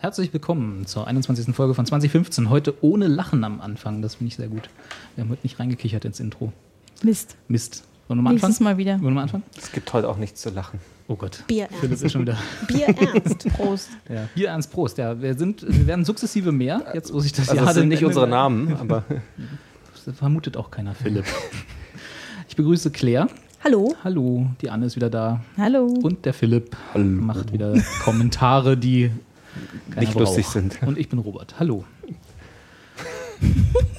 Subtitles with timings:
[0.00, 1.54] Herzlich willkommen zur 21.
[1.56, 2.50] Folge von 2015.
[2.50, 4.00] Heute ohne Lachen am Anfang.
[4.00, 4.70] Das finde ich sehr gut.
[5.16, 6.52] Wir haben heute nicht reingekichert ins Intro.
[7.02, 7.36] Mist.
[7.48, 7.82] Mist.
[8.06, 8.50] Wollen wir mal anfangen?
[8.50, 8.92] Nächstes Mal wieder.
[8.92, 9.42] Wollen wir mal anfangen?
[9.56, 10.78] Es gibt heute auch nichts zu lachen.
[11.08, 11.42] Oh Gott.
[11.48, 12.38] Bier Philipp ist schon wieder.
[12.68, 13.48] Bier ernst.
[13.48, 13.88] Prost.
[14.08, 14.28] Ja.
[14.36, 14.98] Bier ernst Prost.
[14.98, 17.88] Ja, wir, sind, wir werden sukzessive mehr, jetzt wo sich das Also Jahr das sind
[17.88, 19.02] nicht unsere Namen, aber
[20.04, 21.24] Das vermutet auch keiner Philipp.
[22.48, 23.26] Ich begrüße Claire.
[23.64, 23.96] Hallo.
[24.04, 25.40] Hallo, die Anne ist wieder da.
[25.56, 25.86] Hallo.
[25.86, 27.04] Und der Philipp Hallo.
[27.04, 29.10] macht wieder Kommentare, die
[29.90, 30.52] keiner Nicht lustig braucht.
[30.52, 30.82] sind.
[30.82, 31.58] Und ich bin Robert.
[31.58, 31.84] Hallo.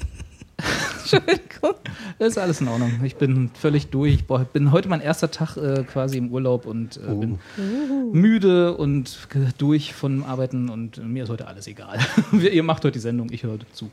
[1.00, 1.74] Entschuldigung.
[2.18, 2.92] Ist alles in Ordnung.
[3.02, 4.14] Ich bin völlig durch.
[4.14, 7.38] Ich bin heute mein erster Tag äh, quasi im Urlaub und äh, bin
[8.12, 11.98] müde und durch von Arbeiten und mir ist heute alles egal.
[12.32, 13.90] Ihr macht heute die Sendung, ich höre zu.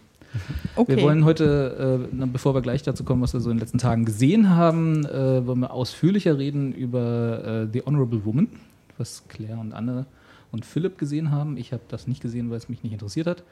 [0.75, 0.97] Okay.
[0.97, 3.77] Wir wollen heute, äh, bevor wir gleich dazu kommen, was wir so in den letzten
[3.77, 8.49] Tagen gesehen haben, äh, wollen wir ausführlicher reden über äh, The Honorable Woman,
[8.97, 10.05] was Claire und Anne
[10.51, 11.57] und Philipp gesehen haben.
[11.57, 13.43] Ich habe das nicht gesehen, weil es mich nicht interessiert hat.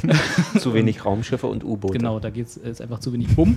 [0.58, 1.98] zu wenig Raumschiffe und U-Boote.
[1.98, 3.56] Genau, da geht's, ist einfach zu wenig Bumm.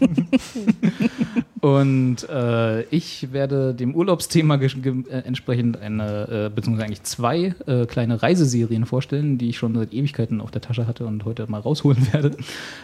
[1.60, 8.22] und äh, ich werde dem Urlaubsthema äh, entsprechend eine, äh, beziehungsweise eigentlich zwei äh, kleine
[8.22, 12.06] Reiseserien vorstellen, die ich schon seit Ewigkeiten auf der Tasche hatte und heute mal rausholen
[12.12, 12.36] werde,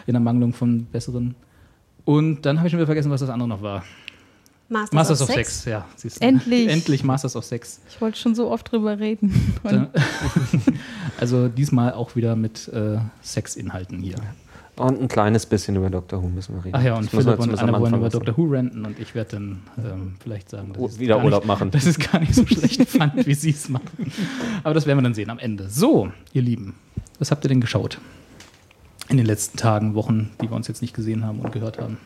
[0.05, 1.35] in Ermangelung von besseren.
[2.05, 3.83] Und dann habe ich schon wieder vergessen, was das andere noch war.
[4.69, 5.49] Masters, Masters of of Sex.
[5.49, 5.85] Sex, ja.
[5.95, 6.25] siehst du.
[6.25, 6.67] Endlich.
[6.67, 7.79] Endlich Masters of Sex.
[7.89, 9.53] Ich wollte schon so oft drüber reden.
[11.19, 14.15] Also diesmal auch wieder mit äh, Sexinhalten hier.
[14.75, 16.21] Und ein kleines bisschen über Dr.
[16.21, 16.75] Who müssen wir reden.
[16.75, 18.09] Ach ja, und Das Philipp und Anne wollen über.
[18.09, 21.47] Doctor Who ranten und ich werde dann ähm, vielleicht sagen, dass es wieder Urlaub nicht,
[21.47, 21.69] machen.
[21.71, 24.11] dass ich es gar nicht so schlecht fand, wie sie es machen.
[24.63, 25.69] Aber das werden wir dann sehen am Ende.
[25.69, 26.75] So, ihr Lieben,
[27.19, 27.99] was habt ihr denn geschaut?
[29.09, 31.97] In den letzten Tagen, Wochen, die wir uns jetzt nicht gesehen haben und gehört haben.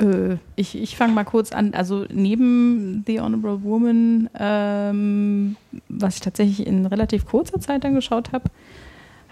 [0.00, 1.74] Äh, ich ich fange mal kurz an.
[1.74, 5.56] Also neben The Honorable Woman, ähm,
[5.88, 8.44] was ich tatsächlich in relativ kurzer Zeit dann geschaut habe,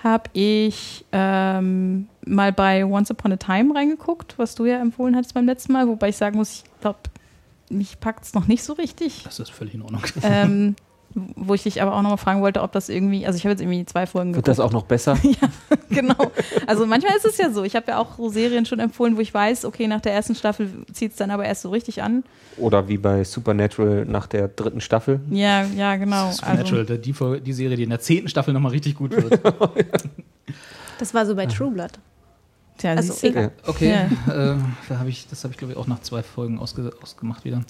[0.03, 5.35] habe ich ähm, mal bei Once Upon a Time reingeguckt, was du ja empfohlen hattest
[5.35, 6.99] beim letzten Mal, wobei ich sagen muss, ich glaube,
[7.71, 9.23] mich packt es noch nicht so richtig.
[9.25, 10.03] Das ist völlig in Ordnung.
[10.23, 10.77] ähm,
[11.15, 13.61] wo ich dich aber auch nochmal fragen wollte, ob das irgendwie, also ich habe jetzt
[13.61, 14.59] irgendwie zwei Folgen Wird geguckt.
[14.59, 15.19] das auch noch besser?
[15.91, 16.31] genau.
[16.67, 17.65] Also manchmal ist es ja so.
[17.65, 20.35] Ich habe ja auch so Serien schon empfohlen, wo ich weiß, okay, nach der ersten
[20.35, 22.25] Staffel zieht es dann aber erst so richtig an.
[22.57, 25.21] Oder wie bei Supernatural nach der dritten Staffel?
[25.31, 26.31] Ja, ja, genau.
[26.31, 29.41] Supernatural, Also, die, die Serie, die in der zehnten Staffel nochmal richtig gut wird.
[30.99, 31.93] Das war so bei True Blood.
[32.79, 33.29] Tja, also siehst du?
[33.29, 33.53] egal.
[33.67, 36.93] Okay, äh, da hab ich, das habe ich glaube ich auch nach zwei Folgen ausge,
[37.03, 37.63] ausgemacht wieder.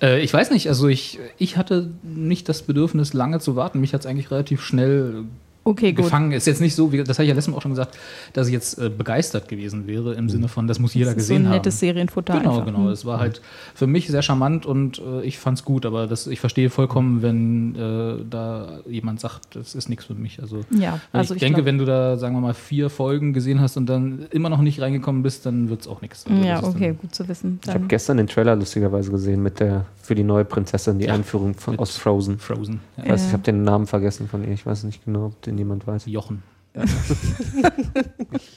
[0.00, 3.80] Äh, ich weiß nicht, also ich, ich hatte nicht das Bedürfnis, lange zu warten.
[3.80, 5.24] Mich hat es eigentlich relativ schnell
[5.64, 6.04] Okay, gut.
[6.06, 6.32] gefangen.
[6.32, 7.96] Ist jetzt nicht so, wie, das habe ich ja letztes Mal auch schon gesagt,
[8.32, 11.28] dass ich jetzt äh, begeistert gewesen wäre im Sinne von, das muss jeder das ist
[11.28, 11.56] gesehen so ein haben.
[11.58, 12.66] nettes Serienfutter Genau, einfach.
[12.66, 12.90] genau.
[12.90, 13.40] Es war halt
[13.74, 17.76] für mich sehr charmant und äh, ich fand's gut, aber das, ich verstehe vollkommen, wenn
[17.76, 20.40] äh, da jemand sagt, das ist nichts für mich.
[20.40, 23.32] Also, Ja, also ich, ich denke, glaub- wenn du da, sagen wir mal, vier Folgen
[23.32, 26.24] gesehen hast und dann immer noch nicht reingekommen bist, dann wird's auch nichts.
[26.28, 27.60] Also Ja, okay, Dann, gut zu wissen.
[27.62, 31.06] Ich habe Dann, gestern den Trailer lustigerweise gesehen mit der für die neue Prinzessin, die
[31.06, 32.38] Ja, Einführung von, aus Frozen.
[32.38, 32.80] Frozen.
[32.96, 33.04] Ja.
[33.04, 34.52] Ich weiß, ich habe den Namen vergessen von ihr.
[34.52, 36.06] Ich weiß nicht genau, ob den jemand weiß.
[36.06, 36.42] Jochen.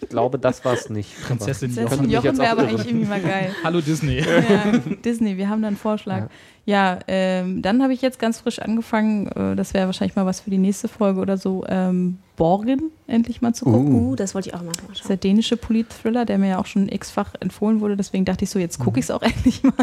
[0.01, 1.11] Ich glaube, das war es nicht.
[1.25, 2.25] Prinzessin Jochen, Jochen.
[2.27, 3.53] Jochen wäre aber eigentlich irgendwie mal geil.
[3.63, 4.19] Hallo Disney.
[4.19, 6.29] ja, Disney, wir haben da einen Vorschlag.
[6.65, 10.39] Ja, ähm, dann habe ich jetzt ganz frisch angefangen, äh, das wäre wahrscheinlich mal was
[10.39, 13.93] für die nächste Folge oder so, ähm, Borgen endlich mal zu gucken.
[13.95, 15.07] Uh, das wollte ich auch mal Das ist schauen.
[15.09, 17.95] der dänische Polit-Thriller, der mir ja auch schon x-fach empfohlen wurde.
[17.95, 19.73] Deswegen dachte ich so, jetzt gucke ich es auch endlich mal.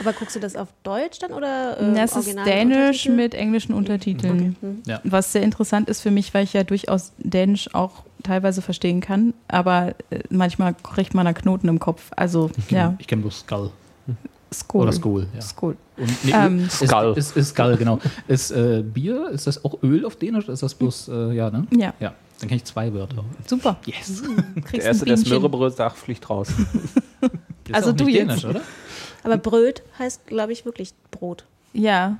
[0.00, 4.56] Aber guckst du das auf Deutsch dann oder äh, das ist dänisch mit englischen Untertiteln.
[4.60, 4.82] Hm.
[4.84, 5.00] Ja.
[5.04, 9.32] Was sehr interessant ist für mich, weil ich ja durchaus Dänisch auch teilweise verstehen kann.
[9.48, 12.10] Aber äh, manchmal kriegt man da Knoten im Kopf.
[12.16, 13.70] Also, ja, Ich kenne bloß Skull.
[14.52, 14.82] Skull.
[14.82, 15.40] Oder Skull, ja.
[15.40, 15.76] Skull.
[15.96, 17.14] Und, nee, Ähm, ist, Skull.
[17.16, 17.98] Ist, ist Skull, genau.
[18.28, 20.48] Ist äh, Bier, ist das auch Öl auf Dänisch?
[20.48, 21.66] Ist das bloß, äh, ja, ne?
[21.70, 23.24] Ja, Ja, dann kenne ich zwei Wörter.
[23.46, 23.76] super.
[23.86, 24.22] Yes.
[24.54, 25.16] Der Kriegst erste, der.
[25.16, 26.48] Smörrebröt sagt, fliegt raus.
[27.72, 28.28] Also du jetzt.
[28.28, 28.60] Dänisch, oder?
[29.24, 31.44] Aber Bröt heißt, glaube ich, wirklich Brot.
[31.72, 32.18] Ja,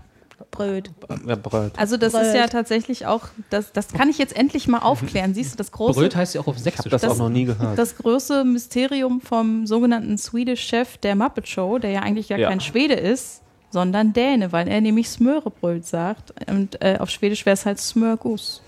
[0.51, 0.91] Bröt.
[1.25, 1.73] Ja, Bröt.
[1.79, 2.23] also das Bröt.
[2.23, 5.35] ist ja tatsächlich auch, das, das kann ich jetzt endlich mal aufklären.
[5.35, 6.81] Siehst du, das große, Bröt heißt ja auch auf Ich Sächsisch.
[6.81, 7.79] habe das, Das- auch noch nie gehört.
[7.79, 12.49] das große Mysterium vom sogenannten Swedish Chef der Muppet Show, der ja eigentlich gar Ja.
[12.49, 16.33] kein Schwede ist, sondern Däne, weil er nämlich Smörebröt sagt.
[16.49, 18.63] Und äh, auf Schwedisch wäre es halt Smörgus.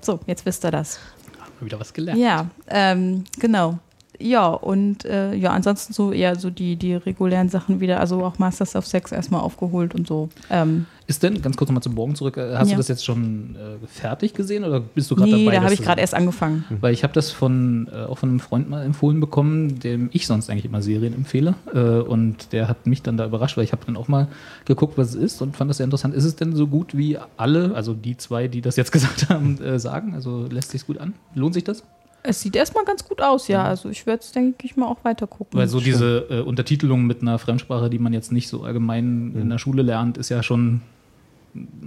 [0.00, 0.98] So, jetzt wisst ihr das.
[1.38, 2.18] Haben wir wieder was gelernt.
[2.18, 3.78] Ja, ähm, genau.
[4.20, 8.38] Ja, und äh, ja, ansonsten so eher so die, die regulären Sachen wieder, also auch
[8.38, 10.28] Masters of Sex erstmal aufgeholt und so.
[10.50, 12.74] Ähm, Ist denn, ganz kurz nochmal zum Morgen zurück, äh, hast Ja.
[12.74, 15.56] du das jetzt schon äh, fertig gesehen oder bist du gerade nee, dabei?
[15.56, 16.64] da habe ich gerade erst angefangen.
[16.80, 20.26] Weil ich habe das von, äh, auch von einem Freund mal empfohlen bekommen, dem ich
[20.26, 21.54] sonst eigentlich immer Serien empfehle.
[21.74, 24.28] Äh, und der hat mich dann da überrascht, weil ich habe dann auch mal
[24.66, 26.14] geguckt, was es ist und fand das sehr interessant.
[26.14, 29.58] Ist es denn so gut wie alle, also die zwei, die das jetzt gesagt haben,
[29.62, 30.14] äh, sagen?
[30.14, 31.14] Also lässt sich gut an?
[31.34, 31.82] Lohnt sich das?
[32.22, 33.64] Es sieht erstmal ganz gut aus, ja.
[33.64, 35.58] Also ich werde es, denke ich mal, auch weiter gucken.
[35.58, 39.48] Weil so diese äh, Untertitelung mit einer Fremdsprache, die man jetzt nicht so allgemein in
[39.48, 40.82] der Schule lernt, ist ja schon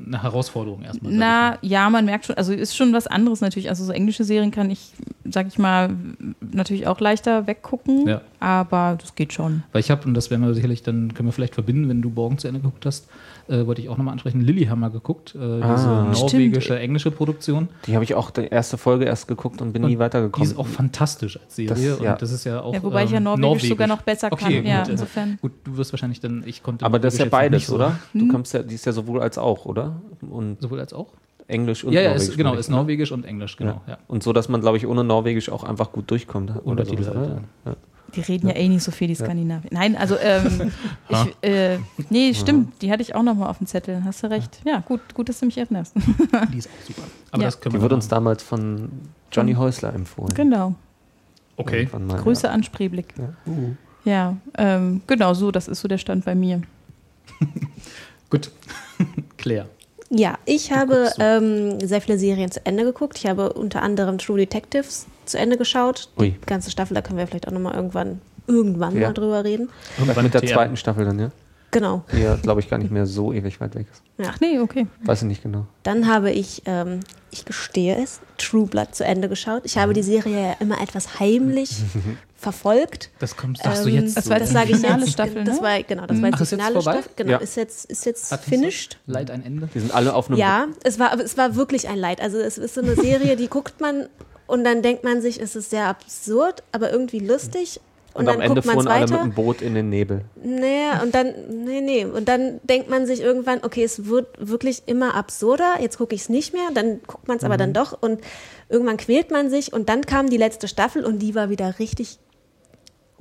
[0.06, 1.12] eine Herausforderung erstmal.
[1.13, 3.69] Na, ja, man merkt schon, also ist schon was anderes natürlich.
[3.69, 4.92] Also so englische Serien kann ich,
[5.30, 5.92] sag ich mal,
[6.42, 8.21] natürlich auch leichter weggucken, Ja.
[8.39, 9.63] aber das geht schon.
[9.71, 12.10] Weil ich habe, und das werden wir sicherlich, dann können wir vielleicht verbinden, wenn du
[12.10, 13.07] morgen zu Ende geguckt hast,
[13.50, 16.12] äh, wollte ich auch nochmal ansprechen, Lilyhammer geguckt, äh, diese Ah.
[16.13, 17.68] norwegische, englische Produktion.
[17.88, 20.48] Die habe ich auch die erste Folge erst geguckt und bin nie Und weitergekommen.
[20.48, 22.13] Die ist auch fantastisch als Serie Das- ja.
[22.13, 22.74] und das ist ja auch.
[22.74, 24.66] Ja, wobei ich ja ähm, Norwegisch sogar noch besser okay, kann.
[24.66, 25.38] Ja, gut, äh, insofern.
[25.42, 26.86] Gut, du wirst wahrscheinlich dann, ich konnte.
[26.86, 27.75] Aber das ist ja Norwegisch beides, so.
[27.75, 28.00] oder?
[28.13, 28.19] Hm?
[28.21, 30.01] Du kommst ja, die ist ja sowohl als auch, oder?
[30.21, 31.07] Und Sowohl als auch?
[31.47, 32.29] Englisch und Ja, ja, Norwegisch.
[32.29, 32.75] ist, genau, ist ne?
[32.77, 33.81] Norwegisch und Englisch, genau.
[33.88, 33.97] Ja.
[34.07, 36.50] Und so, dass man, glaube ich, ohne Norwegisch auch einfach gut durchkommt.
[36.51, 37.41] oder Untertitel halt, oder?
[37.65, 37.75] Ja.
[38.15, 39.69] Die reden ja, eh nicht so viel, die Skandinavier.
[39.73, 40.71] Nein, also, ähm,
[41.09, 41.79] ich, äh,
[42.09, 44.03] nee, stimmt, die hatte ich auch nochmal auf dem Zettel.
[44.05, 44.61] Hast du recht.
[44.65, 45.95] Ja, gut, gut, dass du mich erinnerst.
[46.53, 47.01] Die ist auch super.
[47.31, 47.47] Aber Ja.
[47.47, 48.89] das können Die wir wurde uns mal- damals von
[49.31, 50.33] Johnny Häusler empfohlen.
[50.35, 50.75] genau.
[51.57, 51.89] Okay.
[51.91, 52.53] Mal, Grüße ja.
[52.53, 53.13] an Spreeblick.
[53.17, 53.33] Ja.
[54.06, 56.61] Ja, ähm, genau so, das ist so der Stand bei mir.
[58.29, 58.51] Gut.
[59.38, 59.67] Claire.
[60.09, 63.17] Ja, ich habe ähm, sehr viele Serien zu Ende geguckt.
[63.17, 66.09] Ich habe unter anderem True Detectives zu Ende geschaut.
[66.19, 66.31] Ui.
[66.31, 69.07] Die ganze Staffel, da können wir vielleicht auch nochmal irgendwann, irgendwann Ja.
[69.07, 69.69] mal drüber reden.
[69.97, 71.31] Irgendwann Mit der zweiten Staffel dann, ja?
[71.71, 72.03] Genau.
[72.13, 74.03] Die ja, glaube ich, gar nicht mehr so ewig weit weg ist.
[74.23, 74.85] Ach nee, okay.
[75.03, 75.65] Weiß ich nicht genau.
[75.81, 76.99] Dann habe ich, ähm,
[77.31, 79.63] ich gestehe es, True Blood zu Ende geschaut.
[79.65, 81.71] Ich habe die Serie ja immer etwas heimlich
[82.44, 83.10] verfolgt.
[83.19, 84.16] Das kommt, sagst du Ähm, jetzt.
[84.18, 85.13] Das war das die sage ich finale jetzt.
[85.13, 85.62] Staffel, Das ne?
[85.63, 86.92] war genau, das war jetzt Ach, die jetzt finale vorbei?
[86.94, 87.12] Staffel.
[87.16, 87.38] Genau, Ja.
[87.38, 89.00] ist jetzt ist jetzt Hat finished.
[89.07, 89.68] Leid ein Ende.
[89.74, 92.22] Die sind alle auf einem Ja, es war, aber es war wirklich ein Leid.
[92.22, 94.07] Also es ist so eine Serie, die guckt man
[94.45, 97.80] und dann denkt man sich, es ist sehr absurd, aber irgendwie lustig.
[98.16, 99.24] Und, Und, am dann Ende guckt man es fuhren alle mit weiter.
[99.24, 100.22] dem Boot in den Nebel.
[100.44, 101.34] Nee, und dann,
[101.66, 102.06] nee, nee.
[102.06, 106.22] Und dann denkt man sich irgendwann, okay, es wird wirklich immer absurder, jetzt gucke ich
[106.22, 107.60] es nicht mehr, dann guckt man es aber Mhm.
[107.60, 108.22] dann doch und
[108.69, 112.19] irgendwann quält man sich und dann kam die letzte Staffel und die war wieder richtig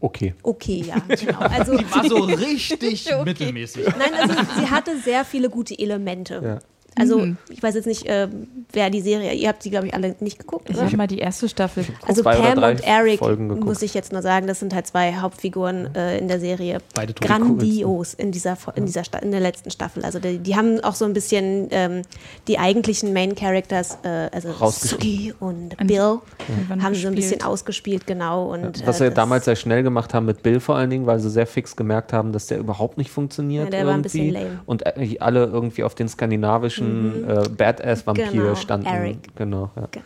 [0.02, 0.34] Okay.
[0.42, 0.96] okay, ja.
[1.16, 1.38] Genau.
[1.38, 3.86] Also, War so richtig mittelmäßig.
[3.96, 6.40] nein, also sie hatte sehr viele gute Elemente.
[6.44, 6.58] Ja.
[6.98, 7.36] Also Mhm.
[7.48, 8.28] ich weiß jetzt nicht, äh,
[8.72, 10.84] wer die Serie, ihr habt die, glaube ich, alle nicht geguckt, Ich oder?
[10.86, 11.84] habe mal die erste Staffel.
[12.06, 13.64] Also zwei oder Pam und Eric, geguckt.
[13.64, 16.78] muss ich jetzt nur sagen, das sind halt zwei Hauptfiguren äh, in der Serie.
[16.94, 17.26] Beide tot.
[17.26, 20.04] Grandios in dieser, in dieser Sta in der letzten Staffel.
[20.04, 22.02] Also die, die haben auch so ein bisschen ähm,
[22.48, 24.50] die eigentlichen Main Characters, äh, also.
[24.70, 26.18] Suki und Bill,
[26.48, 27.46] Irgendwann haben sie so ein bisschen gespielt.
[27.46, 28.52] ausgespielt, genau.
[28.52, 31.20] Und, Was äh, sie damals sehr schnell gemacht haben mit Bill vor allen Dingen, weil
[31.20, 33.64] sie sehr fix gemerkt haben, dass der überhaupt nicht funktioniert.
[33.64, 34.30] Ja, der war ein irgendwie.
[34.30, 34.60] bisschen lame.
[34.66, 38.86] Und äh, alle irgendwie auf den skandinavischen äh, Badass-Vampir Genau, standen.
[38.86, 39.34] Eric.
[39.36, 39.70] Genau.
[39.76, 39.88] Ja.
[39.90, 40.04] Genau.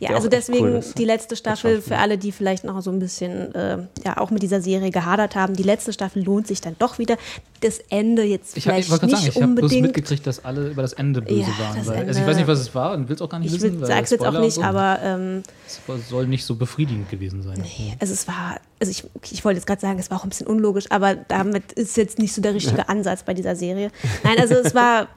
[0.00, 3.54] Ja, also deswegen cool die letzte Staffel für alle, die vielleicht noch so ein bisschen
[3.54, 5.54] äh, ja auch mit dieser Serie gehadert haben.
[5.54, 7.16] Die letzte Staffel lohnt sich dann doch wieder.
[7.60, 9.86] Das Ende jetzt Ich, hab- ich vielleicht wollte gerade nicht sagen, ich habe bloß unbedingt.
[9.96, 11.74] mitgekriegt, dass alle über das Ende böse Ja, waren.
[11.74, 13.52] Weil, also Ende- ich weiß nicht, was es war und will es auch gar nicht
[13.54, 13.80] ich wissen.
[13.80, 14.62] weil sage es jetzt auch nicht, so.
[14.62, 17.62] aber ähm, Es soll nicht so befriedigend gewesen sein.
[18.00, 20.46] also es war, also ich, ich wollte jetzt gerade sagen, es war auch ein bisschen
[20.46, 23.90] unlogisch, aber damit ist jetzt nicht so der richtige Ansatz bei dieser Serie.
[24.22, 25.08] Nein, also es war,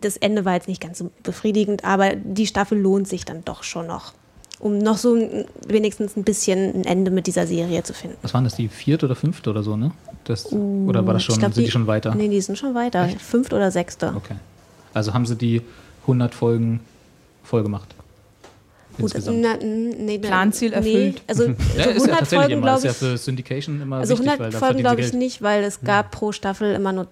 [0.00, 3.62] das Ende war jetzt nicht ganz so befriedigend, aber die Staffel lohnt sich dann doch
[3.62, 4.14] schon noch,
[4.58, 8.16] um noch so ein, wenigstens ein bisschen ein Ende mit dieser Serie zu finden.
[8.22, 9.92] Was waren das, die vierte oder fünfte oder so, ne?
[10.24, 12.14] Das, oder war das schon, glaub, sind die, schon weiter?
[12.14, 13.08] Nee, die sind schon weiter.
[13.18, 14.14] Fünfte oder sechste.
[14.16, 14.36] Okay.
[14.94, 15.60] Also haben sie die
[16.02, 16.80] 100 Folgen
[17.42, 17.94] voll gemacht.
[18.98, 21.14] Gut, na, nee, Planziel erfüllt.
[21.16, 21.44] Nee, also,
[21.76, 22.96] ja, so ist ja 100 tatsächlich Folgen, glaube Ist ja ich.
[22.96, 26.10] für Syndication immer Also wichtig, weil 100 da Folgen glaube ich nicht, weil es gab
[26.10, 27.08] pro Staffel immer nur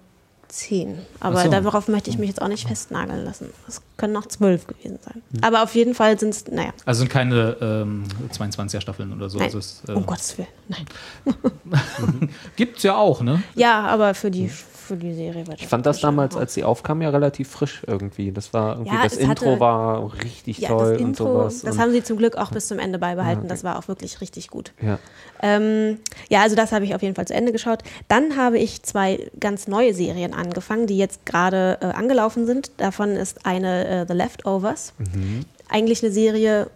[0.53, 0.99] 10.
[1.19, 1.49] Aber so.
[1.49, 3.49] darauf möchte ich mich jetzt auch nicht festnageln lassen.
[3.67, 5.23] Es können noch 12 gewesen sein.
[5.41, 9.39] Aber auf jeden Fall sind es, naja, Also sind keine ähm, 22er Staffeln oder so.
[9.39, 9.45] nein.
[9.47, 10.47] Also es, äh, um Gottes Willen.
[10.67, 10.85] Nein.
[12.55, 13.41] Gibt's ja auch, ne?
[13.55, 14.51] Ja, aber für die,
[14.83, 18.31] für die Serie wird Ich fand das damals, als sie aufkam, ja relativ frisch irgendwie.
[18.31, 21.61] Das war irgendwie, Ja, das Intro hatte- war richtig ja, toll das und Intro, sowas.
[21.61, 23.47] das und, haben sie zum Glück auch bis zum Ende beibehalten.
[23.47, 24.73] Das war auch wirklich richtig gut.
[24.81, 24.99] ja.
[25.41, 25.97] Ähm,
[26.29, 27.79] ja, also das habe ich auf jeden Fall zu Ende geschaut.
[28.07, 32.71] Dann habe ich zwei ganz neue Serien angefangen, die jetzt gerade äh, angelaufen sind.
[32.77, 34.93] Davon ist eine äh, The Leftovers.
[35.69, 36.67] Eigentlich eine Serie,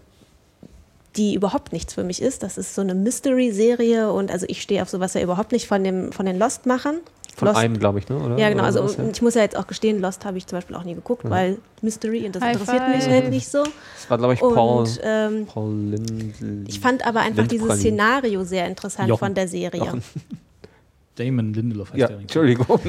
[1.17, 2.43] die überhaupt nichts für mich ist.
[2.43, 5.83] Das ist so eine Mystery-Serie und also ich stehe auf sowas ja überhaupt nicht von,
[5.83, 6.97] dem, von den Lost-Machern.
[7.35, 7.59] Von Lost.
[7.59, 8.17] einem, glaube ich, ne?
[8.17, 8.37] Oder?
[8.39, 8.63] Ja, genau.
[8.67, 10.95] Oder Also ich muss ja jetzt auch gestehen, Lost habe ich zum Beispiel auch nie
[10.95, 12.95] geguckt, weil Mystery und das High interessiert five.
[12.95, 13.63] mich halt nicht so.
[13.63, 16.63] Das war, glaube ich, Paul, Und ähm, Paul Lindl.
[16.67, 17.79] ich fand aber einfach dieses.
[17.79, 19.19] Szenario sehr interessant Jochen.
[19.19, 19.79] von der Serie.
[19.81, 20.01] Jochen.
[21.15, 22.19] Damon Lindelof heißt Ja, der.
[22.19, 22.79] Entschuldigung.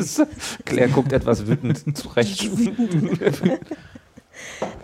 [0.64, 2.48] Claire guckt etwas wütend zurecht.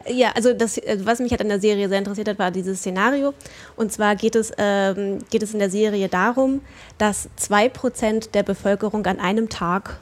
[0.08, 2.78] Ja, also das, äh, was mich halt an der Serie sehr interessiert hat, war dieses
[2.78, 3.34] Szenario.
[3.76, 6.62] Und zwar geht es, ähm, geht es in der Serie darum,
[6.98, 9.98] dass zwei Prozent der Bevölkerung an einem Tag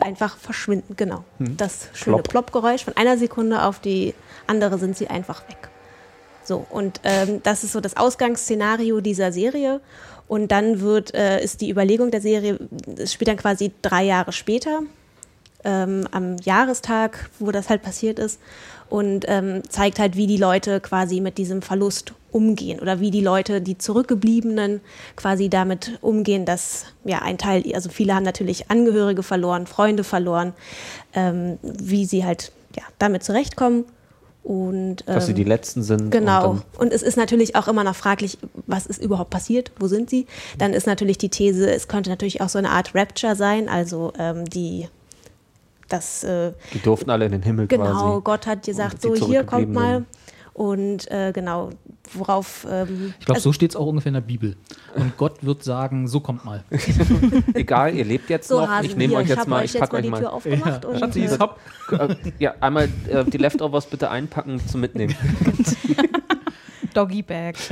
[0.00, 0.96] einfach verschwinden.
[0.96, 1.24] Genau.
[1.38, 2.50] Das schöne Plopp.
[2.50, 2.84] Plopp-Geräusch.
[2.84, 4.14] Von einer Sekunde auf die
[4.46, 5.68] andere sind sie einfach weg.
[6.44, 9.80] So, und ähm, das ist so das Ausgangsszenario dieser Serie.
[10.28, 12.58] Und dann wird, äh, ist die Überlegung der Serie,
[12.96, 14.80] es spielt dann quasi drei Jahre später,
[15.64, 18.40] ähm, am Jahrestag, wo das halt passiert ist
[18.88, 23.22] und ähm, zeigt halt, wie die Leute quasi mit diesem Verlust umgehen oder wie die
[23.22, 24.80] Leute, die Zurückgebliebenen,
[25.16, 30.52] quasi damit umgehen, dass ja ein Teil, also viele haben natürlich Angehörige verloren, Freunde verloren,
[31.14, 33.84] ähm, wie sie halt ja, damit zurechtkommen.
[34.44, 36.12] Und, Dass sie ähm, die Letzten sind.
[36.12, 36.50] Genau.
[36.50, 40.08] Und Und es ist natürlich auch immer noch fraglich, was ist überhaupt passiert, wo sind
[40.08, 40.26] sie?
[40.58, 44.12] Dann ist natürlich die These, es könnte natürlich auch so eine Art Rapture sein, also
[44.18, 44.86] ähm, die,
[45.88, 48.20] das, äh, die durften alle in den Himmel genau, quasi.
[48.24, 50.04] Gott hat gesagt, Und so hier kommt mal.
[50.56, 51.68] Und äh, genau,
[52.14, 52.66] worauf.
[52.70, 54.56] Ähm, Ich glaube, also, so steht es auch ungefähr in der Bibel.
[54.94, 56.64] Und Gott wird sagen, so kommt mal.
[57.54, 58.68] Egal, ihr lebt jetzt so noch.
[58.68, 60.20] Hasen, ich nehme euch jetzt habe mal, euch ich jetzt pack mal euch die Tür
[60.22, 60.28] mal.
[60.28, 60.84] aufgemacht.
[60.86, 61.94] und, Schatzis, äh.
[61.94, 65.14] Äh, ja, einmal äh, die Leftovers bitte einpacken zum Mitnehmen.
[66.96, 67.56] Doggy Bag.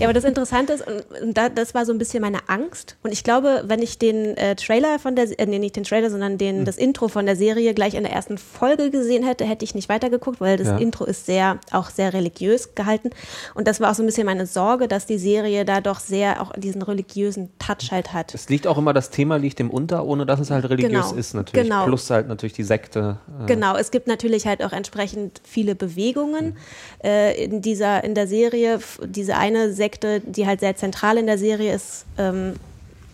[0.00, 2.96] Ja, aber das Interessante ist, und, und da, das war so ein bisschen meine Angst.
[3.02, 6.08] Und ich glaube, wenn ich den äh, Trailer von der, äh, nee, nicht den Trailer,
[6.08, 9.62] sondern den, das Intro von der Serie gleich in der ersten Folge gesehen hätte, hätte
[9.64, 10.78] ich nicht weitergeguckt, weil das Ja.
[10.78, 13.10] Intro ist sehr, auch sehr religiös gehalten.
[13.54, 16.40] Und das war auch so ein bisschen meine Sorge, dass die Serie da doch sehr
[16.40, 18.32] auch diesen religiösen Touch halt hat.
[18.34, 21.14] Es liegt auch immer, das Thema liegt dem unter, ohne dass es halt religiös Genau,
[21.14, 21.68] ist natürlich.
[21.68, 21.84] genau.
[21.84, 23.18] Plus halt natürlich die Sekte.
[23.42, 26.56] Äh, Genau, es gibt natürlich halt auch entsprechend viele Bewegungen
[27.04, 28.69] äh, in dieser in der Serie.
[28.74, 32.54] F- Diese eine Sekte, die halt sehr zentral in der Serie ist, ähm,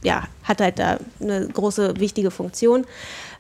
[0.03, 2.85] ja, hat halt da eine große wichtige Funktion.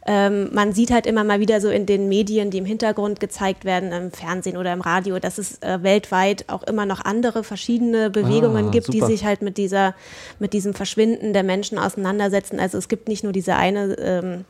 [0.08, 3.64] Ähm, man sieht halt immer mal wieder so in den Medien, die im Hintergrund gezeigt
[3.64, 8.08] werden, im Fernsehen oder im Radio, dass es äh, weltweit auch immer noch andere verschiedene
[8.10, 9.10] Bewegungen Ah, gibt, die super.
[9.10, 9.94] sich halt mit dieser,
[10.38, 12.60] mit diesem Verschwinden der Menschen auseinandersetzen.
[12.60, 14.44] Also es gibt nicht nur diese eine, ähm,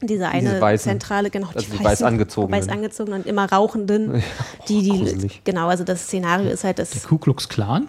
[0.00, 0.92] diese eine Weißen.
[0.92, 2.60] zentrale, genau, Also die weiß angezogenen.
[2.60, 4.22] weiß angezogenen und immer rauchenden,
[4.68, 5.42] die, die, gruselig.
[5.44, 7.86] genau, also das Szenario ist halt das, Ku Klux Klan?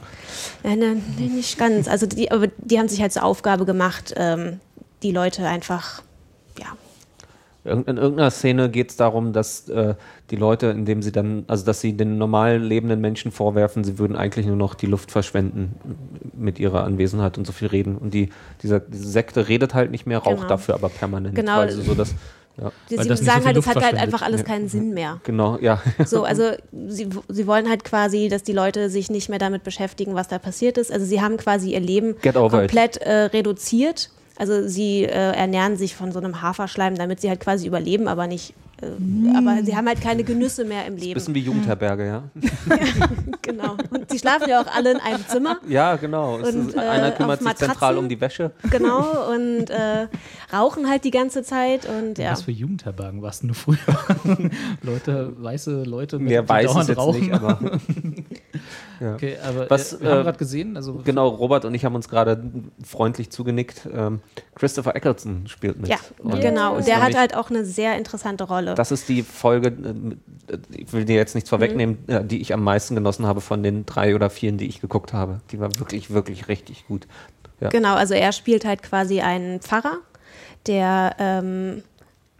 [0.63, 1.87] Nein, nein, nein, nicht ganz.
[1.87, 4.59] Also die, aber die haben sich halt zur Aufgabe gemacht, ähm,
[5.03, 6.01] die Leute einfach,
[6.59, 6.65] ja,
[7.69, 9.95] In irgendeiner Szene geht es darum, dass äh,
[10.31, 14.15] die Leute, indem sie dann, also dass sie den normal lebenden Menschen vorwerfen, sie würden
[14.17, 15.75] eigentlich nur noch die Luft verschwenden
[16.37, 17.95] mit ihrer Anwesenheit und so viel reden.
[17.97, 18.29] Und die,
[18.63, 20.47] dieser, diese Sekte redet halt nicht mehr, raucht Genau.
[20.49, 21.35] dafür aber permanent.
[21.35, 21.57] Genau.
[21.57, 22.13] Weil sie so das,
[22.61, 24.47] ja, sie, Weil sie so sagen viel halt, es hat halt einfach alles Ja.
[24.47, 25.21] keinen Sinn mehr.
[25.23, 25.81] genau, ja.
[26.05, 26.51] So, also
[26.87, 30.39] sie, sie wollen halt quasi, dass die Leute sich nicht mehr damit beschäftigen, was da
[30.39, 30.91] passiert ist.
[30.91, 34.09] Also sie haben quasi ihr Leben komplett äh, reduziert.
[34.39, 38.25] Also sie äh, ernähren sich von so einem Haferschleim, damit sie halt quasi überleben, aber
[38.25, 38.53] nicht.
[38.81, 41.15] Äh, Aber sie haben halt keine Genüsse mehr im Leben.
[41.15, 42.23] Bisschen wie Jugendherberge, ja.
[43.41, 43.75] Genau.
[43.89, 45.57] Und sie schlafen ja auch alle in einem Zimmer.
[45.67, 46.39] Ja, genau.
[46.39, 48.51] Es Und, ist, äh, einer kümmert sich zentral um die Wäsche.
[48.69, 49.29] Genau.
[49.33, 50.07] Und äh,
[50.53, 51.87] rauchen halt die ganze Zeit.
[51.89, 52.31] Und ja.
[52.31, 53.77] Was für Jugendherbergen warst du früher?
[54.81, 57.19] Leute, weiße Leute mit Mehr weiß es dauernd jetzt rauchen.
[57.19, 57.59] nicht, aber
[58.99, 59.13] ja.
[59.15, 61.95] Okay, aber Was, äh, wir haben äh, gerade gesehen, also Genau, Robert und ich haben
[61.95, 62.43] uns gerade
[62.83, 63.87] freundlich zugenickt.
[63.93, 64.21] Ähm,
[64.55, 65.89] Christopher Eccleston spielt mit.
[65.89, 66.77] Ja, Und genau.
[66.77, 68.75] ist Der hat halt auch eine sehr interessante Rolle.
[68.75, 72.27] Das ist die Folge, äh, ich will dir jetzt nichts vorwegnehmen, Mhm.
[72.27, 75.41] die ich am meisten genossen habe von den drei oder vier, die ich geguckt habe.
[75.51, 77.07] Die war wirklich, wirklich richtig gut.
[77.59, 77.69] Ja.
[77.69, 79.97] Genau, also er spielt halt quasi einen Pfarrer,
[80.67, 81.83] der ähm,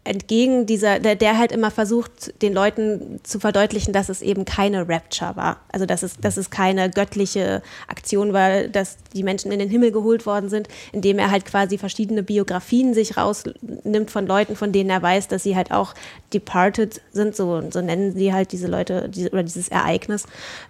[0.04, 4.88] entgegen dieser, der, der halt immer versucht, den Leuten zu verdeutlichen, dass es eben keine
[4.88, 5.58] Rapture war.
[5.72, 9.92] Also dass es, dass es keine göttliche Aktion war, dass die Menschen in den Himmel
[9.92, 14.90] geholt worden sind, indem er halt quasi verschiedene Biografien sich rausnimmt von Leuten, von denen
[14.90, 15.94] er weiß, dass sie halt auch
[16.34, 20.26] departed sind, so, so nennen sie halt diese Leute diese, oder dieses Ereignis,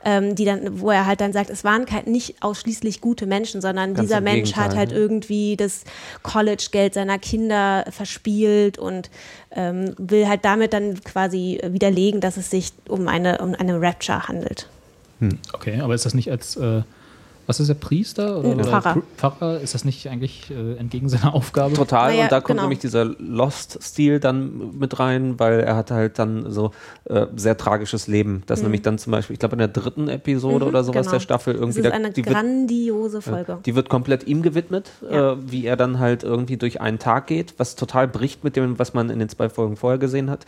[0.05, 3.61] ähm, die dann, wo er halt dann sagt, es waren kein, nicht ausschließlich gute Menschen,
[3.61, 4.97] sondern Ganz dieser Mensch Gegenteil, hat halt ne?
[4.97, 5.83] irgendwie das
[6.23, 9.09] College-Geld seiner Kinder verspielt und
[9.51, 14.27] ähm, will halt damit dann quasi widerlegen, dass es sich um eine, um eine Rapture
[14.27, 14.67] handelt.
[15.53, 16.81] Okay, aber ist das nicht als äh,
[17.49, 18.37] Was ist der Priester?
[18.37, 18.93] Oder, oder Pfarrer.
[18.97, 19.59] Pr- Pfarrer?
[19.59, 21.73] Ist das nicht eigentlich äh, entgegen seiner Aufgabe?
[21.73, 22.61] Total, Naja, und da kommt genau.
[22.61, 26.69] nämlich dieser Lost-Stil dann mit rein, weil er hat halt dann so
[27.05, 28.43] äh, sehr tragisches Leben.
[28.45, 31.11] Das nämlich dann zum Beispiel, ich glaube in der dritten Episode oder sowas genau.
[31.13, 33.57] der Staffel Das irgendwie, ist da- eine die wird, grandiose Folge.
[33.65, 35.31] die wird komplett ihm gewidmet, Ja.
[35.33, 38.77] äh, wie er dann halt irgendwie durch einen Tag geht, was total bricht mit dem,
[38.77, 40.45] was man in den zwei Folgen vorher gesehen hat.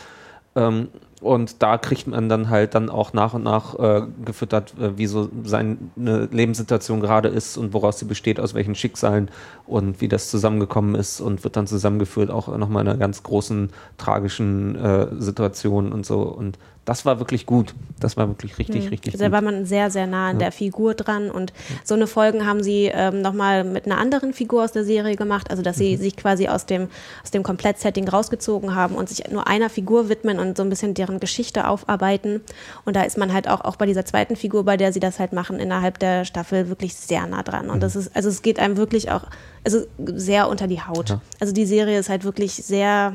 [0.55, 0.89] Ähm,
[1.21, 5.05] und da kriegt man dann halt dann auch nach und nach äh, gefüttert, äh, wie
[5.05, 9.29] so seine Lebenssituation gerade ist und woraus sie besteht, aus welchen Schicksalen
[9.67, 13.69] und wie das zusammengekommen ist und wird dann zusammengeführt, auch nochmal in einer ganz großen,
[13.97, 16.23] tragischen äh, Situation und so.
[16.23, 17.75] Und das war wirklich gut.
[17.99, 19.33] Das war wirklich richtig, richtig Also da gut.
[19.33, 22.91] war man sehr, sehr nah an der Figur dran und so eine Folgen haben sie
[22.91, 26.47] ähm, nochmal mit einer anderen Figur aus der Serie gemacht, also dass sie sich quasi
[26.47, 26.87] aus dem,
[27.23, 30.95] aus dem Komplettsetting rausgezogen haben und sich nur einer Figur widmen und so ein bisschen
[30.95, 32.41] deren Geschichte aufarbeiten
[32.85, 35.19] und da ist man halt auch, auch bei dieser zweiten Figur, bei der sie das
[35.19, 38.59] halt machen, innerhalb der Staffel wirklich sehr nah dran und das ist, also es geht
[38.59, 39.23] einem wirklich auch,
[39.63, 41.17] also sehr unter die Haut.
[41.39, 43.13] Also die Serie ist halt wirklich sehr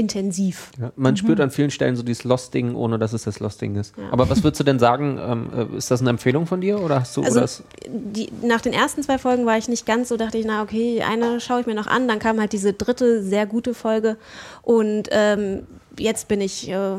[0.00, 0.70] intensiv.
[0.80, 3.94] Ja, man spürt an vielen Stellen so dieses Lost-Ding, ohne dass es das Lost-Ding ist.
[4.10, 5.18] Aber was würdest du denn sagen?
[5.20, 8.72] Ähm, äh, ist das eine Empfehlung von dir oder hast du Also die, nach den
[8.72, 11.66] ersten zwei Folgen war ich nicht ganz so, dachte ich, na okay, eine schaue ich
[11.66, 12.08] mir noch an.
[12.08, 14.16] Dann kam halt diese dritte sehr gute Folge
[14.62, 15.66] und ähm,
[15.98, 16.96] jetzt bin ich äh,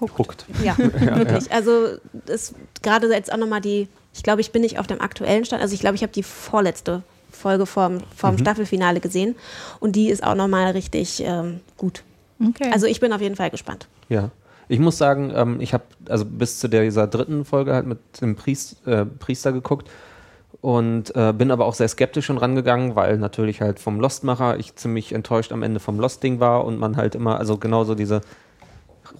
[0.00, 0.46] hooked?
[0.64, 1.50] ja, wirklich.
[1.52, 1.96] Also
[2.26, 5.62] es gerade jetzt auch nochmal die, ich glaube, ich bin nicht auf dem aktuellen Stand,
[5.62, 9.34] also ich glaube, ich habe die vorletzte Folge vorm, vorm Staffelfinale gesehen
[9.80, 12.04] und die ist auch nochmal richtig ähm, gut.
[12.40, 12.70] Okay.
[12.72, 13.88] Also ich bin auf jeden Fall gespannt.
[14.08, 14.30] Ja.
[14.68, 18.36] Ich muss sagen, ähm, ich habe also bis zu dieser dritten Folge halt mit dem
[18.36, 19.88] Priest, äh, Priester geguckt
[20.62, 24.76] und äh, bin aber auch sehr skeptisch schon rangegangen, weil natürlich halt vom Lostmacher ich
[24.76, 28.20] ziemlich enttäuscht am Ende vom Lost-Ding war und man halt immer, also genauso diese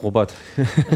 [0.03, 0.33] Robert.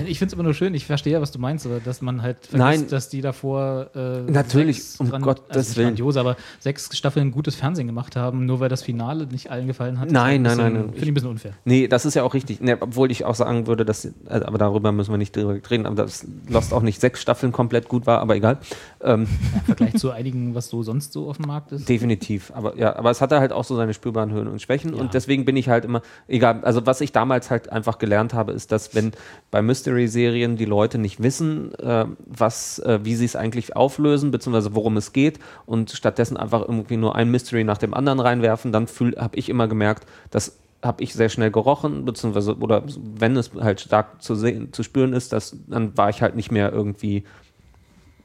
[0.07, 2.23] Ich finde es immer nur schön, ich verstehe ja, was du meinst, aber dass man
[2.23, 2.87] halt vergisst, Nein.
[2.89, 5.89] dass die davor äh, Natürlich, sechs um Gottes also Willen.
[5.89, 9.99] grandios, aber sechs Staffeln gutes Fernsehen gemacht haben, nur weil das Finale nicht allen gefallen
[10.01, 10.11] hat.
[10.11, 10.93] Nein, ist nein, ein nein, bisschen- nein.
[10.93, 11.53] Finde ich ein bisschen unfair.
[11.65, 12.61] Nee, das ist ja auch richtig.
[12.61, 15.87] Ne, obwohl ich auch sagen würde, dass, äh, aber darüber müssen wir nicht direkt reden,
[15.87, 18.59] aber dass Lost auch nicht sechs Staffeln komplett gut war, aber egal.
[19.03, 21.89] Ähm, Im Vergleich zu einigen, was so sonst so auf dem Markt ist.
[21.89, 25.01] Definitiv, aber ja, aber es hatte halt auch so seine spürbaren Höhen und Schwächen Ja.
[25.01, 28.53] und deswegen bin ich halt immer, egal, also was ich damals halt einfach gelernt habe,
[28.53, 29.13] ist, dass wenn
[29.51, 34.75] bei Mystery-Serien die Leute nicht wissen, äh, was, äh, wie sie es eigentlich auflösen, beziehungsweise
[34.75, 38.87] worum es geht und stattdessen einfach irgendwie nur ein Mystery nach dem anderen reinwerfen, dann
[38.87, 43.81] habe ich immer gemerkt, dass habe ich sehr schnell gerochen, beziehungsweise, oder wenn es halt
[43.81, 47.25] stark zu sehen, zu spüren ist, dass, dann war ich halt nicht mehr irgendwie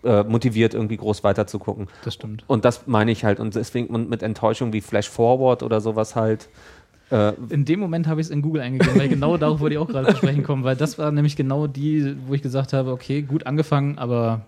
[0.03, 1.87] äh, motiviert, irgendwie groß weiter zu gucken.
[2.03, 2.43] Das stimmt.
[2.47, 3.39] Und das meine ich halt.
[3.39, 6.49] Und deswegen und mit Enttäuschung wie Flash Forward oder sowas halt.
[7.11, 9.79] Äh, In dem Moment habe ich es in Google eingegeben, weil genau darauf wollte ich
[9.79, 12.91] auch gerade zu sprechen kommen, weil das war nämlich genau die, wo ich gesagt habe,
[12.91, 14.41] okay, gut angefangen, aber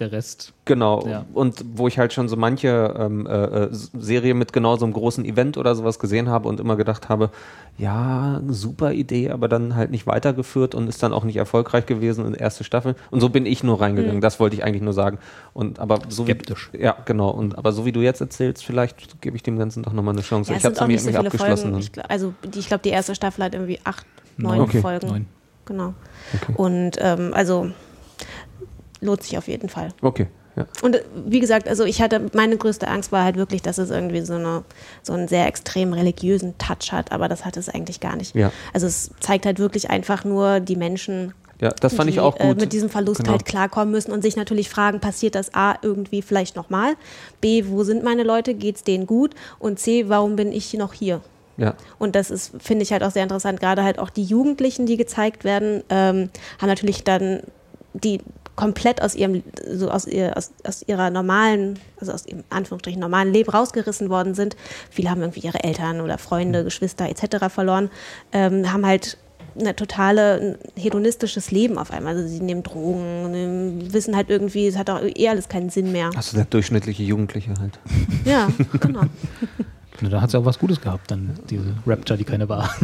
[0.00, 0.52] der Rest.
[0.64, 1.06] genau.
[1.06, 1.26] Ja.
[1.34, 4.92] Und wo ich halt schon so manche ähm, äh, äh, Serie mit genau so einem
[4.94, 7.30] großen Event oder sowas gesehen habe und immer gedacht habe,
[7.78, 12.24] ja, super Idee, aber dann halt nicht weitergeführt und ist dann auch nicht erfolgreich gewesen
[12.26, 12.94] in der erste Staffel.
[13.10, 14.20] Und so bin ich nur reingegangen.
[14.20, 15.18] Das wollte ich eigentlich nur sagen.
[15.54, 16.70] Und aber so Skeptisch.
[16.72, 17.30] Wie, ja, genau.
[17.30, 20.22] Und aber so wie du jetzt erzählst, vielleicht gebe ich dem Ganzen doch nochmal eine
[20.22, 20.52] Chance.
[20.52, 21.62] Ja, ich habe es nämlich viele abgeschlossen.
[21.70, 21.78] Folgen.
[21.78, 24.80] Ich, glaub- also die, ich glaube, die erste Staffel hat irgendwie acht, neun Okay.
[24.80, 25.06] Folgen.
[25.08, 25.26] Neun.
[25.66, 25.94] Genau.
[26.54, 27.70] Und ähm, also
[29.00, 29.88] lohnt sich auf jeden Fall.
[30.02, 30.26] okay.
[30.56, 30.66] Ja.
[30.82, 33.90] Und äh, wie gesagt, also ich hatte, meine größte Angst war halt wirklich, dass es
[33.90, 34.64] irgendwie so, eine,
[35.00, 38.34] so einen sehr extrem religiösen Touch hat, aber das hat es eigentlich gar nicht.
[38.34, 38.50] Ja.
[38.74, 42.36] Also es zeigt halt wirklich einfach nur die Menschen, Ja, das fand die ich auch
[42.40, 42.60] Äh, gut.
[42.60, 43.30] mit diesem Verlust Genau.
[43.30, 46.94] halt klarkommen müssen und sich natürlich fragen, passiert das A irgendwie vielleicht nochmal?
[47.40, 48.54] B, wo sind meine Leute?
[48.54, 49.34] Geht's denen gut?
[49.60, 51.20] Und C, warum bin ich noch hier?
[51.58, 51.74] Ja.
[52.00, 53.60] Und das ist, finde ich halt auch sehr interessant.
[53.60, 56.28] Gerade halt auch die Jugendlichen, die gezeigt werden, ähm,
[56.60, 57.42] haben natürlich dann
[57.92, 58.20] die
[58.56, 63.32] komplett aus ihrem, so aus, ihr, aus, aus ihrer normalen, also aus ihrem Anführungsstrichen normalen
[63.32, 64.56] Leben rausgerissen worden sind.
[64.90, 67.46] Viele haben irgendwie ihre Eltern oder Freunde, Geschwister etc.
[67.48, 67.90] verloren,
[68.32, 69.16] ähm, haben halt
[69.58, 72.16] eine totale ein hedonistisches Leben auf einmal.
[72.16, 75.92] Also sie nehmen Drogen, nehmen, wissen halt irgendwie, es hat auch eh alles keinen Sinn
[75.92, 76.10] mehr.
[76.14, 77.78] Also der durchschnittliche Jugendliche halt.
[78.24, 78.48] Ja,
[78.80, 79.02] genau.
[80.00, 82.74] Na, da hat sie auch was Gutes gehabt, dann diese Rapture, die keine war.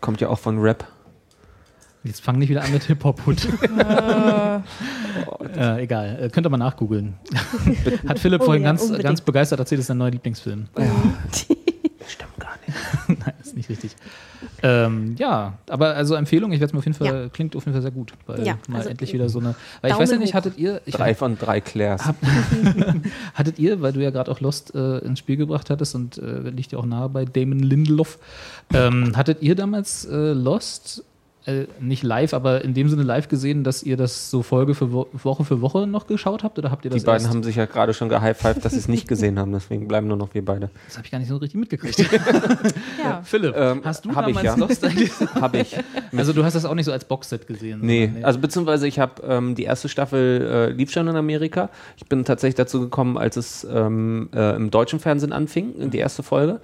[0.00, 0.86] Kommt ja auch von Rap.
[2.04, 3.46] Jetzt fangen nicht wieder an mit Hip-Hop-Hut.
[5.56, 7.14] äh, egal, äh, könnt ihr mal nachgoogeln.
[8.08, 9.04] Hat Philipp Oh vorhin ja, ganz, unbedingt.
[9.04, 10.66] ganz begeistert erzählt, das ist sein neuer Lieblingsfilm.
[12.08, 12.76] Stimmt gar nicht.
[13.24, 13.94] Nein, ist nicht richtig.
[14.64, 17.28] Ähm, ja, aber also Empfehlung, ich werde es mir auf jeden Fall, Ja.
[17.28, 18.12] klingt auf jeden Fall sehr gut.
[18.26, 19.54] Weil Ja, mal also endlich wieder so eine.
[19.80, 20.80] Weil ich Daumen weiß ja nicht, hattet ihr.
[20.84, 22.04] Ich Drei von drei Clairs.
[22.04, 22.16] Hab-
[23.34, 26.50] Hattet ihr, weil du ja gerade auch Lost äh, ins Spiel gebracht hattest und äh,
[26.50, 28.18] liegt ja auch nahe bei Damon Lindelof,
[28.74, 31.04] ähm, hattet ihr damals äh, Lost
[31.46, 34.92] äh, nicht live, aber in dem Sinne live gesehen, dass ihr das so Folge für
[34.92, 36.58] Wo Woche für Woche noch geschaut habt?
[36.58, 37.34] Oder habt ihr das Die beiden erst?
[37.34, 40.16] haben sich ja gerade schon gehighfived, dass sie es nicht gesehen haben, deswegen bleiben nur
[40.16, 40.70] noch wir beide.
[40.86, 41.98] Das habe ich gar nicht so richtig mitgekriegt.
[43.02, 43.20] Ja.
[43.24, 44.66] Philipp, Ähm, hast du hab ich, damals ja.
[44.66, 45.10] Lost eigentlich?
[45.34, 45.76] Habe ich.
[46.16, 47.80] Also du hast das auch nicht so als Boxset gesehen?
[47.82, 51.70] Nee, sondern- also beziehungsweise ich habe ähm, die erste Staffel äh, lief schon in Amerika.
[51.96, 56.22] Ich bin tatsächlich dazu gekommen, als es ähm, äh, im deutschen Fernsehen anfing, die erste
[56.22, 56.60] Folge,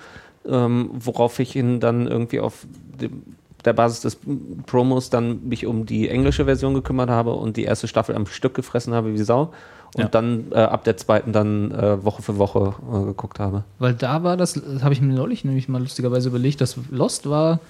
[0.47, 2.67] ähm, worauf ich ihn dann irgendwie auf
[3.01, 3.23] dem,
[3.69, 4.19] der Basis des
[4.67, 8.55] Promos dann mich um die englische Version gekümmert habe und die erste Staffel am Stück
[8.55, 9.53] gefressen habe wie Sau
[9.95, 10.09] und Ja.
[10.09, 13.65] dann äh, ab der zweiten dann äh, Woche für Woche äh, geguckt habe.
[13.79, 17.29] Weil da war das, das habe ich mir neulich nämlich mal lustigerweise überlegt, dass Lost
[17.29, 17.61] war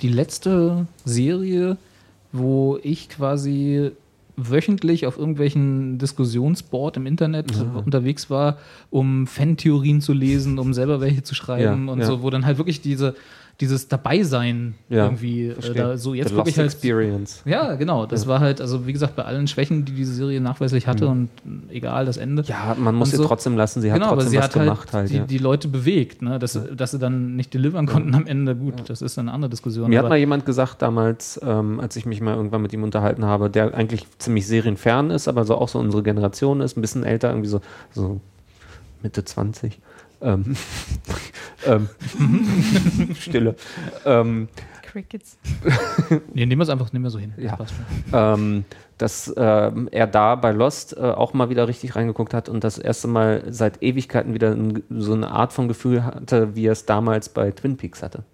[0.00, 1.76] die letzte Serie,
[2.32, 3.90] wo ich quasi
[4.36, 7.46] wöchentlich auf irgendwelchen Diskussionsboard im Internet
[7.84, 8.58] unterwegs war,
[8.90, 12.06] um Fantheorien zu lesen, um selber welche zu schreiben Ja, und ja.
[12.06, 13.16] so, wo dann halt wirklich diese,
[13.60, 17.42] dieses Dabeisein Ja, irgendwie äh, da so jetzt wirklich Lost halt Experience.
[17.44, 18.06] ja, genau.
[18.06, 21.28] Das war halt, also wie gesagt, bei allen Schwächen, die diese Serie nachweislich hatte und
[21.70, 22.42] äh, egal das Ende.
[22.42, 22.48] Mhm.
[22.48, 23.26] Ja, man muss sie so.
[23.26, 25.10] trotzdem lassen, sie hat genau, aber trotzdem sie was hat gemacht halt, halt.
[25.10, 25.24] die, ja.
[25.24, 26.38] die Leute bewegt, ne?
[26.38, 28.54] dass, dass sie dann nicht delivern konnten am Ende.
[28.54, 29.90] Gut, das ist eine andere Diskussion.
[29.90, 32.84] Mir hat aber- mal jemand gesagt damals, ähm, als ich mich mal irgendwann mit ihm
[32.84, 36.80] unterhalten habe, der eigentlich ziemlich serienfern ist, aber so auch so unsere Generation ist, ein
[36.80, 37.60] bisschen älter, irgendwie so,
[37.92, 38.20] so
[39.02, 39.80] Mitte 20.
[40.20, 40.56] Ähm,
[41.66, 41.88] ähm,
[43.18, 43.54] Stille.
[44.04, 44.48] Ähm,
[44.82, 45.36] Crickets.
[46.34, 47.32] nee, nehmen wir es einfach, nehmen wir so hin.
[47.36, 47.56] Das Ja.
[47.58, 47.74] schon.
[48.12, 48.64] ähm,
[48.96, 52.78] dass ähm, er da bei Lost äh, auch mal wieder richtig reingeguckt hat und das
[52.78, 56.84] erste Mal seit Ewigkeiten wieder ein, so eine Art von Gefühl hatte, wie er es
[56.86, 58.24] damals bei Twin Peaks hatte.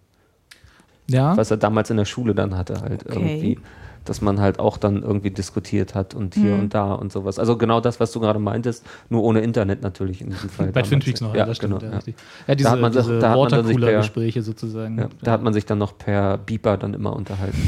[1.07, 3.15] Ja, was er damals in der Schule dann hatte, halt Okay.
[3.15, 3.59] irgendwie.
[4.05, 7.39] Dass man halt auch dann irgendwie diskutiert hat und hier und da und sowas.
[7.39, 10.73] Also genau das, was du gerade meintest, nur ohne Internet natürlich in diesem Fall.
[10.73, 11.01] bei Twin.
[11.01, 11.81] Peaks noch, ja, das stimmt.
[11.81, 12.13] genau, ja, ja.
[12.49, 14.99] ja diese, hat man diese da hat man sich per- Watercooler-Gespräche sozusagen.
[14.99, 17.57] Ja, da hat man sich dann noch per Beeper dann immer unterhalten.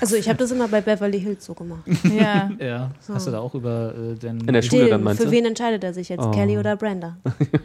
[0.00, 1.82] Also ich habe das immer bei Beverly Hills so gemacht.
[2.18, 2.50] Ja.
[2.60, 4.40] Ja, hast du da auch über äh, den.
[4.40, 5.32] In der Schule Still, dann meinst für du?
[5.32, 6.30] wen entscheidet er sich jetzt, Oh.
[6.32, 7.16] Kelly oder Brenda?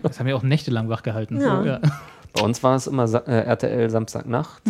[0.04, 1.40] Das haben wir auch nächtelang wach gehalten.
[1.42, 1.80] Ja.
[2.36, 4.62] Bei uns war es immer Sa äh, RTL Samstagnacht.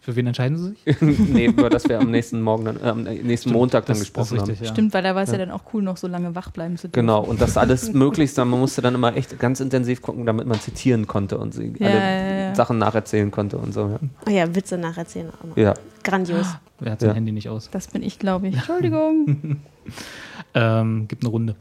[0.00, 1.00] Für wen entscheiden sie sich?
[1.30, 4.06] nee, über das wir am nächsten Morgen dann, äh, am nächsten Montag dann Das- das
[4.12, 4.48] gesprochen haben.
[4.48, 4.72] richtig, ja.
[4.74, 5.38] Stimmt, weil da war es ja.
[5.38, 7.06] dann auch cool, noch so lange wach bleiben zu dürfen.
[7.06, 10.58] Genau, und das alles möglichst, man musste dann immer echt ganz intensiv gucken, damit man
[10.60, 12.54] zitieren konnte und sie Ja, alle ja, ja.
[12.54, 13.80] Sachen nacherzählen konnte und so.
[13.88, 13.98] Ja.
[14.26, 15.58] Ah ja, Witze nacherzählen auch immer.
[15.58, 15.74] ja.
[16.02, 16.46] Grandios.
[16.78, 17.14] Wer hat sein Ja.
[17.16, 17.68] Handy nicht aus?
[17.70, 18.54] Das bin ich, glaube ich.
[18.56, 19.58] Entschuldigung.
[20.52, 21.54] Ähm, gibt eine Runde.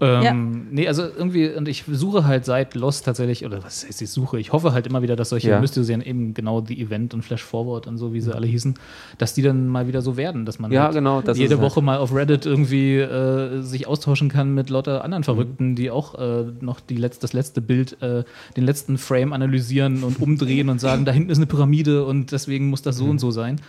[0.00, 4.08] Ähm, Nee, also irgendwie, und ich suche halt seit Lost tatsächlich, oder was heißt ich
[4.10, 5.60] suche, ich hoffe halt immer wieder, dass solche Ja.
[5.60, 8.74] Mysterien eben genau die Event und Flash Forward und so, wie sie alle hießen,
[9.18, 11.60] dass die dann mal wieder so werden, dass man Ja, halt genau, das jede ist
[11.60, 15.04] halt- Woche mal auf Reddit irgendwie äh, sich austauschen kann mit lauter Mhm.
[15.04, 18.24] anderen Verrückten, die auch äh, noch die letzt, das letzte Bild, äh,
[18.56, 22.70] den letzten Frame analysieren und umdrehen und sagen, da hinten ist eine Pyramide und deswegen
[22.70, 23.10] muss das so Mhm.
[23.10, 23.60] und so sein.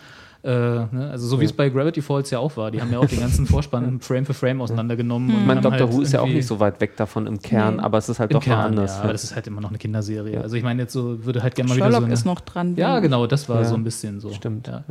[0.44, 1.10] Äh, ne?
[1.12, 2.72] Also so wie es bei Gravity Falls ja auch war.
[2.72, 5.30] Die haben ja auch den ganzen Vorspann Frame für Frame auseinandergenommen.
[5.30, 7.40] und Ich meine, Doctor halt Who ist ja auch nicht so weit weg davon im
[7.40, 7.82] Kern, Nee.
[7.84, 8.92] aber es ist halt im doch mal Kern, anders.
[8.92, 9.04] ja, ja.
[9.04, 10.42] aber das ist halt immer noch eine Kinderserie.
[10.42, 12.42] Also ich meine, jetzt so würde halt gerne mal wieder Sherlock so eine, ist noch
[12.42, 12.76] dran.
[12.76, 13.66] Ja, genau, das war Ja.
[13.66, 14.32] so ein bisschen so.
[14.32, 14.68] Stimmt.
[14.68, 14.84] Ja.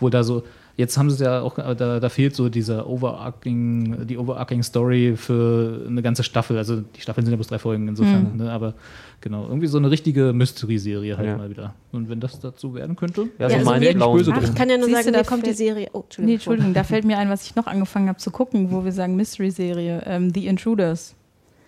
[0.00, 0.42] Wo da so,
[0.76, 4.62] jetzt haben sie es ja auch, äh, da, da fehlt so dieser overarching, die overarching
[4.62, 6.58] Story für eine ganze Staffel.
[6.58, 8.50] Also die Staffeln sind ja bloß drei Folgen insofern, ne?
[8.50, 8.74] aber
[9.20, 11.36] genau, irgendwie so eine richtige Mystery-Serie halt Ja.
[11.36, 11.74] mal wieder.
[11.92, 14.76] Und wenn das dazu werden könnte, Ja, so also meine böse Ach, ich kann ja
[14.76, 15.88] nur Siehst sagen, du, da kommt die Serie.
[15.92, 16.26] Oh, Entschuldigung.
[16.26, 18.92] Nee, Entschuldigung, da fällt mir ein, was ich noch angefangen habe zu gucken, wo wir
[18.92, 21.14] sagen Mystery-Serie, ähm, The Intruders.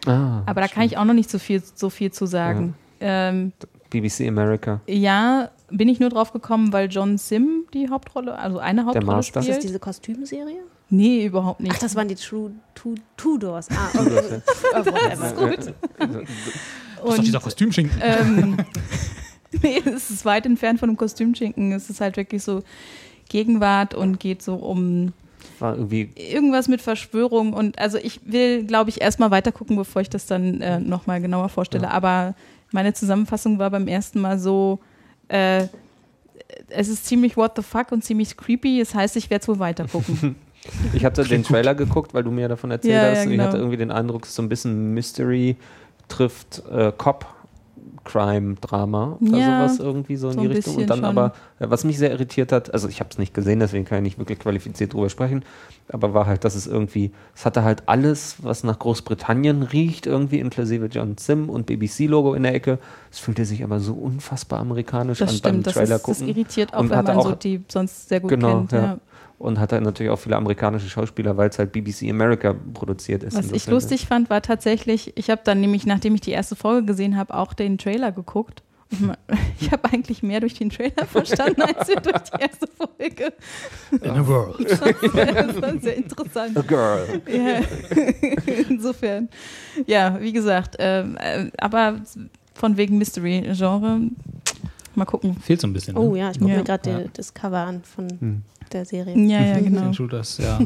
[0.07, 2.75] Ah, Aber da kann ich auch noch nicht so viel, so viel zu sagen.
[3.01, 3.31] Ja.
[3.31, 3.53] Ähm,
[3.91, 4.81] BBC America.
[4.87, 9.41] ja, bin ich nur drauf gekommen, weil John Sim die Hauptrolle, also eine Hauptrolle Master.
[9.41, 9.65] Ist das spielt.
[9.65, 10.63] diese Kostümserie?
[10.91, 11.75] Nee, überhaupt nicht.
[11.75, 13.69] Ach, das waren die True Two, Tudors.
[13.71, 14.41] Ah, okay.
[14.73, 15.17] oh, whatever.
[15.17, 18.01] das ist doch dieser Kostümschinken.
[18.03, 18.57] ähm,
[19.63, 21.73] nee, es ist weit entfernt von einem Kostümschinken.
[21.73, 22.63] Es ist halt wirklich so
[23.29, 25.13] Gegenwart und geht so um
[25.59, 27.53] War irgendwie, irgendwas mit Verschwörung.
[27.53, 31.21] Und also ich will, glaube ich, erstmal weiter gucken, bevor ich das dann äh, nochmal
[31.21, 31.91] genauer vorstelle.
[31.91, 32.35] Aber
[32.73, 34.79] meine Zusammenfassung war beim ersten Mal so,
[35.29, 35.67] äh,
[36.71, 38.81] es ist ziemlich what the fuck und ziemlich creepy.
[38.81, 40.37] Es heißt, ich werde es wohl weiter gucken.
[40.93, 43.17] ich hatte den Trailer geguckt, weil du mir davon erzählt Ja, hast.
[43.19, 43.45] ja, und ich genau.
[43.45, 45.57] hatte irgendwie den Eindruck, es ist so ein bisschen Mystery
[46.09, 47.27] trifft äh, Cop.
[48.09, 50.77] Crime-Drama oder Ja, sowas irgendwie so in so die Richtung.
[50.77, 51.05] Und dann schon.
[51.07, 53.99] aber, äh, was mich sehr irritiert hat, also ich habe es nicht gesehen, deswegen kann
[53.99, 55.45] ich nicht wirklich qualifiziert drüber sprechen,
[55.91, 60.39] aber war halt, dass es irgendwie, es hatte halt alles, was nach Großbritannien riecht, irgendwie
[60.41, 62.79] inklusive John Sim und BBC-Logo in der Ecke.
[63.11, 66.19] Es fühlte sich aber so unfassbar amerikanisch Das an stimmt, beim das, Trailer ist, das
[66.19, 66.29] gucken.
[66.29, 68.73] irritiert auch, Und wenn man so auch- die sonst sehr gut Genau, kennt.
[68.73, 68.83] ja.
[68.83, 68.99] Ja.
[69.39, 73.37] Und hat halt natürlich auch viele amerikanische Schauspieler, weil es halt BBC America produziert ist.
[73.37, 76.87] Was ich lustig fand, war tatsächlich, ich habe dann nämlich, nachdem ich die erste Folge
[76.87, 78.63] gesehen habe, auch den Trailer geguckt
[79.61, 83.33] Ich habe eigentlich mehr durch den Trailer verstanden als durch die erste Folge.
[83.93, 84.57] In a world.
[84.69, 86.57] Das war sehr interessant.
[86.57, 87.21] A girl.
[87.29, 87.61] Ja.
[88.69, 89.29] Insofern.
[89.87, 92.01] Ja, wie gesagt, ähm, äh, aber
[92.55, 94.01] von wegen Mystery-Genre.
[94.95, 95.37] Mal gucken.
[95.37, 95.97] Fehlt so ein bisschen.
[95.97, 96.19] Oh ne?
[96.21, 96.57] ja, ich gucke Ja.
[96.59, 97.01] mir gerade Ja.
[97.13, 98.43] das Cover an von Hm.
[98.69, 99.17] Der Serie.
[99.17, 99.87] Ja, ja, genau.
[99.87, 100.59] Intruders, ja.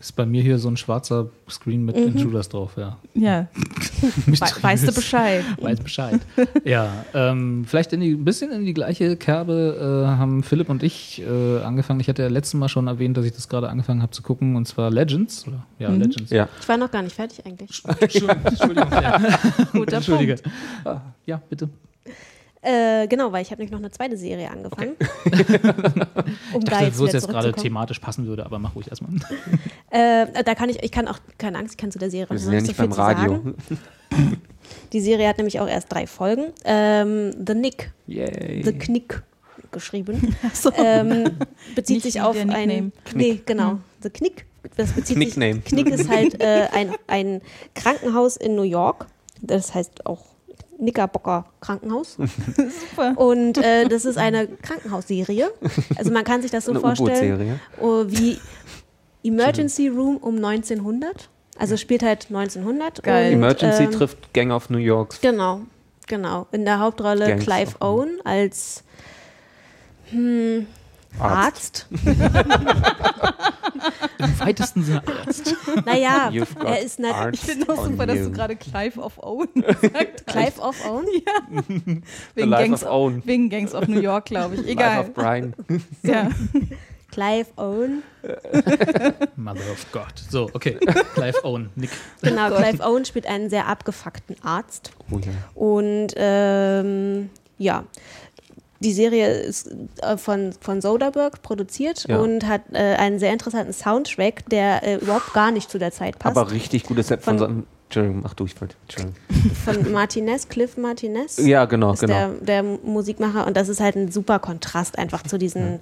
[0.00, 2.08] Ist bei mir hier so ein schwarzer Screen mit Mhm.
[2.08, 2.96] Intruders drauf, ja.
[3.14, 3.46] Ja,
[4.26, 5.44] We weißt du Bescheid.
[5.60, 6.20] Weiß Bescheid.
[6.64, 10.82] ja, ähm, vielleicht in die, ein bisschen in die gleiche Kerbe äh, haben Philipp und
[10.82, 12.00] ich äh, angefangen.
[12.00, 14.56] Ich hatte ja letztes Mal schon erwähnt, dass ich das gerade angefangen habe zu gucken,
[14.56, 15.46] und zwar Legends.
[15.46, 15.64] Oder?
[15.78, 16.00] Ja, Mhm.
[16.00, 16.30] Legends.
[16.32, 16.48] Ja.
[16.60, 17.80] Ich war noch gar nicht fertig eigentlich.
[18.00, 18.90] Entschuldigung, Entschuldigung.
[18.90, 19.20] Ja.
[19.72, 20.34] Guter Entschuldige.
[20.82, 21.00] Punkt.
[21.26, 21.68] Ja, bitte.
[22.62, 24.92] Äh, genau, weil ich habe nämlich noch eine zweite Serie angefangen.
[26.52, 28.88] um Ich da dachte, jetzt wo es jetzt gerade thematisch passen würde, aber mach ruhig
[28.88, 29.10] erstmal.
[29.90, 32.34] Äh, da kann ich, ich kann auch, keine Angst, ich kann zu der Serie Wir
[32.34, 33.32] noch sind ja nicht so viel beim zu Radio.
[33.32, 33.54] sagen.
[34.92, 36.52] Die Serie hat nämlich auch erst drei Folgen.
[36.64, 38.62] Ähm, The Nick, Yay.
[38.62, 39.22] The Knick
[39.72, 40.36] geschrieben.
[40.52, 40.70] So.
[40.76, 41.24] ähm,
[41.74, 42.68] bezieht Nicht sich auf der ein.
[42.68, 42.92] Nickname.
[43.14, 43.78] Nee, genau.
[44.02, 44.46] The Knick.
[44.76, 45.54] Das bezieht Knickname.
[45.54, 45.64] sich.
[45.64, 47.40] Knick ist halt äh, ein, ein
[47.74, 49.06] Krankenhaus in New York.
[49.40, 50.31] Das heißt auch
[50.82, 52.16] Knickerbocker Krankenhaus.
[52.56, 53.16] Super.
[53.16, 55.50] Und äh, das ist eine Krankenhausserie.
[55.96, 58.38] Also man kann sich das so Eine vorstellen oh, wie
[59.22, 61.28] Emergency Room um 1900.
[61.56, 63.02] Also spielt halt 1900.
[63.02, 63.28] Geil.
[63.28, 65.20] Und, Emergency ähm, trifft Gang of New York.
[65.22, 65.60] Genau,
[66.08, 66.48] genau.
[66.50, 68.82] In der Hauptrolle Gangs Clive Owen als
[70.10, 70.66] hm,
[71.18, 71.86] Arzt.
[74.18, 75.54] Im weitesten Sinne Arzt.
[75.84, 76.30] Naja,
[76.64, 78.24] er ist nicht art Ich finde auch super, dass you.
[78.26, 80.26] du gerade Clive of Owen gesagt hast.
[80.26, 81.06] Clive of Owen.
[82.34, 83.22] Wegen Life Gangs, of Owen.
[83.24, 84.60] wegen Gangs of New York, glaube ich.
[84.62, 85.00] Life Egal.
[85.00, 85.54] of Brian.
[86.02, 86.28] Ja.
[87.10, 88.02] Clive Owen.
[89.36, 90.14] Mother of God.
[90.30, 90.78] So, okay.
[91.14, 91.90] Clive Owen, Nick.
[92.22, 94.92] Genau, Clive Owen spielt einen sehr abgefuckten Arzt.
[95.10, 95.30] Oh ja.
[95.54, 97.84] Und ähm, ja,
[98.82, 99.70] die Serie ist
[100.02, 102.18] äh, von, von Soderbergh produziert Ja.
[102.18, 106.18] und hat äh, einen sehr interessanten Soundtrack, der äh, überhaupt gar nicht zu der Zeit
[106.18, 106.36] passt.
[106.36, 107.66] Aber richtig gutes Set von, Von-.
[107.84, 108.74] Entschuldigung, mach du, ich wollte.
[109.64, 111.36] Von Martinez, Cliff Martinez.
[111.36, 112.06] Ja, genau, genau.
[112.06, 115.78] der, der Musikmacher und das ist halt ein super Kontrast einfach zu diesem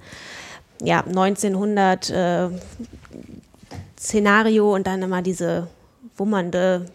[0.83, 2.49] ja, 1900 äh,
[3.97, 5.67] Szenario und dann immer diese
[6.17, 6.87] wummernde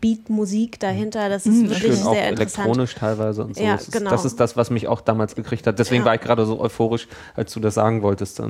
[0.00, 1.28] Beatmusik dahinter.
[1.28, 2.66] Das ist wirklich Schön auch sehr interessant.
[2.66, 3.62] elektronisch teilweise und so.
[3.62, 4.10] Ja, das, ist, genau.
[4.10, 5.78] das ist das, was mich auch damals gekriegt hat.
[5.78, 6.06] Deswegen Ja.
[6.06, 8.40] war ich gerade so euphorisch, als du das sagen wolltest.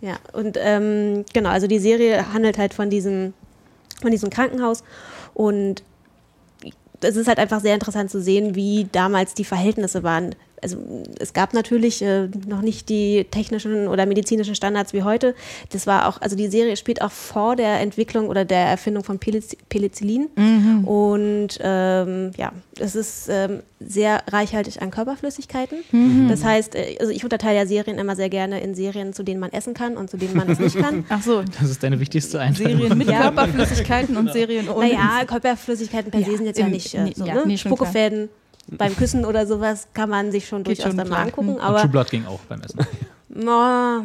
[0.00, 3.32] Ja, und ähm, genau, also die Serie handelt halt von diesem,
[4.00, 4.82] von diesem Krankenhaus
[5.34, 5.82] und
[7.00, 10.34] es ist halt einfach sehr interessant zu sehen, wie damals die Verhältnisse waren.
[10.62, 10.78] Also
[11.18, 15.34] es gab natürlich äh, noch nicht die technischen oder medizinischen Standards wie heute.
[15.70, 19.18] Das war auch, also die Serie spielt auch vor der Entwicklung oder der Erfindung von
[19.18, 20.28] Peliz- Penicillin.
[20.84, 25.78] Und ähm, ja, es ist ähm, sehr reichhaltig an Körperflüssigkeiten.
[26.28, 29.40] Das heißt, äh, also ich unterteile ja Serien immer sehr gerne in Serien, zu denen
[29.40, 31.04] man essen kann und zu denen man es nicht kann.
[31.08, 32.78] Ach so, Das ist deine wichtigste Einteilung.
[32.82, 33.22] Serien mit Ja.
[33.22, 34.88] Körperflüssigkeiten und Serien ohne.
[34.88, 37.42] Naja, Körperflüssigkeiten per se Ja, sind jetzt ja im- nicht äh, so, ja, ne?
[37.46, 37.90] nee, schon klar.
[38.68, 41.48] Beim Küssen oder sowas kann man sich schon Geht durchaus schon dann mal angucken.
[41.48, 41.54] Hm.
[41.56, 42.78] Und Aber True Blood ging auch beim Essen.
[43.28, 44.04] na,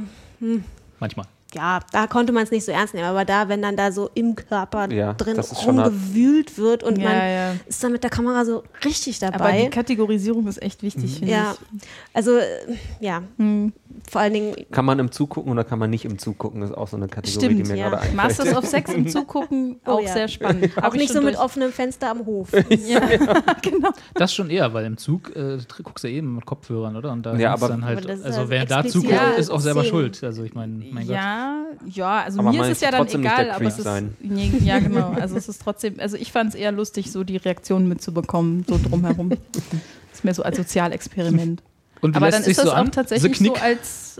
[0.99, 1.25] Manchmal.
[1.53, 3.05] ja, da konnte man es nicht so ernst nehmen.
[3.07, 7.15] Aber da, wenn dann da so im Körper Ja, drin rumgewühlt wird und Ja, man
[7.15, 7.53] ja.
[7.67, 9.67] ist dann mit der Kamera so richtig Aber die dabei.
[9.69, 11.55] Kategorisierung ist echt wichtig, finde Ja,
[12.13, 12.45] also äh,
[12.99, 13.43] ja, ich.
[13.43, 13.73] Hm.
[14.10, 16.62] Vor allen Dingen kann man im Zug gucken oder kann man nicht im Zug gucken?
[16.62, 17.89] Das ist auch so eine Kategorie, Stimmt, die mir ja.
[17.89, 18.15] gerade einfällt.
[18.15, 20.13] Masters of Sex im Zugucken, Oh auch ja.
[20.13, 20.71] sehr spannend.
[20.81, 22.49] Auch ich nicht so mit durch- offenem Fenster am Hof.
[22.88, 22.99] Ja,
[23.62, 23.89] genau.
[24.13, 27.12] Das schon eher, weil im Zug äh, guckst du eben mit Kopfhörern, oder?
[27.12, 29.81] Und da Ja, aber- dann halt, also halt wer da zuguckt, Ja, ist auch selber
[29.81, 29.91] Szenen.
[29.91, 30.23] schuld.
[30.23, 31.15] Also ich meine, mein Gott.
[31.15, 34.15] Ja, ja, also Aber mir ist es ja dann egal, aber es ist, sein.
[34.19, 37.38] nee, ja genau, also es ist trotzdem, also ich fand es eher lustig, so die
[37.38, 39.31] Reaktionen mitzubekommen, so drumherum.
[40.13, 41.62] ist mehr so als Sozialexperiment.
[42.01, 42.91] Und Aber dann ist das so auch an?
[42.91, 43.62] tatsächlich so Knick?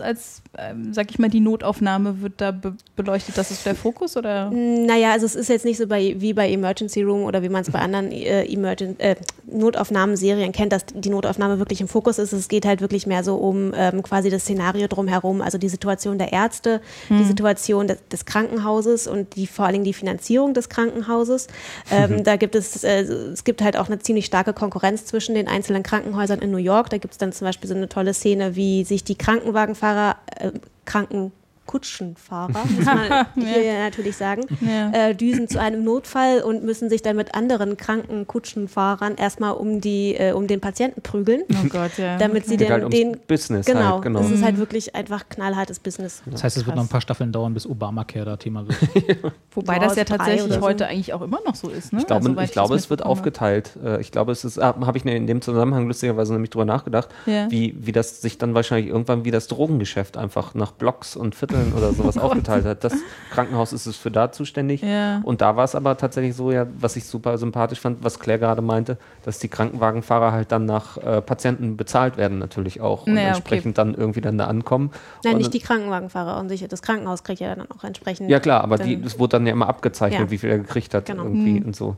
[0.00, 4.16] als ähm, sag ich mal, die Notaufnahme wird da be beleuchtet, das ist der Fokus
[4.16, 4.50] oder?
[4.50, 7.62] Naja, also es ist jetzt nicht so bei, wie bei Emergency Room oder wie man
[7.62, 9.16] es bei anderen äh, Emergen äh,
[9.50, 12.32] Notaufnahmen-Serien kennt, dass die Notaufnahme wirklich im Fokus ist.
[12.32, 16.18] Es geht halt wirklich mehr so um ähm, quasi das Szenario drumherum, also die Situation
[16.18, 20.68] der Ärzte, die Situation des, des Krankenhauses und die vor allen Dingen die Finanzierung des
[20.68, 21.46] Krankenhauses.
[21.90, 25.48] Ähm, Da gibt es, äh, es gibt halt auch eine ziemlich starke Konkurrenz zwischen den
[25.48, 26.90] einzelnen Krankenhäusern in New York.
[26.90, 29.87] Da gibt es dann zum Beispiel so eine tolle Szene, wie sich die Krankenwagenfahrer,
[30.36, 30.52] äh,
[30.84, 31.32] Kranken
[31.68, 34.90] Kutschenfahrer, muss man hier ja natürlich sagen, Ja.
[35.10, 39.80] äh, düsen zu einem Notfall und müssen sich dann mit anderen kranken Kutschenfahrern erstmal um,
[39.80, 42.18] die, äh, um den Patienten prügeln, Oh Gott, ja.
[42.18, 44.20] damit sie Geht den, halt den Business genau, halt, genau.
[44.20, 46.22] es ist halt wirklich einfach knallhartes Business.
[46.26, 48.78] Das heißt, es wird noch ein paar Staffeln dauern, bis Obamacare da Thema wird.
[49.54, 50.60] Wobei So das ja tatsächlich so.
[50.62, 51.92] heute eigentlich auch immer noch so ist.
[51.92, 52.00] Ne?
[52.00, 53.72] Ich glaube, Also, ich glaube das es wird aufgeteilt.
[53.84, 56.64] Äh, Ich glaube, es ist, ah, habe ich mir in dem Zusammenhang lustigerweise nämlich drüber
[56.64, 57.50] nachgedacht, Ja.
[57.50, 61.57] wie, wie das sich dann wahrscheinlich irgendwann wie das Drogengeschäft einfach nach Blocks und Vierteln
[61.76, 62.84] oder sowas aufgeteilt hat.
[62.84, 62.94] Das
[63.30, 64.82] Krankenhaus ist es für da zuständig.
[64.82, 65.20] Ja.
[65.24, 68.38] Und da war es aber tatsächlich so, ja, was ich super sympathisch fand, was Claire
[68.38, 73.14] gerade meinte, dass die Krankenwagenfahrer halt dann nach äh, Patienten bezahlt werden natürlich auch und
[73.14, 73.36] Naja, okay.
[73.36, 74.90] entsprechend dann irgendwie dann da ankommen.
[75.24, 78.30] Nein, und nicht die Krankenwagenfahrer und sicher, das Krankenhaus kriegt ja dann auch entsprechend.
[78.30, 80.30] Ja klar, aber die, dann- es wurde dann ja immer abgezeichnet, Ja.
[80.30, 81.24] wie viel er gekriegt hat Genau.
[81.24, 81.66] irgendwie Mhm.
[81.66, 81.96] und so.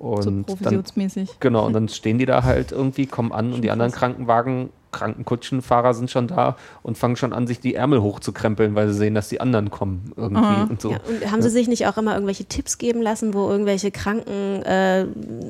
[0.00, 1.38] so Und dann, provisionsmäßig.
[1.40, 5.94] genau, und dann stehen die da halt irgendwie, kommen an und die anderen Krankenwagen, Krankenkutschenfahrer
[5.94, 9.28] sind schon da und fangen schon an, sich die Ärmel hochzukrempeln, weil sie sehen, dass
[9.28, 10.66] die anderen kommen irgendwie Aha.
[10.70, 10.92] und so.
[10.92, 14.62] Ja, und haben Sie sich nicht auch immer irgendwelche Tipps geben lassen, wo irgendwelche Kranken
[14.62, 15.04] äh,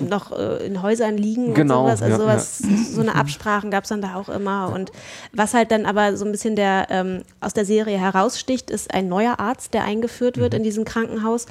[0.08, 2.02] noch äh, in Häusern liegen Genau, und sowas?
[2.02, 2.58] Also ja, sowas,
[2.94, 4.72] so eine Absprachen gab es dann da auch immer.
[4.72, 4.92] Und
[5.32, 9.08] was halt dann aber so ein bisschen der ähm, aus der Serie heraussticht, ist ein
[9.08, 11.46] neuer Arzt, der eingeführt wird in diesem Krankenhaus,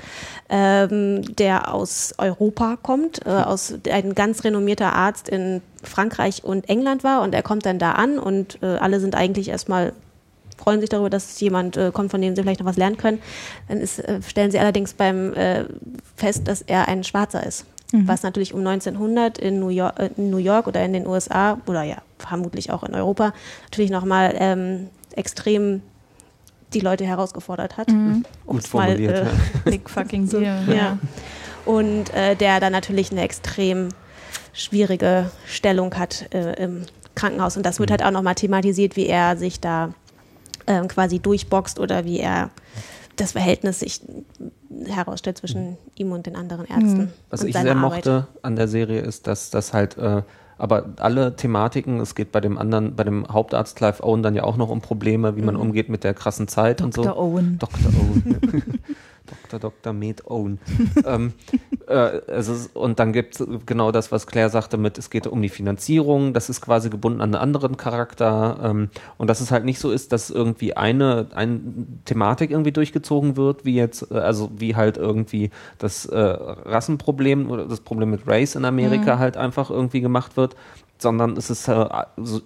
[0.49, 7.03] ähm, der aus Europa kommt, äh, aus ein ganz renommierter Arzt in Frankreich und England
[7.03, 9.93] war und er kommt dann da an und äh, alle sind eigentlich erstmal
[10.57, 13.19] freuen sich darüber, dass jemand äh, kommt, von dem sie vielleicht noch was lernen können.
[13.67, 15.65] Dann ist, äh, stellen sie allerdings beim äh,
[16.15, 17.65] fest, dass er ein Schwarzer ist.
[17.93, 21.57] Was natürlich um 1900 in New, York, äh, in New York oder in den USA
[21.65, 23.33] oder ja, vermutlich auch in Europa
[23.65, 25.81] natürlich nochmal ähm, extrem
[26.73, 27.89] die Leute herausgefordert hat.
[27.89, 29.17] Um Gut es mal, formuliert.
[29.17, 29.31] äh, ja.
[29.65, 30.63] Big fucking deal.
[30.73, 30.97] ja.
[31.65, 33.89] Und äh, der dann natürlich eine extrem
[34.53, 36.83] schwierige Stellung hat äh, im
[37.15, 37.57] Krankenhaus.
[37.57, 39.93] Und das wird halt auch nochmal thematisiert, wie er sich da
[40.67, 42.49] ähm, quasi durchboxt oder wie er
[43.17, 44.01] das Verhältnis sich
[44.87, 47.11] herausstellt zwischen ihm und den anderen Ärzten.
[47.29, 47.81] Was und ich sehr Arbeit.
[48.05, 50.23] mochte an der Serie ist, dass das halt, äh,
[50.57, 54.43] aber alle Thematiken, es geht bei dem anderen, bei dem Hauptarzt Clive Owen dann ja
[54.43, 55.61] auch noch um Probleme, wie man Mhm.
[55.61, 57.03] umgeht mit der krassen Zeit und so.
[57.03, 57.17] Dr.
[57.17, 57.59] Owen.
[57.59, 57.91] Dr.
[57.99, 58.79] Owen.
[59.31, 59.59] Dr.
[59.59, 59.93] Dr.
[59.93, 60.59] Med Owen.
[61.05, 61.33] ähm,
[61.87, 65.41] äh, ist, und dann gibt es genau das, was Claire sagte mit, es geht um
[65.41, 69.65] die Finanzierung, das ist quasi gebunden an einen anderen Charakter ähm, und dass es halt
[69.65, 71.59] nicht so ist, dass irgendwie eine, eine
[72.05, 77.65] Thematik irgendwie durchgezogen wird, wie jetzt, äh, also wie halt irgendwie das äh, Rassenproblem oder
[77.65, 80.55] das Problem mit Race in Amerika halt einfach irgendwie gemacht wird,
[81.01, 81.87] sondern es ist äh,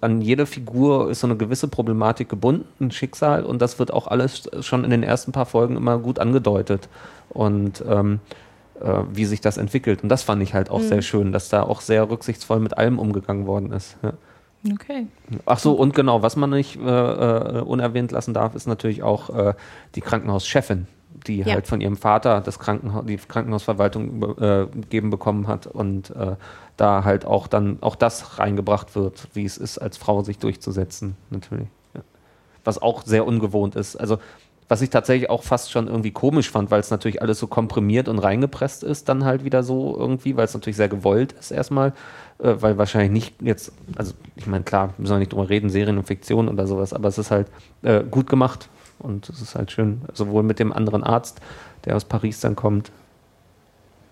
[0.00, 4.06] an jede Figur ist so eine gewisse Problematik gebunden, ein Schicksal und das wird auch
[4.06, 6.88] alles schon in den ersten paar Folgen immer gut angedeutet
[7.28, 8.20] und ähm,
[8.80, 11.62] äh, wie sich das entwickelt und das fand ich halt auch sehr schön, dass da
[11.62, 13.96] auch sehr rücksichtsvoll mit allem umgegangen worden ist.
[14.02, 14.12] Ja.
[14.72, 15.06] Okay.
[15.44, 19.30] Ach so, und genau, was man nicht äh, äh, unerwähnt lassen darf, ist natürlich auch
[19.30, 19.54] äh,
[19.94, 20.86] die Krankenhauschefin,
[21.26, 21.54] die Ja.
[21.54, 26.36] halt von ihrem Vater das Krankenhaus, die Krankenhausverwaltung äh, gegeben bekommen hat und äh,
[26.76, 31.16] da halt auch dann auch das reingebracht wird, wie es ist, als Frau sich durchzusetzen,
[31.30, 31.68] natürlich.
[31.94, 32.02] Ja.
[32.64, 33.96] Was auch sehr ungewohnt ist.
[33.96, 34.18] Also
[34.68, 38.08] was ich tatsächlich auch fast schon irgendwie komisch fand, weil es natürlich alles so komprimiert
[38.08, 41.92] und reingepresst ist, dann halt wieder so irgendwie, weil es natürlich sehr gewollt ist erstmal,
[42.38, 45.98] äh, weil wahrscheinlich nicht jetzt, also ich meine, klar, wir sollen nicht drüber reden, Serien
[45.98, 47.46] und Fiktion oder sowas, aber es ist halt
[47.82, 51.40] äh, gut gemacht und es ist halt schön, sowohl mit dem anderen Arzt,
[51.84, 52.90] der aus Paris dann kommt,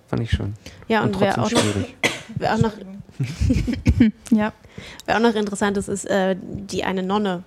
[0.06, 0.54] fand ich schön.
[0.88, 1.96] Ja, und, wer, trotzdem auch noch, schwierig.
[2.36, 2.72] wer, auch noch,
[4.30, 4.52] Ja.
[5.06, 7.42] Wer auch noch interessant ist, ist äh, die eine Nonne.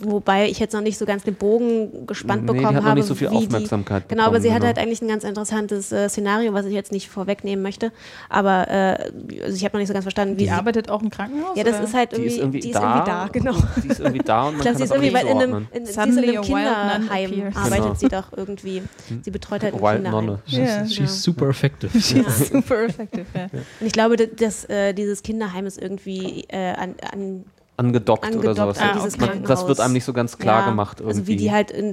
[0.00, 2.90] Wobei ich jetzt noch nicht so ganz den Bogen gespannt Nee, die bekommen hat noch
[2.90, 3.00] habe.
[3.00, 4.66] nicht so viel wie Aufmerksamkeit Die, genau, aber bekommen, sie hat genau.
[4.66, 7.90] halt eigentlich ein ganz interessantes äh, Szenario, was ich jetzt nicht vorwegnehmen möchte.
[8.28, 9.10] Aber äh,
[9.42, 11.56] also ich habe noch nicht so ganz verstanden, wie Die sie arbeitet auch im Krankenhaus?
[11.56, 11.84] Ja, das oder?
[11.84, 13.54] ist halt Die irgendwie, ist irgendwie, die ist da, irgendwie da, genau.
[13.82, 15.24] Die ist irgendwie da und man Ich glaube, kann sie ist das aber irgendwie nicht
[15.24, 17.94] weil in einem, in, sie in Kinderheim arbeitet Genau.
[17.94, 18.82] sie doch irgendwie.
[19.22, 20.26] Sie betreut halt ein Wild Kinderheim.
[20.26, 20.38] Nonne.
[20.46, 21.06] She's Ja.
[21.06, 21.90] super effective.
[21.96, 22.30] Ja.
[22.30, 23.44] Super effective, ja.
[23.80, 27.44] Und ich glaube, dass äh, dieses Kinderheim ist irgendwie äh, an, an
[27.76, 28.78] angedockt, oder angedockt sowas.
[28.78, 29.16] an Ah, okay.
[29.38, 31.18] Man, das wird einem nicht so ganz klar Ja, gemacht irgendwie.
[31.18, 31.92] Also wie die halt in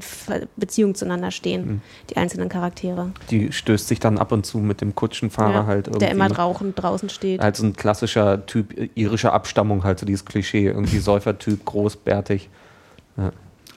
[0.56, 3.12] Beziehung zueinander stehen, die einzelnen Charaktere.
[3.30, 6.06] Die stößt sich dann ab und zu mit dem Kutschenfahrer Ja, halt irgendwie.
[6.06, 7.42] der immer rauchend draußen steht.
[7.42, 12.50] Halt so ein klassischer Typ irischer Abstammung, halt so dieses Klischee, irgendwie Säufertyp, großbärtig.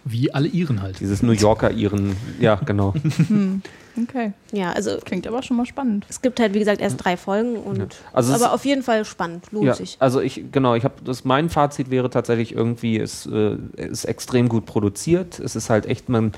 [0.05, 0.99] Wie alle Iren halt.
[1.01, 2.95] Dieses New Yorker Iren, ja, genau.
[4.09, 4.33] Okay.
[4.53, 6.07] Ja, also Klingt aber schon mal spannend.
[6.09, 9.05] es gibt halt, wie gesagt, erst drei Folgen und Also es- aber auf jeden Fall
[9.05, 9.97] spannend, lohnt Ja, sich.
[9.99, 14.49] also ich, genau, ich habe das, mein Fazit wäre tatsächlich irgendwie, es äh, ist extrem
[14.49, 15.39] gut produziert.
[15.39, 16.33] Es ist halt echt, man,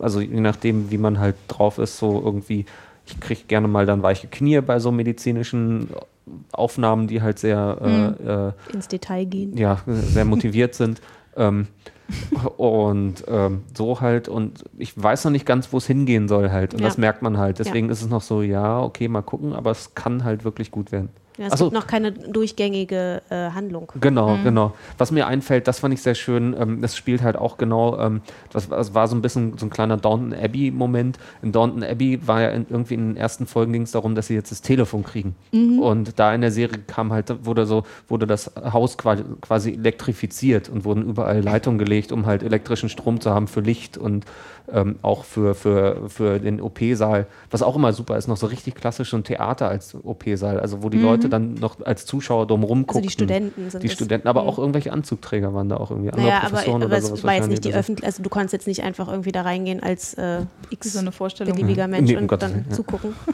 [0.00, 2.66] also je nachdem, wie man halt drauf ist, so irgendwie,
[3.06, 5.88] ich kriege gerne mal dann weiche Knie bei so medizinischen
[6.50, 9.56] Aufnahmen, die halt sehr, äh, äh, Ins Detail gehen.
[9.56, 11.00] ja, sehr motiviert sind.
[11.36, 11.68] Ähm,
[12.56, 16.74] und ähm, so halt, und ich weiß noch nicht ganz, wo es hingehen soll halt.
[16.74, 16.86] Und Ja.
[16.86, 17.58] das merkt man halt.
[17.58, 20.92] Deswegen ist es noch so, ja, okay, mal gucken, aber es kann halt wirklich gut
[20.92, 21.10] werden.
[21.38, 21.64] Ja, es Ach so.
[21.66, 23.92] gibt noch keine durchgängige äh, Handlung.
[24.00, 24.72] Genau, genau.
[24.96, 28.22] Was mir einfällt, das fand ich sehr schön, ähm, das spielt halt auch genau, ähm,
[28.52, 31.18] das, das war so ein bisschen so ein kleiner Downton Abbey-Moment.
[31.42, 34.28] In Downton Abbey war ja in, irgendwie in den ersten Folgen ging es darum, dass
[34.28, 35.34] sie jetzt das Telefon kriegen.
[35.52, 40.68] Und da in der Serie kam halt, wurde so, wurde das Haus quasi, quasi elektrifiziert
[40.68, 44.24] und wurden überall Leitungen gelegt, um halt elektrischen Strom zu haben für Licht und
[44.72, 48.74] ähm, auch für, für, für den OP-Saal, was auch immer super ist, noch so richtig
[48.74, 52.86] klassisch so ein Theater als OP-Saal, also wo die Leute dann noch als Zuschauer drumherum
[52.86, 52.98] gucken.
[52.98, 53.94] Also die Studenten sind Die das.
[53.96, 54.48] Studenten, aber Mhm.
[54.48, 56.10] auch irgendwelche Anzugträger waren da auch irgendwie.
[56.10, 57.80] andere Naja, aber, Professoren aber oder es sowas war jetzt nicht die oder so.
[57.80, 61.12] öffentliche, also du kannst jetzt nicht einfach irgendwie da reingehen als äh, x So eine
[61.12, 61.54] Vorstellung.
[61.54, 62.74] beliebiger Mensch Nee, um und Gottes dann ja.
[62.76, 63.14] zugucken.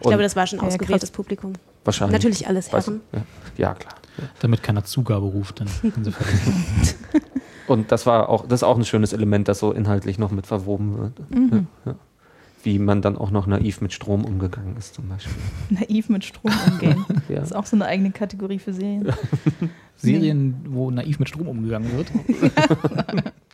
[0.00, 1.54] Ich Und glaube, das war schon Ja, ausgewähltes Publikum.
[1.84, 2.12] wahrscheinlich.
[2.18, 3.00] Natürlich alles Weiß- Herren.
[3.12, 3.22] Ja,
[3.56, 3.94] ja, klar.
[4.40, 5.68] Damit keiner Zugabe ruft, dann.
[7.66, 10.46] Und das war auch, das ist auch ein schönes Element, das so inhaltlich noch mit
[10.46, 11.30] verwoben wird.
[11.30, 11.66] Mhm.
[11.86, 11.98] Ja, ja.
[12.64, 15.34] Wie man dann auch noch naiv mit Strom umgegangen ist, zum Beispiel.
[15.70, 17.04] Naiv mit Strom umgehen.
[17.28, 17.36] Ja.
[17.36, 19.06] Das ist auch so eine eigene Kategorie für Serien.
[19.96, 22.08] Serien, wo naiv mit Strom umgegangen wird.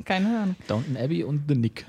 [0.05, 0.57] Keine Ahnung.
[0.67, 1.85] Downton Abbey und The Nick.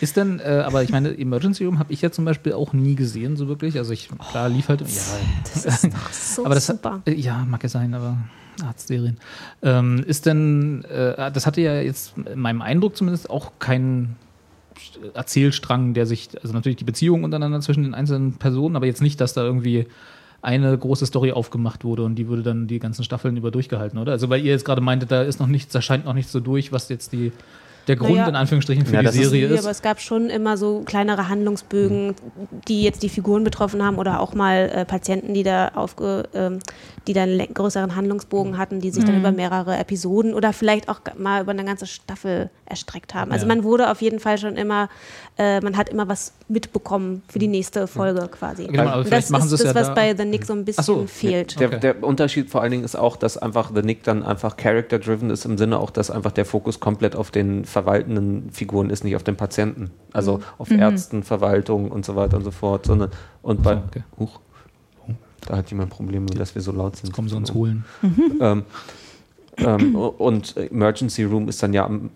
[0.00, 2.94] ist denn, äh, aber ich meine, Emergency Room habe ich ja zum Beispiel auch nie
[2.94, 3.78] gesehen, so wirklich.
[3.78, 4.82] Also ich, klar, lief halt.
[4.82, 4.86] ja,
[5.52, 7.02] Das ist doch so aber das super.
[7.06, 8.16] Äh, ja, mag es sein, aber
[8.64, 9.16] Arztserien.
[9.62, 14.16] Ähm, ist denn, äh, das hatte ja jetzt in meinem Eindruck zumindest auch keinen
[15.14, 19.20] Erzählstrang, der sich, also natürlich die Beziehung untereinander zwischen den einzelnen Personen, aber jetzt nicht,
[19.20, 19.86] dass da irgendwie
[20.42, 24.12] eine große Story aufgemacht wurde und die würde dann die ganzen Staffeln über durchgehalten, oder?
[24.12, 26.40] Also weil ihr jetzt gerade meintet, da ist noch nichts, da scheint noch nicht so
[26.40, 27.32] durch, was jetzt die
[27.88, 28.28] der Grund Naja.
[28.28, 29.60] in Anführungsstrichen für Ja, die ist- Serie Nee, ist.
[29.60, 32.16] aber es gab schon immer so kleinere Handlungsbögen,
[32.66, 36.58] die jetzt die Figuren betroffen haben oder auch mal äh, Patienten, die da aufge, ähm,
[37.06, 41.00] die dann einen größeren Handlungsbogen hatten, die sich dann über mehrere Episoden oder vielleicht auch
[41.16, 43.30] mal über eine ganze Staffel erstreckt haben.
[43.30, 43.54] Also Ja.
[43.54, 44.88] man wurde auf jeden Fall schon immer,
[45.38, 48.66] äh, man hat immer was mitbekommen für die nächste Folge quasi.
[48.66, 50.64] Genau, aber vielleicht das machen ist das, ja was da- bei The Nick so ein
[50.64, 51.60] bisschen so, fehlt.
[51.60, 51.80] Der, Okay.
[51.80, 55.44] der Unterschied vor allen Dingen ist auch, dass einfach The Nick dann einfach character-driven ist,
[55.44, 59.22] im Sinne auch, dass einfach der Fokus komplett auf den verwaltenden Figuren ist, nicht auf
[59.22, 59.90] den Patienten.
[60.12, 63.10] Also auf Ärzten, Verwaltung und so weiter und so fort, sondern
[63.42, 63.74] und bei.
[63.74, 64.02] So, okay.
[64.18, 64.40] Huch,
[65.46, 67.12] da hat jemand Probleme, dass wir so laut sind.
[67.12, 67.84] Kommen sie uns holen.
[68.40, 68.64] Ähm,
[69.58, 72.10] ähm, und Emergency Room ist dann ja, am-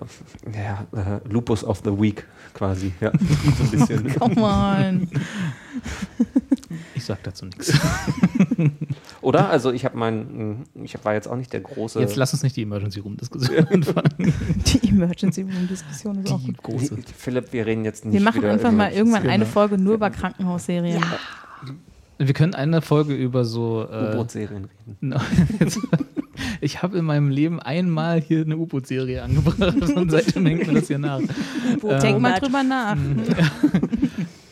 [0.55, 2.93] ja äh, Lupus of the Week quasi.
[3.01, 3.13] Ja,
[3.59, 4.15] so ein bisschen.
[4.19, 5.09] Come on.
[6.95, 7.73] Ich sag dazu nichts.
[9.23, 9.49] Oder?
[9.49, 11.99] Also ich habe mein, ich war jetzt auch nicht der große.
[12.01, 14.35] Jetzt lass uns nicht die Emergency Room Diskussion anfangen.
[14.67, 16.63] Die Emergency Room Diskussion ist auch Die gut.
[16.63, 16.97] große.
[17.17, 19.51] Philipp, wir reden jetzt nicht Wir machen einfach mal irgendwann eine Genau.
[19.51, 21.03] Folge nur über Krankenhausserien.
[22.27, 23.87] Wir können eine Folge über so.
[23.91, 25.15] Äh, U-Boot-Serien reden.
[26.63, 30.89] Ich habe in meinem Leben einmal hier eine U-Boot-Serie angebracht und seitdem hängt mir das
[30.89, 31.21] hier nach.
[32.03, 32.97] Denk mal drüber nach.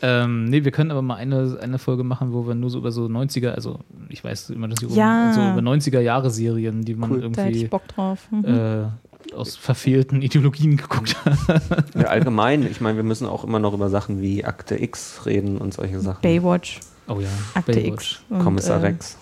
[0.01, 2.91] Ähm, nee, wir können aber mal eine, eine Folge machen, wo wir nur so über
[2.91, 5.33] so 90er, also ich weiß, Emergency Room, Ja.
[5.33, 7.19] so über 90er-Jahre-Serien, die man Cool.
[7.19, 8.27] Da hätte irgendwie ich Bock drauf.
[8.31, 8.45] Mhm.
[8.45, 11.83] äh, aus verfehlten Ideologien geguckt hat.
[11.95, 15.57] Ja, allgemein, ich meine, wir müssen auch immer noch über Sachen wie Akte X reden
[15.57, 16.21] und solche Sachen.
[16.21, 16.79] Baywatch,
[17.09, 18.21] Oh ja, Akte Baywatch.
[18.29, 18.43] X.
[18.43, 19.17] Kommissar äh, Rex.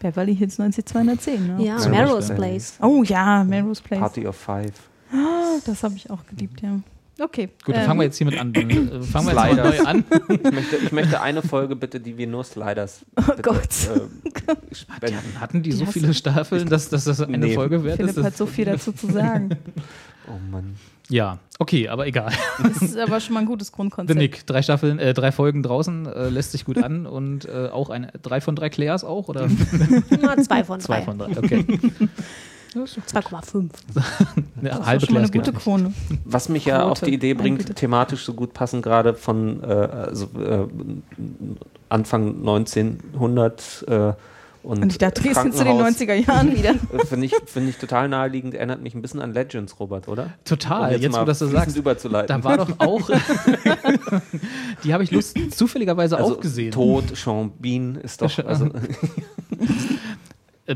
[0.00, 1.56] Beverly Hills 90210.
[1.56, 1.64] Ne?
[1.64, 2.74] Ja, Melrose das- Place.
[2.80, 4.00] Oh ja, Melrose Place.
[4.00, 4.72] Party of Five.
[5.66, 6.80] Das habe ich auch geliebt, ja.
[7.22, 7.50] Okay.
[7.66, 8.52] Gut, dann ähm, fangen wir jetzt hiermit an.
[8.54, 9.78] Dann, äh, fangen wir jetzt mal Sliders.
[9.78, 10.04] neu an.
[10.30, 13.04] Ich möchte, ich möchte eine Folge bitte, die wir nur Sliders.
[13.16, 13.58] Oh bitte, Gott.
[13.60, 15.18] Äh, spenden.
[15.38, 17.54] Hatten die, Die so viele Staffeln, dass, dass das eine Nee.
[17.54, 18.24] Folge wert Philipp ist?
[18.24, 19.50] hat so viel dazu zu sagen.
[20.28, 20.76] oh Mann.
[21.10, 22.32] Ja, okay, aber egal.
[22.62, 24.18] Das ist aber schon mal ein gutes The Grundkonzept.
[24.18, 27.90] Nick, drei Staffeln, äh, drei Folgen draußen, äh, lässt sich gut an und äh, auch
[27.90, 29.48] eine, drei von drei Claires auch oder
[30.20, 31.02] Nur zwei von zwei drei.
[31.04, 31.36] von drei?
[31.36, 31.64] Okay.
[32.72, 33.68] 2,5.
[34.60, 35.52] Eine Das halbe ist schon eine gute.
[35.52, 35.92] Krone.
[36.24, 36.92] Was mich ja Quote.
[36.92, 40.68] auf die Idee bringt, thematisch so gut passen, gerade von äh, also, äh,
[41.88, 44.12] Anfang 1900 äh,
[44.62, 46.74] und, Und ich dachte, gehst du zu den Krankenhaus, 90er Jahren wieder.
[47.06, 50.24] Finde ich, find ich total naheliegend, erinnert mich ein bisschen an Legends, Robert, oder?
[50.24, 51.76] Um Total, jetzt, mal wo das du sagst.
[51.76, 52.28] überzuleiten.
[52.28, 53.10] Da war doch auch,
[54.84, 56.72] die habe ich Lust, zufälligerweise also auch gesehen.
[56.72, 58.70] Tod, Sean Bean ist doch, also,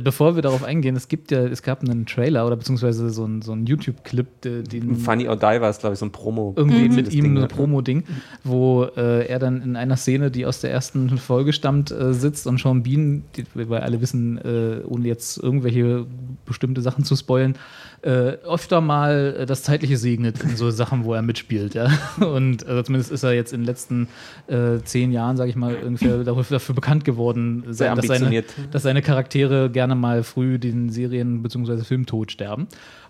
[0.02, 3.42] Bevor wir darauf eingehen, es gibt ja, es gab einen Trailer oder beziehungsweise so einen
[3.42, 6.52] so einen YouTube-Clip, der- den Funny or Die war es, glaube ich, so ein Promo.
[6.56, 7.48] irgendwie mit Das ihm Ding, ein?
[7.48, 8.04] Promo-Ding,
[8.42, 12.46] wo äh, er dann in einer Szene, die aus der ersten Folge stammt, äh, sitzt
[12.46, 16.06] und Sean Bean, die wir alle wissen, äh, ohne jetzt irgendwelche
[16.46, 17.54] bestimmte Sachen zu spoilen,
[18.02, 18.08] äh,
[18.44, 21.74] öfter mal äh, das Zeitliche segnet in so Sachen, wo er mitspielt.
[21.74, 21.88] Ja?
[22.20, 24.08] Und also zumindest ist er jetzt in den letzten
[24.48, 28.82] äh, zehn Jahren, sage ich mal, ungefähr dafür, dafür bekannt geworden, Sehr dass seine, dass
[28.82, 31.84] seine Charaktere gerne gerne mal früh den Serien- bzw.
[31.84, 32.66] Filmtod sterben.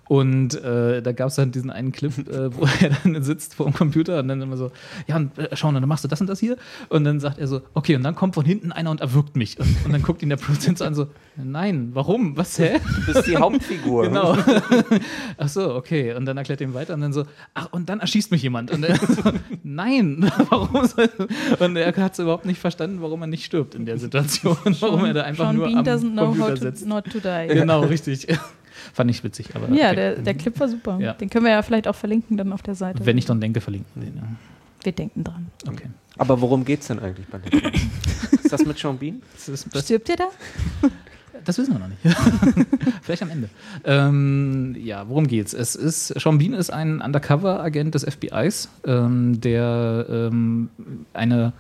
[0.09, 3.67] Und äh, da gab es dann diesen einen Clip, äh, wo er dann sitzt vor
[3.67, 4.71] dem Computer und dann immer so,
[5.07, 6.57] ja, und, äh, schau, dann machst du das und das hier.
[6.89, 9.59] Und dann sagt er so, okay, und dann kommt von hinten einer und erwürgt mich.
[9.59, 12.37] Und, und dann guckt ihn der Produzent so an, so, nein, warum?
[12.37, 12.81] Was, hä?
[13.07, 14.05] Du bist die Hauptfigur.
[14.15, 14.37] Genau.
[15.39, 16.15] Ach so, okay.
[16.15, 17.25] Und dann erklärt er ihm weiter und dann so,
[17.55, 18.71] ach, und dann erschießt mich jemand.
[18.71, 19.23] Und er so,
[19.63, 21.09] nein, warum soll
[21.59, 24.57] Und er hat es überhaupt nicht verstanden, warum er nicht stirbt in der Situation.
[24.81, 26.87] warum er da einfach Sean nur Bean am doesn't know Computer how to, sitzt.
[26.87, 27.49] not to die.
[27.49, 28.27] Genau, richtig.
[28.93, 29.95] Fand ich witzig, aber Ja, okay.
[29.97, 30.99] der, der Clip war super.
[31.01, 31.15] Ja.
[31.15, 33.05] Den können wir ja vielleicht auch verlinken dann auf der Seite.
[33.07, 34.17] wenn ich dann denke, verlinken wir den.
[34.17, 34.23] Ja.
[34.83, 35.47] wir denken dran.
[35.67, 35.89] Okay.
[36.17, 37.73] Aber worum geht's denn eigentlich bei dem Film?
[38.33, 39.23] Ist das mit Sean Bean?
[39.77, 40.29] Stirbt ihr da?
[41.45, 42.01] das wissen wir noch nicht.
[43.03, 43.49] Vielleicht am Ende.
[43.85, 45.53] Ähm, ja, worum geht's?
[45.53, 50.69] Es ist, Sean Bean ist ein Undercover-Agent des FBIs, ähm, der ähm,
[51.13, 51.53] eine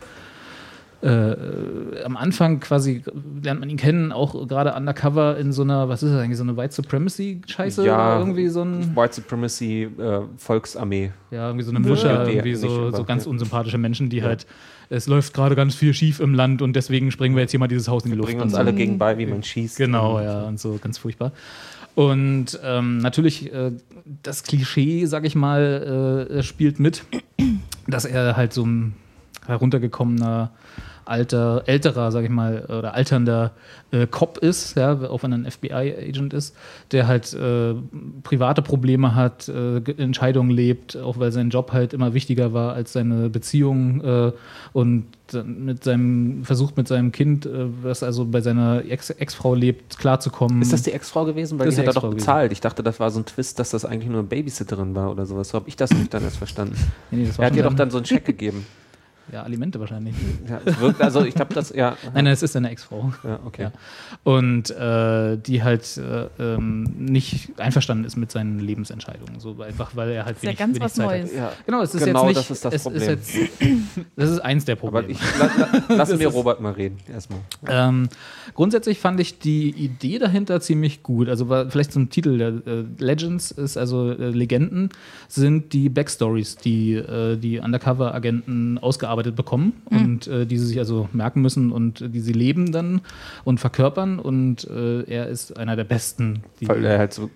[1.09, 3.03] am Anfang quasi
[3.43, 6.45] lernt man ihn kennen, auch gerade undercover in so einer, was ist das eigentlich, so
[6.45, 7.85] eine White Supremacy-Scheiße?
[7.85, 7.95] Ja.
[8.17, 11.13] oder irgendwie so ein, White Supremacy, äh, Volksarmee.
[11.31, 12.29] ja, irgendwie so eine Mischer, Ja.
[12.29, 14.47] irgendwie so, so ganz unsympathische Menschen, die halt,
[14.89, 17.69] es läuft gerade ganz viel schief im Land und deswegen springen wir jetzt hier mal
[17.69, 18.29] dieses Haus in die Luft.
[18.31, 19.77] Bringen uns alle gegen bei, wie man schießt.
[19.77, 21.33] Genau, Und- ja, und so ganz furchtbar.
[21.95, 23.71] Und ähm, natürlich äh,
[24.23, 27.05] das Klischee, sag ich mal, äh, spielt mit,
[27.87, 28.95] dass er halt so ein
[29.47, 30.51] heruntergekommener
[31.07, 33.53] alter, älterer, sag ich mal, oder alternder
[33.91, 36.57] äh, Cop ist, ja, auch wenn er ein FBI-Agent ist,
[36.93, 37.75] der halt äh,
[38.23, 42.75] private Probleme hat, äh, Ge- Entscheidungen lebt, auch weil sein Job halt immer wichtiger war
[42.75, 44.33] als seine Beziehung äh,
[44.73, 45.07] und
[45.45, 47.51] mit seinem versucht mit seinem Kind, äh,
[47.83, 50.61] was also bei seiner Ex- Ex-Frau lebt, klarzukommen.
[50.61, 51.59] Ist das die Ex-Frau gewesen?
[51.59, 52.53] Weil Das die hat er doch bezahlt.
[52.53, 55.25] Ich dachte, das war so ein Twist, dass das eigentlich nur eine Babysitterin war oder
[55.25, 55.49] sowas.
[55.49, 56.75] So habe ich das nicht dann erst verstanden.
[57.11, 58.67] Nee, nee, Er hat ihr doch dann so einen Check gegeben.
[59.33, 60.15] ja, Alimente wahrscheinlich.
[60.49, 61.97] Ja, es wirkt, also ich glaube, das, ja.
[62.13, 63.13] Nein, nein, es ist seine Ex-Frau.
[63.25, 63.63] Ja, okay.
[63.65, 63.73] Ja.
[64.23, 69.41] Und äh, die halt äh, ähm, nicht einverstanden ist mit seinen Lebensentscheidungen.
[69.41, 71.31] So einfach, weil er halt ist ja wenig, ganz wenig was Zeit Neues.
[71.31, 71.37] hat.
[71.37, 71.53] Ja.
[71.67, 72.39] Genau, es ist Genau jetzt nicht.
[72.39, 73.03] das ist das es Problem.
[73.03, 73.51] Ist jetzt,
[74.17, 75.13] das ist eins der Aber Probleme.
[75.13, 75.51] ich, la,
[75.89, 77.41] la, lassen wir ist- Robert mal reden, erstmal.
[77.67, 78.09] Ähm,
[78.55, 81.29] grundsätzlich fand ich die Idee dahinter ziemlich gut.
[81.29, 84.91] Also war vielleicht zum Titel der äh, Legends ist also äh, Legenden
[85.29, 91.09] sind die Backstories, die äh, die Undercover-Agenten ausgearbeitet bekommen und äh, die sie sich also
[91.13, 93.01] merken müssen und äh, die sie leben dann
[93.45, 94.19] und verkörpern.
[94.19, 96.43] Und äh, er ist einer der besten.
[96.61, 97.31] Die, Weil er halt so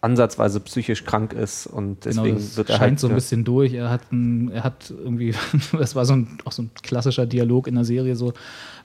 [0.00, 3.00] ansatzweise psychisch krank ist und Genau, deswegen das wird er scheint halt.
[3.00, 3.74] so ein bisschen durch.
[3.74, 5.34] Er hat, ein, er hat irgendwie,
[5.72, 8.32] das war so ein, auch so ein klassischer Dialog in der Serie, so,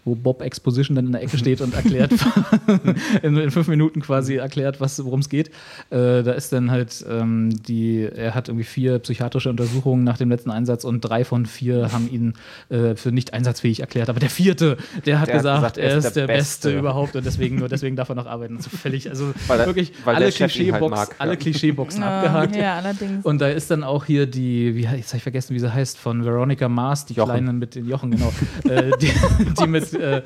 [0.05, 2.11] wo Bob Exposition dann in der Ecke steht und erklärt,
[3.23, 5.47] in, in fünf Minuten quasi erklärt, was, worum es geht.
[5.89, 10.29] Äh, da ist dann halt ähm, die, er hat irgendwie vier psychiatrische Untersuchungen nach dem
[10.29, 12.33] letzten Einsatz und drei von vier haben ihn
[12.69, 14.09] äh, für nicht einsatzfähig erklärt.
[14.09, 16.67] Aber der vierte, der hat Der hat gesagt, gesagt, er ist der, Beste.
[16.67, 16.79] Beste.
[16.79, 18.59] überhaupt und deswegen nur deswegen darf er noch arbeiten.
[18.59, 21.07] So völlig, also Weil er- wirklich weil alle der ihn halt ja.
[21.19, 22.55] alle Klischeeboxen Ah, abgehakt.
[22.55, 23.25] ja, allerdings.
[23.25, 25.97] Und da ist dann auch hier die, wie jetzt habe ich vergessen, wie sie heißt,
[25.97, 27.31] von Veronica Mars, die Jochen.
[27.31, 28.33] Kleine mit den Jochen, genau.
[28.67, 29.11] äh, die,
[29.59, 30.21] die mit, äh,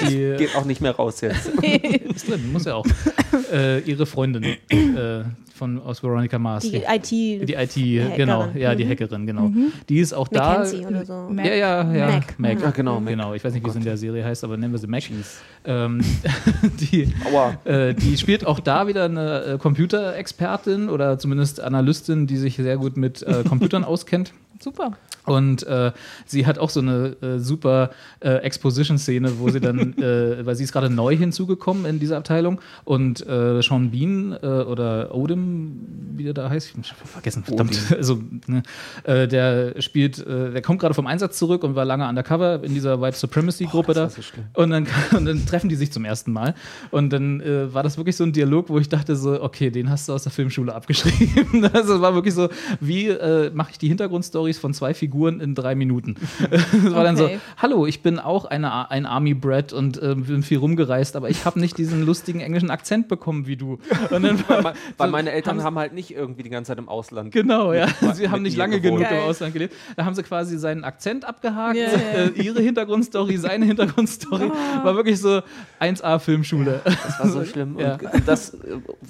[0.00, 1.46] die Geht auch nicht mehr raus jetzt.
[2.14, 2.86] ist drin, muss ja auch.
[3.52, 6.64] Äh, ihre Freundin äh, von aus Veronica Mars.
[6.64, 7.10] Die IT.
[7.10, 8.16] die IT, Hackerin.
[8.16, 8.90] genau, ja, die Mhm.
[8.90, 9.52] Hackerin, genau.
[9.88, 10.58] Die ist auch da.
[10.58, 11.28] Mackenzie oder so.
[11.30, 11.46] Mac.
[11.46, 12.06] Ja, ja, ja.
[12.08, 12.38] Mac.
[12.38, 12.60] Mac.
[12.60, 13.10] Ja, genau, Mac.
[13.10, 15.04] Genau, ich weiß nicht, wie es in der Serie heißt, aber nennen wir sie Mac.
[15.64, 16.00] Ähm,
[16.80, 17.56] die, Aua.
[17.64, 22.76] äh, die spielt auch da wieder eine äh, Computerexpertin oder zumindest Analystin, die sich sehr
[22.76, 24.32] gut mit äh, Computern auskennt.
[24.62, 24.92] Super.
[25.24, 25.92] Und äh,
[26.26, 27.90] sie hat auch so eine äh, super
[28.20, 32.60] äh, Exposition-Szene, wo sie dann, äh, weil sie ist gerade neu hinzugekommen in dieser Abteilung
[32.84, 37.78] und äh, Sean Bean äh, oder Odin, wie der da heißt, ich hab vergessen, verdammt.
[38.02, 38.62] Also, ne,
[39.06, 43.16] der spielt, der kommt gerade vom Einsatz zurück und war lange undercover in dieser White
[43.16, 44.08] Supremacy-Gruppe da.
[44.08, 44.22] so.
[44.54, 44.86] Und dann,
[45.16, 46.54] und dann treffen die sich zum ersten Mal.
[46.90, 47.42] Und dann
[47.72, 50.24] war das wirklich so ein Dialog, wo ich dachte so, okay, den hast du aus
[50.24, 51.64] der Filmschule abgeschrieben.
[51.72, 52.48] Also es war wirklich so,
[52.80, 53.14] wie
[53.54, 53.88] mache ich die
[54.52, 56.16] Hintergrundstories von zwei Figuren in drei Minuten?
[56.50, 57.38] Es war dann so, Okay.
[57.56, 61.44] hallo, ich bin auch eine, ein Army Brat und äh, bin viel rumgereist, aber ich
[61.44, 63.78] habe nicht diesen lustigen englischen Akzent bekommen wie du.
[64.10, 66.88] Und dann Weil, weil meine Eltern haben- haben halt nicht irgendwie die ganze Zeit im
[66.88, 67.32] Ausland.
[67.32, 67.86] Genau, ja.
[68.00, 69.02] mit- Sie haben nicht lange gewohnt.
[69.08, 69.28] genug im.
[69.28, 69.74] Ausland gelebt.
[69.96, 71.84] Da haben sie quasi seinen Akzent abgehakt, ja.
[71.86, 74.50] Äh, ihre Hintergrundstory, seine Hintergrundstory.
[74.82, 75.40] War wirklich so
[75.80, 76.80] 1A Filmschule.
[76.84, 77.78] Das war so schlimm.
[77.78, 77.94] Ja.
[77.94, 78.58] Und das äh,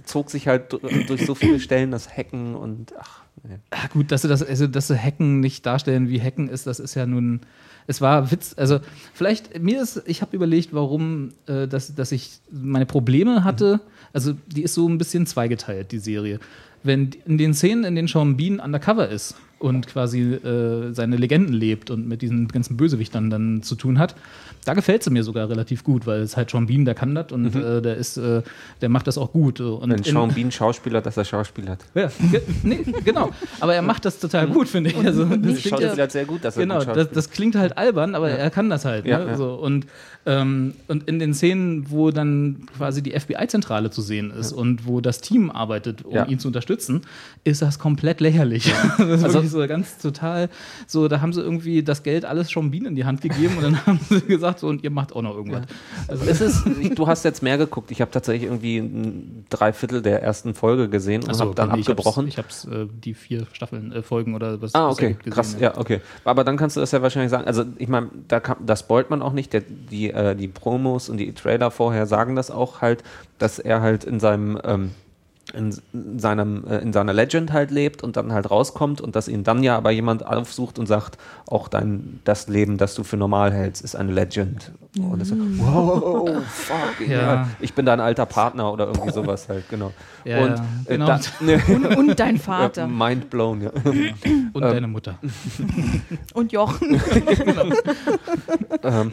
[0.05, 3.57] zog sich halt durch durch so viele Stellen, das Hacken und ach, nee.
[3.70, 6.80] Ah, gut, dass sie das, also dass sie Hacken nicht darstellen, wie Hacken ist, das
[6.80, 7.41] ist ja nun.
[7.89, 8.78] Es war Witz, also
[9.12, 13.80] vielleicht, mir ist, ich habe überlegt, warum, äh, dass, dass ich meine Probleme hatte.
[14.12, 16.39] Also, die ist so ein bisschen zweigeteilt, die Serie.
[16.85, 21.54] Wenn in den Szenen, in denen Sean Bean undercover ist und quasi äh, seine Legenden
[21.54, 24.14] lebt und mit diesen ganzen Bösewichtern dann zu tun hat.
[24.64, 27.32] Da gefällt sie mir sogar relativ gut, weil es halt Sean Bean, der kann das
[27.32, 28.42] und äh, der ist, äh,
[28.80, 29.60] der macht das auch gut.
[29.60, 31.80] Und Wenn Sean Bean Schauspieler, dass er Schauspieler hat.
[31.94, 33.30] ja, ge nee, genau.
[33.60, 34.96] Aber er macht das total gut, finde ich.
[34.96, 38.14] Also, das klingt Schauspieler ja- sehr gut, dass er Genau, das, das klingt halt albern,
[38.14, 39.04] aber er kann das halt.
[39.06, 39.26] Ja, ne?
[39.32, 39.36] ja.
[39.36, 39.86] So, und,
[40.26, 45.00] ähm, und in den Szenen, wo dann quasi die FBI-Zentrale zu sehen ist und wo
[45.00, 46.26] das Team arbeitet, um Ja.
[46.26, 47.00] ihn zu unterstützen,
[47.42, 48.72] ist das komplett lächerlich.
[48.98, 50.48] das ist Also- so ganz total
[50.86, 53.62] so, da haben sie irgendwie das Geld alles schon Bienen in die Hand gegeben und
[53.62, 55.62] dann haben sie gesagt, so, und ihr macht auch noch irgendwas.
[56.09, 57.90] Also, Es ist, ich- du hast jetzt mehr geguckt.
[57.90, 61.80] Ich habe tatsächlich irgendwie ein Dreiviertel der ersten Folge gesehen und so, habe dann nee,
[61.80, 62.26] abgebrochen.
[62.26, 65.57] Ich habe äh, die vier Staffeln, äh, Folgen oder was Ah, was okay, gesehen, krass,
[65.61, 66.00] ja, okay.
[66.24, 67.44] Aber dann kannst du das ja wahrscheinlich sagen.
[67.46, 69.53] Also, ich meine, da kann, das spoilt man auch nicht.
[69.53, 73.03] Der, die, äh, die Promos und die Trailer vorher sagen das auch halt,
[73.38, 74.90] dass er halt in seinem, ähm,
[75.55, 79.44] in, seinem, äh, in seiner Legend halt lebt und dann halt rauskommt und dass ihn
[79.44, 83.53] dann ja aber jemand aufsucht und sagt, auch dein, das Leben, das du für normal
[83.53, 84.72] hältst, ist eine Legend.
[84.98, 87.20] Und das so, wow, fuck, Ja.
[87.20, 87.48] ja.
[87.61, 89.90] ich bin dein alter Partner oder irgendwie sowas halt, genau.
[90.24, 91.07] Ja, und ja, äh, genau.
[91.07, 91.20] da,
[91.74, 92.86] Und, und dein Vater.
[92.86, 93.70] mind blown, ja.
[94.53, 95.18] Und deine Mutter.
[96.34, 97.00] Und Jochen.
[98.84, 99.12] Ähm,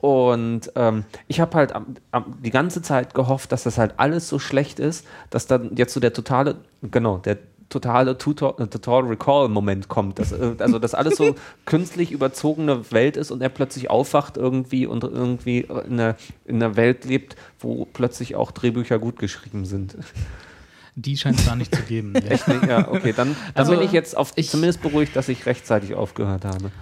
[0.00, 4.28] und ähm, ich habe halt am, am, die ganze Zeit gehofft, dass das halt alles
[4.28, 7.38] so schlecht ist, dass dann jetzt so der totale, genau, der
[7.68, 10.18] totale Tutor, äh, Total Recall-Moment kommt.
[10.18, 11.36] Dass, äh, also, dass alles so
[11.66, 16.76] künstlich überzogene Welt ist und er plötzlich aufwacht irgendwie und irgendwie in einer, in einer
[16.76, 19.96] Welt lebt, wo plötzlich auch Drehbücher gut geschrieben sind.
[20.96, 22.14] Die scheint es da nicht zu geben.
[22.24, 22.30] Ja.
[22.30, 22.66] Echt nicht?
[22.66, 25.94] Ja, okay, dann, dann Also, bin ich jetzt auf, ich- zumindest beruhigt, dass ich rechtzeitig
[25.94, 26.72] aufgehört habe.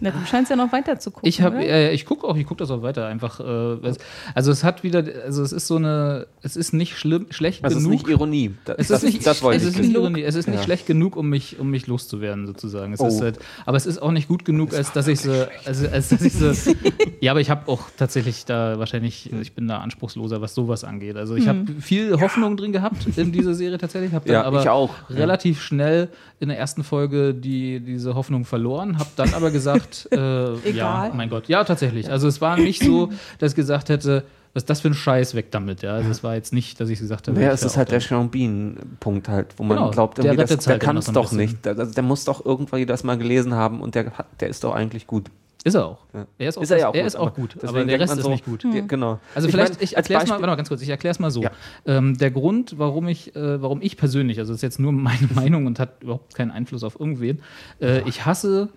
[0.00, 1.28] Na, du scheinst ja noch weiter zu gucken.
[1.28, 3.06] Ich äh, ich gucke auch, ich gucke das auch weiter.
[3.06, 3.44] Einfach, äh,
[3.86, 3.98] es-
[4.34, 7.72] also es hat wieder, also es ist so eine, es ist nicht schlimm, schlecht Das
[7.74, 7.92] ist genug.
[7.92, 8.54] nicht Ironie.
[8.64, 10.58] Das, es das, ist nicht, das wollte es ich ist nicht Ironie, es ist nicht
[10.58, 10.62] Ja.
[10.64, 12.92] schlecht genug, um mich, um mich loszuwerden sozusagen.
[12.92, 13.08] Es Oh.
[13.08, 15.32] ist halt, aber es ist auch nicht gut genug, als dass ich so,
[15.64, 16.52] also, als dass ich so,
[17.20, 21.16] ja, aber ich habe auch tatsächlich da wahrscheinlich, ich bin da anspruchsloser, was sowas angeht.
[21.16, 24.62] Also ich habe viel Hoffnung drin gehabt in dieser Serie tatsächlich, habe dann Ja, aber
[24.62, 24.94] ich auch.
[25.10, 26.08] relativ schnell
[26.40, 30.74] in der ersten Folge die diese Hoffnung verloren, habe dann aber gesagt, äh, Egal.
[30.74, 32.10] ja, mein Gott, ja tatsächlich.
[32.10, 34.24] Also es war nicht so, dass ich gesagt hätte,
[34.54, 35.92] was ist das für ein Scheiß weg damit, ja.
[35.94, 38.00] Also es war jetzt nicht, dass ich gesagt habe, Ja, ich es ist halt der
[38.00, 41.12] Bean-Punkt halt, wo man Genau, glaubt, der irgendwie, das, rettet's der halt kann es so
[41.12, 41.64] doch nicht.
[41.64, 45.06] Der, der muss doch irgendwie das mal gelesen haben und der, der ist doch eigentlich
[45.06, 45.26] gut.
[45.64, 45.98] Ist er auch.
[46.14, 46.26] Ja.
[46.38, 47.98] Er ist auch, Ist er ja auch er gut, ist auch gut, aber deswegen der
[47.98, 48.64] denkt Rest man ist so, nicht gut.
[48.64, 49.18] Ja, genau.
[49.34, 51.30] Also Ich vielleicht, mein, ich erkläre es mal, mal ganz kurz, ich erkläre es mal
[51.30, 51.42] so.
[51.42, 51.50] Ja.
[51.84, 55.28] Ähm, der Grund, warum ich, äh, warum ich persönlich, also das ist jetzt nur meine
[55.34, 57.40] Meinung und hat überhaupt keinen Einfluss auf irgendwen,
[57.80, 58.68] äh, ich hasse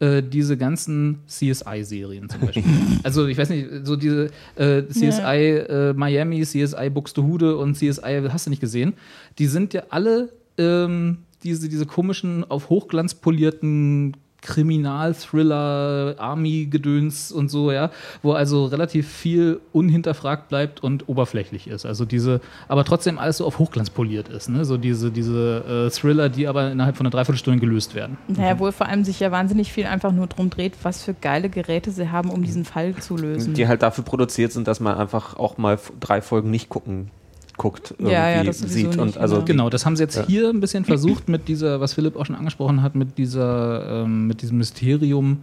[0.00, 2.64] äh, diese ganzen CSI-Serien zum Beispiel.
[3.02, 8.46] also ich weiß nicht, so diese äh, CSI äh, Miami, CSI Buxtehude und CSI, hast
[8.46, 8.94] du nicht gesehen,
[9.38, 17.72] die sind ja alle ähm, diese, diese komischen, auf Hochglanz polierten Kriminal-Thriller, Army-Gedöns und so,
[17.72, 17.90] ja,
[18.22, 21.86] wo also relativ viel unhinterfragt bleibt und oberflächlich ist.
[21.86, 24.64] Also diese, aber trotzdem alles so auf Hochglanz poliert ist, ne?
[24.64, 28.16] So diese, diese äh, Thriller, die aber innerhalb von einer Dreiviertelstunde gelöst werden.
[28.28, 31.50] Naja, wo vor allem sich ja wahnsinnig viel einfach nur drum dreht, was für geile
[31.50, 33.54] Geräte sie haben, um diesen Fall zu lösen.
[33.54, 37.10] die halt dafür produziert sind, dass man einfach auch mal drei Folgen nicht gucken
[37.60, 38.96] guckt, irgendwie Ja, ja, sieht.
[38.96, 39.44] Und also genau.
[39.60, 40.26] Genau, das haben sie jetzt Ja.
[40.26, 44.26] hier ein bisschen versucht mit dieser, was Philipp auch schon angesprochen hat, mit dieser, ähm,
[44.26, 45.42] mit diesem Mysterium,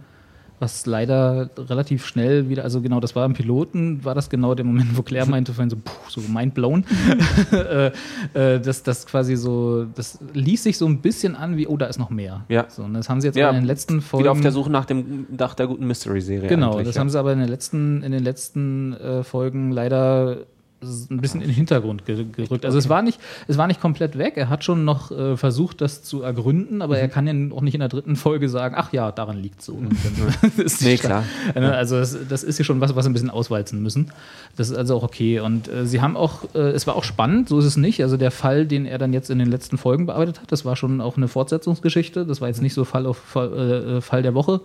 [0.58, 4.64] was leider relativ schnell wieder, also genau, das war im Piloten, war das genau der
[4.64, 6.84] Moment, wo Claire meinte, vorhin so, puh, so mind blown.
[7.52, 7.92] äh,
[8.34, 11.86] äh, das, das quasi so, das ließ sich so ein bisschen an wie, oh, da
[11.86, 12.44] ist noch mehr.
[12.48, 12.66] Ja.
[12.68, 14.24] So, und das haben sie jetzt Ja, aber in den letzten Folgen.
[14.24, 16.48] wieder auf der Suche nach dem nach der guten Mystery-Serie.
[16.48, 17.00] Genau, das ja.
[17.00, 20.38] haben sie aber in den letzten, in den letzten äh, Folgen leider
[20.80, 22.64] ein bisschen in den Hintergrund ge gerückt.
[22.64, 23.18] Also es war nicht,
[23.48, 24.34] es war nicht komplett weg.
[24.36, 27.00] Er hat schon noch äh, versucht, das zu ergründen, aber Mhm.
[27.00, 29.76] er kann ja auch nicht in der dritten Folge sagen, ach ja, daran liegt so.
[29.80, 31.24] Die Nee, klar.
[31.54, 34.12] Ne, Also das, das ist ja schon was, was ein bisschen auswalzen müssen.
[34.56, 35.40] Das ist also auch okay.
[35.40, 38.02] Und äh, sie haben auch, äh, es war auch spannend, so ist es nicht.
[38.02, 40.76] Also der Fall, den er dann jetzt in den letzten Folgen bearbeitet hat, das war
[40.76, 42.24] schon auch eine Fortsetzungsgeschichte.
[42.24, 44.60] Das war jetzt nicht so Fall auf Fall, äh, Fall der Woche.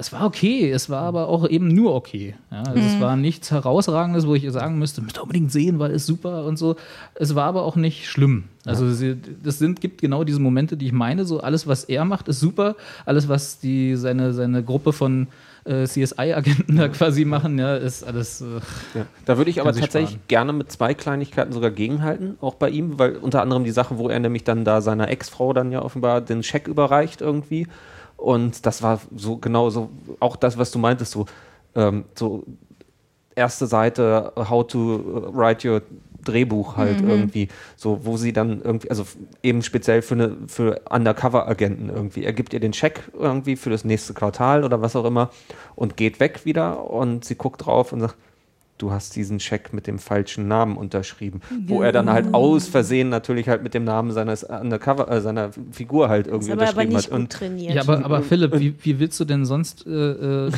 [0.00, 2.36] Es war okay, es war aber auch eben nur okay.
[2.52, 5.90] Ja, also Es war nichts Herausragendes, wo ich sagen müsste, müsst ihr unbedingt sehen, weil
[5.90, 6.76] es super und so.
[7.16, 8.44] Es war aber auch nicht schlimm.
[8.64, 8.86] Also
[9.42, 11.24] das sind, gibt genau diese Momente, die ich meine.
[11.24, 12.76] So alles, was er macht, ist super.
[13.06, 15.26] Alles, was die, seine, seine Gruppe von
[15.64, 18.40] äh, CSI-Agenten da quasi machen, ja, ist alles.
[18.40, 18.44] Äh,
[18.98, 19.06] Ja.
[19.24, 20.22] Da würde ich aber tatsächlich sparen.
[20.28, 24.08] gerne mit zwei Kleinigkeiten sogar gegenhalten, auch bei ihm, weil unter anderem die Sache, wo
[24.08, 27.66] er nämlich dann da seiner Ex-Frau dann ja offenbar den Scheck überreicht irgendwie.
[28.18, 29.88] Und das war so genau so,
[30.20, 31.24] auch das, was du meintest, so,
[31.74, 32.44] ähm, so
[33.34, 35.82] erste Seite, how to write your
[36.24, 39.06] Drehbuch halt irgendwie, so wo sie dann irgendwie, also
[39.42, 42.24] eben speziell für eine für Undercover-Agenten irgendwie.
[42.24, 45.30] Er gibt ihr den Scheck irgendwie für das nächste Quartal oder was auch immer
[45.76, 48.16] und geht weg wieder und sie guckt drauf und sagt,
[48.78, 51.40] du hast diesen Scheck mit dem falschen Namen unterschrieben.
[51.66, 55.50] Wo er dann halt aus Versehen natürlich halt mit dem Namen seines Undercover, äh, seiner
[55.72, 57.10] Figur halt irgendwie aber, aber unterschrieben nicht hat.
[57.10, 57.74] gut Und trainiert.
[57.74, 60.50] Ja, aber, aber Philipp, wie, wie willst du denn sonst äh, äh,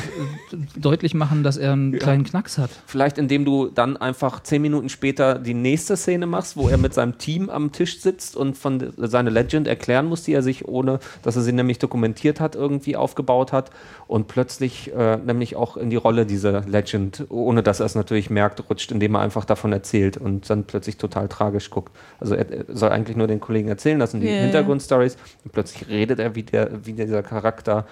[0.77, 2.69] deutlich machen, dass er einen kleinen Knacks hat?
[2.85, 6.93] Vielleicht indem du dann einfach zehn Minuten später die nächste Szene machst, wo er mit
[6.93, 10.67] seinem Team am Tisch sitzt und von de- seine Legend erklären muss, die er sich
[10.67, 13.71] ohne, dass er sie nämlich dokumentiert hat, irgendwie aufgebaut hat
[14.11, 18.29] und plötzlich äh, nämlich auch in die Rolle dieser Legend, ohne dass er es natürlich
[18.29, 21.95] merkt, rutscht, indem er einfach davon erzählt und dann plötzlich total tragisch guckt.
[22.19, 24.41] Also er, er soll eigentlich nur den Kollegen erzählen lassen, die ja.
[24.41, 27.85] Hintergrundstories und plötzlich redet er wie, der, wie dieser Charakter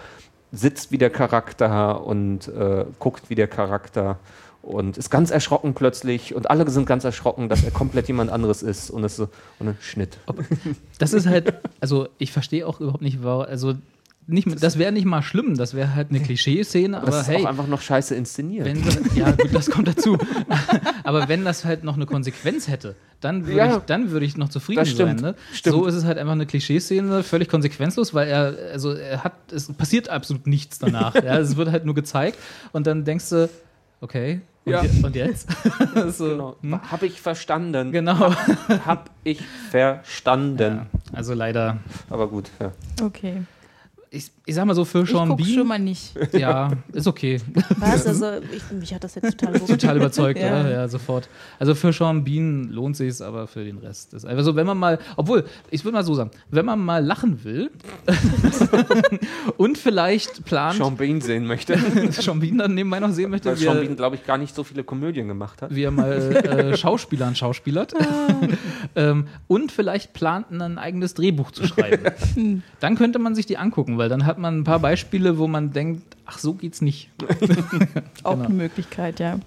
[0.51, 4.19] sitzt wie der Charakter und äh, guckt wie der Charakter
[4.61, 8.61] und ist ganz erschrocken plötzlich und alle sind ganz erschrocken, dass er komplett jemand anderes
[8.61, 10.17] ist und es so und ein Schnitt.
[10.97, 13.75] Das ist halt, also ich verstehe auch überhaupt nicht, warum, also
[14.29, 17.43] nicht, das wäre nicht mal schlimm, das wäre halt eine Klischee-Szene, Das aber ist hey,
[17.43, 18.65] auch einfach noch scheiße inszeniert.
[18.65, 20.17] wenn sie, ja gut, das kommt dazu.
[21.03, 23.77] aber wenn das halt noch eine Konsequenz hätte, dann würde Ja.
[23.77, 25.15] ich, dann würde ich noch zufrieden Das sein.
[25.17, 25.35] Ne?
[25.53, 25.75] stimmt.
[25.75, 29.71] So ist es halt einfach eine Klischee-Szene, völlig konsequenzlos, weil er, also er hat, es
[29.73, 31.15] passiert absolut nichts danach.
[31.15, 32.37] ja, es wird halt nur gezeigt
[32.71, 33.49] und dann denkst du,
[34.01, 34.83] okay, und, Ja.
[34.83, 35.49] je, und jetzt?
[36.09, 36.55] so, genau.
[36.61, 36.79] hm?
[36.91, 37.91] Hab ich verstanden.
[37.91, 38.33] Genau.
[38.85, 40.59] Hab ich verstanden.
[40.75, 41.77] Ja, also leider,
[42.09, 42.71] Aber gut, ja.
[43.01, 43.41] Okay.
[44.11, 46.13] Ich, ich sag mal so, für Ich Sean gucke schon Bean, mal nicht.
[46.33, 47.39] ja, ist okay.
[47.77, 48.07] Was?
[48.07, 49.69] Also, ich, mich hat das jetzt total überrascht.
[49.81, 50.63] total überzeugt, ja.
[50.63, 50.69] Ja.
[50.69, 51.29] ja, sofort.
[51.59, 54.77] Also für Sean Bean lohnt sich aber für den Rest ist einfach so, wenn man
[54.79, 57.69] mal, obwohl, ich würde mal so sagen, wenn man mal lachen will
[59.57, 61.77] und vielleicht plant, Sean Bean sehen möchte.
[62.11, 64.55] Sean Bean dann nebenbei noch sehen möchte, Weil wie Sean Bean, glaube ich, gar nicht
[64.55, 65.73] so viele Komödien gemacht hat.
[65.75, 67.93] wie er mal äh, Schauspielern schauspielert
[68.95, 72.63] ähm, und vielleicht plant, ein eigenes Drehbuch zu schreiben.
[72.79, 75.71] dann könnte man sich die angucken, weil dann hat man ein paar Beispiele, wo man
[75.71, 77.11] denkt, ach, so geht's nicht.
[78.23, 78.45] Auch Genau.
[78.45, 79.39] eine Möglichkeit, ja.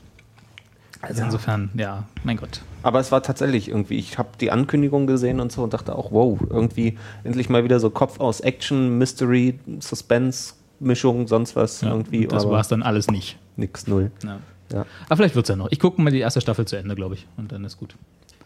[1.01, 2.61] Also insofern, ja, mein Gott.
[2.85, 6.13] Aber es war tatsächlich irgendwie, ich habe die Ankündigung gesehen und so und dachte auch,
[6.13, 11.89] wow, irgendwie endlich mal wieder so Kopf aus Action, Mystery, Suspense, Mischung, sonst was Ja,
[11.91, 12.29] irgendwie.
[12.29, 13.37] das war es dann alles nicht.
[13.57, 14.13] Nix, null.
[14.23, 14.39] Ja.
[14.73, 14.87] Ja.
[15.07, 15.69] Aber vielleicht wird es ja noch.
[15.73, 17.27] Ich gucke mal die erste Staffel zu Ende, glaube ich.
[17.37, 17.97] Und dann ist gut.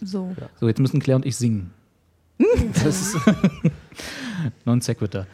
[0.01, 0.35] So.
[0.59, 1.73] So, jetzt müssen Claire und ich singen.
[2.75, 3.17] Das ist
[4.65, 5.27] non sequitur.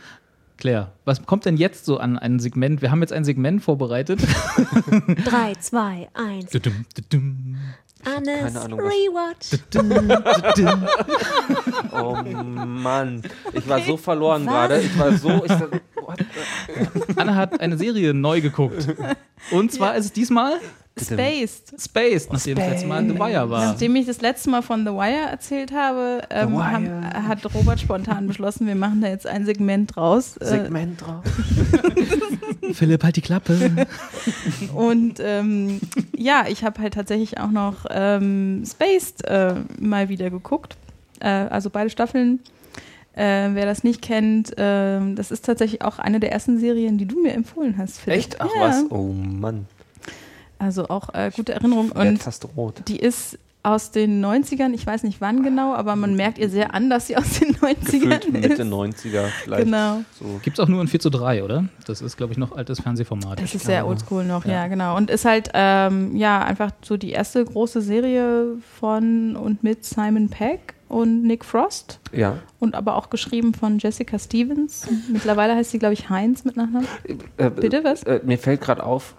[0.63, 2.83] Claire, was kommt denn jetzt so an ein Segment?
[2.83, 4.21] Wir haben jetzt ein Segment vorbereitet.
[5.25, 6.53] Drei, zwei, eins.
[6.53, 7.57] Dudum, dudum,
[8.05, 9.59] Annes Rewatch.
[11.91, 12.15] Oh
[12.55, 14.81] Mann, ich war so verloren gerade.
[14.83, 15.31] Ich war so.
[15.45, 18.87] Ich, dachte, what the- Anna hat eine Serie neu geguckt.
[19.51, 20.61] Und zwar ist es diesmal
[21.01, 21.81] Spaced.
[21.81, 23.67] Spaced, nachdem das letzte Mal The Wire war.
[23.67, 26.71] Nachdem ich das letzte Mal von The Wire erzählt habe, ähm, Wire.
[26.71, 30.37] haben, hat Robert spontan beschlossen, wir machen da jetzt ein Segment draus.
[30.37, 31.25] Äh, Segment drauf.
[32.75, 33.87] Philipp, halt die Klappe.
[34.75, 35.81] Und ähm,
[36.15, 40.77] ja, ich habe halt tatsächlich auch noch ähm, Spaced äh, mal wieder geguckt.
[41.21, 42.41] Äh, also beide Staffeln.
[43.15, 47.05] Äh, wer das nicht kennt, ähm, das ist tatsächlich auch eine der ersten Serien, die
[47.05, 48.01] du mir empfohlen hast.
[48.01, 48.19] Philipp.
[48.19, 48.41] Echt?
[48.41, 48.61] Ach ja.
[48.63, 48.85] was?
[48.91, 49.67] Oh Mann.
[50.63, 51.91] Also auch äh, gute Erinnerung.
[51.91, 52.83] Und Leertaste rot.
[52.87, 56.75] die ist aus den 90ern, ich weiß nicht wann genau, aber man merkt ihr sehr
[56.75, 58.33] an, dass sie aus den 90ern Gefühlt ist.
[58.33, 59.65] Mitte 90er vielleicht.
[59.65, 60.03] Genau.
[60.19, 60.41] So.
[60.43, 61.65] Gibt es auch nur in 4 zu 3, oder?
[61.87, 63.41] Das ist, glaube ich, noch altes Fernsehformat.
[63.41, 64.53] Das ist sehr oldschool noch, ja.
[64.53, 64.67] Ja.
[64.69, 64.97] genau.
[64.97, 70.29] Und ist halt, ähm, ja, einfach so die erste große Serie von und mit Simon
[70.29, 72.01] Peck und Nick Frost.
[72.13, 72.39] Ja.
[72.59, 74.87] Und aber auch geschrieben von Jessica Stevens.
[75.13, 76.89] Mittlerweile heißt sie, glaube ich, Heinz mit Nachnamen.
[77.37, 78.03] Äh, Bitte, was?
[78.03, 79.15] Äh, mir fällt gerade auf,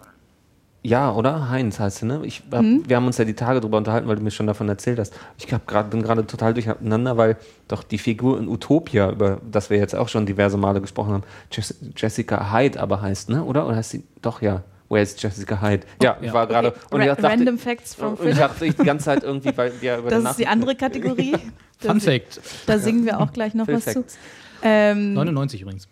[0.83, 1.49] ja, oder?
[1.49, 2.21] Heinz heißt sie, ne?
[2.23, 2.83] Ich hab, Mhm.
[2.87, 5.13] Wir haben uns ja die Tage drüber unterhalten, weil du mir schon davon erzählt hast.
[5.37, 9.69] Ich hab grad, bin gerade total durcheinander, weil doch die Figur in Utopia, über das
[9.69, 13.43] wir jetzt auch schon diverse Male gesprochen haben, Jess Jessica Hyde aber heißt, ne?
[13.43, 13.65] Oder?
[13.65, 14.03] Oder heißt sie?
[14.21, 14.63] Doch, ja.
[14.89, 15.87] Where is Jessica Hyde?
[16.01, 16.33] Ja, ich ja.
[16.33, 16.73] war gerade.
[16.91, 19.55] und Ra ich dachte, Random Facts from und ich dachte ich die ganze Zeit irgendwie,
[19.57, 21.31] weil wir über Das ist die andere Kategorie.
[21.79, 22.41] Fun Da, Fact.
[22.67, 23.93] da singen wir auch gleich noch Phil was zu.
[24.03, 24.17] Facts.
[24.61, 25.87] Ähm, 99 übrigens.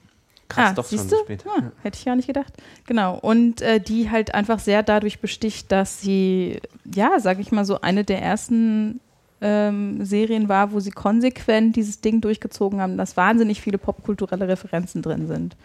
[0.51, 1.23] Krass, ah, doch schon siehst so du?
[1.23, 1.45] spät.
[1.47, 2.53] Ah, hätte ich gar nicht gedacht.
[2.85, 3.17] Genau.
[3.19, 6.59] Und äh, die halt einfach sehr dadurch besticht, dass sie,
[6.93, 8.99] ja, sag ich mal so, eine der ersten
[9.41, 15.01] ähm, Serien war, wo sie konsequent dieses Ding durchgezogen haben, dass wahnsinnig viele popkulturelle Referenzen
[15.01, 15.55] drin sind.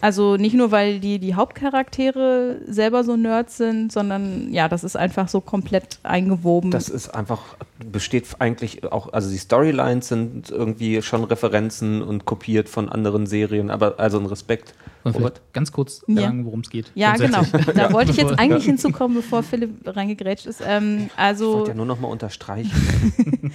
[0.00, 4.96] Also nicht nur, weil die, die Hauptcharaktere selber so Nerds sind, sondern ja, das ist
[4.96, 6.70] einfach so komplett eingewoben.
[6.70, 7.56] Das ist einfach,
[7.90, 13.70] besteht eigentlich auch, also die Storylines sind irgendwie schon Referenzen und kopiert von anderen Serien,
[13.70, 14.74] aber also ein Respekt.
[15.14, 15.40] Robert?
[15.52, 16.22] ganz kurz Ja.
[16.22, 16.90] sagen, worum es geht?
[16.96, 17.42] ja, genau.
[17.74, 20.60] Da wollte ich jetzt eigentlich hinzukommen, bevor Philipp reingegrätscht ist.
[20.66, 22.72] Ähm, Ich also wollte ja nur noch mal unterstreichen.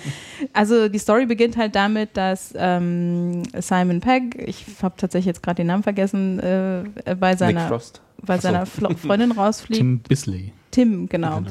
[0.53, 5.57] Also die Story beginnt halt damit, dass ähm, Simon Pegg, ich habe tatsächlich jetzt gerade
[5.57, 8.41] den Namen vergessen, äh, äh, bei seiner, bei so.
[8.41, 9.79] seiner Flo Freundin rausfliegt.
[9.79, 10.53] Tim Bisley.
[10.71, 11.41] Tim, genau.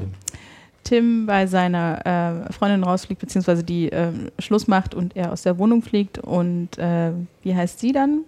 [0.85, 5.59] Tim bei seiner äh, Freundin rausfliegt, beziehungsweise die äh, Schluss macht und er aus der
[5.59, 6.19] Wohnung fliegt.
[6.19, 7.13] Und äh,
[7.43, 8.25] wie heißt sie dann?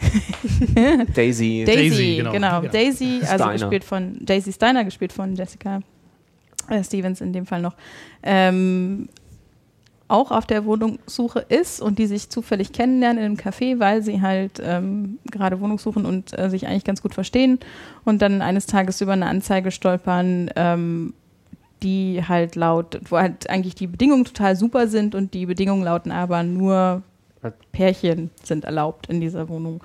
[1.14, 1.64] Daisy.
[1.64, 2.32] Daisy, Daisy, genau.
[2.32, 2.62] genau.
[2.62, 2.68] Ja.
[2.68, 3.52] Daisy, also Steiner.
[3.52, 5.80] gespielt von Daisy Steiner, gespielt von Jessica
[6.68, 7.74] äh, Stevens in dem Fall noch,
[8.22, 9.08] ähm,
[10.08, 14.20] auch auf der Wohnungssuche ist und die sich zufällig kennenlernen in einem Café, weil sie
[14.20, 17.58] halt ähm, gerade Wohnung suchen und äh, sich eigentlich ganz gut verstehen
[18.04, 21.14] und dann eines Tages über eine Anzeige stolpern, ähm,
[21.82, 26.12] die halt laut, wo halt eigentlich die Bedingungen total super sind und die Bedingungen lauten
[26.12, 27.02] aber nur
[27.72, 29.82] Pärchen sind erlaubt in dieser Wohnung.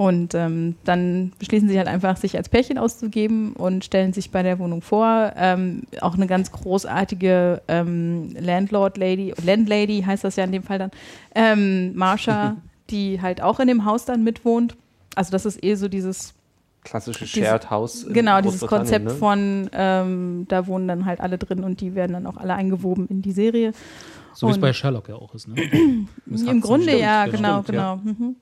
[0.00, 4.42] Und ähm, dann beschließen sie halt einfach, sich als Pärchen auszugeben und stellen sich bei
[4.42, 5.34] der Wohnung vor.
[5.36, 10.90] Ähm, auch eine ganz großartige ähm, Landlord-Lady, Landlady heißt das ja in dem Fall dann,
[11.34, 12.56] ähm, Marsha,
[12.88, 14.74] die halt auch in dem Haus dann mitwohnt.
[15.16, 16.32] Also das ist eh so dieses
[16.82, 18.06] Klassische Shared House.
[18.08, 19.10] Genau, dieses Großbritannien, Konzept ne?
[19.10, 23.06] von, ähm, da wohnen dann halt alle drin und die werden dann auch alle eingewoben
[23.08, 23.74] in die Serie.
[24.32, 25.46] So wie es bei Sherlock ja auch ist.
[25.46, 25.56] Ne?
[26.26, 27.96] Im Grunde stimmt, ja, genau, stimmt, ja.
[27.96, 28.14] genau.
[28.18, 28.36] Mhm.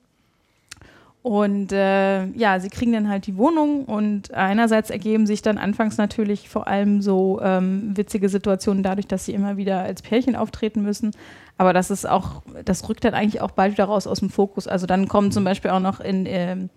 [1.21, 5.97] Und äh, ja, sie kriegen dann halt die Wohnung und einerseits ergeben sich dann anfangs
[5.97, 10.81] natürlich vor allem so ähm, witzige Situationen dadurch, dass sie immer wieder als Pärchen auftreten
[10.81, 11.11] müssen.
[11.57, 14.65] Aber das ist auch, das rückt dann eigentlich auch bald wieder raus aus dem Fokus.
[14.65, 16.69] Also dann kommen zum Beispiel auch noch in, ähm,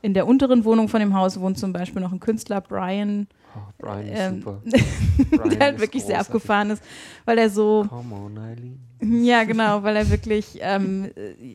[0.00, 3.26] in der unteren Wohnung von dem Haus wohnt zum Beispiel noch ein Künstler, Brian,
[3.56, 4.60] Oh, Brian ist ähm, super.
[4.64, 6.34] der Brian halt ist wirklich sehr großartig.
[6.34, 6.82] abgefahren ist,
[7.24, 8.78] weil er so, Come on, Eileen.
[9.00, 11.10] Ja, genau, weil er wirklich, ähm,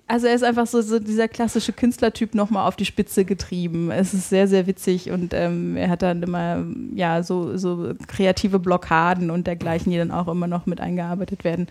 [0.07, 3.91] also er ist einfach so, so dieser klassische Künstlertyp nochmal auf die Spitze getrieben.
[3.91, 6.65] Es ist sehr, sehr witzig und ähm, er hat dann immer,
[6.95, 11.67] ja, so, so kreative Blockaden und dergleichen, die dann auch immer noch mit eingearbeitet werden.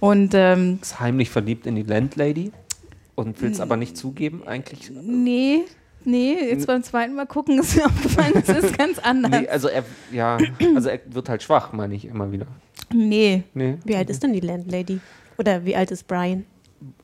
[0.00, 2.50] Und ähm, Ist heimlich verliebt in die Landlady
[3.14, 4.90] und will es aber nicht zugeben, eigentlich.
[5.00, 5.62] nee,
[6.04, 9.40] nee, jetzt beim zweiten Mal gucken ist mir aufgefallen, es ist ganz anders.
[9.40, 10.38] Nee, also er, ja,
[10.74, 12.46] also er wird halt schwach, meine ich immer wieder.
[12.92, 13.78] Nee, Nee.
[13.84, 15.00] Wie alt ist denn die Landlady?
[15.38, 16.44] Oder wie alt ist Brian?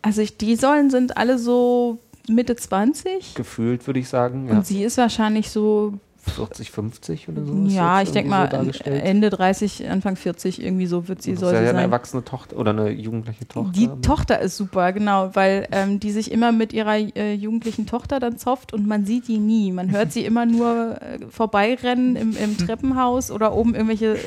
[0.02, 1.98] also ich, die Säulen sind alle so
[2.28, 7.44] Mitte 20 Gefühlt würde ich sagen, ja, und sie ist wahrscheinlich so 40, 50 oder
[7.44, 7.54] so.
[7.66, 8.90] Ja, ich denke mal so.
[8.90, 11.84] Ende 30, Anfang 40, irgendwie so wird sie, soll ist ja sie eine sein.
[11.84, 13.72] erwachsene Tochter oder eine jugendliche Tochter.
[13.72, 18.20] Die Tochter ist super, genau, weil ähm, die sich immer mit ihrer äh, jugendlichen Tochter
[18.20, 19.72] dann zofft und man sieht die nie.
[19.72, 24.18] Man hört sie immer nur äh, vorbeirennen im, im Treppenhaus oder oben irgendwelche äh,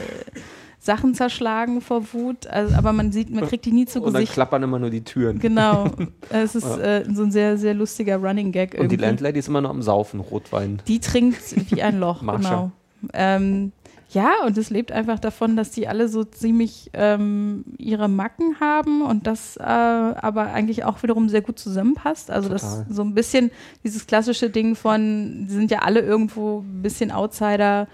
[0.84, 4.16] Sachen zerschlagen vor Wut, also, aber man sieht, man kriegt die nie zu Und dann
[4.16, 4.34] Gesicht.
[4.34, 5.40] klappern immer nur die Türen.
[5.40, 5.90] Genau,
[6.30, 8.98] es ist äh, so ein sehr, sehr lustiger Running Gag Und irgendwie.
[8.98, 10.82] die Landlady ist immer noch am Saufen, Rotwein.
[10.90, 12.72] Die trinkt wie ein Loch, genau.
[13.14, 13.72] Ähm,
[14.10, 19.02] ja, und es lebt einfach davon, dass die alle so ziemlich ähm, ihre Macken haben
[19.04, 22.30] und das äh, aber eigentlich auch wiederum sehr gut zusammenpasst.
[22.30, 22.86] Also das Total.
[22.90, 23.52] so ein bisschen
[23.86, 27.88] dieses klassische Ding von, die sind ja alle irgendwo ein bisschen Outsider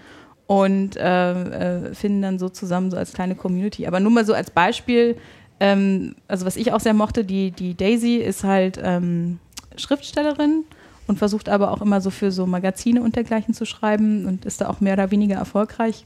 [0.50, 3.86] und äh, äh, finden dann so zusammen so als kleine Community.
[3.86, 5.16] Aber nur mal so als Beispiel,
[5.60, 9.38] ähm, also was ich auch sehr mochte, die, die Daisy ist halt ähm,
[9.76, 10.64] Schriftstellerin
[11.06, 14.60] und versucht aber auch immer so für so Magazine und dergleichen zu schreiben und ist
[14.60, 16.04] da auch mehr oder weniger erfolgreich.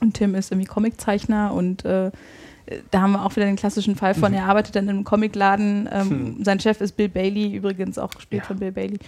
[0.00, 2.10] Und Tim ist irgendwie Comiczeichner und äh,
[2.90, 5.88] da haben wir auch wieder den klassischen Fall von, er arbeitet dann in einem Comicladen.
[5.92, 8.46] Ähm, Sein Chef ist Bill Bailey, übrigens auch gespielt Ja.
[8.46, 8.98] von Bill Bailey.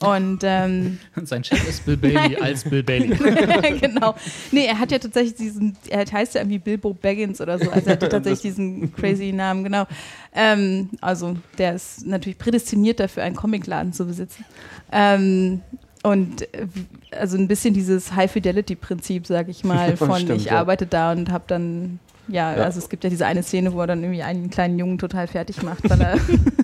[0.00, 3.16] Und ähm, Sein Chef ist Bill Bailey als Bill Bailey.
[3.80, 4.14] genau.
[4.50, 7.70] Nee, er hat ja tatsächlich diesen, er heißt ja irgendwie Bilbo Baggins oder so.
[7.70, 9.86] Also er hat tatsächlich diesen crazy Namen, genau.
[10.34, 14.44] Ähm, also der ist natürlich prädestiniert dafür, einen Comicladen zu besitzen.
[14.92, 15.62] Ähm,
[16.02, 16.66] und äh,
[17.12, 20.58] also ein bisschen dieses High-Fidelity-Prinzip, sag ich mal, von Stimmt, ich ja.
[20.58, 21.98] arbeite da und habe dann,
[22.28, 22.64] ja, Ja.
[22.64, 25.26] also es gibt ja diese eine Szene, wo er dann irgendwie einen kleinen Jungen total
[25.26, 26.16] fertig macht, weil er,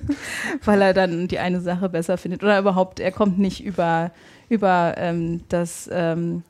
[0.64, 2.42] weil er dann die eine Sache besser findet.
[2.42, 4.10] Oder überhaupt, er kommt nicht über,
[4.48, 6.42] über ähm, das, ähm,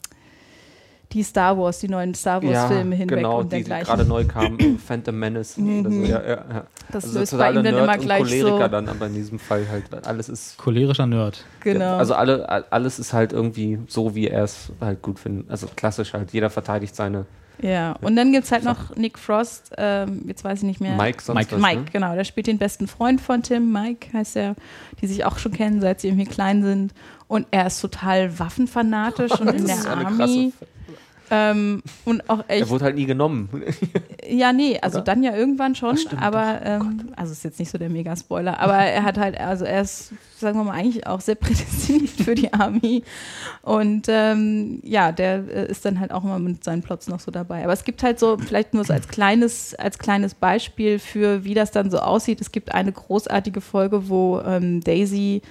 [1.13, 5.19] die Star Wars, die neuen Star Wars-Filme hinweg genau, und die gerade neu kamen, Phantom
[5.19, 5.97] Menace oder so.
[5.97, 6.05] Mhm.
[6.07, 6.67] Ja, ja, ja.
[6.93, 8.69] das Also löst bei ihm dann Nerd immer und gleich Choleriker so.
[8.69, 11.45] dann, aber in diesem Fall halt alles ist Cholerischer Nerd.
[11.65, 11.97] Genau.
[11.97, 15.51] Also alle, alles ist halt irgendwie so, wie er es halt gut findet.
[15.51, 16.33] Also klassisch halt.
[16.33, 17.27] Jeder verteidigt seine
[17.63, 20.97] Ja, und dann gibt es halt noch Nick Frost, ähm, jetzt weiß ich nicht mehr.
[20.97, 21.53] Mike sonst Mike.
[21.53, 21.87] was, Mike, ne?
[21.93, 24.55] genau, der spielt den besten Freund von Tim, Mike heißt er,
[25.01, 26.95] die sich auch schon kennen, seit sie irgendwie klein sind.
[27.29, 30.53] Und er ist total waffenfanatisch und in der Army.
[31.33, 32.63] Ähm, und auch echt.
[32.63, 33.49] Er wurde halt nie genommen.
[34.29, 35.05] Ja, nee, also Oder?
[35.05, 39.03] dann ja irgendwann schon, aber ähm, also ist jetzt nicht so der Mega-Spoiler, aber er
[39.03, 43.03] hat halt, also er ist, sagen wir mal, eigentlich auch sehr prädestiniert für die Army
[43.63, 47.31] und ähm, ja, der äh, ist dann halt auch immer mit seinen Plots noch so
[47.31, 47.65] dabei.
[47.65, 51.55] Aber es gibt halt so, vielleicht nur so als kleines, als kleines Beispiel für, wie
[51.55, 52.41] das dann so aussieht.
[52.41, 55.43] Es gibt eine großartige Folge, wo ähm, Daisy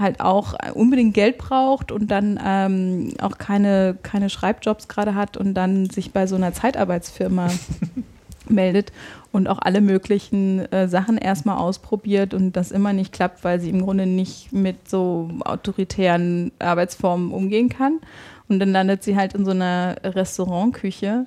[0.00, 5.54] halt auch unbedingt Geld braucht und dann ähm, auch keine, keine Schreibjobs gerade hat und
[5.54, 7.50] dann sich bei so einer Zeitarbeitsfirma
[8.48, 8.92] meldet
[9.32, 13.70] und auch alle möglichen äh, Sachen erstmal ausprobiert und das immer nicht klappt, weil sie
[13.70, 18.00] im Grunde nicht mit so autoritären Arbeitsformen umgehen kann.
[18.48, 21.24] Und dann landet sie halt in so einer Restaurantküche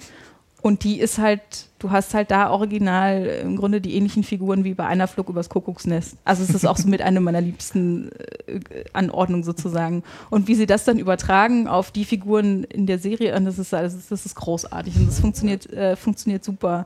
[0.63, 1.41] und die ist halt,
[1.77, 5.49] du hast halt da original im Grunde die ähnlichen Figuren wie bei einer Flug übers
[5.49, 6.15] Kuckucksnest.
[6.23, 8.09] Also es ist auch so mit einer meiner liebsten
[8.47, 8.61] äh,
[8.93, 10.03] Anordnungen sozusagen.
[10.29, 13.73] Und wie sie das dann übertragen auf die Figuren in der Serie, und das ist,
[13.73, 16.85] ist, das ist großartig und das funktioniert, äh, funktioniert super.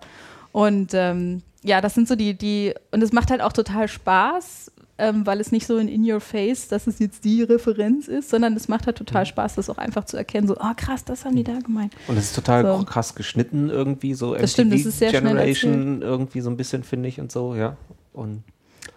[0.52, 4.72] Und ähm, ja, das sind so die, die, und es macht halt auch total Spaß,
[4.98, 8.30] ähm, weil es nicht so in in your face, dass es jetzt die Referenz ist,
[8.30, 11.26] sondern es macht halt total Spaß, das auch einfach zu erkennen, so, oh krass, das
[11.26, 11.94] haben die da gemeint.
[12.08, 12.84] Und es ist total So.
[12.84, 16.84] krass geschnitten irgendwie, so Das stimmt, das ist sehr schnell Generation irgendwie so ein bisschen,
[16.84, 17.78] finde ich, und so, ja.
[18.14, 18.44] Und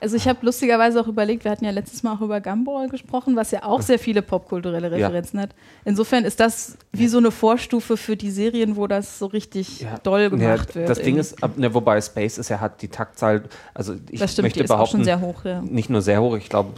[0.01, 3.37] Also ich habe lustigerweise auch überlegt, wir hatten ja letztes Mal auch über Gumball gesprochen,
[3.37, 5.07] was ja auch sehr viele popkulturelle Ja.
[5.09, 5.51] Referenzen hat.
[5.85, 9.99] Insofern ist das wie so eine Vorstufe für die Serien, wo das so richtig ja,
[9.99, 10.89] doll gemacht ja, wird.
[10.89, 14.47] Das Ding ist, ne, wobei Space ist ja hat die Taktzahl, also ich das stimmt,
[14.47, 15.45] möchte die ist auch behaupten, schon sehr hoch.
[15.45, 15.61] Ja.
[15.63, 16.71] nicht nur sehr hoch, ich glaube,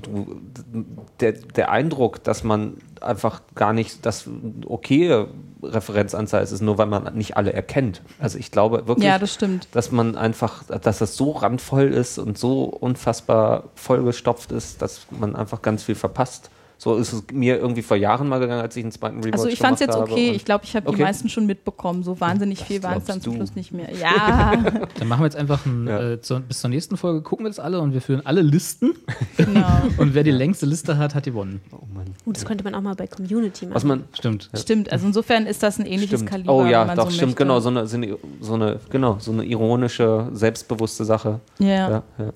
[1.21, 4.29] der, der Eindruck, dass man einfach gar nicht das
[4.67, 5.29] okaye
[5.63, 8.03] Referenzanzahl ist, ist nur, weil man nicht alle erkennt.
[8.19, 9.69] Also ich glaube wirklich, ja, das stimmt.
[9.73, 15.37] dass man einfach, dass das so randvoll ist und so unfassbar vollgestopft ist, dass man
[15.37, 16.51] einfach ganz viel verpasst.
[16.83, 19.47] So ist es mir irgendwie vor Jahren mal gegangen, als ich einen zweiten Rewatch Also
[19.47, 20.33] ich fand es jetzt gemacht habe okay.
[20.33, 20.97] Ich glaube, ich habe Okay.
[20.97, 22.03] die meisten schon mitbekommen.
[22.03, 23.37] So wahnsinnig Das viel waren es dann zum.
[23.37, 23.89] Schluss nicht mehr.
[24.01, 24.57] Ja,
[24.99, 26.15] Dann machen wir jetzt einfach ein, Ja.
[26.15, 28.95] äh, zur, bis zur nächsten Folge, gucken wir das alle und wir führen alle Listen.
[29.37, 29.65] genau.
[29.99, 31.61] Und wer die längste Liste hat, hat gewonnen.
[31.71, 32.07] Oh Mann.
[32.27, 33.77] Uh, das könnte man auch mal bei Community machen.
[33.77, 34.51] Was man Stimmt.
[34.53, 36.31] Stimmt, also insofern ist das ein ähnliches stimmt.
[36.31, 36.53] Kaliber.
[36.53, 37.45] oh wenn ja, man doch so stimmt, möchte.
[37.45, 41.39] genau so eine, so eine genau so eine ironische, selbstbewusste Sache.
[41.61, 41.69] Ja.
[41.69, 42.33] Ja, ja.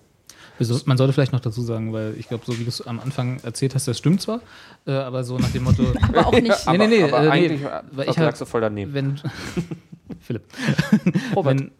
[0.86, 3.38] Man sollte vielleicht noch dazu sagen, weil ich glaube, so wie du es am Anfang
[3.42, 4.40] erzählt hast, das stimmt zwar,
[4.86, 6.46] äh, aber so nach dem Motto, Aber auch nicht.
[6.70, 7.61] Nee, nee, nee, aber äh, nee, eigentlich
[7.92, 8.94] weil äh, ich hab- lagst du voll daneben.
[8.94, 9.20] wenn
[10.20, 10.42] Philipp,
[11.34, 11.59] Robert.
[11.59, 11.70] wenn,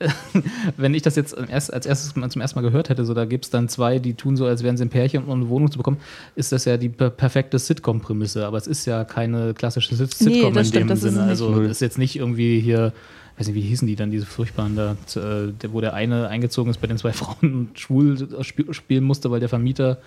[0.76, 3.44] wenn ich das jetzt als erstes mal zum ersten Mal gehört hätte, so da gibt
[3.44, 5.78] es dann zwei, die tun so, als wären sie ein Pärchen, um eine Wohnung zu
[5.78, 5.98] bekommen,
[6.34, 10.34] ist das ja die per perfekte Sitcom-Prämisse, aber es ist ja keine klassische Sit Nee,
[10.34, 11.22] Sitcom das in stimmt, dem es Sinne.
[11.22, 11.66] Also Null.
[11.66, 12.92] ist jetzt nicht irgendwie hier,
[13.39, 16.70] weiß nicht, wie hießen die dann, diese furchtbaren da, äh, der, wo der eine eingezogen
[16.70, 19.99] ist bei den zwei Frauen und schwul sp spielen musste, weil der Vermieter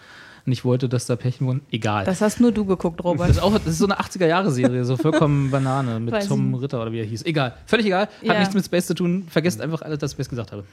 [0.46, 1.62] nicht wollte, dass da Pärchen wohnen.
[1.70, 2.06] Egal.
[2.06, 3.30] Das hast nur du geguckt, Robert.
[3.30, 6.56] Das ist, auch, das ist so eine 80er-Jahre-Serie, so vollkommen Banane mit Weiß Tom.
[6.56, 7.26] Ritter oder wie er hieß.
[7.26, 8.40] Egal, völlig egal, hat Ja.
[8.40, 9.28] nichts mit Space zu tun.
[9.30, 10.64] Vergesst einfach alles, dass ich Space gesagt habe.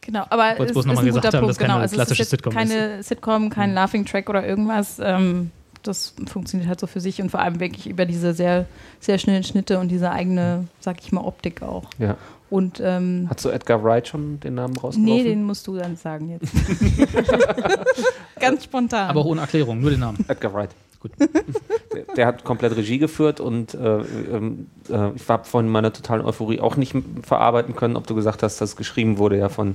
[0.00, 1.50] Genau, aber wollte es ist mal ein gesagt guter haben, Punkt.
[1.50, 4.98] dass keine Genau, also es ist Sitcom keine Sitcom, kein Laughing Track oder irgendwas.
[5.02, 5.50] Ähm,
[5.82, 8.66] das funktioniert halt so für sich und vor allem wirklich über diese sehr,
[9.00, 11.84] sehr schnellen Schnitte und diese eigene, sag ich mal, Optik auch.
[11.98, 12.16] Ja.
[12.50, 15.04] Und ähm, Hast du Edgar Wright schon den Namen rausgeworfen?
[15.04, 16.52] nee, den musst du dann sagen jetzt.
[18.40, 19.08] Ganz spontan.
[19.08, 20.24] Aber auch ohne Erklärung, nur den Namen.
[20.28, 20.70] Edgar Wright.
[21.00, 21.12] Gut.
[21.18, 26.24] Der, der hat komplett Regie geführt und äh, ähm, äh, ich habe von meiner totalen
[26.24, 29.74] Euphorie auch nicht verarbeiten können, ob du gesagt hast, dass geschrieben wurde ja von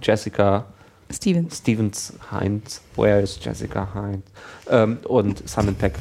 [0.00, 0.66] Jessica
[1.10, 1.58] Stevens.
[1.58, 2.80] Stevens Heinz.
[2.96, 4.24] Where is Jessica Heinz?
[4.68, 5.94] Ähm, und Simon Peck.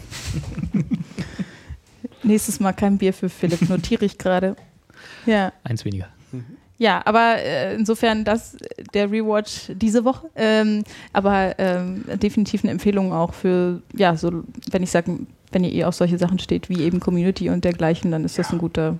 [2.24, 4.56] Nächstes Mal kein Bier für Philipp, notiere ich gerade.
[5.26, 5.54] Ja.
[5.64, 6.08] Eins weniger.
[6.80, 8.56] Ja, aber äh, insofern das
[8.94, 10.30] der Rewatch diese Woche.
[10.36, 15.20] Ähm, aber ähm, definitiv eine Empfehlung auch für, ja, so, wenn ich sage,
[15.52, 18.52] wenn ihr eh auf solche Sachen steht, wie eben Community und dergleichen, dann ist das
[18.52, 18.98] ein guter,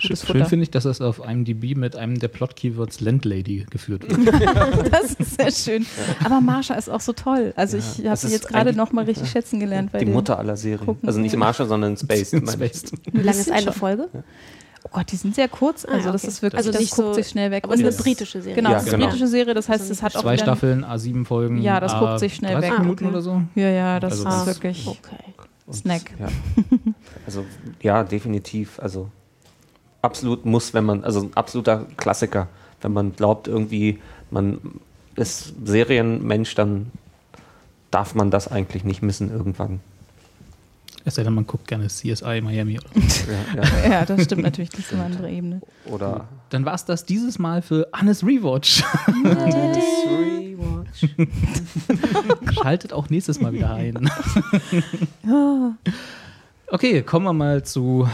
[0.00, 0.46] gutes Schön Futter.
[0.46, 4.34] finde ich, dass das auf IMDb mit einem der Plot-Keywords Landlady geführt wird.
[4.92, 5.86] das ist sehr schön.
[6.24, 7.52] Aber Marsha ist auch so toll.
[7.56, 9.92] Also Ja, ich habe das sie jetzt gerade noch mal richtig schätzen gelernt.
[9.92, 10.06] Bei Die.
[10.06, 10.86] Mutter aller Serien.
[10.86, 11.06] gucken.
[11.08, 12.30] Also nicht Marsha, sondern Space.
[12.30, 12.84] Space.
[13.12, 14.08] Wie lange ist eine schon- Folge?
[14.82, 15.84] Oh Gott, die sind sehr kurz.
[15.84, 16.30] Ah, Also das okay.
[16.32, 17.64] ist wirklich, Also das nicht guckt so- sich schnell weg.
[17.64, 18.56] Aber es Und ist eine das- britische Serie.
[18.56, 19.10] Genau, Ja, es ist eine genau.
[19.10, 21.60] britische Serie, das heißt, Also es hat auch Zwei Staffeln, A7 Folgen.
[21.60, 22.78] Ja, das A guckt sich schnell 30 weg.
[22.80, 23.14] Minuten Ah, okay.
[23.14, 23.42] oder so.
[23.54, 25.34] Ja, ja, das Also ist das- wirklich Okay.
[25.72, 26.10] Snack.
[26.18, 26.26] Ja.
[27.26, 27.44] Also
[27.82, 28.80] ja, definitiv.
[28.80, 29.10] Also
[30.02, 32.48] absolut muss, wenn man, also ein absoluter Klassiker.
[32.80, 33.98] Wenn man glaubt, irgendwie,
[34.30, 34.58] man
[35.16, 36.90] ist Serienmensch, dann
[37.90, 39.80] darf man das eigentlich nicht missen irgendwann.
[41.04, 42.78] Es sei denn, man guckt gerne CSI Miami.
[42.78, 42.90] Oder.
[43.56, 43.90] Ja, ja.
[43.90, 45.60] Ja, das stimmt natürlich, das ist eine andere Ebene.
[45.86, 48.82] Oder Dann war es das dieses Mal für Annes Rewatch.
[52.52, 54.10] Schaltet auch nächstes Mal wieder ein.
[56.70, 58.06] okay, kommen wir mal zu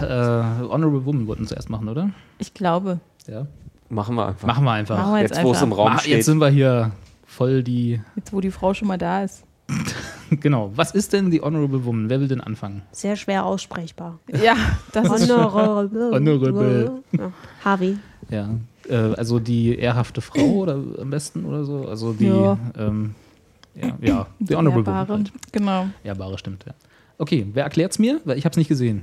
[0.00, 2.10] äh, Honorable Woman, wollten wir zuerst machen, oder?
[2.38, 3.00] Ich glaube.
[3.26, 3.46] Ja.
[3.88, 4.46] machen wir einfach.
[4.46, 4.96] Machen wir einfach.
[4.98, 6.12] Machen wir jetzt, Jetzt, wo es im Raum Ah, steht.
[6.16, 6.92] jetzt sind wir hier
[7.26, 8.00] voll die.
[8.16, 9.44] Jetzt, wo die Frau schon mal da ist.
[10.40, 10.72] Genau.
[10.74, 12.08] Was ist denn die Honorable Woman?
[12.08, 12.80] Wer will denn anfangen?
[12.90, 14.18] Sehr schwer aussprechbar.
[14.42, 14.54] Ja,
[14.92, 16.10] das ist Honorable.
[16.10, 17.02] Honorable.
[17.12, 17.32] Ja.
[17.62, 17.98] Harvey.
[18.30, 18.48] Ja.
[18.88, 21.86] Äh, also die ehrhafte Frau oder am besten oder so?
[21.86, 22.28] Also die.
[22.28, 22.56] Ja.
[22.78, 23.14] Ähm,
[23.74, 25.00] ja, ja, die Honorable Woman.
[25.00, 25.18] Ehrbare.
[25.18, 25.32] Halt.
[25.52, 25.86] Genau.
[26.02, 26.72] Ehrbare stimmt, ja.
[27.18, 28.18] Okay, wer erklärt's mir?
[28.24, 29.02] Weil ich hab's nicht gesehen.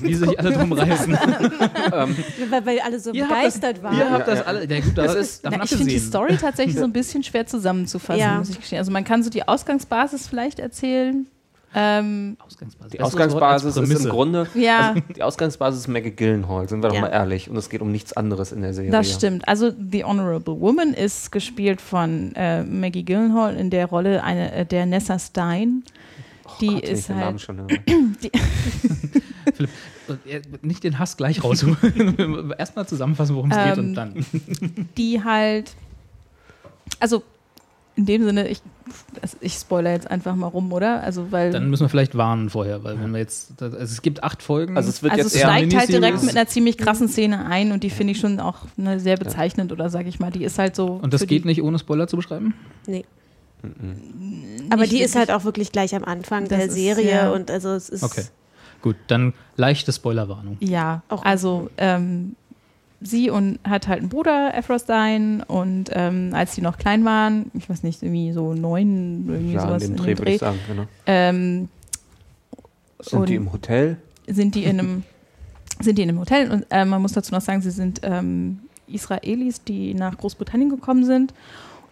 [0.00, 1.12] Wie sich alle drum reißen.
[2.50, 3.96] Weil, weil alle so begeistert das, waren.
[3.98, 4.66] Ihr habt das alle.
[4.68, 5.98] Ja, gut, das ist davon Na, ich finde die.
[5.98, 8.38] Story tatsächlich so ein bisschen schwer zusammenzufassen, Ja.
[8.38, 8.78] muss ich gestehen.
[8.78, 11.26] Also man kann so die Ausgangsbasis vielleicht erzählen.
[11.74, 12.92] Ähm, Ausgangsbasis.
[12.92, 14.10] Die Ausgangsbasis ist im.
[14.10, 17.00] Grunde, ja, die Ausgangsbasis ist Maggie Gyllenhaal, sind wir doch Ja.
[17.02, 17.48] mal ehrlich.
[17.48, 18.90] Und es geht um nichts anderes in der Serie.
[18.90, 19.48] das stimmt.
[19.48, 24.66] Also The Honorable Woman ist gespielt von äh, Maggie Gyllenhaal in der Rolle eine, äh,
[24.66, 25.82] der Nessa Stein.
[26.60, 27.66] Die Gott, ist halt schon.
[29.54, 29.70] Philipp,
[30.26, 32.54] äh, nicht den Hass gleich rausholen.
[32.58, 34.26] Erstmal zusammenfassen, worum es geht Ähm, und dann.
[34.96, 35.74] die halt,
[37.00, 37.22] also
[37.94, 38.62] in dem Sinne, ich,
[39.40, 41.02] ich spoiler jetzt einfach mal rum, oder?
[41.02, 43.60] Also weil Dann müssen wir vielleicht warnen vorher, weil wenn wir jetzt.
[43.60, 44.76] Also es gibt acht Folgen.
[44.76, 47.70] Also es wird also jetzt es steigt halt direkt mit einer ziemlich krassen Szene ein
[47.70, 50.58] und die finde ich schon auch ne, sehr bezeichnend oder sag ich mal, die ist
[50.58, 50.98] halt so.
[51.02, 52.54] und das geht nicht ohne Spoiler zu beschreiben?
[52.86, 53.04] Nee.
[54.70, 57.30] Aber die ist halt auch wirklich gleich am Anfang Das der ist, Serie ja.
[57.30, 58.24] und also es ist Okay.
[58.82, 60.56] Gut, dann leichte Spoilerwarnung.
[60.60, 62.34] Ja, Auch- also ähm,
[63.00, 67.68] sie und hat halt einen Bruder, Stein, und ähm, als die noch klein waren, ich
[67.70, 70.34] weiß nicht, irgendwie so neun, irgendwie Ja, in sowas dem in Dreh dem würde Dreh,
[70.34, 70.58] ich sagen.
[70.68, 70.82] Genau.
[71.06, 71.68] ähm,
[73.00, 73.96] Sind die im Hotel?
[74.28, 75.02] sind die in einem
[75.80, 78.60] sind die in einem Hotel und äh, man muss dazu noch sagen, sie sind ähm,
[78.86, 81.34] Israelis, die nach Großbritannien gekommen sind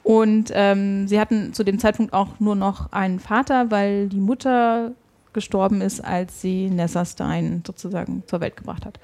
[0.03, 4.93] und ähm, sie hatten zu dem Zeitpunkt auch nur noch einen Vater, weil die Mutter
[5.33, 8.99] gestorben ist, als sie Nessa Stein sozusagen zur Welt gebracht hat.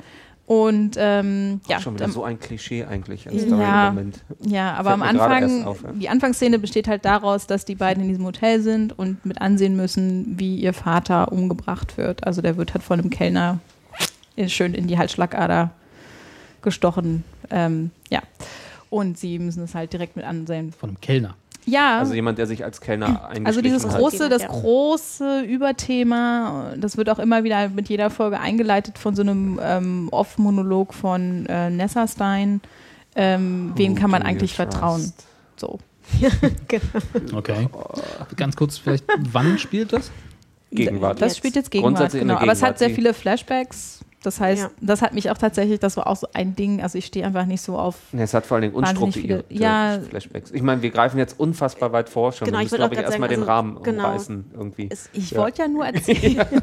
[0.46, 3.28] Und ähm, ja, Schon wieder so ein Klischee eigentlich.
[3.28, 3.90] Als Ja.
[3.90, 4.24] Moment.
[4.44, 5.90] ja, aber am Anfang, auf, ja.
[5.92, 9.74] die Anfangsszene besteht halt daraus, dass die beiden in diesem Hotel sind und mit ansehen
[9.74, 12.24] müssen, wie ihr Vater umgebracht wird.
[12.24, 13.58] Also der wird halt von einem Kellner
[14.46, 15.72] schön in die Halsschlagader
[16.62, 17.24] gestochen.
[17.50, 18.20] Ähm, ja.
[18.96, 20.72] Und sie müssen es halt direkt mit ansehen.
[20.72, 21.36] Von einem Kellner.
[21.66, 23.98] Ja, Also jemand, der sich als Kellner eingeschlichen also dieses hat.
[23.98, 29.22] große, das große Überthema, das wird auch immer wieder mit jeder Folge eingeleitet von so
[29.22, 32.60] einem ähm, Off-Monolog von äh, Nessa Stein.
[33.16, 35.12] Ähm, wem kann man eigentlich vertrauen?
[35.56, 35.78] So.
[37.34, 37.68] Okay.
[38.36, 40.12] Ganz kurz, vielleicht, wann spielt das?
[40.70, 41.20] Gegenwart.
[41.20, 42.34] Das spielt jetzt Gegenwart, genau.
[42.34, 44.04] der Aber es hat Gegenwart, sehr viele Flashbacks.
[44.26, 44.70] Das heißt, Ja.
[44.80, 46.82] das hat mich auch tatsächlich, das war auch so ein Ding.
[46.82, 47.94] Also ich stehe einfach nicht so auf.
[48.10, 50.00] Nee, es hat vor allen Dingen unstrukturierte viele- ja.
[50.10, 50.50] Flashbacks.
[50.50, 52.46] Ich meine, wir greifen jetzt unfassbar weit vor schon.
[52.46, 54.04] Genau, wir ich müssen, glaube ich, erstmal sagen, den also, Rahmen genau.
[54.08, 54.88] umreißen irgendwie.
[54.90, 55.38] es, Ich Ja.
[55.38, 56.44] wollte ja nur erzählen.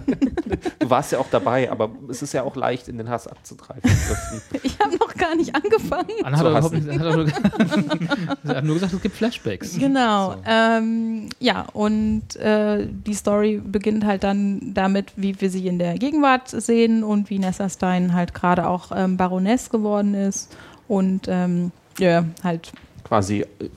[0.79, 3.81] Du warst ja auch dabei, aber es ist ja auch leicht, in den Hass abzutreiben.
[4.63, 6.09] ich habe noch gar nicht angefangen.
[6.23, 7.27] Anna hat, er überhaupt nicht, hat, nur,
[8.55, 9.77] hat nur gesagt, es gibt Flashbacks.
[9.79, 10.33] Genau.
[10.33, 10.37] So.
[10.45, 15.97] Ähm, ja, und äh, die Story beginnt halt dann damit, wie wir sie in der
[15.97, 20.55] Gegenwart sehen und wie Nessa Stein halt gerade auch ähm, Baroness geworden ist
[20.87, 22.71] und ähm, ja, halt
[23.03, 23.69] Quasi äh,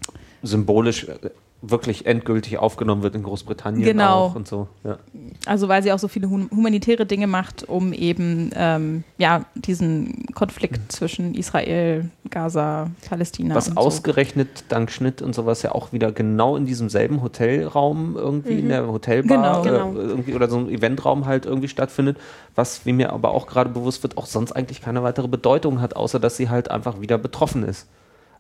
[0.42, 1.30] symbolisch äh,
[1.70, 4.26] wirklich endgültig aufgenommen wird in Großbritannien Genau.
[4.26, 4.68] auch und so.
[4.84, 4.98] Ja.
[5.46, 10.26] Also weil sie auch so viele hum- humanitäre Dinge macht, um eben ähm, ja diesen
[10.34, 13.80] Konflikt zwischen Israel, Gaza, Palästina Was und so.
[13.80, 18.68] ausgerechnet dank Schnitt und sowas ja auch wieder genau in diesem selben Hotelraum irgendwie in
[18.68, 18.92] der Genau.
[18.92, 19.92] Hotelbar Genau.
[19.92, 22.18] Äh, irgendwie oder so ein Eventraum halt irgendwie stattfindet,
[22.54, 25.96] was wie mir aber auch gerade bewusst wird, auch sonst eigentlich keine weitere Bedeutung hat,
[25.96, 27.86] außer dass sie halt einfach wieder betroffen ist.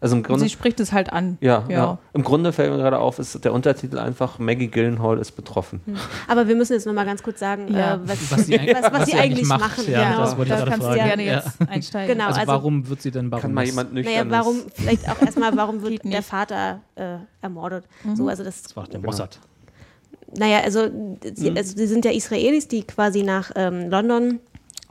[0.00, 1.38] Also im Grunde Sie spricht es halt an.
[1.40, 1.76] ja, ja.
[1.76, 1.98] Ja.
[2.12, 5.80] Im Grunde fällt mir gerade auf, ist der Untertitel einfach Maggie Gyllenhaal ist betroffen.
[6.28, 7.94] aber wir müssen jetzt nochmal ganz kurz sagen, Ja.
[7.94, 9.84] äh, was, Was sie, was, was, sie eigentlich machen.
[9.90, 11.04] Ja, Genau, das wollte ich da gerade kannst fragen.
[11.04, 11.34] gerne Ja.
[11.36, 12.14] jetzt einsteigen.
[12.16, 12.26] Genau.
[12.28, 13.42] Also, also- warum wird sie denn Baroness?
[13.42, 16.22] Kann mal jemand nüchtern Naja, warum, vielleicht auch erstmal, warum wird der.
[16.22, 17.84] Vater äh, ermordet?
[18.14, 19.06] So, also das, Das war der Genau.
[19.10, 19.38] Mossad.
[20.36, 20.88] naja, also,
[21.34, 21.56] sie, Mhm.
[21.56, 24.40] also sie sind ja Israelis, die quasi nach ähm, London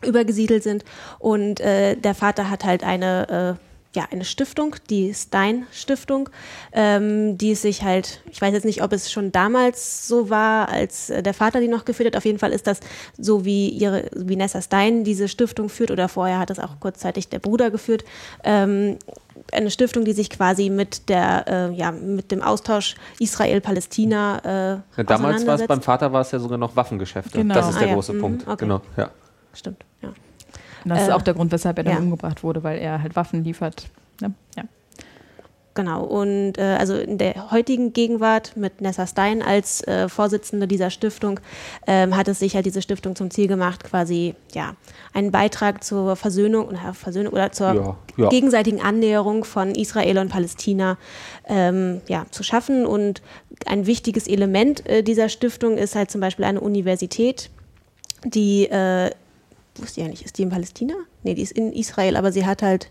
[0.05, 0.83] übergesiedelt sind
[1.19, 3.57] und äh, der Vater hat halt eine
[3.95, 6.29] ja, eine Stiftung, die Stein-Stiftung,
[6.73, 11.09] ähm, die sich halt, ich weiß jetzt nicht, ob es schon damals so war, als
[11.09, 12.17] äh, der Vater die noch geführt hat.
[12.17, 12.79] Auf jeden Fall ist das
[13.17, 17.29] so, wie ihre, wie Nessa Stein diese Stiftung führt, oder vorher hat das auch kurzzeitig
[17.29, 18.03] der Bruder geführt.
[18.43, 18.97] Ähm,
[19.51, 25.03] eine Stiftung, die sich quasi mit der, äh, ja, mit dem Austausch Israel-Palästina äh, Ja,
[25.03, 27.37] damals war es beim Vater war es ja sogar noch Waffengeschäfte.
[27.39, 27.53] Genau.
[27.53, 27.93] Das ist Ah, der ja.
[27.93, 28.47] große Mhm, Punkt.
[28.47, 28.55] okay.
[28.59, 29.09] Genau, ja.
[29.53, 29.84] Stimmt.
[30.85, 31.99] Und das ist Äh, auch der Grund, weshalb er dann ja.
[31.99, 33.89] umgebracht wurde, weil er halt Waffen liefert.
[34.21, 34.33] Ne?
[34.55, 34.63] Ja.
[35.77, 40.89] Genau, und äh, also in der heutigen Gegenwart mit Nessa Stein als äh, Vorsitzende dieser
[40.89, 41.41] Stiftung
[41.85, 44.75] ähm, hat es sich halt diese Stiftung zum Ziel gemacht, quasi ja
[45.13, 48.29] einen Beitrag zur Versöhnung oder Versöhnung oder zur Ja, ja.
[48.29, 50.97] gegenseitigen Annäherung von Israel und Palästina
[51.45, 52.85] ähm, ja, zu schaffen.
[52.85, 53.21] Und
[53.65, 57.49] ein wichtiges Element äh, dieser Stiftung ist halt zum Beispiel eine Universität,
[58.23, 59.11] die, äh,
[59.83, 60.23] ist die eigentlich?
[60.25, 60.93] Ist die in Palästina?
[61.23, 62.89] Nee, die ist in Israel, aber sie hat halt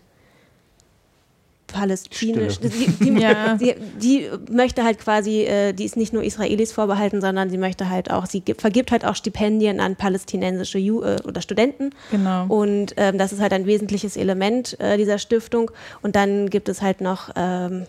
[1.67, 2.59] palästinisch.
[2.59, 3.55] Die, die, Ja.
[3.55, 7.89] die, die möchte halt quasi, äh, die ist nicht nur Israelis vorbehalten, sondern sie möchte
[7.89, 11.89] halt auch, sie gibt, vergibt halt auch Stipendien an palästinensische Ju äh, oder Studenten.
[12.11, 12.45] Genau.
[12.47, 15.71] Und ähm, das ist halt ein wesentliches Element äh, dieser Stiftung.
[16.01, 17.85] Und dann gibt es halt noch ähm,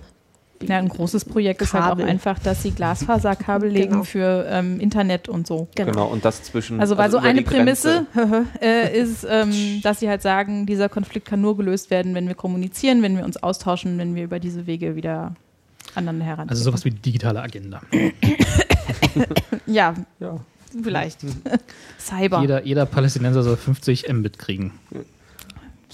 [0.62, 2.06] Ja, ein großes Projekt ist halt auch Kabel.
[2.06, 4.04] einfach, dass sie Glasfaserkabel legen Genau.
[4.04, 5.68] für ähm, Internet und so.
[5.74, 5.90] genau.
[5.92, 6.80] Genau, und das zwischen.
[6.80, 7.42] Also, weil so eine.
[7.42, 8.06] Prämisse
[8.62, 9.52] äh, ist, ähm,
[9.82, 13.24] dass sie halt sagen, dieser Konflikt kann nur gelöst werden, wenn wir kommunizieren, wenn wir
[13.24, 15.34] uns austauschen, wenn wir über diese Wege wieder
[15.94, 16.48] aneinander heran.
[16.48, 17.80] Also sowas wie die digitale Agenda.
[19.66, 20.36] ja, Ja.
[20.82, 21.20] vielleicht.
[21.98, 22.40] Cyber.
[22.40, 24.72] Jeder, jeder Palästinenser soll 50 Mbit kriegen.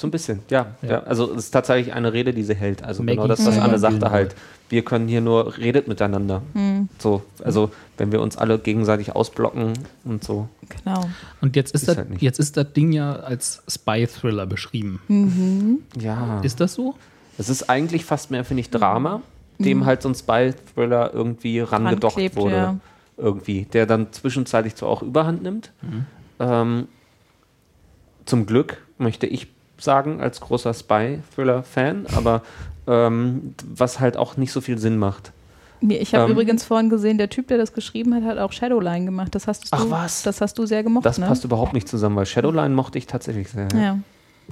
[0.02, 0.66] So ein bisschen, ja.
[0.82, 0.88] ja.
[0.90, 1.02] Ja.
[1.04, 2.82] Also es ist tatsächlich eine Rede, die sie hält.
[2.82, 4.34] Also Maggie genau das, was Anne sagte halt.
[4.68, 6.42] Wir können hier nur, redet miteinander.
[6.54, 6.88] Hm.
[6.98, 9.74] So, also wenn wir uns alle gegenseitig ausblocken
[10.04, 10.48] und so.
[10.68, 11.04] Genau.
[11.40, 15.84] Und jetzt ist, Ist das, halt jetzt ist das Ding ja als Spy-Thriller beschrieben.
[16.00, 16.40] Ja.
[16.40, 16.96] Ist das so?
[17.38, 19.22] Es ist eigentlich fast mehr, finde ich, Drama,
[19.60, 22.56] dem halt so ein Spy-Thriller irgendwie rangedockt Ranklebt, wurde.
[22.56, 22.76] ja.
[23.16, 23.66] Irgendwie.
[23.72, 25.70] Der dann zwischenzeitlich zwar auch überhand nimmt.
[26.40, 26.88] Ähm,
[28.24, 29.46] zum Glück möchte ich
[29.82, 32.42] sagen, als großer Spy-Thriller-Fan, aber
[32.86, 35.32] ähm, was halt auch nicht so viel Sinn macht.
[35.80, 36.32] Mir- Ich habe Ähm.
[36.32, 39.34] übrigens vorhin gesehen, der Typ, der das geschrieben hat, hat auch Shadowline gemacht.
[39.34, 40.22] Das hast du, Ach, was?
[40.22, 41.26] Das hast du sehr gemocht, Das ne?
[41.26, 43.68] passt überhaupt nicht zusammen, weil Shadowline mochte ich tatsächlich sehr.
[43.74, 43.98] Ja.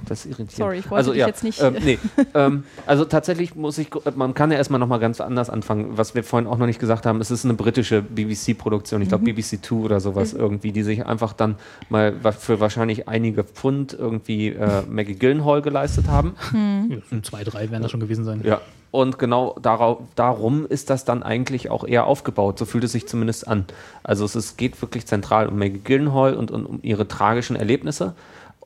[0.07, 0.51] Das irritiert.
[0.51, 1.99] Sorry, ich wollte also, dich ja, jetzt nicht- Ähm, nee,
[2.33, 6.23] ähm, also tatsächlich muss ich, man kann ja erstmal nochmal ganz anders anfangen, was wir
[6.23, 7.21] vorhin auch noch nicht gesagt haben.
[7.21, 9.35] Es ist eine britische BBC-Produktion, ich glaube Mhm.
[9.35, 11.55] BBC Two oder sowas irgendwie, die sich einfach dann
[11.89, 16.35] mal für wahrscheinlich einige Pfund irgendwie äh, Maggie Gyllenhaal geleistet haben.
[16.51, 17.01] Mhm.
[17.11, 18.41] Ja, zwei, drei werden das schon gewesen sein.
[18.43, 18.61] Ja.
[18.89, 22.59] Und genau darauf, darum ist das dann eigentlich auch eher aufgebaut.
[22.59, 23.65] So fühlt es sich zumindest an.
[24.03, 28.15] Also es ist, geht wirklich zentral um Maggie Gyllenhaal und, und um ihre tragischen Erlebnisse.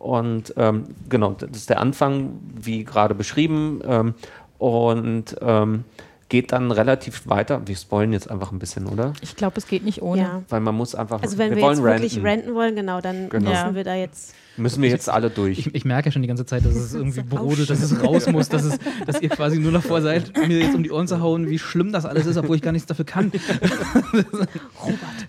[0.06, 3.82] Und ähm, genau, das ist der Anfang, wie gerade beschrieben.
[3.84, 4.14] Ähm,
[4.60, 5.84] und ähm,
[6.30, 7.62] geht dann relativ weiter.
[7.66, 9.14] Wir spoilen jetzt einfach ein bisschen, oder?
[9.22, 10.22] Ich glaube, es geht nicht ohne.
[10.22, 10.42] Ja.
[10.50, 11.24] Weil man muss einfach.
[11.24, 12.28] Also wenn wir, wollen jetzt wirklich ranten.
[12.28, 13.50] ranten wollen, genau, dann Genau.
[13.50, 13.76] müssen Ja.
[13.76, 14.36] wir da jetzt.
[14.58, 15.60] Müssen wir jetzt alle durch.
[15.60, 18.28] Ich, ich merke ja schon die ganze Zeit, dass es irgendwie brodelt, dass es raus
[18.28, 21.20] muss, dass, es, dass ihr quasi nur davor seid, mir jetzt um die Ohren zu
[21.20, 23.32] hauen, wie schlimm das alles ist, obwohl ich gar nichts dafür kann.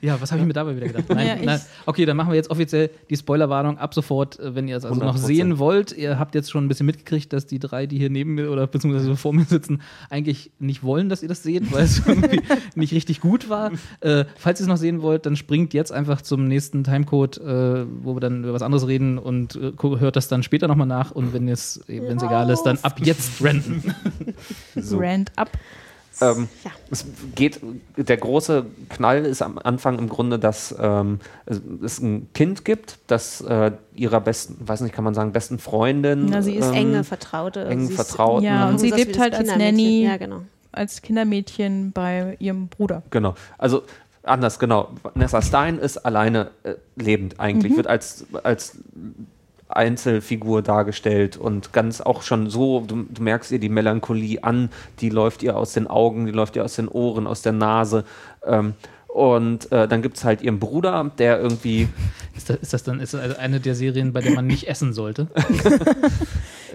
[0.02, 1.04] Ja, was habe ich mir dabei wieder gedacht?
[1.08, 1.60] Nein, Ja, nein.
[1.86, 5.00] Okay, dann machen wir jetzt offiziell die Spoilerwarnung ab sofort, äh, wenn ihr es also
[5.02, 5.18] noch 100%.
[5.18, 5.92] sehen wollt.
[5.92, 8.66] Ihr habt jetzt schon ein bisschen mitgekriegt, dass die drei, die hier neben mir oder
[8.66, 9.80] beziehungsweise vor mir sitzen,
[10.10, 12.40] eigentlich nicht wollen, dass ihr das seht, weil es irgendwie
[12.74, 13.72] nicht richtig gut war.
[14.00, 17.86] Äh, falls ihr es noch sehen wollt, dann springt jetzt einfach zum nächsten Timecode, äh,
[18.02, 21.10] wo wir dann über was anderes reden und äh, hört das dann später nochmal nach.
[21.10, 23.94] Und wenn es wenn es egal ist, dann ab jetzt renten.
[24.74, 24.98] So.
[24.98, 25.50] Rand ab.
[26.20, 26.70] Ähm, Ja.
[26.90, 27.60] Es geht,
[27.96, 31.18] der große Knall ist am Anfang im Grunde, dass ähm,
[31.82, 36.26] es, ein Kind gibt, das äh, ihrer besten, weiß nicht, kann man sagen, besten Freundin.
[36.30, 37.66] Na, sie ist ähm, enge Vertraute.
[37.66, 38.42] eng sie ist- vertraut.
[38.42, 39.48] Ja, und sie lebt halt als.
[39.48, 40.04] Nanny.
[40.04, 40.42] Ja, genau.
[40.72, 43.02] Als Kindermädchen bei ihrem Bruder.
[43.10, 43.34] Genau.
[43.56, 43.82] Also
[44.26, 44.90] anders, genau.
[45.14, 47.76] Nessa Stein ist alleine äh, lebend eigentlich, Mhm.
[47.76, 48.78] wird als, als
[49.68, 54.70] Einzelfigur dargestellt und ganz auch schon so, du, du merkst ihr die Melancholie an,
[55.00, 58.04] die läuft ihr aus den Augen, die läuft ihr aus den Ohren, aus der Nase.
[58.46, 58.74] Ähm,
[59.08, 61.88] und äh, dann gibt es halt ihren Bruder, der irgendwie
[62.36, 64.68] Ist das, ist das dann ist das also eine der Serien, bei der man nicht
[64.68, 65.26] essen sollte?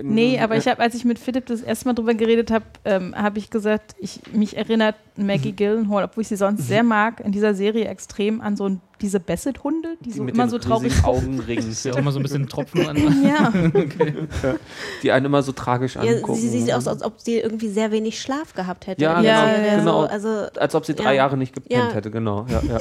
[0.04, 3.16] Nee, aber ich habe, als ich mit Philipp das erste Mal drüber geredet habe, ähm,
[3.16, 7.32] habe ich gesagt, ich, mich erinnert Maggie Gyllenhaal, obwohl ich sie sonst sehr mag, in
[7.32, 11.04] dieser Serie extrem an so ein diese Basset-Hunde, die, so mit immer den so traurig
[11.04, 12.98] Augenringen, Ist ja immer so ein bisschen Tropfen an.
[13.24, 13.52] Ja,
[15.04, 16.36] die einen immer so tragisch Ja, angucken.
[16.36, 19.02] sie sie sieht aus, als ob sie irgendwie sehr wenig Schlaf gehabt hätte.
[19.02, 19.78] Ja, der genau, Serie.
[19.80, 20.02] genau.
[20.04, 20.30] So, also,
[20.60, 21.24] Als ob sie drei Ja.
[21.24, 21.94] Jahre nicht gepennt Ja.
[21.94, 22.46] hätte, genau.
[22.50, 22.80] Ja, ja.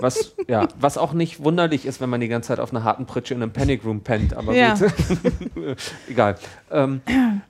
[0.00, 3.06] Was, ja, was auch nicht wunderlich ist, wenn man die ganze Zeit auf einer harten
[3.06, 4.74] Pritsche in einem Panic Room pennt, aber Ja.
[4.74, 4.92] gut.
[6.08, 6.36] Egal.
[6.70, 7.00] Ähm,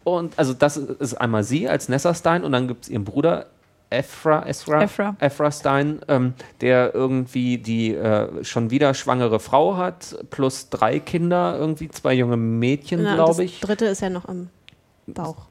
[0.05, 3.47] und also das ist einmal sie als Nessa Stein und dann gibt es ihren Bruder
[3.91, 5.17] Ephra, Ephra, Ephra.
[5.21, 11.57] Ephra Stein, ähm, der irgendwie die äh, schon wieder schwangere Frau hat, plus drei Kinder,
[11.59, 13.61] irgendwie zwei junge Mädchen, glaube das ich.
[13.61, 14.49] dritte ist ja noch im
[15.07, 15.47] Bauch.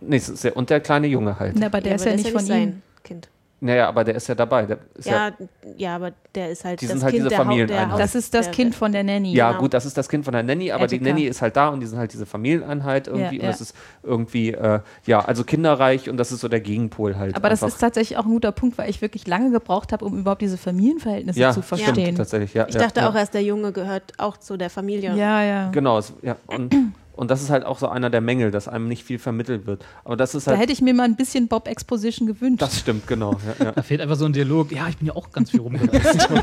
[0.00, 1.54] Nee, ist und der kleine Junge halt.
[1.56, 2.82] Na, aber der ist aber ja das nicht von ihm.
[3.02, 3.28] Kind.
[3.64, 4.66] Naja, aber der ist ja dabei.
[4.66, 5.32] Der ist ja, Ja,
[5.78, 7.98] ja, aber der ist halt Die das sind halt Kind diese Familieneinheit.
[7.98, 9.32] Das ist das der, Kind von der Nanny.
[9.32, 9.60] Ja, Genau.
[9.62, 11.10] gut, das ist das Kind von der Nanny, aber die Attica.
[11.10, 13.50] Nanny ist halt da und die sind halt diese Familieneinheit irgendwie Ja, und ja.
[13.50, 17.36] das ist irgendwie, äh, ja, also kinderreich und das ist so der Gegenpol halt.
[17.36, 17.74] Aber das einfach.
[17.74, 20.58] ist tatsächlich auch ein guter Punkt, weil ich wirklich lange gebraucht habe, um überhaupt diese
[20.58, 22.16] Familienverhältnisse ja, zu stimmt, verstehen.
[22.16, 22.66] tatsächlich, ja.
[22.68, 23.08] Ich ja, dachte ja.
[23.08, 25.14] auch erst, der Junge gehört auch zu der Familie.
[25.16, 25.70] Ja, ja.
[25.70, 26.74] Genau, es, ja, und,
[27.16, 29.84] und das ist halt auch so einer der Mängel, dass einem nicht viel vermittelt wird.
[30.04, 32.60] Aber das ist Da halt, hätte ich mir mal ein bisschen Bob Exposition gewünscht.
[32.62, 33.32] das stimmt, genau.
[33.58, 33.72] Ja, ja.
[33.72, 34.72] Da fehlt einfach so ein Dialog.
[34.72, 36.28] Ja, ich bin ja auch ganz viel rumgereist.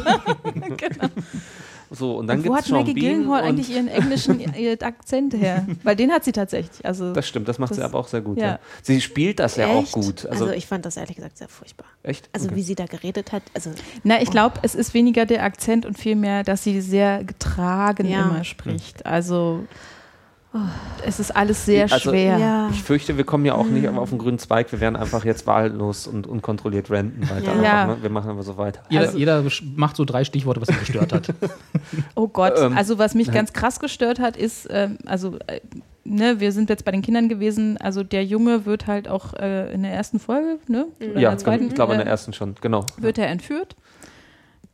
[1.94, 5.34] So, und dann Und wo gibt es hat Maggie Gyllenhaal eigentlich ihren englischen ihren Akzent
[5.34, 5.68] her?
[5.84, 6.86] Weil den hat sie tatsächlich.
[6.86, 8.38] Also Das stimmt, das macht sie Das- aber auch sehr gut.
[8.38, 8.46] ja.
[8.46, 8.60] Ja.
[8.82, 9.92] Sie spielt das ja auch Echt?
[9.92, 10.26] gut.
[10.26, 11.86] Also, Also, ich fand das ehrlich gesagt sehr furchtbar.
[12.04, 12.30] echt?
[12.32, 12.56] Also Okay.
[12.56, 13.72] wie sie da geredet hat, also
[14.06, 18.22] Na, ich glaube, es ist weniger der Akzent und vielmehr, dass sie sehr getragen Ja.
[18.22, 19.06] immer spricht.
[19.06, 19.66] Also
[21.06, 22.38] es ist alles sehr Also- schwer.
[22.38, 22.70] ja.
[22.72, 24.72] Ich fürchte, wir kommen ja auch nicht auf den grünen Zweig.
[24.72, 27.56] Wir werden einfach jetzt wahllos und unkontrolliert renten weiter.
[27.62, 27.82] Ja.
[27.84, 28.04] Einfach, ne?
[28.04, 28.82] Wir machen einfach so weiter.
[28.90, 29.44] jeder, Also- jeder
[29.76, 31.28] macht so drei Stichworte, was ihn gestört hat.
[32.16, 35.60] Oh Gott, Ähm, also was mich ganz krass gestört hat, ist, ähm, also äh,
[36.04, 39.74] ne, wir sind jetzt bei den Kindern gewesen, also der Junge wird halt auch äh,
[39.74, 40.86] in der ersten Folge, ne?
[41.00, 42.86] Oder in Ja, der zweiten, ich glaube in äh, der ersten schon, genau.
[42.98, 43.76] wird er entführt.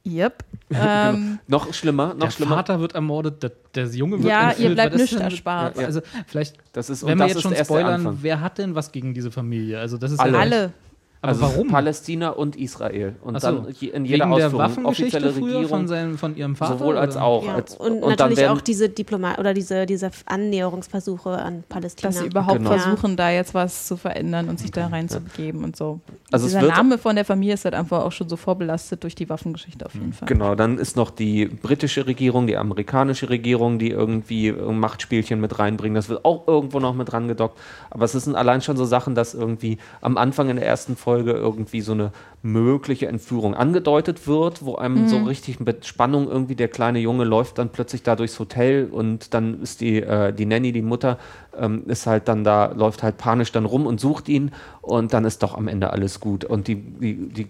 [0.05, 0.43] Yep.
[0.69, 2.55] Ähm, Noch schlimmer, noch Der schlimmer.
[2.55, 4.69] Vater wird ermordet, der, der Junge wird Ja, entführt.
[4.69, 5.75] ihr bleibt nichts erspart.
[5.75, 5.87] Ja, ja.
[5.87, 8.91] Also vielleicht, Das ist, wenn wir jetzt ist schon der spoilern, wer hat denn was
[8.91, 9.79] gegen diese Familie?
[9.79, 10.33] Also das ist Alle.
[10.33, 10.73] ja alle.
[11.21, 11.67] Aber also warum?
[11.69, 13.15] Palästina und Israel.
[13.21, 13.47] Und so.
[13.47, 15.67] dann in jeder Wegen der Ausführung Waffengeschichte offizielle Regierung.
[15.67, 16.77] von, seinem, von ihrem Vater?
[16.77, 17.25] sowohl als oder?
[17.25, 17.45] auch.
[17.45, 17.55] ja.
[17.55, 22.09] Als, und, dann natürlich werden, auch diese Diplomat oder diese, diese Annäherungsversuche an Palästina.
[22.09, 22.71] Dass sie überhaupt Genau.
[22.71, 25.99] versuchen, da jetzt was zu verändern und sich da reinzubegeben und so.
[26.31, 29.15] Also es Dieser Name von der Familie ist halt einfach auch schon so vorbelastet durch
[29.15, 30.27] die Waffengeschichte auf jeden Fall.
[30.27, 35.95] Genau, dann ist noch die britische Regierung, die amerikanische Regierung, die irgendwie Machtspielchen mit reinbringen.
[35.95, 37.59] Das wird auch irgendwo noch mit dran gedockt.
[37.89, 41.06] Aber es sind allein schon so Sachen, dass irgendwie am Anfang in der ersten Folge
[41.07, 42.11] irgendwie so eine
[42.41, 47.57] mögliche Entführung angedeutet wird, wo einem so richtig mit Spannung irgendwie der kleine Junge läuft
[47.57, 51.17] dann plötzlich da durchs Hotel und dann ist die, äh, die Nanny, die Mutter,
[51.57, 54.51] ähm, ist halt dann da, läuft halt panisch dann rum und sucht ihn
[54.81, 56.43] und dann ist doch am Ende alles gut.
[56.43, 57.47] Und die, die, die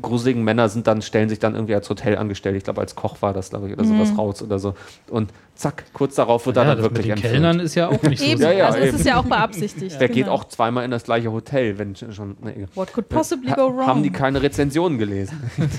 [0.00, 3.34] gruseligen Männer sind dann, stellen sich dann irgendwie als Hotelangestellte, ich glaube als Koch war
[3.34, 4.74] das, glaube ich, oder sowas raus oder so.
[5.10, 7.32] Und zack, kurz darauf wird er Ja, dann das mit wirklich den entführt.
[7.32, 8.24] Kellnern ist ja auch nicht so.
[8.24, 8.96] Eben, Ja, ja, also es eben.
[8.96, 9.92] ist ja auch beabsichtigt.
[10.00, 10.32] Der geht genau.
[10.32, 12.36] auch zweimal in das gleiche Hotel, wenn schon.
[12.42, 12.68] Ne.
[12.74, 13.86] What could possibly Ha- go wrong?
[13.86, 15.38] Haben die keine Rezensionen gelesen?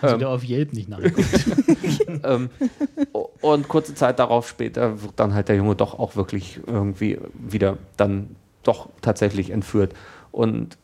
[0.00, 1.28] Also der auf Yelp nicht nachgeguckt.
[2.24, 2.50] ähm,
[3.40, 7.78] und kurze Zeit darauf später wird dann halt der Junge doch auch wirklich irgendwie wieder
[7.96, 9.92] dann doch tatsächlich entführt
[10.30, 10.78] und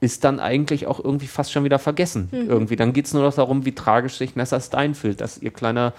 [0.00, 2.28] ist dann eigentlich auch irgendwie fast schon wieder vergessen.
[2.32, 2.76] Irgendwie.
[2.76, 5.92] Dann geht es nur noch darum, wie tragisch sich Nessa Stein fühlt, dass ihr kleiner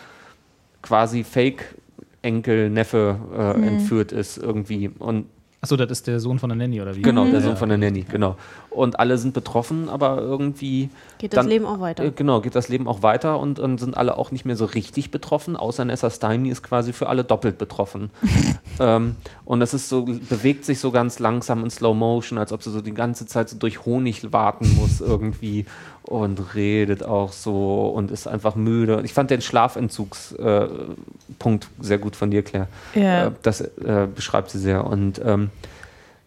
[0.81, 4.89] quasi Fake-Enkel, Neffe äh, entführt ist irgendwie.
[4.99, 5.25] Und
[5.59, 7.01] Achso, das ist der Sohn von der Nanny, oder wie?
[7.01, 7.55] genau, der Sohn Ja.
[7.55, 8.37] von der Nanny, genau.
[8.77, 12.03] Und alle sind betroffen, aber irgendwie Geht das dann- Leben auch weiter.
[12.05, 14.65] äh, Genau, geht das Leben auch weiter und, und sind alle auch nicht mehr so
[14.65, 18.11] richtig betroffen, außer Nessa Stein, die ist quasi für alle doppelt betroffen.
[18.79, 22.61] ähm, und das ist so, bewegt sich so ganz langsam in Slow Motion, als ob
[22.61, 25.65] sie so die ganze Zeit so durch Honig warten muss irgendwie
[26.03, 29.01] und redet auch so und ist einfach müde.
[29.03, 32.67] Ich fand den Schlafentzugspunkt äh, sehr gut von dir, Claire.
[32.93, 33.27] Ja.
[33.27, 34.85] Äh, das äh, beschreibt sie sehr.
[34.85, 35.49] Und ähm,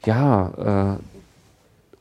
[0.05, 0.99] ja, äh,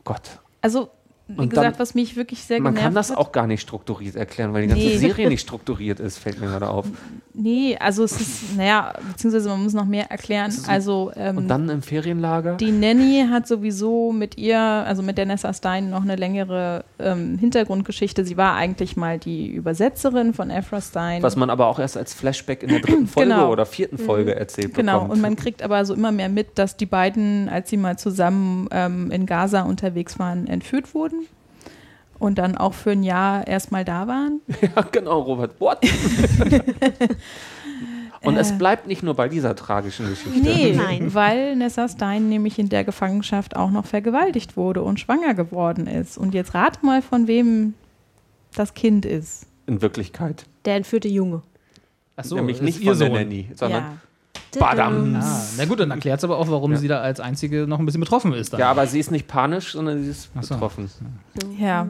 [0.03, 0.91] Gott, Also,
[1.29, 3.17] wie Und gesagt, dann- was mich wirklich sehr man kann das hat.
[3.17, 4.97] auch gar nicht strukturiert erklären, weil die ganze Nee.
[4.97, 6.85] Serie nicht strukturiert ist, fällt mir gerade auf.
[7.41, 10.51] Nee, also es ist, naja, beziehungsweise man muss noch mehr erklären.
[10.67, 12.55] Also, ähm, Und dann im Ferienlager?
[12.55, 17.37] die Nanny hat sowieso mit ihr, also mit der Nessa Stein, noch eine längere ähm,
[17.37, 18.25] Hintergrundgeschichte.
[18.25, 21.23] Sie war eigentlich mal die Übersetzerin von Ephra Stein.
[21.23, 23.51] was man aber auch erst als Flashback in der dritten Folge Genau.
[23.51, 25.13] oder vierten Folge erzählt Genau, bekommt.
[25.13, 28.67] und man kriegt aber so immer mehr mit, dass die beiden, als sie mal zusammen
[28.71, 31.18] ähm, in Gaza unterwegs waren, entführt wurden
[32.19, 34.41] und dann auch für ein Jahr erstmal da waren.
[34.61, 35.59] ja, genau, Robert.
[35.59, 35.79] What?
[38.21, 40.37] und es bleibt nicht nur bei dieser tragischen Geschichte.
[40.39, 41.13] Nee, Nein.
[41.13, 46.17] weil Nessa Stein nämlich in der Gefangenschaft auch noch vergewaltigt wurde und schwanger geworden ist.
[46.17, 47.73] Und jetzt rate mal, von wem
[48.53, 49.47] das Kind ist.
[49.65, 50.45] in Wirklichkeit.
[50.65, 51.41] Der entführte Junge.
[52.15, 53.17] Achso, Nämlich ist nicht ihr von der Sohn.
[53.17, 53.97] Nanny, sondern ja.
[54.57, 55.15] Badam.
[55.21, 56.77] Ah, na gut, dann erklärt es aber auch, warum Ja.
[56.77, 58.53] sie da als einzige noch ein bisschen betroffen ist.
[58.53, 58.59] Dann.
[58.59, 60.55] Ja, aber sie ist nicht panisch, sondern sie ist so.
[60.55, 60.89] betroffen
[61.57, 61.87] ja.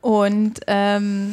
[0.00, 1.32] Und ähm,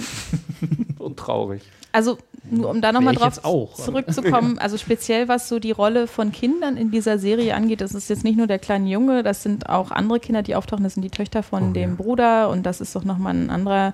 [0.99, 1.61] und traurig.
[1.91, 2.17] also
[2.49, 3.73] nur um da nochmal drauf auch.
[3.75, 8.09] zurückzukommen, also speziell was so die Rolle von Kindern in dieser Serie angeht, das ist
[8.09, 11.03] jetzt nicht nur der kleine Junge, das sind auch andere Kinder, die auftauchen, das sind
[11.03, 11.95] die Töchter von Oh, dem ja.
[11.95, 13.93] Bruder und das ist doch nochmal ein anderer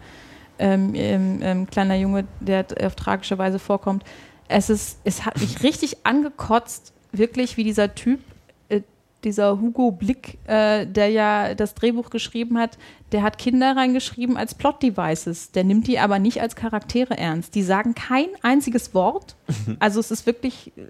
[0.59, 4.03] ähm, ähm, ähm, kleiner Junge, der auf tragische Weise vorkommt.
[4.47, 8.19] Es ist, es hat mich richtig angekotzt, wirklich wie dieser Typ,
[8.69, 8.81] äh,
[9.23, 12.77] dieser Hugo Blick, äh, der ja das Drehbuch geschrieben hat,
[13.11, 15.51] der hat Kinder reingeschrieben als Plot-Devices.
[15.51, 17.55] Der nimmt die aber nicht als Charaktere ernst.
[17.55, 19.35] Die sagen kein einziges Wort.
[19.79, 20.81] Also es ist wirklich äh,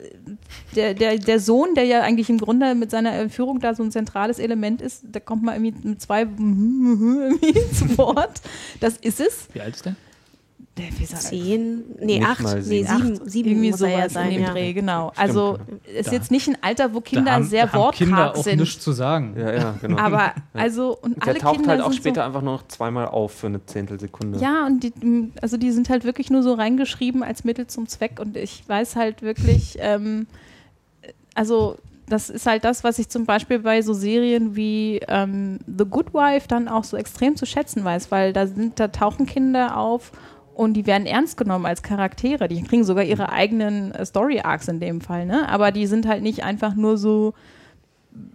[0.76, 3.92] der, der, der Sohn, der ja eigentlich im Grunde mit seiner Entführung da so ein
[3.92, 8.42] zentrales Element ist, da kommt man irgendwie mit zwei zu Wort.
[8.80, 9.48] Das ist es.
[9.54, 9.96] Wie alt ist der?
[10.78, 12.88] Der, er- Zehn, nee, Nicht acht, nee, sieben.
[12.88, 14.28] sieben, sieben irgendwie muss er ja sowas sein.
[14.28, 14.50] in dem Ja.
[14.52, 15.12] Dreh, genau.
[15.16, 15.58] Also
[15.98, 18.38] ist Da- jetzt nicht ein Alter, wo Kinder da haben, sehr da haben Kinder wortkarg
[18.38, 18.60] auch sind.
[18.60, 19.36] nichts zu sagen.
[19.38, 19.98] Ja, ja, genau.
[19.98, 22.68] Aber also und der alle taucht Kinder halt auch sind später so, einfach nur noch
[22.68, 24.40] zweimal auf für eine Zehntelsekunde.
[24.40, 28.20] Ja, und die, also die sind halt wirklich nur so reingeschrieben als Mittel zum Zweck.
[28.20, 30.28] Und ich weiß halt wirklich, ähm,
[31.34, 31.78] also
[32.10, 36.14] das ist halt das, was ich zum Beispiel bei so Serien wie ähm, The Good
[36.14, 40.12] Wife dann auch so extrem zu schätzen weiß, weil da sind, da tauchen Kinder auf
[40.58, 42.48] und die werden ernst genommen als Charaktere.
[42.48, 45.48] Die kriegen sogar ihre eigenen äh, Story Arcs in dem Fall, ne?
[45.50, 47.34] Aber die sind halt nicht einfach nur so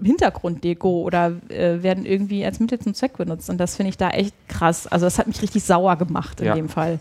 [0.02, 3.50] Hintergrunddeko oder äh, werden irgendwie als Mittel zum Zweck benutzt.
[3.50, 4.86] Und das finde ich da echt krass.
[4.86, 6.54] Also das hat mich richtig sauer gemacht in Ja.
[6.54, 6.98] dem Fall.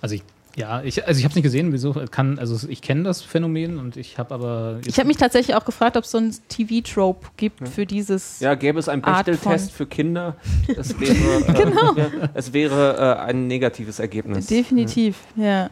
[0.00, 0.22] Also ich,
[0.56, 3.78] ja, ich, also ich habe es nicht gesehen, wieso kann, also ich kenne das Phänomen
[3.78, 7.26] und ich habe aber Ich habe mich tatsächlich auch gefragt, ob es so ein TV-Trope
[7.36, 8.40] gibt für dieses.
[8.40, 10.36] Ja, gäbe es einen Bechteltest für Kinder,
[10.76, 11.12] es wäre,
[11.48, 11.94] äh, Genau.
[11.96, 14.46] ja, es wäre äh, ein negatives Ergebnis.
[14.46, 15.70] Definitiv, ja.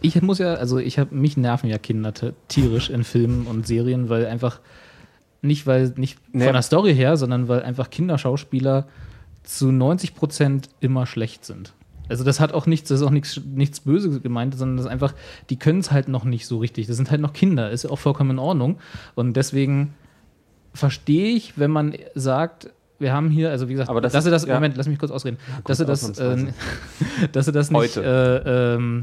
[0.00, 2.12] Ich muss ja, also ich habe mich nerven ja Kinder
[2.48, 4.60] tierisch in Filmen und Serien, weil einfach
[5.42, 6.44] nicht weil nicht Nee.
[6.44, 8.86] von der Story her, sondern weil einfach Kinderschauspieler
[9.42, 11.72] zu 90 Prozent immer schlecht sind.
[12.10, 14.92] Also das hat auch nichts, das ist auch nichts, nichts Böses gemeint, sondern das ist
[14.92, 15.14] einfach,
[15.48, 16.86] die können es halt noch nicht so richtig.
[16.88, 18.78] Das sind halt noch Kinder, ist ja auch vollkommen in Ordnung.
[19.14, 19.94] Und deswegen
[20.74, 24.30] verstehe ich, wenn man sagt, wir haben hier, also wie gesagt, Aber das dass sie
[24.30, 24.54] ist- das, ja.
[24.54, 26.46] Moment, lass mich kurz ausreden, gut, dass sie das, äh,
[27.32, 29.02] dass sie das nicht äh, ähm,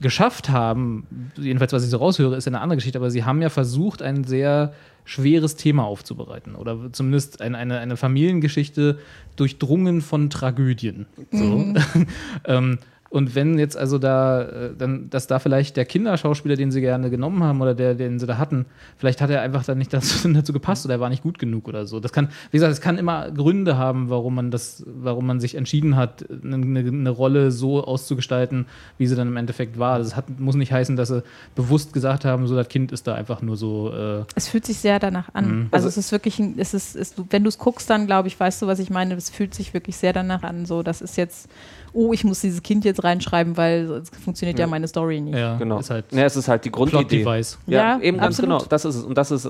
[0.00, 1.06] geschafft haben,
[1.36, 4.02] jedenfalls was ich so raushöre, ist ja eine andere Geschichte, aber sie haben ja versucht,
[4.02, 4.72] ein sehr
[5.06, 8.98] schweres Thema aufzubereiten oder zumindest eine, eine, eine Familiengeschichte
[9.36, 11.06] durchdrungen von Tragödien.
[11.30, 11.74] So.
[12.44, 12.78] ähm,
[13.10, 17.10] und wenn jetzt also da, äh, dann, dass da vielleicht der Kinderschauspieler, den sie gerne
[17.10, 18.66] genommen haben oder der, den sie da hatten,
[18.96, 21.68] vielleicht hat er einfach dann nicht dazu, dazu gepasst oder er war nicht gut genug
[21.68, 22.00] oder so.
[22.00, 25.54] Das kann, wie gesagt, es kann immer Gründe haben, warum man das, warum man sich
[25.54, 28.66] entschieden hat, eine, eine, Rolle so auszugestalten,
[28.98, 29.98] wie sie dann im Endeffekt war.
[29.98, 31.22] Das hat, muss nicht heißen, dass sie
[31.54, 33.92] bewusst gesagt haben, so das Kind ist da einfach nur so.
[33.92, 35.46] Äh, Es fühlt sich sehr danach an.
[35.46, 35.68] Mhm.
[35.70, 38.28] Also, Also- es ist wirklich, ein, es ist, es, wenn du es guckst, dann glaube
[38.28, 39.14] ich, weißt du, was ich meine.
[39.14, 40.66] Es fühlt sich wirklich sehr danach an.
[40.66, 41.48] So, das ist jetzt,
[41.92, 44.70] oh, ich muss dieses Kind jetzt reinschreiben, weil sonst funktioniert ja, Ja.
[44.70, 45.34] meine Story nicht.
[45.36, 45.78] ja, Genau.
[45.78, 47.22] ist halt ja, es ist halt die Grundidee.
[47.22, 47.58] Plot-Device.
[47.66, 48.58] Ja, Ja, eben ganz absolut.
[48.58, 48.68] genau.
[48.68, 49.02] Das ist es.
[49.04, 49.48] Und das ist,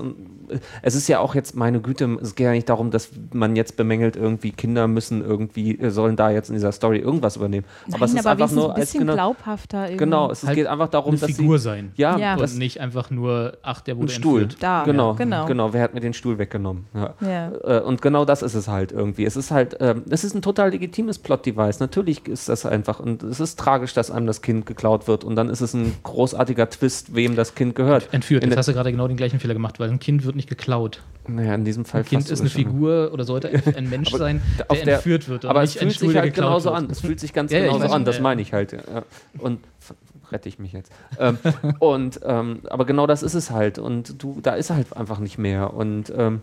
[0.81, 3.77] es ist ja auch jetzt, meine Güte, es geht ja nicht darum, dass man jetzt
[3.77, 7.65] bemängelt, irgendwie Kinder müssen irgendwie, äh, sollen da jetzt in dieser Story irgendwas übernehmen.
[7.91, 9.83] aber es Nein, ist aber einfach nur ein als bisschen genau, glaubhafter.
[9.83, 9.97] Irgendwie.
[9.97, 11.91] genau, es Halt geht einfach darum, eine dass Figur sie, sein.
[11.95, 12.35] ja, Ja.
[12.35, 14.41] und nicht einfach nur, ach, der ein wurde Stuhl.
[14.43, 14.63] entführt.
[14.63, 15.45] Da, genau, genau.
[15.45, 15.73] genau.
[15.73, 16.85] Wer hat mir den Stuhl weggenommen?
[16.93, 17.13] Ja.
[17.21, 17.51] Ja.
[17.79, 19.25] Äh, Und genau das ist es halt irgendwie.
[19.25, 21.79] Es ist halt, ähm, es ist ein total legitimes Plot-Device.
[21.79, 25.35] Natürlich ist das einfach, und es ist tragisch, dass einem das Kind geklaut wird und
[25.35, 28.07] dann ist es ein großartiger Twist, wem das Kind gehört.
[28.13, 28.43] Entführt.
[28.43, 31.01] Jetzt hast du gerade genau den gleichen Fehler gemacht, weil ein Kind wird nicht geklaut.
[31.27, 32.49] Naja, in diesem Fall Ein Kind ist eine.
[32.49, 35.43] Figur oder sollte ein- ein Mensch sein, auf der der- entführt wird.
[35.43, 36.77] Aber es fühlt sich halt genauso wird.
[36.77, 36.87] an.
[36.89, 38.05] Es fühlt sich ganz Ja, genauso weiß an.
[38.05, 38.77] Das ja, meine ich halt.
[39.37, 39.59] Und
[40.31, 40.89] rette ich mich jetzt.
[41.19, 41.37] ähm,
[41.79, 43.77] und ähm, aber genau das ist es halt.
[43.77, 45.73] Und du, da ist halt einfach nicht mehr.
[45.73, 46.41] Und ähm,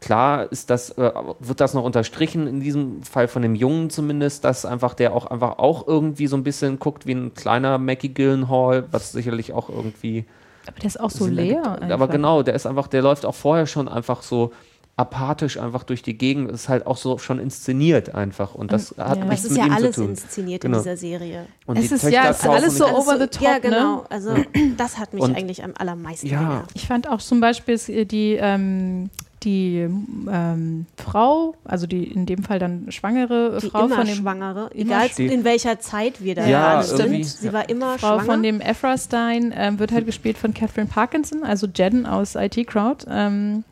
[0.00, 4.42] klar ist das, äh, wird das noch unterstrichen, in diesem Fall von dem Jungen zumindest,
[4.44, 8.12] dass einfach der auch einfach auch irgendwie so ein bisschen guckt wie ein kleiner Mackie
[8.12, 10.24] Gyllenhaal, was sicherlich auch irgendwie
[10.66, 11.62] Aber der ist auch so leer.
[11.80, 11.90] Einfach.
[11.90, 14.52] Aber genau, der ist einfach, der läuft auch vorher schon einfach so
[14.96, 19.16] apathisch einfach durch die Gegend, ist halt auch so schon inszeniert einfach und das hat
[19.16, 19.22] ja.
[19.24, 20.10] Aber es nichts ist mit ja ihm alles zu tun.
[20.10, 20.76] inszeniert Genau.
[20.78, 21.46] in dieser Serie.
[21.66, 23.60] Und Es die ist- Töchter ja, es ist alles so over the top, Ja, ne?
[23.60, 24.04] genau.
[24.08, 24.36] Also
[24.76, 26.62] das hat mich Und- eigentlich am allermeisten Ja.
[26.74, 29.10] Ich fand auch zum Beispiel äh, die, ähm,
[29.44, 29.78] die
[30.30, 34.70] ähm, Frau, also die in dem Fall dann schwangere Die Frau immer von dem Schwangere,
[34.74, 37.52] egal in welcher Zeit wir da Ja, gerade sind, sie ja.
[37.52, 38.24] war immer Frau schwanger.
[38.24, 42.66] von dem Ephra Stein ähm, wird halt gespielt von Catherine Parkinson, also Jedden aus IT
[42.66, 43.06] Crowd.
[43.10, 43.64] Ähm,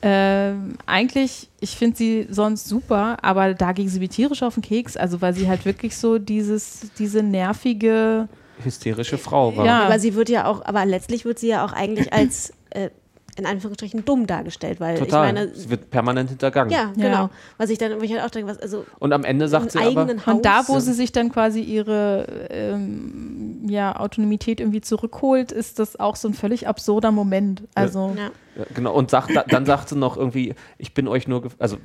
[0.00, 4.62] Ähm, eigentlich, ich finde sie sonst super, aber da ging sie mir tierisch auf den
[4.62, 8.28] Keks, also weil sie halt wirklich so dieses, diese nervige,
[8.62, 9.66] Hysterische Frau war.
[9.66, 9.84] Ja.
[9.84, 12.90] Aber sie wird ja auch, aber letztlich wird sie ja auch eigentlich als äh,
[13.38, 15.28] in Anführungsstrichen dumm dargestellt, weil Total.
[15.28, 16.72] ich meine, Sie wird permanent hintergangen.
[16.72, 17.08] ja, Ja.
[17.08, 17.30] genau.
[17.56, 19.78] Was ich dann, wo ich halt auch denke, was, also Und am Ende sagt sie
[19.78, 20.34] aber, eigenen Haus.
[20.34, 25.98] Und da, wo sie sich dann quasi ihre ähm, ja, Autonomität irgendwie zurückholt, ist das
[25.98, 27.62] auch so ein völlig absurder Moment.
[27.74, 28.30] Also ja.
[28.58, 31.76] Ja, genau, und sagt, da- dann sagt sie noch irgendwie, ich bin euch nur, also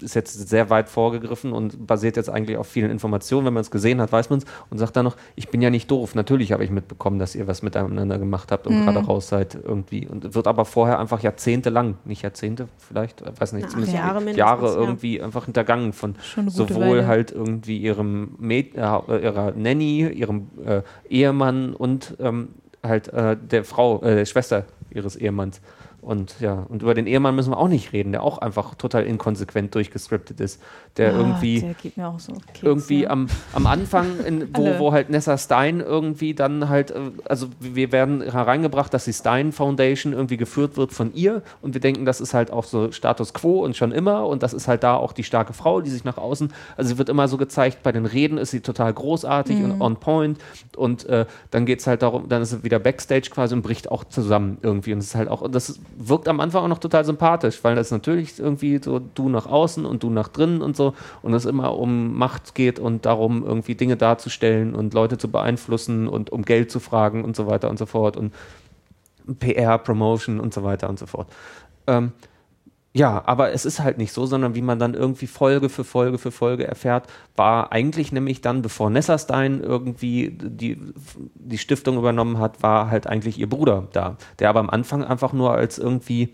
[0.00, 3.44] ist jetzt sehr weit vorgegriffen und basiert jetzt eigentlich auf vielen Informationen.
[3.46, 4.44] Wenn man es gesehen hat, weiß man es.
[4.70, 6.14] Und sagt dann noch, ich bin ja nicht doof.
[6.14, 10.06] Natürlich habe ich mitbekommen, dass ihr was miteinander gemacht habt und gerade raus seid irgendwie.
[10.06, 14.30] Und wird aber vorher einfach jahrzehntelang, nicht Jahrzehnte vielleicht, äh, weiß nicht, Na, zumindest Jahre
[14.32, 14.74] Jahre ja.
[14.80, 16.14] irgendwie einfach hintergangen von
[16.46, 17.06] sowohl Weile.
[17.06, 22.50] halt irgendwie ihrem Mäd äh, ihrer Nanny, ihrem äh, Ehemann und ähm,
[22.82, 25.60] halt äh, der Frau, äh, der Schwester ihres Ehemanns.
[26.02, 29.04] Und ja, und über den Ehemann müssen wir auch nicht reden, der auch einfach total
[29.04, 30.60] inkonsequent durchgescriptet ist.
[30.96, 33.10] Der ah, irgendwie der geht mir auch so auf den Keks, irgendwie ja.
[33.10, 37.92] am, am Anfang, in, wo, wo halt Nessa Stein irgendwie dann halt, äh, also wir
[37.92, 42.20] werden hereingebracht, dass die Stein Foundation irgendwie geführt wird von ihr und wir denken, das
[42.20, 45.12] ist halt auch so Status Quo und schon immer und das ist halt da auch
[45.12, 48.06] die starke Frau, die sich nach außen, also sie wird immer so gezeigt, bei den
[48.06, 49.64] Reden ist sie total großartig Mhm.
[49.64, 50.38] und on point
[50.76, 53.90] und äh, dann geht es halt darum, dann ist sie wieder Backstage quasi und bricht
[53.90, 57.04] auch zusammen irgendwie und es ist halt auch, das wirkt am Anfang auch noch total
[57.04, 60.94] sympathisch, weil das natürlich irgendwie so du nach außen und du nach drinnen und so
[61.22, 66.08] und es immer um Macht geht und darum irgendwie Dinge darzustellen und Leute zu beeinflussen
[66.08, 68.32] und um Geld zu fragen und so weiter und so fort und
[69.38, 71.28] PR, Promotion und so weiter und so fort.
[71.86, 72.12] Ähm,
[72.92, 76.18] ja, aber es ist halt nicht so, sondern wie man dann irgendwie Folge für Folge
[76.18, 77.06] für Folge erfährt,
[77.36, 80.76] war eigentlich nämlich dann, bevor Nessa Stein irgendwie die,
[81.36, 85.32] die Stiftung übernommen hat, war halt eigentlich ihr Bruder da, der aber am Anfang einfach
[85.32, 86.30] nur als irgendwie,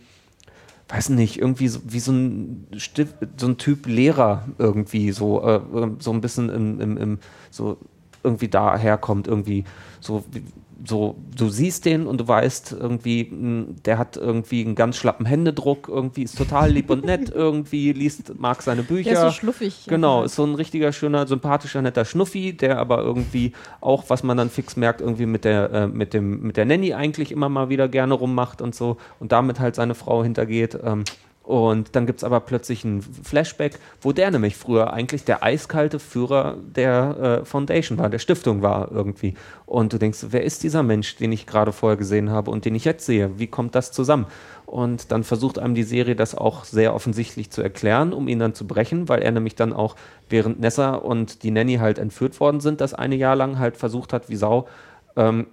[0.89, 5.61] weiß nicht, irgendwie so, wie so ein Stift, so ein Typ Lehrer irgendwie so, äh,
[5.99, 7.19] so ein bisschen im, im, im
[7.51, 7.77] so
[8.23, 9.65] irgendwie daherkommt, irgendwie
[10.01, 10.43] so, wie-
[10.85, 15.25] so, du siehst den und du weißt irgendwie, mh, der hat irgendwie einen ganz schlappen
[15.25, 19.11] Händedruck, irgendwie ist total lieb und nett, irgendwie liest, mag seine Bücher.
[19.11, 19.87] Der ist so schluffig.
[19.89, 24.37] Genau, ist so ein richtiger, schöner, sympathischer, netter Schnuffi, der aber irgendwie auch, was man
[24.37, 27.69] dann fix merkt, irgendwie mit der, äh, mit dem, mit der Nanny eigentlich immer mal
[27.69, 30.79] wieder gerne rummacht und so und damit halt seine Frau hintergeht.
[30.83, 31.05] Ähm,
[31.47, 36.01] und dann gibt es aber plötzlich ein Flashback, wo der nämlich früher eigentlich der eiskalte
[36.01, 39.35] Führer der äh, Foundation war, der Stiftung war irgendwie.
[39.65, 42.75] Und du denkst, wer ist dieser Mensch, den ich gerade vorher gesehen habe und den
[42.75, 43.39] ich jetzt sehe?
[43.39, 44.27] Wie kommt das zusammen?
[44.67, 48.55] Und dann versucht einem die Serie das auch sehr offensichtlich zu erklären, um ihn dann
[48.55, 49.95] zu brechen, weil er nämlich dann auch,
[50.29, 54.13] während Nessa und die Nanny halt entführt worden sind, das eine Jahr lang halt versucht
[54.13, 54.67] hat, wie Sau,
[55.15, 55.47] ähm,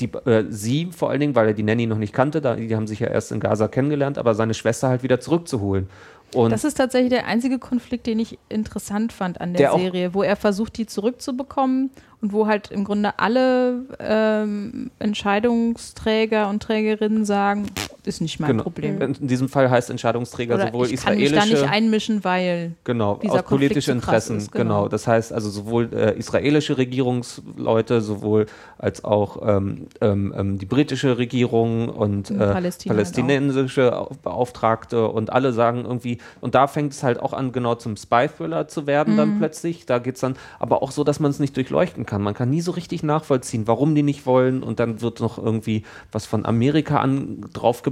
[0.00, 2.74] die, äh, sie vor allen Dingen, weil er die Nanny noch nicht kannte, da, die
[2.74, 5.88] haben sich ja erst in Gaza kennengelernt, aber seine Schwester halt wieder zurückzuholen.
[6.34, 10.12] Und Das ist tatsächlich der einzige Konflikt, den ich interessant fand an der, Der Serie,
[10.12, 11.90] wo er versucht, die zurückzubekommen
[12.20, 17.66] und wo halt im Grunde alle ähm, Entscheidungsträger und Trägerinnen sagen,
[18.06, 19.00] ist nicht mein genau, Problem.
[19.00, 22.72] in diesem Fall heißt Entscheidungsträger Oder sowohl ich kann mich da israelische nicht einmischen, weil
[22.84, 24.64] Genau, dieser aus krass Interessen, ist, genau.
[24.82, 24.88] genau.
[24.88, 28.46] Das heißt also sowohl äh, israelische Regierungsleute, sowohl
[28.78, 35.08] als auch ähm, ähm, ähm, die britische Regierung und Und äh, halt palästinensische Au- Beauftragte
[35.08, 38.86] und alle sagen irgendwie, und da fängt es halt auch an, genau zum Spy-Thriller zu
[38.86, 39.16] werden Mhm.
[39.18, 39.86] dann plötzlich.
[39.86, 42.22] Da geht es dann aber auch so, dass man es nicht durchleuchten kann.
[42.22, 45.84] Man kann nie so richtig nachvollziehen, warum die nicht wollen und dann wird noch irgendwie
[46.12, 47.46] was von Amerika an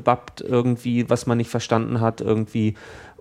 [0.05, 2.75] draufgebappt, irgendwie, was man nicht verstanden hat, irgendwie.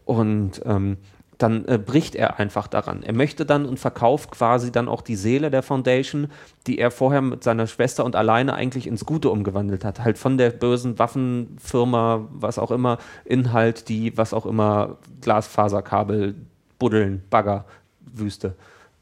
[0.06, 0.98] Und ähm,
[1.38, 3.04] dann äh, bricht er einfach daran.
[3.04, 6.28] Er möchte dann und verkauft quasi dann auch die Seele der Foundation,
[6.68, 10.02] die er vorher mit seiner Schwester und alleine eigentlich ins Gute umgewandelt hat.
[10.02, 16.36] Halt von der bösen Waffenfirma, was auch immer, Inhalt, die, was auch immer, Glasfaserkabel,
[16.80, 17.66] Buddeln, Bagger,
[18.14, 18.56] Wüste.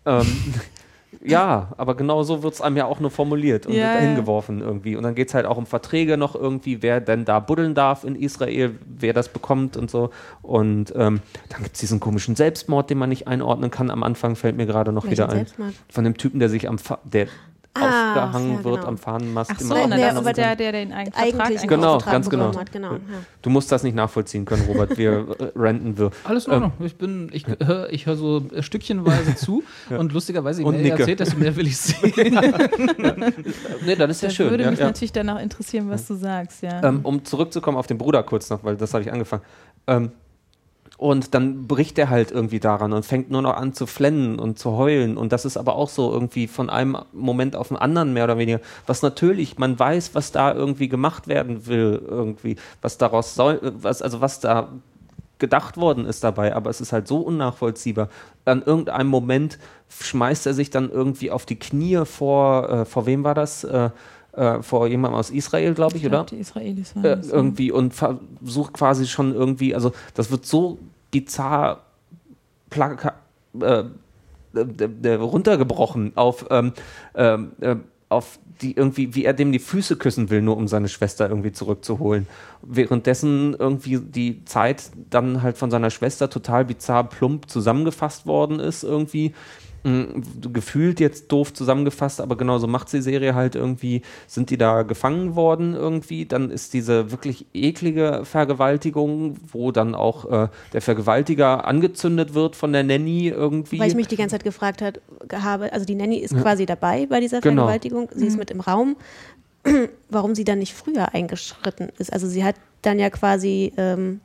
[0.05, 0.25] Ähm,
[1.23, 4.61] ja, aber genau so wird es einem ja auch nur formuliert und Ja, wird hingeworfen
[4.61, 4.95] irgendwie.
[4.95, 8.03] Und dann geht es halt auch um Verträge noch irgendwie, wer denn da buddeln darf
[8.03, 10.09] in Israel, wer das bekommt und so.
[10.41, 13.91] Und ähm, dann gibt es diesen komischen Selbstmord, den man nicht einordnen kann.
[13.91, 15.35] Am Anfang fällt mir gerade noch Welchen wieder ein.
[15.37, 15.73] Selbstmord?
[15.89, 17.27] Von dem Typen, der sich am Fa der
[17.73, 18.87] Ah, aufgehangen ja, wird genau.
[18.87, 19.51] am Fahnenmast.
[19.53, 22.53] Ach so, immer dem der- ist der, der den Vertrag Eigentlich Genau, ganz genau.
[22.59, 22.93] Hat, genau.
[22.93, 22.99] Ja.
[23.41, 24.97] Du musst das nicht nachvollziehen können, Robert.
[24.97, 26.11] Wir äh, ranten wir.
[26.25, 26.85] Alles in Ähm, Ordnung.
[26.85, 30.85] Ich bin, ich höre ich hör so äh, stückchenweise zu und lustigerweise, je Und mehr
[30.85, 32.11] ihr erzählt, desto mehr will ich sehen.
[33.85, 34.49] Nee, das ist ja Das schön.
[34.49, 34.85] würde ja, mich ja.
[34.87, 36.83] natürlich danach interessieren, was du sagst, ja.
[36.83, 39.43] Ähm, um zurückzukommen auf den Bruder kurz noch, weil das habe ich angefangen.
[39.87, 40.11] Ähm,
[41.01, 44.59] und dann bricht er halt irgendwie daran und fängt nur noch an zu flennen und
[44.59, 45.17] zu heulen.
[45.17, 48.37] Und das ist aber auch so irgendwie von einem Moment auf den anderen mehr oder
[48.37, 48.59] weniger.
[48.85, 54.03] Was natürlich, man weiß, was da irgendwie gemacht werden will, irgendwie, was daraus soll, was,
[54.03, 54.69] also was da
[55.39, 58.09] gedacht worden ist dabei, aber es ist halt so unnachvollziehbar.
[58.45, 59.57] An irgendeinem Moment
[59.89, 63.63] schmeißt er sich dann irgendwie auf die Knie vor, äh, vor wem war das?
[63.63, 63.89] Äh,
[64.33, 66.29] äh, vor jemandem aus Israel, glaube ich, Ich glaub, oder?
[66.29, 70.77] Die Israelis waren Äh, irgendwie und versucht quasi schon irgendwie, also das wird so
[71.11, 71.83] bizarr
[72.69, 73.13] plaka
[73.59, 73.83] äh,
[74.53, 76.73] äh, äh, runtergebrochen auf, ähm,
[77.15, 77.75] ähm, äh,
[78.09, 81.51] auf die irgendwie, wie er dem die Füße küssen will, nur um seine Schwester irgendwie
[81.51, 82.27] zurückzuholen.
[82.61, 88.83] Währenddessen irgendwie die Zeit dann halt von seiner Schwester total bizarr plump zusammengefasst worden ist,
[88.83, 89.33] irgendwie.
[89.83, 95.35] Gefühlt jetzt doof zusammengefasst, aber genauso macht die Serie halt irgendwie, sind die da gefangen
[95.35, 102.33] worden irgendwie, dann ist diese wirklich eklige Vergewaltigung, wo dann auch äh, der Vergewaltiger angezündet
[102.33, 103.79] wird von der Nanny irgendwie.
[103.79, 105.01] Weil ich mich die ganze Zeit gefragt hat,
[105.33, 107.63] habe, also die Nanny ist quasi dabei bei dieser Genau.
[107.63, 108.95] Vergewaltigung, sie ist mit im Raum,
[110.09, 112.11] warum sie dann nicht früher eingeschritten ist.
[112.13, 114.21] Also sie hat dann ja quasi, ähm,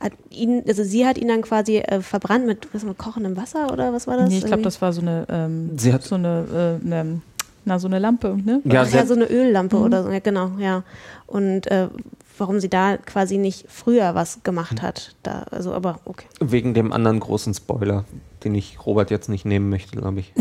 [0.00, 3.70] hat ihn, also sie hat ihn dann quasi äh, verbrannt mit, was, mit kochendem Wasser
[3.72, 4.28] oder was war das?
[4.30, 7.20] Nee, ich glaube, das war so eine, ähm, Sie hat- so eine, äh, ne,
[7.66, 8.62] na, so eine Lampe, ne?
[8.64, 9.82] ja, ja, so eine Öllampe Mhm.
[9.82, 10.82] oder so, ja, genau, ja.
[11.26, 11.88] Und äh,
[12.38, 14.40] warum sie da quasi nicht früher was Hm.
[14.44, 15.14] gemacht hat.
[15.22, 16.24] Da, also, aber okay.
[16.40, 18.04] wegen dem anderen großen Spoiler,
[18.44, 20.32] den ich Robert jetzt nicht nehmen möchte, glaube ich.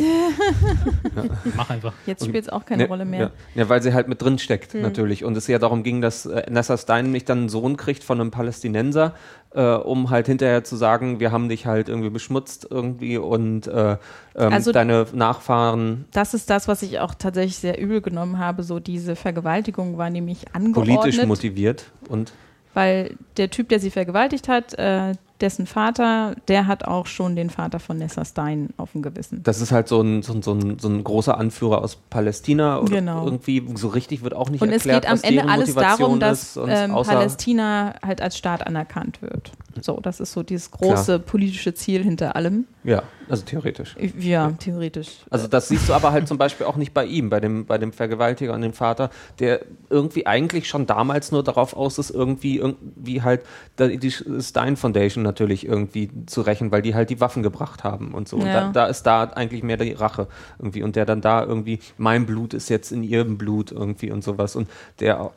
[1.56, 1.94] Mach einfach.
[2.06, 3.20] Jetzt spielt es auch keine Ne, Rolle mehr.
[3.20, 3.32] Ja,
[3.64, 5.24] ja, weil sie halt mit drin steckt, natürlich.
[5.24, 8.20] Und es ja darum ging, dass äh, Nessa Stein nämlich dann einen Sohn kriegt von
[8.22, 9.14] einem Palästinenser,
[9.54, 13.98] äh, um halt hinterher zu sagen, wir haben dich halt irgendwie beschmutzt irgendwie und äh,
[14.36, 18.64] ähm, Also- deine Nachfahren Das ist das, was ich auch tatsächlich sehr übel genommen habe.
[18.64, 22.32] So diese Vergewaltigung war nämlich angeordnet, politisch motiviert und
[22.80, 25.12] weil der Typ, der sie vergewaltigt hat, äh,
[25.42, 29.44] dessen Vater, der hat auch schon den Vater von Nessa Stein auf dem Gewissen.
[29.44, 32.80] das ist halt so ein, so ein, so ein, so ein großer Anführer aus Palästina
[32.80, 33.26] oder Genau.
[33.26, 36.20] irgendwie so richtig wird auch nicht Und es erklärt, geht am Ende alles Motivation darum,
[36.22, 39.52] dass und ähm, Palästina halt als Staat anerkannt wird.
[39.82, 42.66] So, das ist so dieses große politische Ziel hinter allem.
[42.84, 43.96] ja, also theoretisch.
[44.18, 45.20] Ja, theoretisch.
[45.30, 47.78] Also das siehst du aber halt zum Beispiel auch nicht bei ihm, bei dem, bei
[47.78, 52.58] dem Vergewaltiger und dem Vater, der irgendwie eigentlich schon damals nur darauf aus ist, irgendwie,
[52.58, 53.42] irgendwie halt
[53.78, 58.28] die Stein Foundation natürlich irgendwie zu rächen, weil die halt die Waffen gebracht haben und
[58.28, 58.38] so.
[58.38, 58.66] Und Ja.
[58.66, 60.28] da, da ist da eigentlich mehr die Rache
[60.58, 60.82] irgendwie.
[60.82, 64.56] Und der dann da irgendwie, mein Blut ist jetzt in ihrem Blut irgendwie und sowas.
[64.56, 64.68] Und
[65.00, 65.34] der auch,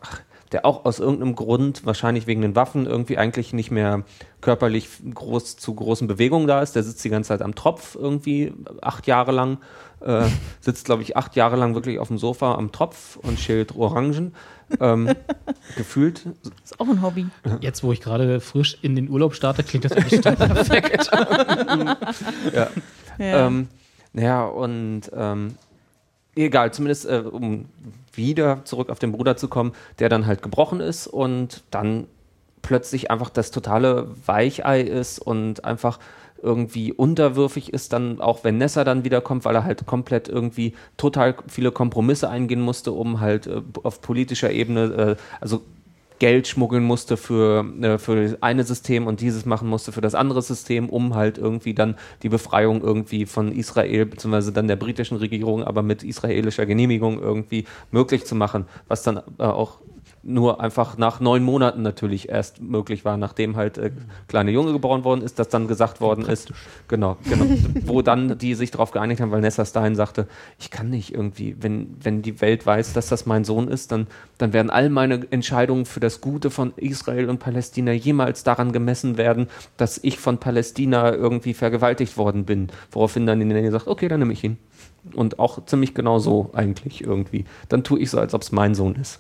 [0.53, 4.05] der auch aus irgendeinem Grund, wahrscheinlich wegen den Waffen, irgendwie eigentlich nicht mehr
[4.41, 6.77] körperlich groß zu großen Bewegungen da ist.
[6.77, 9.59] Der sitzt die ganze Zeit am Tropf irgendwie acht Jahre lang.
[10.01, 10.27] Äh,
[10.61, 14.35] sitzt, glaube ich, acht Jahre lang wirklich auf dem Sofa am Tropf und schält Orangen.
[14.81, 15.15] Ähm,
[15.77, 16.27] gefühlt.
[16.65, 17.27] Ist auch ein Hobby.
[17.61, 21.11] Jetzt, wo ich gerade frisch in den Urlaub starte, klingt das bestimmt perfekt.
[22.55, 22.69] Ja.
[23.19, 23.69] Ähm,
[24.13, 25.55] naja, und ähm,
[26.37, 27.67] egal, zumindest äh, um
[28.13, 32.07] wieder zurück auf den Bruder zu kommen, der dann halt gebrochen ist und dann
[32.63, 35.99] plötzlich einfach das totale Weichei ist und einfach
[36.43, 41.37] irgendwie unterwürfig ist, dann auch wenn Nessa dann wiederkommt, weil er halt komplett irgendwie total
[41.47, 45.63] viele Kompromisse eingehen musste, um halt äh, auf politischer Ebene, äh, also
[46.23, 50.15] Geld schmuggeln musste für, äh, für das eine System und dieses machen musste für das
[50.15, 55.17] andere System, um halt irgendwie dann die Befreiung irgendwie von Israel beziehungsweise dann der britischen
[55.17, 59.81] Regierung, aber mit israelischer Genehmigung irgendwie möglich zu machen, was dann äh, auch
[60.23, 63.91] nur einfach nach neun Monaten natürlich erst möglich war, nachdem halt äh,
[64.29, 66.53] kleine Junge geboren worden ist, dass dann gesagt worden ist,
[66.87, 67.47] genau, genau,
[67.87, 70.29] wo dann die sich darauf geeinigt haben, weil Nessa Stein sagte,
[70.59, 74.07] ich kann nicht irgendwie, wenn, wenn die Welt weiß, dass das mein Sohn ist, dann,
[74.39, 79.17] dann werden all meine Entscheidungen für das Gute von Israel und Palästina jemals daran gemessen
[79.17, 82.69] werden, dass ich von Palästina irgendwie vergewaltigt worden bin.
[82.93, 84.59] Woraufhin dann die Nanny sagt, okay, dann nehme ich ihn.
[85.15, 87.45] Und auch ziemlich genau so eigentlich irgendwie.
[87.69, 89.19] Dann tue ich so, als ob es mein Sohn ist.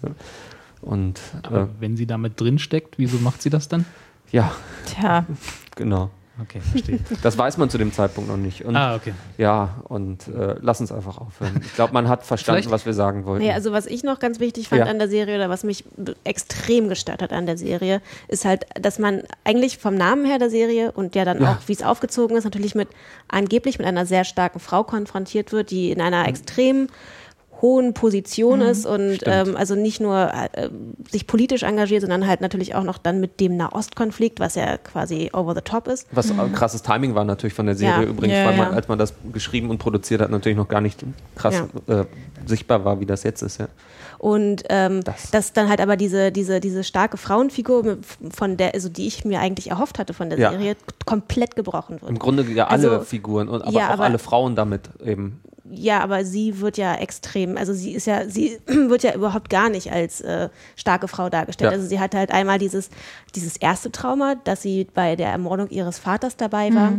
[0.83, 3.85] Und äh, Aber wenn sie damit drin steckt, wieso macht sie das dann?
[4.31, 4.53] ja,
[4.87, 5.25] Tja,
[5.77, 6.11] genau.
[6.41, 6.99] Okay, verstehe.
[7.23, 8.65] Das weiß man zu dem Zeitpunkt noch nicht.
[8.65, 9.13] Und ah, okay.
[9.37, 11.61] ja, und äh, lass uns einfach aufhören.
[11.63, 13.45] Ich glaube, man hat verstanden, Vielleicht- was wir sagen wollten.
[13.45, 14.87] Naja, also was ich noch ganz wichtig fand Ja.
[14.87, 15.85] an der Serie oder was mich
[16.25, 20.49] extrem gestört hat an der Serie, ist halt, dass man eigentlich vom Namen her der
[20.49, 21.53] Serie und ja dann Ja.
[21.53, 22.89] auch, wie es aufgezogen ist, natürlich mit
[23.29, 26.89] angeblich mit einer sehr starken Frau konfrontiert wird, die in einer extrem
[27.63, 30.69] hohen Position ist und ähm, also nicht nur äh,
[31.11, 35.31] sich politisch engagiert, sondern halt natürlich auch noch dann mit dem Nahostkonflikt, was ja quasi
[35.33, 36.07] over the top ist.
[36.11, 38.11] Was auch krasses Timing war natürlich von der Serie Ja.
[38.11, 38.77] übrigens, Ja, weil man, ja.
[38.77, 41.05] als man das geschrieben und produziert hat, natürlich noch gar nicht
[41.37, 42.05] krass äh,
[42.47, 43.59] sichtbar war, wie das jetzt ist.
[43.61, 43.69] Ja.
[44.19, 45.31] Und ähm, Das.
[45.31, 47.99] dass dann halt aber diese, diese, diese starke Frauenfigur,
[48.31, 50.51] von der, also die ich mir eigentlich erhofft hatte von der Ja.
[50.51, 50.77] Serie,
[51.07, 52.11] komplett gebrochen wird.
[52.11, 55.41] Im Grunde ja alle Also, Figuren, und, aber ja, auch aber- alle Frauen damit eben.
[55.75, 59.71] Ja, aber sie wird ja extrem, also sie ist ja, sie wird ja überhaupt gar
[59.71, 61.73] nicht als äh, starke Frau dargestellt.
[61.73, 61.77] Ja.
[61.77, 62.91] Also sie hat halt einmal dieses,
[63.35, 66.93] dieses erste Trauma, dass sie bei der Ermordung ihres Vaters dabei war.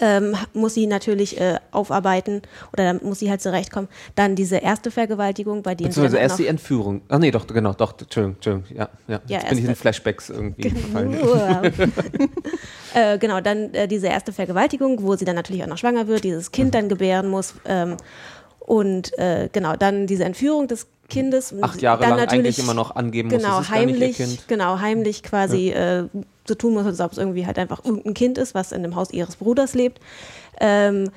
[0.00, 2.42] Ähm, muss sie natürlich äh, aufarbeiten
[2.72, 3.88] oder da muss sie halt zurechtkommen.
[4.14, 7.02] Dann diese erste Vergewaltigung, bei denen sie Beziehungsweise erst die Entführung.
[7.08, 9.20] Ach nee, doch, genau, doch, Entschuldigung, Entschuldigung, ja, ja.
[9.26, 11.14] Ja, Jetzt bin ich in Flashbacks irgendwie gefallen.
[12.94, 16.24] äh, genau, dann äh, diese erste Vergewaltigung, wo sie dann natürlich auch noch schwanger wird,
[16.24, 16.52] dieses Mhm.
[16.52, 17.54] Kind dann gebären muss.
[17.64, 17.96] Ähm,
[18.60, 21.54] und äh, genau, dann diese Entführung des Kindes.
[21.60, 24.48] Acht Jahre dann lang natürlich, eigentlich immer noch angeben muss, genau, ihr heimlich, Kind.
[24.48, 26.04] Genau, heimlich quasi äh,
[26.46, 28.96] so tun muss, als ob es irgendwie halt einfach irgendein Kind ist, was in dem
[28.96, 30.00] Haus ihres Bruders lebt.
[30.60, 31.10] Ähm,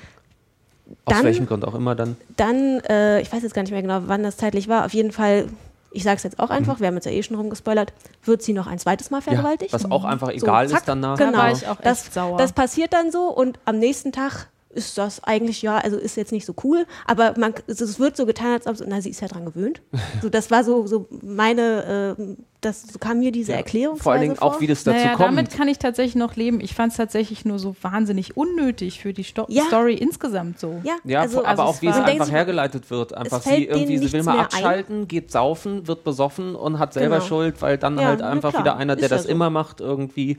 [1.05, 2.15] Aus dann- welchem Grund auch immer dann.
[2.37, 5.11] dann, äh, ich weiß jetzt gar nicht mehr genau, wann das zeitlich war, auf jeden
[5.11, 5.47] Fall,
[5.91, 6.55] ich sage es jetzt auch Mhm.
[6.57, 7.91] einfach, wir haben jetzt ja eh schon rumgespoilert,
[8.23, 9.73] wird sie noch ein zweites Mal Ja, vergewaltigt.
[9.73, 11.17] was auch einfach So, egal zack, ist danach.
[11.17, 12.37] Genau, Da war ich auch echt das, sauer.
[12.37, 16.33] das passiert dann so und am nächsten Tag ist das eigentlich, ja, also ist jetzt
[16.33, 19.21] nicht so cool, aber man, es, es wird so getan, als ob, na, sie ist
[19.21, 19.81] ja dran gewöhnt.
[20.21, 22.35] So, das war so, so meine, äh,
[22.65, 25.27] das kam mir diese Erklärung Vor allen Dingen auch, wie das dazu naja, kommt.
[25.29, 26.59] damit kann ich tatsächlich noch leben.
[26.59, 29.63] Ich fand es tatsächlich nur so wahnsinnig unnötig für die Sto Ja.
[29.65, 30.81] Story insgesamt so.
[30.83, 33.13] Ja, Ja, also, aber also auch es wie es einfach hergeleitet wird.
[33.13, 34.45] Einfach fällt sie irgendwie, sie will mal mehr ein.
[34.47, 37.27] abschalten, geht saufen, wird besoffen und hat selber Genau.
[37.27, 39.29] Schuld, weil dann Ja, halt einfach klar, wieder einer, der ist ja das so.
[39.31, 40.37] immer macht, irgendwie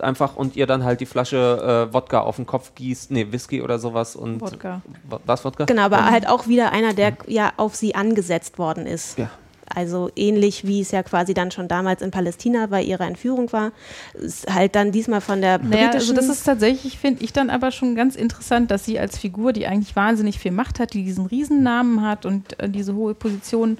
[0.00, 3.60] einfach und ihr dann halt die Flasche äh, Wodka auf den Kopf gießt, nee, Whisky
[3.62, 4.80] oder sowas und Wodka.
[5.08, 5.64] Wa- Was Wodka?
[5.66, 9.18] Genau, aber halt auch wieder einer, der ja auf sie angesetzt worden ist.
[9.18, 9.30] Ja.
[9.74, 13.72] Also ähnlich wie es ja quasi dann schon damals in Palästina bei ihrer Entführung war,
[14.14, 16.16] ist halt dann diesmal von der Naja, also britischen.
[16.16, 19.66] das ist tatsächlich, finde ich dann aber schon ganz interessant, dass sie als Figur, die
[19.66, 23.78] eigentlich wahnsinnig viel Macht hat, die diesen Riesennamen hat und äh, diese hohe Position,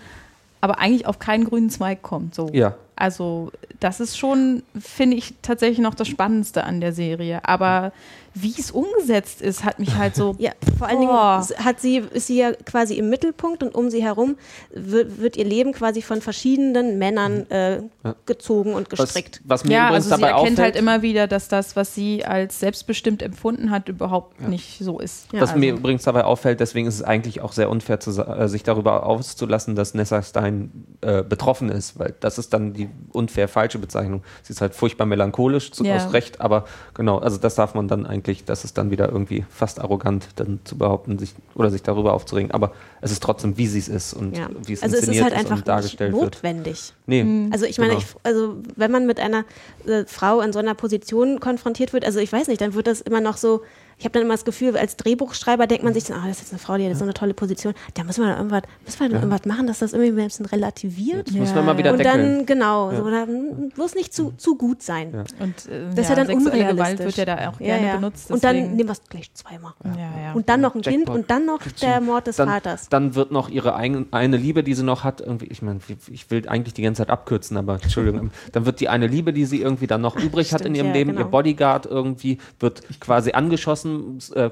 [0.60, 2.34] aber eigentlich auf keinen grünen Zweig kommt.
[2.34, 2.48] So.
[2.52, 2.74] Ja.
[2.96, 7.40] Also das ist schon, finde ich, tatsächlich noch das Spannendste an der Serie.
[7.44, 7.92] Aber
[8.35, 10.35] wie es umgesetzt ist, hat mich halt so.
[10.39, 14.02] ja, vor allen Dingen hat sie, ist sie ja quasi im Mittelpunkt und um sie
[14.02, 14.36] herum
[14.73, 17.82] wird, wird ihr Leben quasi von verschiedenen Männern äh,
[18.27, 19.40] gezogen und was, gestrickt.
[19.44, 22.24] was mir Ja, übrigens also sie erkennt auffällt, halt immer wieder, dass das, was sie
[22.24, 25.32] als selbstbestimmt empfunden hat, überhaupt nicht so ist.
[25.32, 28.11] Ja, was also- mir übrigens dabei auffällt, deswegen ist es eigentlich auch sehr unfair, zu,
[28.20, 30.70] äh, sich darüber auszulassen, dass Nessa Stein
[31.02, 34.23] äh, betroffen ist, weil das ist dann die unfair falsche Bezeichnung.
[34.43, 35.97] Sie ist halt furchtbar melancholisch, zu, Ja.
[35.97, 39.44] aus Recht, aber genau, also das darf man dann eigentlich, das ist dann wieder irgendwie
[39.51, 43.66] fast arrogant, dann zu behaupten, sich oder sich darüber aufzuregen, aber es ist trotzdem, wie
[43.66, 44.48] sie es ist und Ja.
[44.66, 46.34] wie es Also es ist inszeniert halt ist einfach und dargestellt nicht wird.
[46.36, 46.92] notwendig.
[47.06, 48.02] Nee, Also ich meine, Genau.
[48.02, 49.44] ich, also wenn man mit einer
[49.86, 53.01] äh, Frau in so einer Position konfrontiert wird, also ich weiß nicht, dann wird das
[53.01, 53.62] immer noch so,
[53.98, 56.52] ich habe dann immer das Gefühl, als Drehbuchschreiber denkt man sich, ah, das ist jetzt
[56.52, 59.08] eine Frau, die hat so eine tolle Position, da müssen wir dann irgendwas, müssen wir
[59.08, 61.28] dann irgendwas machen, dass das irgendwie ein bisschen relativiert.
[61.28, 62.38] das muss man mal wieder Und deckeln.
[62.38, 65.12] dann, genau, so, dann muss nicht zu, zu gut sein.
[65.40, 66.70] Und äh, Das ist ja dann unrealistisch.
[66.74, 67.94] Gewalt wird ja da auch Ja, gerne ja.
[67.96, 68.30] benutzt.
[68.30, 69.72] Und dann deswegen- nehmen wir es gleich zweimal.
[69.84, 70.32] ja, ja.
[70.34, 71.14] Und dann noch ein Kind Jackpot.
[71.16, 72.88] und dann noch der Mord des dann, Vaters.
[72.88, 75.80] Dann wird noch ihre eigen, eine Liebe, die sie noch hat, irgendwie, ich meine,
[76.10, 79.44] ich will eigentlich die ganze Zeit abkürzen, aber Entschuldigung, dann wird die eine Liebe, die
[79.44, 81.22] sie irgendwie dann noch übrig hat in ihrem ja, Leben, genau.
[81.26, 83.84] ihr Bodyguard irgendwie, wird quasi angeschossen,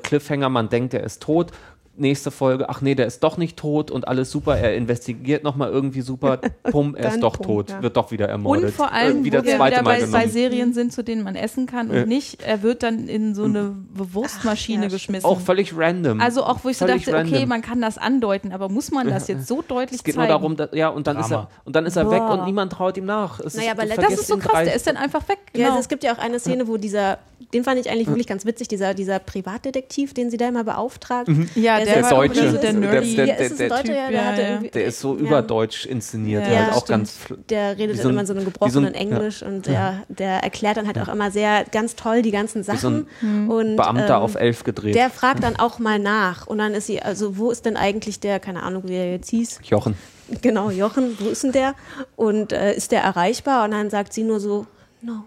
[0.03, 1.53] Cliffhanger, man denkt, er ist tot.
[1.95, 5.71] Nächste Folge, ach nee, der ist doch nicht tot und alles super, er investigiert nochmal
[5.71, 6.39] irgendwie super,
[6.71, 7.83] pum, er ist doch pum, tot, ja.
[7.83, 8.65] wird doch wieder ermordet.
[8.65, 10.29] Und vor allem, Irgendwie wo das wir zweite wieder Mal bei, bei.
[10.29, 12.07] Serien sind, zu denen man essen kann und Ja.
[12.07, 15.27] nicht, er wird dann in so eine Wurstmaschine ja, geschmissen.
[15.29, 16.21] Auch völlig random.
[16.21, 17.49] also auch, wo ich so Völlig dachte, okay, random.
[17.49, 20.29] man kann das andeuten, aber muss man das jetzt so deutlich es geht zeigen?
[20.29, 21.51] nur darum, dass, ja, und dann ist er, Drama.
[21.65, 23.39] und dann ist er weg und niemand traut ihm nach.
[23.41, 25.39] Es Naja, ist, aber das ist so krass, der ist dann einfach weg.
[25.55, 25.69] Ja, Genau.
[25.69, 27.19] also es gibt ja auch eine Szene, wo dieser,
[27.53, 31.29] den fand ich eigentlich wirklich ganz witzig, dieser, dieser Privatdetektiv, den sie da immer beauftragt.
[31.55, 32.51] ja, Der der, Der Deutsche.
[32.51, 34.59] so der Der- der- der Deutscher, ja, der ja.
[34.59, 35.21] Der ist so ja.
[35.21, 37.17] überdeutsch inszeniert, Ja, halt auch ganz.
[37.49, 40.43] Der redet so ein- immer in so einem gebrochenen so ein- Englisch und der, der
[40.43, 43.07] erklärt dann halt auch immer sehr ganz toll die ganzen so ein Sachen.
[43.49, 44.95] und, Beamter ähm, auf elf gedreht.
[44.95, 48.21] Der fragt dann auch mal nach und dann ist sie, also wo ist denn eigentlich
[48.21, 49.95] der, keine Ahnung, wie er jetzt hieß, Jochen.
[50.41, 51.75] genau, Jochen, wo ist denn der?
[52.17, 53.65] Und äh, ist der erreichbar?
[53.65, 54.67] Und dann sagt sie nur so,
[55.01, 55.25] no,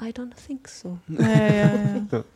[0.00, 0.98] I don't think so.
[1.08, 1.70] ja, ja,
[2.12, 2.24] ja.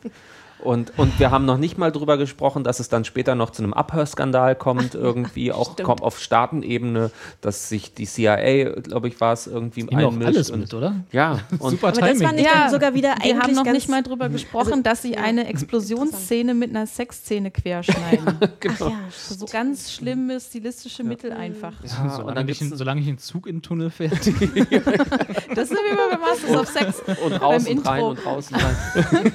[0.67, 3.63] Und, und wir haben noch nicht mal drüber gesprochen, dass es dann später noch zu
[3.63, 9.31] einem Abhörskandal kommt, irgendwie auch kommt auf Staatenebene, dass sich die CIA, glaube ich, war
[9.31, 10.27] es irgendwie wir auch einmischt.
[10.27, 10.95] alles und, mit, oder?
[11.13, 12.27] Ja, und Super Aber das Timing.
[12.27, 15.01] fand ich Ja, dann sogar wieder Wir haben noch nicht mal drüber gesprochen, also, dass
[15.03, 15.21] sie ja.
[15.21, 18.37] eine Explosionsszene mit einer Sexszene querschneiden.
[18.41, 21.73] Ach ja, so ganz schlimme stilistische Mittel einfach.
[21.83, 24.11] Ja, und solange, dann nicht, gibt's- ein- solange nicht ein Zug in den Tunnel fährt.
[24.13, 27.01] Das ist wie bei Masters of Sex.
[27.23, 28.09] und raus beim und rein Intro.
[28.09, 29.31] und raus und rein.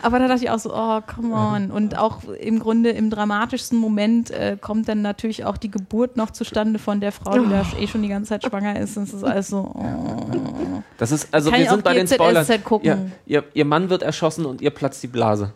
[0.00, 1.70] Aber da dachte ich auch so, oh, come on.
[1.70, 6.30] Und auch im Grunde im dramatischsten Moment äh, kommt dann natürlich auch die Geburt noch
[6.30, 8.96] zustande von der Frau, die da eh schon die ganze Zeit schwanger ist.
[8.96, 10.82] Und es ist alles so, oh.
[10.98, 12.46] Das ist, also Kann wir ich sind bei den Spoilern.
[12.82, 15.52] Ja, ihr, ihr Mann wird erschossen und ihr platzt die Blase.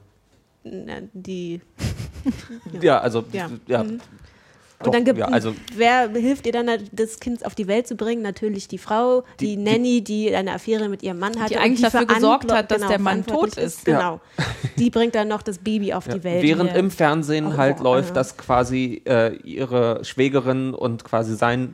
[0.64, 1.60] Na, die
[2.80, 3.48] Ja, also, Ja.
[3.66, 3.84] ja.
[4.78, 7.86] Doch, Und dann gibt ja, also wer hilft ihr dann, das Kind auf die Welt
[7.86, 8.20] zu bringen?
[8.20, 11.54] Natürlich die Frau, die, Die- die- Nanny, die eine Affäre mit ihrem Mann hatte.
[11.54, 13.84] Die und eigentlich dafür gesorgt hat, dass der Mann tot ist.
[13.86, 14.20] Genau.
[14.76, 16.42] Die bringt dann noch das Baby auf die Welt.
[16.42, 16.76] Während Ja.
[16.76, 18.14] im Fernsehen Oh, halt läuft, ja.
[18.16, 21.72] dass quasi äh, ihre Schwägerin und quasi sein,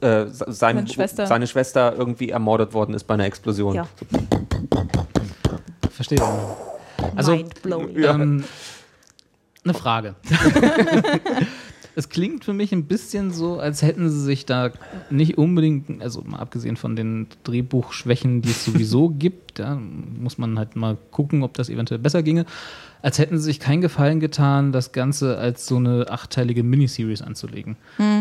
[0.00, 1.26] äh, se- sein, Seine Schwester.
[1.28, 3.74] seine Schwester irgendwie ermordet worden ist bei einer Explosion.
[3.76, 3.86] Ja.
[5.92, 6.18] Verstehe.
[7.14, 7.96] Also, Mindblowing.
[8.02, 8.44] ähm,
[9.64, 10.16] eine Frage.
[11.98, 14.70] es klingt für mich ein bisschen so, als hätten sie sich da
[15.10, 19.74] nicht unbedingt, also mal abgesehen von den Drehbuchschwächen, die es sowieso gibt, da
[20.20, 22.46] muss man halt mal gucken, ob das eventuell besser ginge,
[23.02, 27.76] als hätten sie sich keinen Gefallen getan, das Ganze als so eine achteilige Miniseries anzulegen.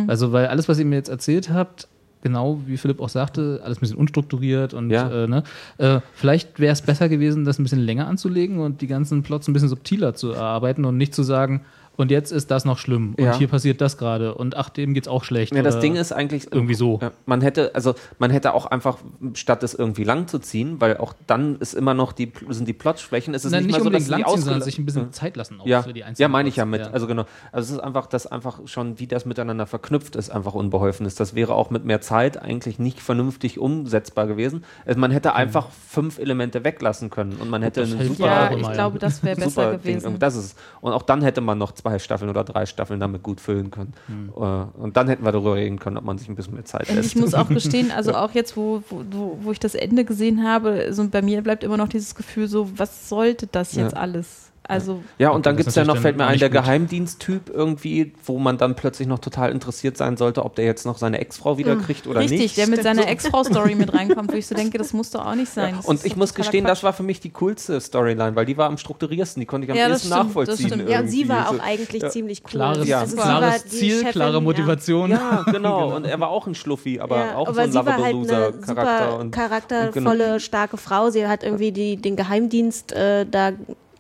[0.07, 1.87] Also, weil alles, was ihr mir jetzt erzählt habt,
[2.23, 5.09] genau wie Philipp auch sagte, alles ein bisschen unstrukturiert und Ja.
[5.25, 5.43] äh, ne,
[5.77, 9.47] äh, vielleicht wäre es besser gewesen, das ein bisschen länger anzulegen und die ganzen Plots
[9.47, 11.61] ein bisschen subtiler zu erarbeiten und nicht zu sagen,
[11.97, 13.37] und jetzt ist das noch schlimm und Ja.
[13.37, 15.53] hier passiert das gerade und ach, dem geht's auch schlecht.
[15.53, 16.99] Ja, das oder Ding ist eigentlich irgendwie so.
[17.01, 18.97] Ja, man hätte also man hätte auch einfach
[19.33, 22.73] statt es irgendwie lang zu ziehen, weil auch dann ist immer noch die sind die
[22.73, 23.33] Plotschwächen.
[23.33, 25.35] Es ist Nein, nicht, nicht mal so, dass lang ziehen, sondern sich ein bisschen Zeit
[25.35, 26.81] lassen auch ja, für die einzelnen ja, meine ich ja mit.
[26.81, 27.25] Also genau.
[27.51, 31.19] Also es ist einfach, dass einfach schon, wie das miteinander verknüpft ist, einfach unbeholfen ist.
[31.19, 34.63] Das wäre auch mit mehr Zeit eigentlich nicht vernünftig umsetzbar gewesen.
[34.85, 38.51] Also man hätte einfach fünf Elemente weglassen können und man hätte das eine super, Ja,
[38.55, 38.71] ich ja.
[38.73, 39.81] glaube, das wäre besser Ding.
[39.81, 40.07] gewesen.
[40.13, 40.55] Und das ist es.
[40.81, 43.93] Und auch dann hätte man noch zwei Staffeln oder drei Staffeln damit gut füllen können.
[44.07, 44.29] Hm.
[44.35, 44.39] Äh,
[44.81, 46.95] Und dann hätten wir darüber reden können, ob man sich ein bisschen mehr Zeit Und
[46.95, 47.15] lässt.
[47.15, 50.43] ich muss auch gestehen, also auch jetzt, wo, wo, wo- wo ich das Ende gesehen
[50.43, 53.99] habe, so bei mir bleibt immer noch dieses Gefühl so, was sollte das jetzt Ja.
[53.99, 54.46] alles?
[54.67, 56.49] Also Ja, und dann das gibt es ja noch, fällt mir ein, der.
[56.49, 60.97] Geheimdiensttyp irgendwie, wo man dann plötzlich noch total interessiert sein sollte, ob der jetzt noch
[60.97, 62.57] seine Ex-Frau wieder kriegt oder richtig, nicht.
[62.57, 65.51] der mit seiner Ex-Frau-Story mit reinkommt, wo ich so denke, das muss doch auch nicht
[65.51, 65.75] sein.
[65.77, 66.83] Das Und ich muss gestehen, das Quatsch.
[66.83, 69.77] war für mich die coolste Storyline, weil die war am strukturiersten, die konnte ich am
[69.77, 70.87] Ja, das ehesten stimmt, das nachvollziehen.
[70.87, 72.49] Ja, und sie war auch eigentlich ziemlich cool.
[72.51, 72.99] Klares, Ja.
[73.01, 74.39] Also sie klares Ziel, Chefin, klare ja.
[74.39, 75.11] Motivation.
[75.11, 75.95] Ja, genau.
[75.95, 78.57] Und er war auch ein Schluffi, aber Ja, auch aber so ein halt loser eine
[78.59, 79.05] Charakter.
[79.11, 80.39] super Und, charaktervolle, genau.
[80.39, 81.09] starke Frau.
[81.09, 83.51] Sie hat irgendwie die, den Geheimdienst äh, da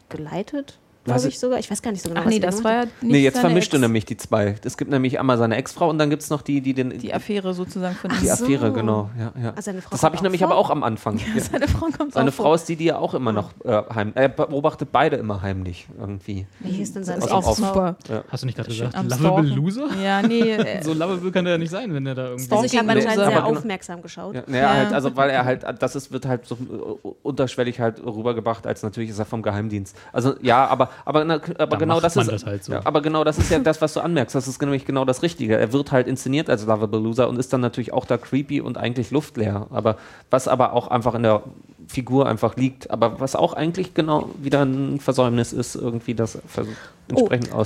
[0.09, 0.79] geleitet,
[1.15, 1.59] glaube ich- sogar.
[1.59, 3.47] Ich weiß gar nicht so genau, Ach nee, das war ja nicht Nee, jetzt seine
[3.49, 3.81] vermischt du Ex.
[3.81, 4.55] nämlich die zwei.
[4.63, 6.97] Es gibt nämlich einmal seine Ex-Frau und dann gibt es noch die, die den.
[6.97, 8.17] Die Affäre sozusagen von ihm.
[8.21, 8.33] die so.
[8.45, 9.09] Affäre, genau.
[9.17, 9.53] Ja, ja.
[9.55, 10.65] Ah, seine Frau das habe ich nämlich auch aber vor?
[10.65, 11.17] auch am Anfang.
[11.35, 11.41] Ja.
[11.41, 12.55] Seine Frau kommt Seine auch Frau vor.
[12.55, 14.11] ist die, die ja auch immer noch äh, heim.
[14.15, 16.45] Er beobachtet beide immer heimlich irgendwie.
[16.59, 17.95] Wie hieß denn seine ist Aus auch super.
[18.29, 19.49] Hast du nicht gerade gesagt, lovable.
[19.49, 19.87] Loser?
[20.03, 20.41] Ja, nee.
[20.51, 22.51] äh, So lovable kann er ja nicht sein, wenn er da irgendwie...
[22.51, 24.35] Also ich habe anscheinend sehr Aber genau- aufmerksam geschaut.
[24.35, 24.73] Ja, naja, Ja.
[24.77, 28.83] Halt, also weil er halt, das ist, wird halt so äh, unterschwellig halt rübergebracht, als
[28.83, 29.95] natürlich ist er vom Geheimdienst.
[30.13, 32.31] Also ja, aber, aber, na, aber Da genau macht das man ist.
[32.33, 32.73] das halt so.
[32.73, 34.35] ja, aber genau das ist ja das, was du anmerkst.
[34.35, 35.57] Das ist nämlich genau das Richtige.
[35.57, 38.77] Er wird halt inszeniert als Lovable Loser und ist dann natürlich auch da creepy und
[38.77, 39.67] eigentlich luftleer.
[39.71, 39.97] Aber
[40.29, 41.43] was aber auch einfach in der
[41.87, 46.67] Figur einfach liegt, aber was auch eigentlich genau wieder ein Versäumnis ist, irgendwie das vers-
[47.09, 47.49] entsprechend.
[47.53, 47.57] Oh,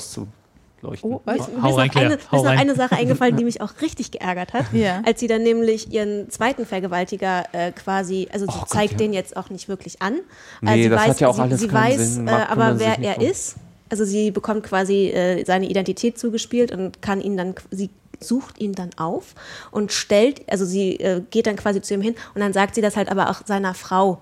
[0.81, 1.03] was?
[1.03, 2.59] Mir ist, mir Hau ist, rein, Claire, eine, hau ist noch rein.
[2.59, 4.65] eine Sache eingefallen, die mich auch richtig geärgert hat.
[4.73, 5.01] Ja.
[5.05, 8.97] Als sie dann nämlich ihren zweiten Vergewaltiger äh, quasi, also sie Oh Gott, zeigt ja.
[8.97, 10.15] den jetzt auch nicht wirklich an.
[10.61, 12.27] Nee, äh, sie das weiß, hat ja auch sie, alles sie weiß Sinn.
[12.27, 13.25] äh, aber wer er drum.
[13.25, 13.55] ist.
[13.89, 17.89] Also sie bekommt quasi äh, seine Identität zugespielt und kann ihn dann, sie
[18.21, 19.35] sucht ihn dann auf
[19.71, 22.81] und stellt, also sie äh, geht dann quasi zu ihm hin und dann sagt sie
[22.81, 24.21] das halt aber auch seiner Frau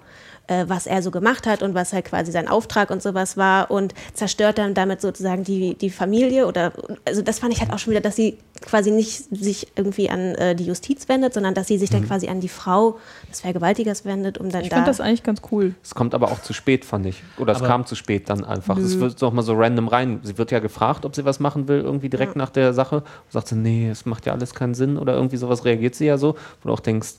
[0.49, 3.71] äh, was er so gemacht hat und was halt quasi sein Auftrag und sowas war
[3.71, 6.73] und zerstört dann damit sozusagen die, die Familie oder
[7.05, 10.35] also das fand ich halt auch schon wieder, dass sie quasi nicht sich irgendwie an
[10.35, 12.97] äh, die Justiz wendet, sondern dass sie sich dann quasi an die Frau
[13.29, 15.75] des Vergewaltigers wendet, um dann Ich da fand das eigentlich ganz cool.
[15.83, 17.23] Es kommt aber auch zu spät, fand ich.
[17.37, 18.77] Oder es Aber- kam zu spät dann einfach.
[18.77, 20.19] Es wird doch mal so random rein.
[20.23, 22.97] Sie wird ja gefragt, ob sie was machen will, irgendwie direkt nach der Sache.
[22.97, 24.97] Und sagt sie, nee, es macht ja alles keinen Sinn.
[24.97, 26.33] Oder irgendwie sowas reagiert sie ja so.
[26.61, 27.13] Wo du auch denkst,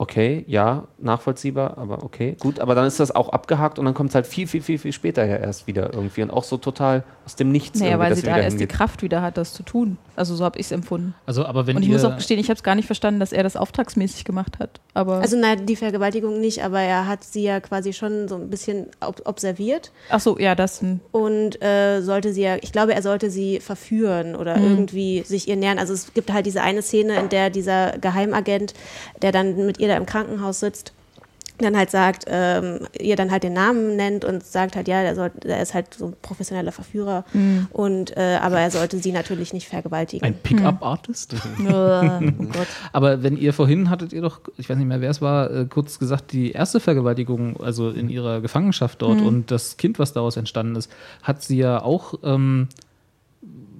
[0.00, 2.58] okay, ja, nachvollziehbar, aber okay, gut.
[2.58, 4.92] Aber dann ist das auch abgehakt und dann kommt es halt viel, viel, viel, viel
[4.94, 6.22] später ja erst wieder irgendwie.
[6.22, 7.78] Und auch so total aus dem Nichts.
[7.80, 8.76] Naja, weil sie da erst die hingeht.
[8.76, 9.98] Kraft wieder hat, das zu tun.
[10.16, 11.14] Also so habe ich es empfunden.
[11.26, 13.32] Also, aber wenn Und ich muss auch gestehen, ich habe es gar nicht verstanden, dass
[13.32, 14.80] er das auftragsmäßig gemacht hat.
[14.94, 18.48] Aber Also na, die Vergewaltigung nicht, aber er hat sie ja quasi schon so ein
[18.48, 20.82] bisschen ob observiert ach so, ja, das
[21.12, 24.64] und äh, sollte sie ja, ich glaube, er sollte sie verführen oder Mhm.
[24.64, 25.78] irgendwie sich ihr nähern.
[25.78, 28.72] Also es gibt halt diese eine Szene, in der dieser Geheimagent,
[29.20, 30.92] der dann mit ihr da im Krankenhaus sitzt,
[31.58, 35.14] dann halt sagt, ähm, ihr dann halt den Namen nennt und sagt halt, ja, der,
[35.14, 37.66] soll, der ist halt so ein professioneller Verführer Mhm.
[37.70, 40.24] und äh, aber er sollte sie natürlich nicht vergewaltigen.
[40.24, 41.34] Ein Pickup-Artist?
[41.34, 41.38] äh,
[41.68, 42.66] oh Gott.
[42.94, 45.66] Aber wenn ihr vorhin hattet ihr doch, ich weiß nicht mehr, wer es war, äh,
[45.66, 50.38] kurz gesagt, die erste Vergewaltigung, also in ihrer Gefangenschaft dort und das Kind, was daraus
[50.38, 50.90] entstanden ist,
[51.22, 52.68] hat sie ja auch, ähm,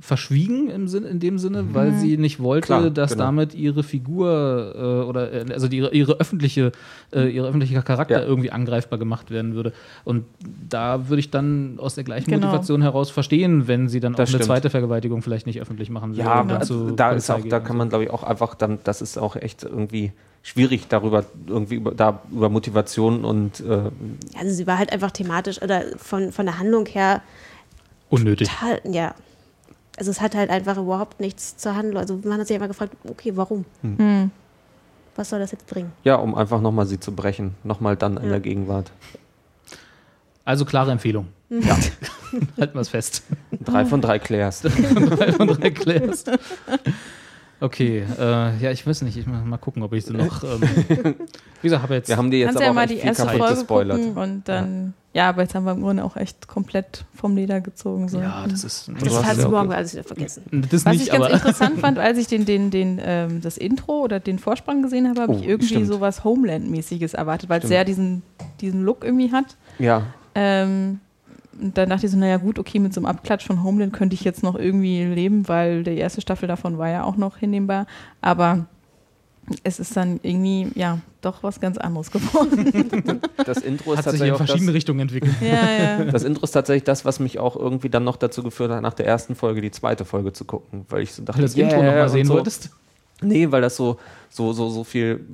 [0.01, 3.25] verschwiegen im Sinn, in dem Sinne, weil sie nicht wollte, Klar, dass genau.
[3.25, 6.73] damit ihre Figur äh, oder äh, also die, ihre, ihre öffentliche,
[7.13, 8.27] äh, ihr öffentlicher Charakter Ja.
[8.27, 9.73] irgendwie angreifbar gemacht werden würde.
[10.05, 10.25] Und
[10.69, 12.47] da würde ich dann aus der gleichen Genau.
[12.47, 14.47] Motivation heraus verstehen, wenn sie dann auch Das eine stimmt.
[14.47, 16.23] zweite Vergewaltigung vielleicht nicht öffentlich machen würde.
[16.23, 19.19] Ja, zur da ist auch, da kann man, glaube ich, auch einfach dann, das ist
[19.19, 20.13] auch echt irgendwie
[20.43, 23.91] schwierig darüber, irgendwie über, da über Motivation und äh,
[24.39, 27.21] Also sie war halt einfach thematisch oder von, von der Handlung her
[28.09, 28.49] unnötig.
[28.49, 29.15] total, ja.
[30.01, 31.99] Also es hat halt einfach überhaupt nichts zur Handlung.
[31.99, 33.67] Also man hat sich immer gefragt, okay, warum?
[33.83, 34.31] Hm.
[35.15, 35.93] Was soll das jetzt bringen?
[36.05, 38.31] ja, um einfach nochmal sie zu brechen, nochmal dann in Ja.
[38.31, 38.91] der Gegenwart.
[40.47, 41.29] Also klare Empfehlung.
[41.51, 41.77] Ja.
[42.59, 43.25] Halten wir es fest.
[43.63, 44.63] Drei von drei Clairs.
[44.63, 46.25] drei von drei Clairs.
[47.61, 50.43] Okay, äh, ja, ich weiß nicht, ich muss mal gucken, ob ich sie noch.
[50.43, 50.61] Ähm,
[51.61, 52.09] wie gesagt, habe jetzt.
[52.09, 53.99] Wir haben dir jetzt Kannst aber ja auch mal die erste Folge gespoilert.
[53.99, 55.29] gucken und dann, ja.
[55.29, 58.09] aber jetzt haben wir im Grunde auch echt komplett vom Leder gezogen.
[58.09, 58.19] So.
[58.19, 58.89] ja, das ist.
[58.89, 60.43] Du Das hat ja morgen ge- alles wieder vergessen.
[60.71, 64.01] das Was nicht, ich ganz interessant fand, als ich den, den, den, ähm, das Intro
[64.01, 65.87] oder den Vorspann gesehen habe, habe Oh, ich irgendwie stimmt.
[65.89, 68.23] sowas Homeland-mäßiges erwartet, weil es sehr diesen,
[68.63, 69.57] diesen Look irgendwie hat.
[69.79, 70.05] Ja,
[70.35, 71.01] Ähm,
[71.61, 74.15] und dann dachte ich so, naja gut, okay, mit so einem Abklatsch von Homeland könnte
[74.15, 77.87] ich jetzt noch irgendwie leben, weil die erste Staffel davon war ja auch noch hinnehmbar.
[78.21, 78.67] Aber
[79.65, 83.21] es ist dann irgendwie, ja, doch was ganz anderes geworden.
[83.45, 85.35] das Intro ist hat sich tatsächlich in verschiedene das, Richtungen entwickelt.
[85.41, 86.05] ja, ja.
[86.05, 88.95] das Intro ist tatsächlich das, was mich auch irgendwie dann noch dazu geführt hat, nach
[88.95, 91.77] der ersten Folge die zweite Folge zu gucken, weil ich so dachte, Weil das Intro
[91.77, 92.35] yeah, nochmal und sehen so.
[92.35, 92.71] wolltest.
[93.23, 93.99] Nee, weil das so,
[94.31, 95.25] so, so, so viel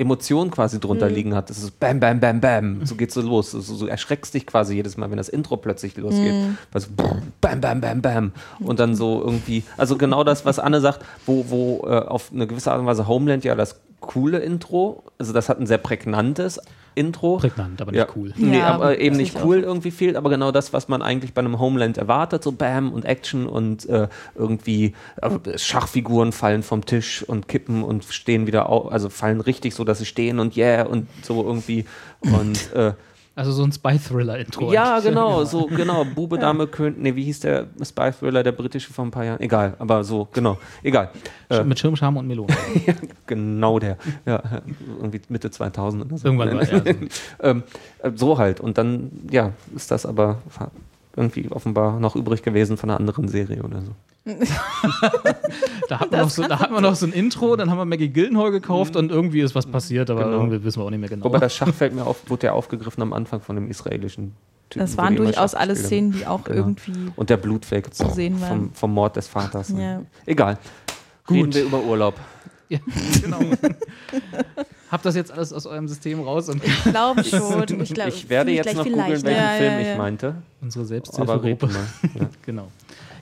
[0.00, 1.50] Emotion quasi drunter liegen hat.
[1.50, 2.86] Das ist bam, bam, bam, bam.
[2.86, 3.50] So geht's so los.
[3.50, 6.34] So, so erschreckst dich quasi jedes Mal, wenn das Intro plötzlich losgeht.
[6.72, 6.88] Weil so
[7.40, 8.32] bam, bam, bam, bam.
[8.60, 12.46] Und dann so irgendwie, also genau das, was Anne sagt, wo, wo äh, auf eine
[12.46, 16.60] gewisse Art und Weise Homeland ja das coole Intro, also das hat ein sehr prägnantes
[16.94, 17.36] Intro.
[17.38, 18.08] Prägnant, aber nicht Ja.
[18.16, 18.32] cool.
[18.36, 21.02] Nee, Ja, aber aber eben nicht ich cool irgendwie fehlt, aber genau das, was man
[21.02, 26.62] eigentlich bei einem Homeland erwartet, so Bam und Action und äh, irgendwie äh, Schachfiguren fallen
[26.62, 30.40] vom Tisch und kippen und stehen wieder auf, also fallen richtig so, dass sie stehen
[30.40, 31.84] und yeah und so irgendwie
[32.20, 32.92] und äh,
[33.40, 34.70] Also so ein Spy-Thriller-Intro.
[34.70, 35.04] ja, eigentlich.
[35.06, 39.10] genau, so genau, Bube, Dame, König, nee, wie hieß der Spy-Thriller, der britische vor ein
[39.10, 41.08] paar Jahren, egal, aber so, genau, egal.
[41.48, 42.54] Äh, Mit Schirm, Charme und Melone.
[43.26, 43.96] Genau der.
[44.26, 44.42] Ja,
[44.98, 46.26] irgendwie Mitte 2000 oder so.
[46.26, 46.84] Irgendwann war er.
[47.40, 47.62] ähm,
[48.00, 48.60] äh, so halt.
[48.60, 50.42] Und dann, ja, ist das aber
[51.20, 53.92] irgendwie offenbar noch übrig gewesen von einer anderen Serie oder so.
[55.88, 57.84] Da hat, man noch so, da hat man noch so ein Intro, dann haben wir
[57.84, 60.36] Maggie Gyllenhaal gekauft und irgendwie ist was passiert, aber Genau.
[60.36, 61.24] irgendwie wissen wir auch nicht mehr genau.
[61.24, 64.34] Wobei das Schach fällt mir auf, wurde ja aufgegriffen am Anfang von dem israelischen
[64.68, 64.86] Typen.
[64.86, 66.58] Das waren durchaus alle Szenen, die auch Genau.
[66.58, 67.10] irgendwie.
[67.16, 69.70] Und der Blutweg zu sehen vom, vom Mord des Vaters.
[69.76, 70.02] Ja.
[70.26, 70.58] Egal.
[71.26, 71.36] Gut.
[71.36, 72.14] Reden wir über Urlaub.
[72.68, 72.78] ja,
[73.22, 73.38] genau.
[74.90, 77.80] Habt das jetzt alles aus eurem System raus und Ich glaube schon.
[77.82, 79.26] Ich, glaub, ich werde jetzt noch viel googeln, leichter.
[79.28, 79.96] welchen Ja, Film ja, ich ja.
[79.96, 80.34] meinte.
[80.60, 81.68] unsere Selbsthilfegruppe.
[82.46, 82.68] Genau.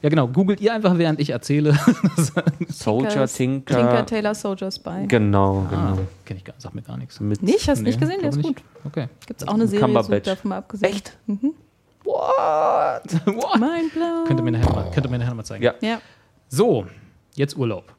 [0.01, 0.29] Ja, genau.
[0.29, 1.77] Googelt ihr einfach, während ich erzähle.
[2.69, 3.75] Soldier, Tinker.
[3.77, 5.07] Tinker Taylor Soldier Spy.
[5.09, 5.99] Genau, Ah, genau.
[6.25, 7.19] kenn ich gar nicht, sag mir gar nichts.
[7.19, 7.69] Mit Nicht?
[7.69, 8.21] Hast du nicht Nee, gesehen?
[8.21, 8.57] Der ist gut.
[8.57, 8.65] nicht.
[8.85, 9.09] Okay.
[9.27, 10.93] Gibt es auch eine Serie, so davon mal abgesehen.
[10.93, 11.19] Echt?
[11.27, 11.53] Mhm.
[12.05, 13.27] What?
[13.27, 13.59] What?
[13.61, 14.25] Mind blown.
[14.27, 15.65] Könnt ihr mir nachher mal, könnt ihr mir nachher mal zeigen.
[15.65, 15.75] Ja.
[15.81, 16.01] Ja.
[16.49, 16.87] So,
[17.35, 17.93] jetzt Urlaub.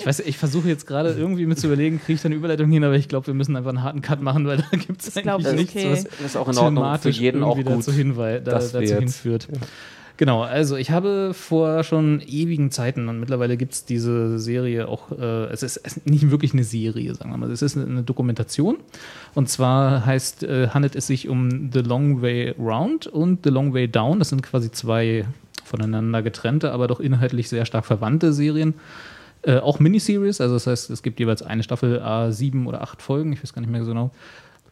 [0.00, 2.70] Ich weiß, ich versuche jetzt gerade irgendwie mir zu überlegen, kriege ich da eine Überleitung
[2.70, 5.16] hin, aber ich glaube, wir müssen einfach einen harten Cut machen, weil da gibt es
[5.16, 5.90] eigentlich ich, nichts, okay.
[5.92, 6.98] was Das ist auch in Ordnung.
[6.98, 7.80] Für jeden auch irgendwie gut.
[7.86, 9.48] dazu, hinwei da, dazu jetzt- hinführt.
[10.16, 15.12] Genau, also ich habe vor schon ewigen Zeiten und mittlerweile gibt es diese Serie auch,
[15.12, 17.86] äh, es ist es ist nicht wirklich eine Serie, sagen wir mal, es ist eine,
[17.86, 18.76] eine Dokumentation
[19.34, 23.72] und zwar heißt, äh, handelt es sich um The Long Way Round und The Long
[23.72, 25.24] Way Down, das sind quasi zwei
[25.64, 28.74] voneinander getrennte, aber doch inhaltlich sehr stark verwandte Serien.
[29.42, 33.00] Äh, auch Miniseries, also das heißt, es gibt jeweils eine Staffel, a sieben oder acht
[33.00, 34.10] Folgen, ich weiß gar nicht mehr so genau.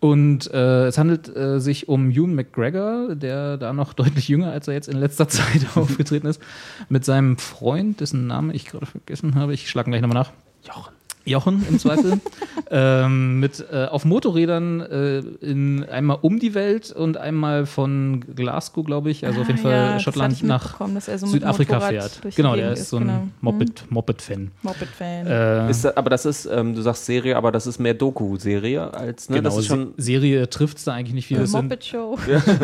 [0.01, 4.69] Und äh, es handelt äh, sich um Ewan McGregor, der da noch deutlich jünger, als
[4.69, 6.41] er jetzt in letzter Zeit aufgetreten ist,
[6.89, 9.55] mit seinem Freund, dessen Namen ich gerade vergessen habe.
[9.55, 10.33] Ich schlage gleich nochmal nach.
[10.63, 10.98] Jochen.
[11.29, 12.21] Jochen im Zweifel.
[12.71, 18.85] ähm, mit äh, auf Motorrädern äh, in einmal um die Welt und einmal von Glasgow,
[18.85, 22.35] glaube ich, also auf jeden Ah, Fall ja, Schottland nach so Südafrika Motorrad fährt.
[22.37, 23.29] Genau, der ist so ein genau.
[23.41, 24.51] Moped, Moped-Fan.
[24.63, 25.27] Moped-Fan.
[25.27, 28.93] Äh, Ist, da- aber das ist, ähm, du sagst Serie, aber das ist mehr Doku-Serie
[28.93, 29.37] als, ne?
[29.37, 29.95] genau, das ist schon.
[29.97, 31.39] Se- Serie trifft es da eigentlich nicht viel.
[31.45, 32.19] Die Moped-Show.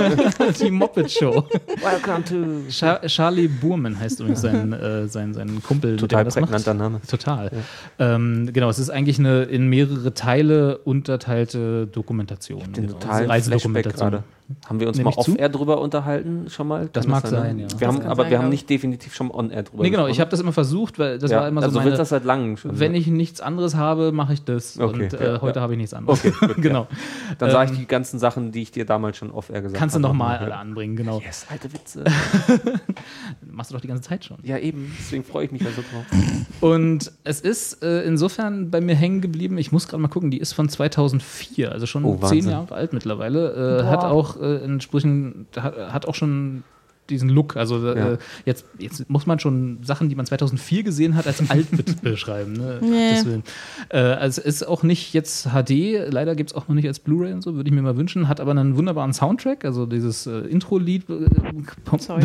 [0.61, 1.45] die Moped Show.
[1.83, 2.71] Welcome to.
[2.71, 6.45] Char Charlie Burman heißt übrigens sein, äh, sein, sein Kumpel, Total er das macht.
[6.51, 7.01] prägnanter Name.
[7.09, 7.51] Total.
[7.99, 12.61] Ähm, genau, es ist eigentlich eine in mehrere Teile unterteilte Dokumentation.
[12.73, 12.99] Den genau.
[12.99, 13.93] totalen Reisedokumentation.
[13.93, 14.25] Flashback gerade.
[14.67, 16.91] Haben wir uns Nehme mal off-air drüber unterhalten schon mal?
[16.93, 17.63] Das Kann mag sein, ne?
[17.63, 17.69] ja.
[17.81, 20.09] Wir Das haben, aber sein, wir haben nicht definitiv schon on-air drüber Nee, genau, ich
[20.09, 20.21] gesprochen.
[20.21, 22.59] habe das immer versucht, weil das ja, war immer also so meine, das seit langem
[22.59, 22.79] schon.
[22.79, 24.79] wenn ich nichts anderes habe, mache ich das.
[24.79, 25.63] Okay, und äh, ja, heute ja.
[25.63, 26.25] habe ich nichts anderes.
[26.25, 26.87] Okay, gut, genau.
[27.39, 29.95] Dann sage ähm, ich die ganzen Sachen, die ich dir damals schon off-air gesagt Kannst
[29.97, 30.09] du habe.
[30.09, 31.21] nochmal alle anbringen, genau.
[31.21, 32.05] Yes, alte Witze.
[33.51, 34.39] Machst du doch die ganze Zeit schon.
[34.43, 34.93] ja, eben.
[34.99, 36.05] Deswegen freue ich mich da so drauf.
[36.61, 39.59] Und es ist äh, insofern bei mir hängen geblieben.
[39.59, 42.49] Ich muss gerade mal gucken, die ist von 2004, also schon Oh, zehn.
[42.49, 43.81] Jahre alt mittlerweile.
[43.81, 46.63] Äh, hat auch äh, entsprechend, hat, hat auch schon
[47.11, 47.55] diesen Look.
[47.59, 48.19] Also äh, Ja.
[48.47, 52.55] jetzt, jetzt muss man schon Sachen, die man 2004 gesehen hat, als alt mit beschreiben.
[52.55, 52.79] Ne?
[52.81, 53.43] Nee.
[53.91, 57.01] Äh, also es ist auch nicht jetzt HD, leider gibt es auch noch nicht als
[57.01, 58.27] Blu-ray und so, würde ich mir mal wünschen.
[58.27, 61.13] Hat aber einen wunderbaren Soundtrack, also dieses äh, Intro-Lied äh,
[61.85, 62.25] bekomm-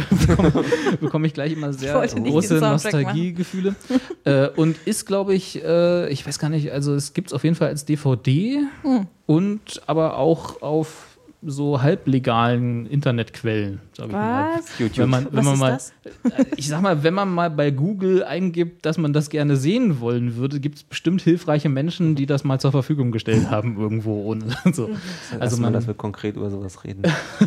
[1.02, 2.56] bekomme ich gleich immer sehr große.
[2.62, 3.76] Nostalgiegefühle.
[4.24, 7.44] äh, und ist, glaube ich, äh, ich weiß gar nicht, also es gibt es auf
[7.44, 9.08] jeden Fall als DVD Hm.
[9.26, 11.08] und aber auch auf
[11.42, 14.58] so halblegalen Internetquellen, sage ich mal.
[14.58, 14.78] Was?
[14.78, 14.98] YouTube.
[15.04, 15.94] Wenn man, wenn Was man ist mal, das?
[16.38, 20.02] äh, ich sag mal, wenn man mal bei Google eingibt, dass man das gerne sehen
[20.02, 24.24] wollen würde, gibt es bestimmt hilfreiche Menschen, die das mal zur Verfügung gestellt haben irgendwo
[24.26, 24.46] ohne.
[24.74, 24.88] So.
[24.88, 24.98] Mhm.
[25.32, 27.04] Also Also mal, man, dass wir konkret über sowas reden.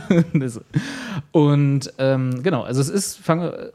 [1.33, 3.73] Und ähm, genau, also es ist, fange,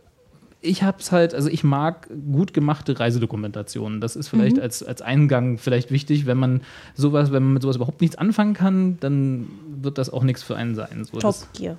[0.61, 4.01] ich habe es halt, also ich mag gut gemachte Reisedokumentationen.
[4.01, 4.37] Das ist Mhm.
[4.39, 6.61] vielleicht als, als Eingang vielleicht wichtig, wenn man
[6.95, 9.47] sowas, wenn man mit sowas überhaupt nichts anfangen kann, dann
[9.81, 11.03] wird das auch nichts für einen sein.
[11.05, 11.77] So, Top das Gear.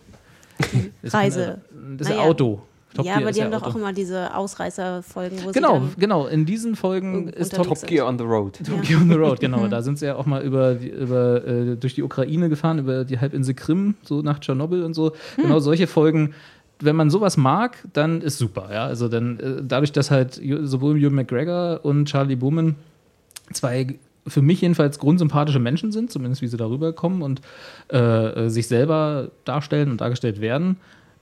[1.03, 1.61] ist Reise.
[1.97, 2.29] Das ist ja Naja.
[2.31, 2.63] Auto.
[2.95, 3.71] Top ja, Gear aber die haben doch Auto.
[3.73, 6.27] auch immer diese Ausreißerfolgen, wo Genau, sie dann genau.
[6.27, 8.59] In diesen Folgen ist Top, Top Gear on the Road.
[8.65, 9.67] Top Gear on the Road, genau.
[9.69, 13.05] Da sind sie ja auch mal über, die, über äh, durch die Ukraine gefahren, über
[13.05, 15.13] die Halbinsel Krim, so nach Tschernobyl und so.
[15.37, 16.33] Genau solche Folgen.
[16.81, 18.69] Wenn man sowas mag, dann ist super.
[18.73, 18.87] Ja?
[18.87, 22.77] Also dann äh, dadurch, dass halt sowohl Ewan McGregor und Charlie Bowman
[23.53, 27.41] zwei für mich jedenfalls grundsympathische Menschen sind, zumindest wie sie darüber kommen und
[27.93, 30.77] äh, äh, sich selber darstellen und dargestellt werden,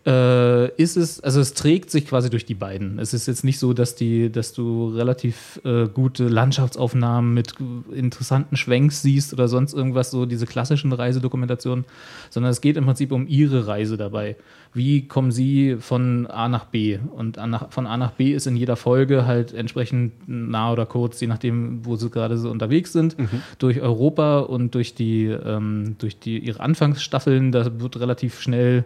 [0.07, 3.01] äh, ist es, also es trägt sich quasi durch die beiden.
[3.01, 7.55] Es ist jetzt nicht so, dass die, dass du relativ äh, gute Landschaftsaufnahmen mit
[7.93, 11.85] interessanten Schwenks siehst oder sonst irgendwas, so diese klassischen Reisedokumentationen,
[12.31, 14.37] sondern es geht im Prinzip um ihre Reise dabei.
[14.73, 16.99] Wie kommen sie von A nach B?
[16.99, 20.87] Und an nach, von A nach B ist in jeder Folge halt entsprechend nah oder
[20.87, 23.17] kurz, je nachdem, wo sie gerade so unterwegs sind,
[23.59, 28.85] durch Europa und durch die, ähm, durch die ihre Anfangsstaffeln, da wird relativ schnell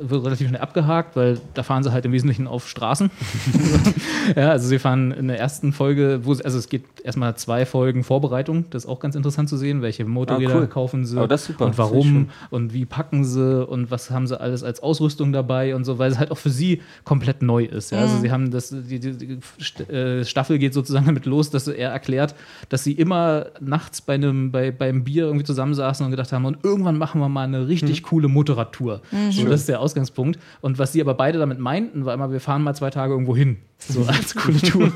[0.00, 3.10] wird relativ schnell abgehakt, weil da fahren sie halt im Wesentlichen auf Straßen.
[4.36, 7.66] ja, also sie fahren in der ersten Folge, wo sie, also es geht erstmal zwei
[7.66, 10.66] Folgen Vorbereitung, das ist auch ganz interessant zu sehen, welche Motorräder Ah, cool.
[10.66, 11.66] kaufen sie Oh, das ist super.
[11.66, 15.84] und warum und wie packen sie und was haben sie alles als Ausrüstung dabei und
[15.84, 17.92] so, weil es halt auch für sie komplett neu ist.
[17.92, 17.98] Ja?
[17.98, 21.90] Also sie haben das, die, die, die äh, Staffel geht sozusagen damit los, dass er
[21.90, 22.34] erklärt,
[22.68, 26.58] dass sie immer nachts bei einem, bei, beim Bier irgendwie zusammensaßen und gedacht haben, und
[26.64, 29.00] irgendwann machen wir mal eine richtig coole Motorradtour.
[29.30, 30.38] So, das ist der Ausgangspunkt.
[30.60, 33.36] Und was sie aber beide damit meinten, war immer, wir fahren mal zwei Tage irgendwo
[33.36, 33.58] hin.
[33.78, 34.92] So als coole Tour.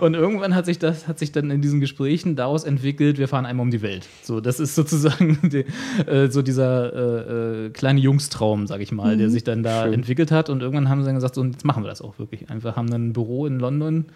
[0.00, 3.44] Und irgendwann hat sich das, hat sich dann in diesen Gesprächen daraus entwickelt, wir fahren
[3.44, 4.08] einmal um die Welt.
[4.22, 5.64] So, das ist sozusagen die,
[6.06, 9.94] äh, so dieser äh, äh, kleine Jungstraum, sag ich mal, der sich dann da Schön.
[9.94, 10.48] entwickelt hat.
[10.48, 12.50] Und irgendwann haben sie dann gesagt, so, und jetzt machen wir das auch wirklich.
[12.50, 14.06] Einfach haben dann ein Büro in London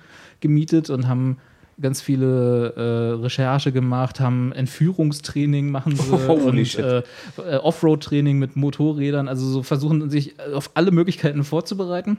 [0.41, 1.37] gemietet und haben
[1.81, 7.03] ganz viele äh, Recherche gemacht, haben Entführungstraining machen sie Holy und äh,
[7.39, 12.19] äh, Offroad-Training mit Motorrädern, also so versuchen sich auf alle Möglichkeiten vorzubereiten,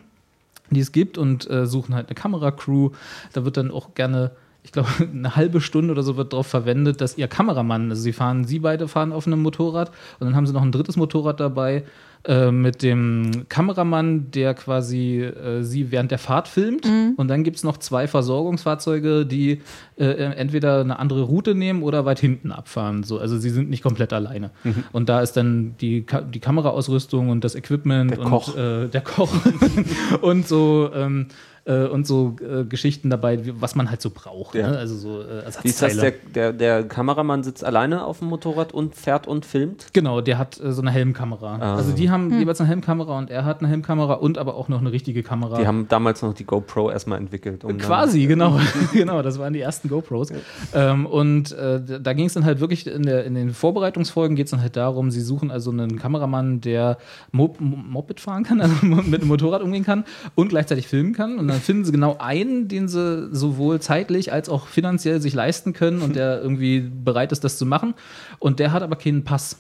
[0.69, 2.91] die es gibt und äh, suchen halt eine Kameracrew.
[3.33, 4.31] Da wird dann auch gerne,
[4.65, 8.13] ich glaube, eine halbe Stunde oder so wird darauf verwendet, dass ihr Kameramann, also sie
[8.13, 11.39] fahren, sie beide fahren auf einem Motorrad und dann haben sie noch ein drittes Motorrad
[11.39, 11.83] dabei
[12.23, 16.87] äh, mit dem Kameramann, der quasi äh, sie während der Fahrt filmt.
[17.17, 19.61] Und dann gibt es noch zwei Versorgungsfahrzeuge, die
[19.97, 23.03] äh, entweder eine andere Route nehmen oder weit hinten abfahren.
[23.03, 24.49] So, also sie sind nicht komplett alleine.
[24.91, 28.57] Und da ist dann die, Ka die Kameraausrüstung und das Equipment Der und Koch.
[28.57, 29.31] Äh, der Koch
[30.21, 31.27] und so ähm,
[31.65, 34.55] äh, und so äh, Geschichten dabei, wie, was man halt so braucht.
[34.55, 34.71] Ja.
[34.71, 34.77] Ne?
[34.77, 35.97] Also so äh, Wie ist das?
[35.97, 39.87] Der, der, der Kameramann sitzt alleine auf dem Motorrad und fährt und filmt?
[39.93, 41.57] Genau, der hat äh, so eine Helmkamera.
[41.59, 41.75] Ah.
[41.75, 44.79] Also die haben jeweils eine Helmkamera und er hat eine Helmkamera und aber auch noch
[44.79, 45.57] eine richtige Kamera.
[45.57, 47.63] Die haben damals noch die GoPro erstmal entwickelt.
[47.63, 48.59] um Quasi, genau.
[48.93, 50.31] genau, das waren die ersten GoPros.
[50.73, 54.47] Ähm, und äh, da ging es dann halt wirklich in, der, in den Vorbereitungsfolgen geht
[54.47, 56.97] es dann halt darum, sie suchen also einen Kameramann, der
[57.31, 60.05] Mo Mo Moped fahren kann, also mit dem Motorrad umgehen kann
[60.35, 61.39] und gleichzeitig filmen kann.
[61.39, 65.71] Und dann finden sie genau einen, den sie sowohl zeitlich als auch finanziell sich leisten
[65.71, 67.93] können und der irgendwie bereit ist, das zu machen.
[68.39, 69.57] Und der hat aber keinen Pass.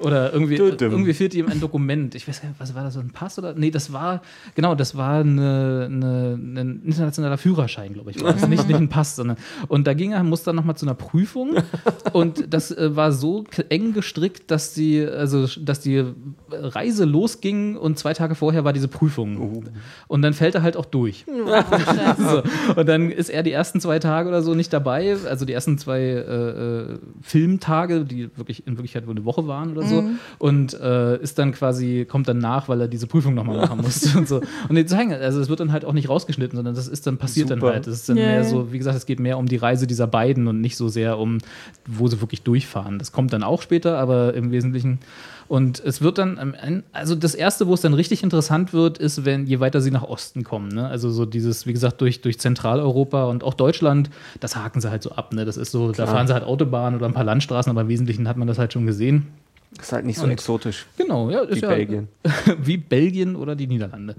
[0.00, 2.14] Oder irgendwie, irgendwie fehlt ihm ein Dokument.
[2.14, 3.54] Ich weiß gar nicht, was war das, so ein Pass oder?
[3.54, 4.22] Nee, das war,
[4.54, 8.22] genau, das war eine, eine, ein internationaler Führerschein, glaube ich.
[8.22, 8.48] War das.
[8.48, 9.36] nicht, nicht ein Pass, sondern.
[9.68, 11.56] Und da ging er, musste dann nochmal zu einer Prüfung.
[12.12, 16.04] Und das äh, war so eng gestrickt, dass die, also, dass die
[16.50, 19.64] Reise losging und zwei Tage vorher war diese Prüfung.
[20.08, 21.24] Und dann fällt er halt auch durch.
[22.18, 22.42] so.
[22.76, 25.78] Und dann ist er die ersten zwei Tage oder so nicht dabei, also die ersten
[25.78, 30.04] zwei äh, äh, Filmtage, die wirklich in Wirklichkeit wohl eine Woche waren oder so,
[30.38, 34.16] und äh, ist dann quasi, kommt dann nach, weil er diese Prüfung nochmal machen musste
[34.18, 34.40] und so.
[34.68, 37.18] Und die zeigen, also es wird dann halt auch nicht rausgeschnitten, sondern das ist dann
[37.18, 37.60] passiert Super.
[37.60, 37.86] dann halt.
[37.86, 40.06] Das ist dann Ja, mehr so, wie gesagt, es geht mehr um die Reise dieser
[40.06, 41.38] beiden und nicht so sehr um,
[41.86, 42.98] wo sie wirklich durchfahren.
[42.98, 45.00] Das kommt dann auch später, aber im Wesentlichen.
[45.50, 49.48] Und es wird dann, also das erste, wo es dann richtig interessant wird, ist, wenn
[49.48, 50.68] je weiter sie nach Osten kommen.
[50.68, 50.86] Ne?
[50.86, 55.02] Also so dieses, wie gesagt, durch, durch Zentraleuropa und auch Deutschland, das haken sie halt
[55.02, 55.32] so ab.
[55.34, 55.44] Ne?
[55.44, 58.28] Das ist so, da fahren sie halt Autobahn oder ein paar Landstraßen, aber im Wesentlichen
[58.28, 59.26] hat man das halt schon gesehen.
[59.76, 62.08] Ist halt nicht so Und- exotisch Genau, ja, ist wie ja Belgien.
[62.62, 64.14] wie Belgien oder die Niederlande.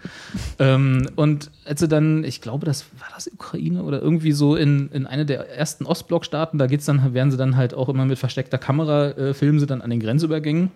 [0.60, 4.90] ähm, und als sie dann, ich glaube, das war das Ukraine oder irgendwie so in,
[4.92, 8.20] in eine der ersten Ostblockstaaten, da geht's dann, werden sie dann halt auch immer mit
[8.20, 10.72] versteckter Kamera, äh, filmen sie dann an den Grenzübergängen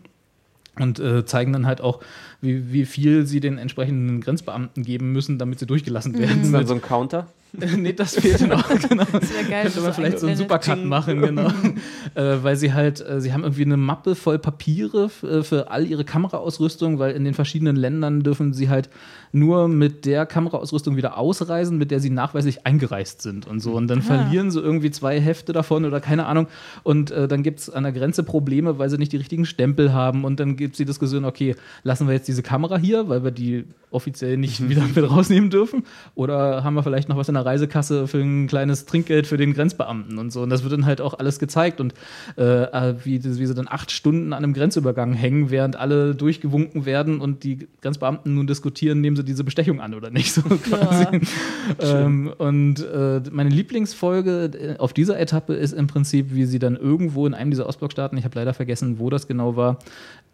[0.79, 2.01] und äh, zeigen dann halt auch,
[2.41, 6.41] wie, wie viel sie den entsprechenden Grenzbeamten geben müssen, damit sie durchgelassen werden.
[6.41, 7.27] Ist dann so ein Counter?
[7.77, 9.05] nee, das fehlte noch, genau.
[9.11, 9.63] Das wäre geil.
[9.63, 10.35] Könnte man vielleicht so einen.
[10.35, 11.47] Supercut machen, genau.
[12.15, 15.85] äh, weil sie halt, äh, sie haben irgendwie eine Mappe voll Papiere äh, für all
[15.85, 18.89] ihre Kameraausrüstung, weil in den verschiedenen Ländern dürfen sie halt
[19.31, 23.73] nur mit der Kameraausrüstung wieder ausreisen, mit der sie nachweislich eingereist sind und so.
[23.73, 26.47] Und dann verlieren sie irgendwie zwei Hefte davon oder keine Ahnung.
[26.83, 29.93] Und äh, dann gibt es an der Grenze Probleme, weil sie nicht die richtigen Stempel
[29.93, 30.23] haben.
[30.23, 33.31] Und dann gibt es die Diskussion, okay, lassen wir jetzt diese Kamera hier, weil wir
[33.31, 33.65] die
[33.95, 35.83] offiziell nicht wieder mit rausnehmen dürfen?
[36.13, 39.53] Oder haben wir vielleicht noch was in der Reisekasse für ein kleines Trinkgeld für den
[39.53, 40.41] Grenzbeamten und so?
[40.43, 41.93] Und das wird dann halt auch alles gezeigt und
[42.37, 46.85] äh, äh, wie, wie sie dann acht Stunden an einem Grenzübergang hängen, während alle durchgewunken
[46.85, 51.21] werden und die Grenzbeamten nun diskutieren, nehmen sie diese Bestechung an oder nicht, so quasi.
[51.79, 56.75] Ähm, und äh, meine Lieblingsfolge äh, auf dieser Etappe ist im Prinzip, wie sie dann
[56.75, 59.79] irgendwo in einem dieser Ostblockstaaten, ich habe leider vergessen, wo das genau war,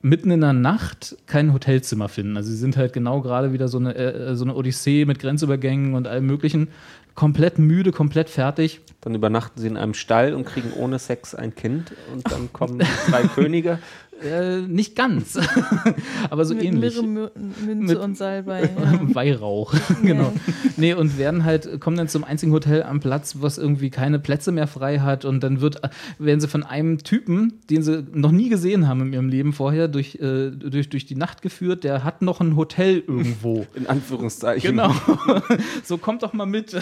[0.02, 2.38] mitten in der Nacht kein Hotelzimmer finden.
[2.38, 5.94] Also sie sind halt genau gerade wieder so eine, äh, so eine Odyssee mit Grenzübergängen
[5.94, 6.69] und allem möglichen.
[7.14, 8.82] Komplett müde, komplett fertig.
[9.02, 12.80] Dann übernachten sie in einem Stall und kriegen ohne Sex ein Kind und dann kommen
[13.10, 13.80] drei Könige.
[14.23, 15.39] Äh, nicht ganz,
[16.30, 17.02] aber so mit ähnlich.
[17.02, 18.69] Mirre, Mü- Münze Mit- und Salbei.
[18.81, 18.99] Ja.
[19.15, 19.73] Weihrauch,
[20.03, 20.31] genau.
[20.77, 24.52] Nee, und werden halt, kommen dann zum einzigen Hotel am Platz, was irgendwie keine Plätze
[24.52, 25.81] mehr frei hat und dann wird,
[26.19, 29.88] werden sie von einem Typen, den sie noch nie gesehen haben in ihrem Leben vorher,
[29.88, 33.65] durch, äh, durch, durch die Nacht geführt, der hat noch ein Hotel irgendwo.
[33.76, 34.72] In Anführungszeichen.
[34.72, 34.93] Genau.
[35.84, 36.76] so kommt doch mal mit.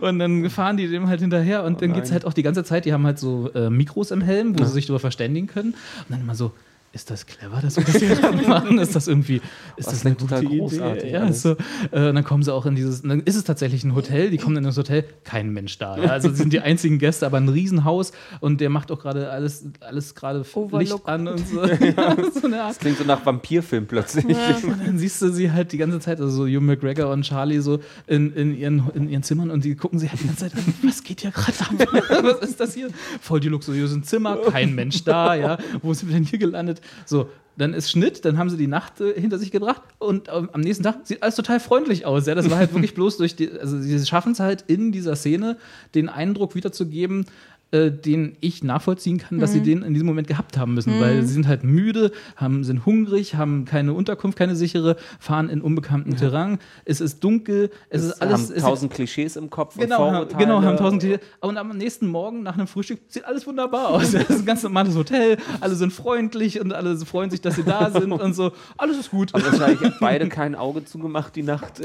[0.00, 1.98] und dann fahren die dem halt hinterher und dann nein.
[2.00, 4.64] geht's halt auch die ganze Zeit, die haben halt so äh, Mikros im Helm, wo
[4.64, 5.70] sie sich darüber verständigen können.
[5.72, 6.52] Und dann immer so, so
[6.92, 8.16] ist das clever, dass wir das hier
[8.48, 8.78] machen?
[8.78, 9.36] Ist das irgendwie,
[9.76, 10.58] ist Das das eine gute total Idee?
[10.58, 11.56] großartig Ja, so, äh,
[11.92, 14.64] dann kommen sie auch in dieses, dann ist es tatsächlich ein Hotel, die kommen in
[14.64, 15.96] das Hotel, kein Mensch da.
[15.96, 16.10] Ja?
[16.10, 18.10] Also sie sind die einzigen Gäste, aber ein Riesenhaus
[18.40, 21.60] und der macht auch gerade alles, alles gerade Licht an und so.
[21.80, 24.24] Ja, so eine Art Das klingt so nach Vampirfilm plötzlich.
[24.24, 27.60] und dann siehst du sie halt die ganze Zeit, also so Hugh McGregor und Charlie
[27.60, 30.54] so in, in, ihren, in ihren Zimmern und die gucken sich halt die ganze Zeit
[30.56, 32.04] an, was geht hier gerade ab?
[32.40, 32.88] was ist das hier?
[33.20, 35.58] Voll die luxuriösen Zimmer, kein Mensch da, ja.
[35.82, 36.79] Wo sind wir denn hier gelandet?
[37.06, 37.28] So,
[37.60, 40.60] dann ist Schnitt, dann haben sie die Nacht äh, hinter sich gebracht und ähm, am
[40.60, 42.26] nächsten Tag sieht alles total freundlich aus.
[42.26, 45.14] Ja, das war halt wirklich bloß durch die, also sie schaffen es halt in dieser
[45.14, 45.58] Szene,
[45.94, 47.26] den Eindruck wiederzugeben,
[47.72, 51.22] äh, den ich nachvollziehen kann, dass sie den in diesem Moment gehabt haben müssen, weil
[51.22, 56.16] sie sind halt müde, haben, sind hungrig, haben keine Unterkunft, keine sichere, fahren in unbekanntem
[56.16, 58.48] Terrain, es ist dunkel, es ist alles.
[58.48, 60.44] haben es tausend Klischees im Kopf Genau, und haben, Vorurteile.
[60.44, 61.20] genau, haben tausend Klischees.
[61.40, 64.10] Und am nächsten Morgen nach einem Frühstück sieht alles wunderbar aus.
[64.12, 67.62] Das ist ein ganz normales Hotel, alle sind freundlich und alle freuen sich, dass sie
[67.64, 68.52] da sind und so.
[68.76, 69.32] Alles ist gut.
[69.32, 71.80] Haben wahrscheinlich beide kein Auge zugemacht die Nacht.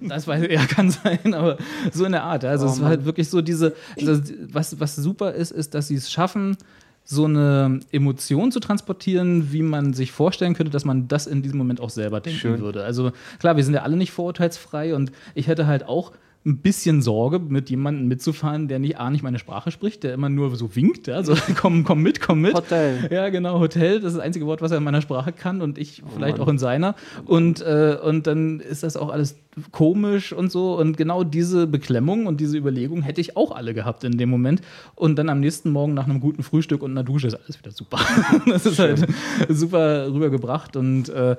[0.00, 1.58] Das weiß ja, kann sein, aber
[1.92, 2.42] so in der Art.
[2.44, 2.50] ja.
[2.50, 5.88] Also Oh es war halt wirklich so diese, das, was, was super ist, ist, dass
[5.88, 6.56] sie es schaffen,
[7.04, 11.58] so eine Emotion zu transportieren, wie man sich vorstellen könnte, dass man das in diesem
[11.58, 12.60] Moment auch selber denken Schön.
[12.60, 12.84] würde.
[12.84, 16.12] Also klar, wir sind ja alle nicht vorurteilsfrei und ich hätte halt auch
[16.44, 20.28] ein bisschen Sorge, mit jemandem mitzufahren, der nicht A, nicht meine Sprache spricht, der immer
[20.28, 22.54] nur so winkt, ja, so komm, komm mit, komm mit.
[22.54, 23.08] Hotel.
[23.10, 25.78] Ja, genau, Hotel, das ist das einzige Wort, was er in meiner Sprache kann und
[25.78, 26.46] ich vielleicht Mann.
[26.46, 26.96] auch in seiner.
[27.26, 29.36] Und, äh, und dann ist das auch alles
[29.70, 30.78] komisch und so.
[30.78, 34.62] Und genau diese Beklemmung und diese Überlegung hätte ich auch alle gehabt in dem Moment.
[34.94, 37.70] Und dann am nächsten Morgen nach einem guten Frühstück und einer Dusche ist alles wieder
[37.70, 38.00] super.
[38.46, 39.06] das ist halt
[39.48, 40.76] super rübergebracht.
[40.76, 41.36] Und äh,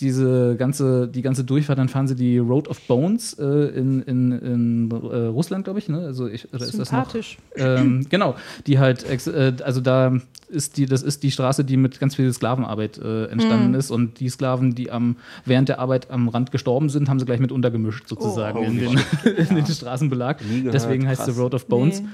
[0.00, 4.32] diese ganze, die ganze Durchfahrt, dann fahren sie die Road of Bones äh, in, in,
[4.32, 5.88] in äh, Russland, glaube ich.
[5.88, 5.98] Ne?
[5.98, 6.98] Also ich, oder ist das noch?
[7.10, 7.38] Sympathisch.
[7.56, 8.34] ähm, genau,
[8.66, 10.18] die halt, ex- äh, also da
[10.54, 13.74] ist die, das ist die Straße, die mit ganz viel Sklavenarbeit äh, entstanden Mhm.
[13.74, 13.90] ist.
[13.90, 17.40] Und die Sklaven, die am, während der Arbeit am Rand gestorben sind, haben sie gleich
[17.40, 18.98] mit untergemischt, sozusagen, Oh, in, den,
[19.48, 20.38] in den Straßenbelag.
[20.38, 21.34] Gehört, Deswegen heißt krass.
[21.34, 22.00] sie Road of Bones.
[22.00, 22.08] Nee.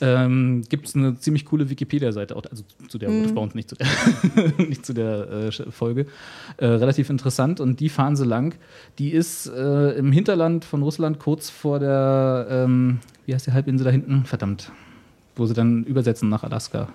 [0.00, 3.16] Ähm, Gibt es eine ziemlich coole Wikipedia-Seite, auch- also zu der Mhm.
[3.16, 3.86] Road of Bones, nicht zu der,
[4.58, 6.06] nicht zu der äh, Folge.
[6.56, 8.54] Äh, relativ interessant und die fahren sie lang.
[8.98, 13.84] Die ist äh, im Hinterland von Russland, kurz vor der, ähm, wie heißt die Halbinsel
[13.84, 14.24] da hinten?
[14.24, 14.70] Verdammt.
[15.36, 16.88] Wo sie dann übersetzen nach Alaska.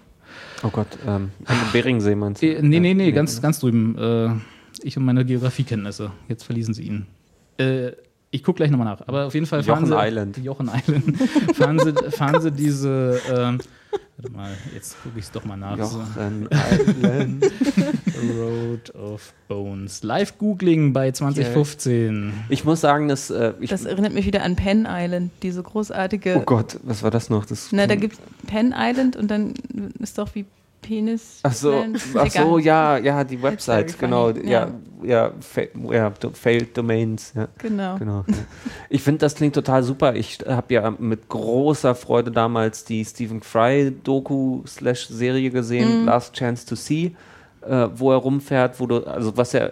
[0.64, 2.48] Oh Gott, ähm, den Beringsee meinst du?
[2.48, 3.98] Äh, nee, nee, nee, ganz, ganz drüben.
[3.98, 4.30] Äh,
[4.84, 6.12] ich und meine Geografiekenntnisse.
[6.28, 7.08] Jetzt verließen sie ihn.
[7.58, 7.92] Äh,
[8.32, 9.08] ich gucke gleich nochmal nach.
[9.08, 10.08] Aber auf jeden Fall fahren Jochen sie.
[10.08, 10.38] Island.
[10.38, 11.18] Jochen Island.
[11.56, 13.22] fahren, sie, fahren sie diese.
[13.34, 13.60] Ähm,
[14.18, 15.78] warte mal, jetzt gucke ich es doch mal nach.
[15.78, 17.46] Jochen Island.
[18.38, 20.04] Road of Bones.
[20.04, 22.34] Live-Googling bei 2015.
[22.50, 23.70] Ich muss sagen, dass äh, ich.
[23.70, 26.38] Das erinnert mich wieder an Penn Island, diese großartige.
[26.38, 27.46] oh Gott, was war das noch?
[27.46, 29.54] Das Na, da gibt es Penn Island und dann
[30.00, 30.46] ist doch wie
[30.86, 31.40] Penis.
[31.44, 31.84] Ach so,
[32.16, 34.70] ach so, ja, ja, die Website, genau, ja,
[35.04, 35.32] Ja.
[35.32, 35.32] ja,
[35.92, 37.48] ja, Failed Domains, ja.
[37.58, 37.98] Genau.
[37.98, 38.24] Genau.
[38.28, 38.36] ja.
[38.90, 40.16] Ich finde, das klingt total super.
[40.16, 46.34] Ich habe ja mit großer Freude damals die Stephen Fry Doku slash Serie gesehen, Last
[46.36, 47.16] Chance to See,
[47.62, 49.70] äh, wo er rumfährt, wo du, also was ja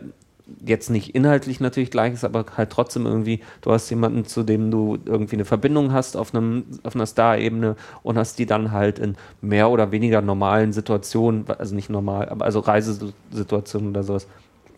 [0.65, 4.71] jetzt nicht inhaltlich natürlich gleich ist, aber halt trotzdem irgendwie, du hast jemanden, zu dem
[4.71, 8.99] du irgendwie eine Verbindung hast auf, einem, auf einer Star-Ebene und hast die dann halt
[8.99, 14.27] in mehr oder weniger normalen Situationen, also nicht normal, aber also Reisesituationen oder sowas.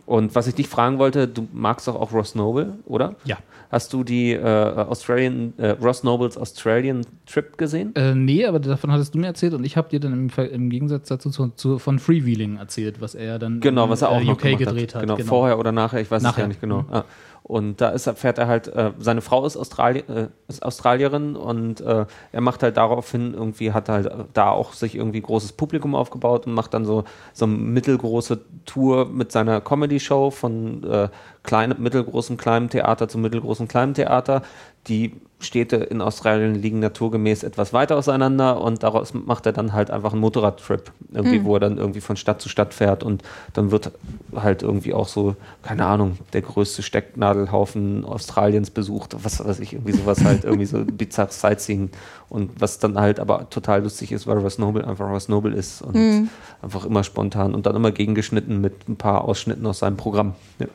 [0.06, 3.16] Und was ich dich fragen wollte, du magst doch auch Ross Noble, oder?
[3.26, 3.38] Ja.
[3.72, 7.96] Hast du die äh, Australian, äh, Ross Nobles Australian Trip gesehen?
[7.96, 10.70] Äh, nee, aber davon hattest du mir erzählt und ich habe dir dann im, im
[10.70, 14.22] Gegensatz dazu zu, zu, von Freewheeling erzählt, was er dann Genau, in, was er auch
[14.22, 15.02] äh, UK gedreht hat.
[15.02, 16.84] Genau, vorher oder nachher, ich weiß es gar nicht genau.
[16.84, 16.94] Mhm.
[16.94, 17.06] Ah.
[17.48, 21.80] Und da ist, fährt er halt, äh, seine Frau ist, Australi äh, ist Australierin und
[21.80, 26.48] äh, er macht halt daraufhin irgendwie, hat halt da auch sich irgendwie großes Publikum aufgebaut
[26.48, 27.04] und macht dann so,
[27.34, 31.10] so eine mittelgroße Tour mit seiner Comedy-Show von äh,
[31.46, 34.42] kleinem, mittelgroßem, kleinem Theater zu mittelgroßem, kleinem Theater.
[34.88, 39.92] Die Städte in Australien liegen naturgemäß etwas weiter auseinander und daraus macht er dann halt
[39.92, 43.22] einfach einen Motorradtrip, irgendwie, wo er dann irgendwie von Stadt zu Stadt fährt und
[43.54, 43.92] dann wird
[44.36, 49.94] halt irgendwie auch so, keine Ahnung, der größte Stecknadelhaufen Australiens besucht, was weiß ich, irgendwie
[49.94, 51.90] sowas halt, irgendwie so bizarres Sightseeing
[52.30, 55.82] und was dann halt aber total lustig ist, weil Ross Noble einfach Ross Noble ist
[55.82, 56.30] und
[56.62, 60.34] einfach immer spontan und dann immer gegengeschnitten mit ein paar Ausschnitten aus seinem Programm.
[60.60, 60.68] Ja.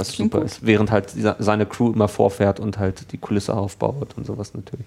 [0.00, 0.08] Ja.
[0.08, 0.50] Was Klingt super gut.
[0.50, 4.86] ist, während halt seine Crew immer vorfährt und halt die Kulisse aufbaut und sowas natürlich.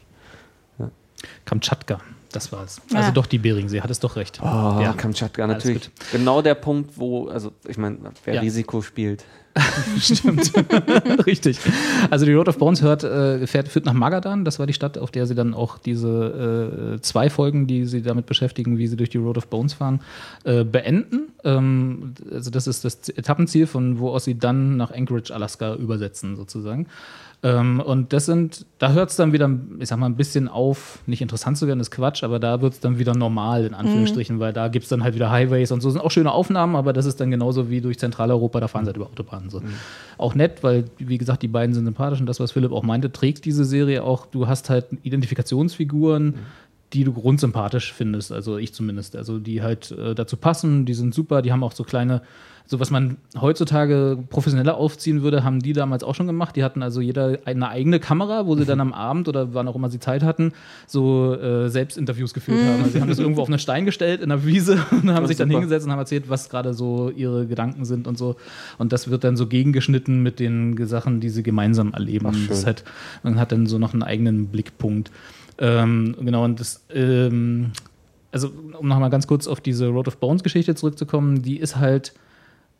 [1.45, 1.99] Kamtschatka,
[2.35, 2.81] das war es.
[2.93, 2.97] Ah.
[2.97, 4.39] Also doch die Beringsee, hattest doch recht.
[4.41, 4.93] Oh, Ja.
[4.97, 5.89] Kamtschatka natürlich.
[6.11, 8.41] Genau der Punkt, wo, also ich meine, wer Ja.
[8.41, 9.23] Risiko spielt.
[9.99, 10.51] Stimmt.
[11.27, 11.59] Richtig.
[12.09, 14.45] Also die Road of Bones hört, äh, fährt, führt nach Magadan.
[14.45, 18.01] Das war die Stadt, auf der sie dann auch diese äh, zwei Folgen, die sie
[18.01, 20.01] damit beschäftigen, wie sie durch die Road of Bones fahren,
[20.43, 21.27] äh, beenden.
[21.43, 26.35] Ähm, also das ist das Etappenziel, von wo aus sie dann nach Anchorage, Alaska übersetzen
[26.35, 26.87] sozusagen.
[27.43, 29.49] Ähm, und das sind, da hört es dann wieder,
[29.79, 32.73] ich sag mal, ein bisschen auf, nicht interessant zu werden, ist Quatsch, aber da wird
[32.73, 35.81] es dann wieder normal, in Anführungsstrichen, weil da gibt es dann halt wieder Highways und
[35.81, 35.89] so.
[35.89, 38.89] Sind auch schöne Aufnahmen, aber das ist dann genauso wie durch Zentraleuropa, da fahren sie
[38.89, 39.49] halt über Autobahnen.
[39.49, 39.61] So.
[40.17, 43.11] Auch nett, weil, wie gesagt, die beiden sind sympathisch und das, was Philipp auch meinte,
[43.11, 46.35] trägt diese Serie auch, du hast halt Identifikationsfiguren,
[46.93, 49.15] die du grundsympathisch findest, also ich zumindest.
[49.15, 52.21] Also die halt äh, dazu passen, die sind super, die haben auch so kleine,
[52.65, 56.55] so was man heutzutage professioneller aufziehen würde, haben die damals auch schon gemacht.
[56.55, 59.75] Die hatten also jeder eine eigene Kamera, wo sie dann am Abend oder wann auch
[59.75, 60.53] immer sie Zeit hatten,
[60.87, 62.79] so äh, Selbstinterviews geführt haben.
[62.79, 65.37] Also sie haben das irgendwo auf einen Stein gestellt in der Wiese und haben sich
[65.37, 65.59] dann super.
[65.59, 68.37] hingesetzt und haben erzählt, was gerade so ihre Gedanken sind und so.
[68.77, 72.27] Und das wird dann so gegengeschnitten mit den Sachen, die sie gemeinsam erleben.
[72.29, 72.83] Ach, das halt,
[73.23, 75.11] man hat dann so noch einen eigenen Blickpunkt.
[75.57, 77.71] Ähm, genau, und das, ähm,
[78.31, 82.13] also um nochmal ganz kurz auf diese Road of Bones Geschichte zurückzukommen, die ist halt,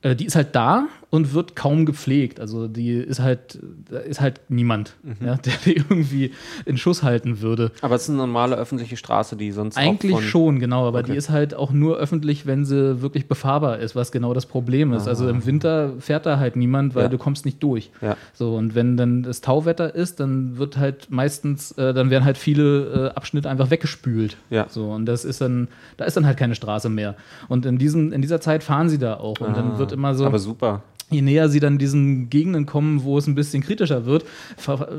[0.03, 2.39] die ist halt da und wird kaum gepflegt.
[2.39, 3.59] Also die ist halt,
[3.91, 5.27] da ist halt niemand, Mhm.
[5.27, 6.31] ja, der die irgendwie
[6.65, 7.71] in Schuss halten würde.
[7.81, 11.11] Aber es ist eine normale öffentliche Straße, die sonst Eigentlich schon, genau, aber Okay.
[11.11, 14.91] die ist halt auch nur öffentlich, wenn sie wirklich befahrbar ist, was genau das Problem
[14.91, 15.07] ist.
[15.07, 17.09] Also im Winter fährt da halt niemand, weil Ja.
[17.09, 17.91] du kommst nicht durch.
[18.01, 18.17] Ja.
[18.33, 22.39] So, und wenn dann das Tauwetter ist, dann wird halt meistens, äh, dann werden halt
[22.39, 24.37] viele äh, Abschnitte einfach weggespült.
[24.49, 24.65] Ja.
[24.67, 25.67] So, und das ist dann,
[25.97, 27.13] da ist dann halt keine Straße mehr.
[27.49, 29.39] Und in diesem, in dieser Zeit fahren sie da auch.
[29.41, 30.27] Und dann wird immer so Ah.
[30.27, 30.81] Aber super.
[31.09, 34.25] Je näher sie dann diesen Gegenden kommen, wo es ein bisschen kritischer wird,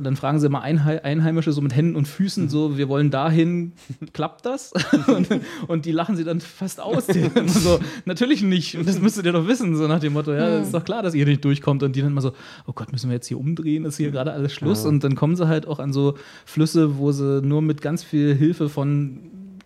[0.03, 3.73] dann fragen sie immer Einhei- Einheimische so mit Händen und Füßen so, wir wollen dahin,
[4.13, 4.73] klappt das?
[5.09, 5.29] und,
[5.67, 7.07] und die lachen sie dann fast aus.
[7.47, 10.73] So, natürlich nicht, und das müsstet ihr doch wissen, so nach dem Motto, ja, ist
[10.73, 11.83] doch klar, dass ihr nicht durchkommt.
[11.83, 12.33] Und die dann immer so,
[12.67, 14.85] oh Gott, müssen wir jetzt hier umdrehen, ist hier gerade alles Schluss?
[14.87, 16.15] Und dann kommen sie halt auch an so
[16.45, 19.19] Flüsse, wo sie nur mit ganz viel Hilfe von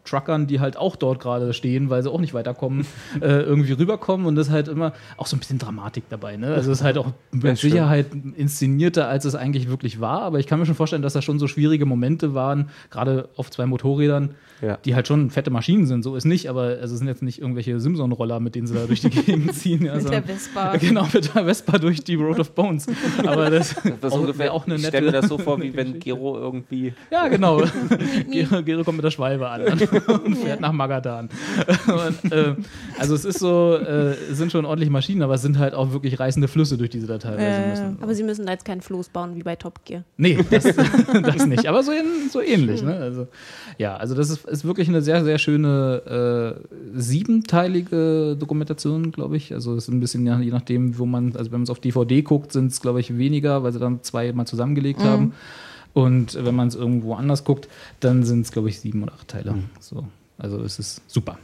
[0.09, 2.87] Truckern, die halt auch dort gerade stehen, weil sie auch nicht weiterkommen,
[3.21, 6.37] äh, irgendwie rüberkommen und das ist halt immer auch so ein bisschen Dramatik dabei.
[6.37, 6.49] Ne?
[6.55, 7.57] Also es ist halt auch mit Ja.
[7.57, 8.07] Sicherheit
[8.37, 11.39] inszenierter, als es eigentlich wirklich war, aber ich kann mir schon vorstellen, dass da schon
[11.39, 14.31] so schwierige Momente waren, gerade auf zwei Motorrädern,
[14.61, 14.77] Ja.
[14.85, 17.41] die halt schon fette Maschinen sind, so ist nicht, aber also es sind jetzt nicht
[17.41, 19.85] irgendwelche Simson-Roller, mit denen sie da durch die Gegend ziehen.
[19.85, 20.77] Ja, Mit der Vespa.
[20.81, 22.87] Genau, mit der Vespa durch die Road of Bones.
[23.25, 24.97] Aber das, Das ist auch, ungefähr, auch eine ich nette.
[24.97, 27.63] stelle mir das so vor, wie wenn Gero irgendwie Ja, genau.
[28.31, 31.29] Gero, Gero kommt mit der Schwalbe an und fährt nach Magadan.
[31.87, 32.55] Und, äh,
[32.99, 35.93] also es ist so, äh, es sind schon ordentliche Maschinen, aber es sind halt auch
[35.93, 37.99] wirklich reißende Flüsse, durch die sie da teilweise Äh, müssen.
[38.01, 40.05] Aber sie müssen da jetzt keinen Floß bauen wie bei Top Gear.
[40.17, 41.67] Nee, das, das nicht.
[41.67, 42.83] Aber so, ähn- so ähnlich.
[42.83, 42.95] Ne?
[42.97, 43.29] Also,
[43.79, 49.53] ja, also das ist, ist wirklich eine sehr, sehr schöne äh, siebenteilige Dokumentation, glaube ich.
[49.53, 52.23] Also es ist ein bisschen, je nachdem, wo man, also wenn man es auf DVD
[52.23, 55.33] guckt, sind es, glaube ich, weniger, weil sie dann zwei mal zusammengelegt haben.
[55.95, 57.69] Und wenn man es irgendwo anders guckt,
[58.01, 59.55] dann sind es, glaube ich, sieben oder acht Teile.
[59.81, 60.05] So.
[60.39, 61.39] Also es ist super.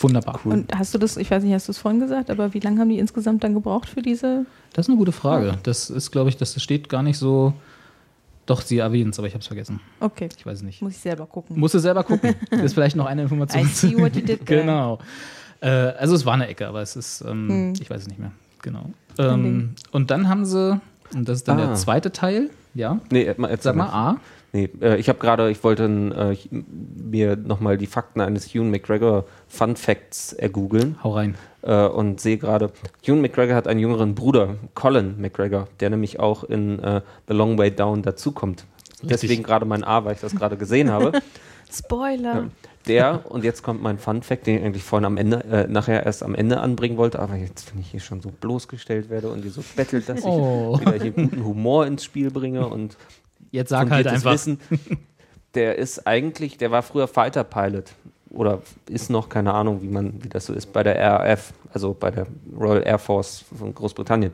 [0.00, 0.40] Wunderbar.
[0.44, 2.80] Und hast du das, ich weiß nicht, hast du es vorhin gesagt, aber wie lange
[2.80, 4.46] haben die insgesamt dann gebraucht für diese?
[4.72, 5.58] Das ist eine gute Frage.
[5.64, 7.52] Das ist, glaube ich, das steht gar nicht so.
[8.48, 9.78] Doch, sie erwähnt es, aber ich habe es vergessen.
[10.00, 10.80] Okay, Ich weiß es nicht.
[10.82, 11.58] muss ich selber gucken.
[11.60, 12.34] Musst du selber gucken.
[12.50, 13.62] Das ist vielleicht noch eine Information.
[13.62, 14.60] I see what you did there.
[14.62, 14.98] genau.
[15.60, 17.72] Äh, also es war eine Ecke, aber es ist, ähm, Hm.
[17.80, 18.32] ich weiß es nicht mehr.
[18.62, 18.90] Genau.
[19.18, 20.80] Ähm, und dann haben sie,
[21.14, 21.66] und das ist dann Ah.
[21.66, 23.00] der zweite Teil, ja.
[23.10, 24.16] Nee, Sag mal A.
[24.58, 29.24] Nee, äh, ich habe gerade, ich wollte äh, mir nochmal die Fakten eines Ewan McGregor
[29.46, 31.36] Fun Facts ergoogeln Hau rein.
[31.62, 32.70] äh, und sehe gerade,
[33.04, 37.56] Ewan McGregor hat einen jüngeren Bruder, Colin McGregor, der nämlich auch in äh, The Long
[37.58, 38.64] Way Down dazukommt.
[39.02, 41.12] Deswegen gerade mein A, weil ich das gerade gesehen habe.
[41.72, 42.48] Spoiler.
[42.88, 46.06] Der, und jetzt kommt mein Fun Fact, den ich eigentlich vorhin am Ende, äh, nachher
[46.06, 49.44] erst am Ende anbringen wollte, aber jetzt, wenn ich hier schon so bloßgestellt werde und
[49.44, 50.78] ihr so bettelt, dass Oh.
[50.80, 52.96] ich wieder hier guten Humor ins Spiel bringe und
[53.50, 54.32] Jetzt sag halt einfach.
[54.32, 54.58] Wissen,
[55.54, 57.92] der ist eigentlich, der war früher Fighter Pilot
[58.30, 61.94] oder ist noch, keine Ahnung, wie man, wie das so ist, bei der RAF, also
[61.98, 62.26] bei der
[62.58, 64.32] Royal Air Force von Großbritannien.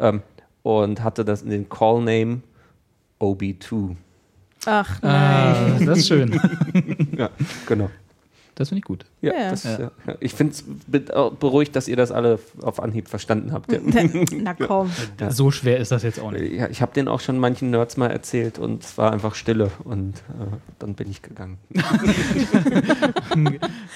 [0.00, 0.22] Ähm,
[0.62, 2.40] und hatte das in den Call Name
[3.20, 3.94] OB2.
[4.66, 5.86] Ach Ah, nein.
[5.86, 6.40] das ist schön.
[7.16, 7.30] Ja,
[7.66, 7.90] genau.
[8.58, 9.04] Das finde ich gut.
[9.20, 9.50] Ja, Ja.
[9.50, 9.78] Das, Ja.
[9.78, 9.90] ja.
[10.18, 10.64] Ich finde es
[11.38, 13.70] beruhigt, dass ihr das alle auf Anhieb verstanden habt.
[14.34, 14.90] Na komm.
[15.20, 15.30] Ja.
[15.30, 16.52] So schwer ist das jetzt auch nicht.
[16.54, 19.70] Ja, ich habe den auch schon manchen Nerds mal erzählt und es war einfach Stille
[19.84, 21.58] und äh, dann bin ich gegangen.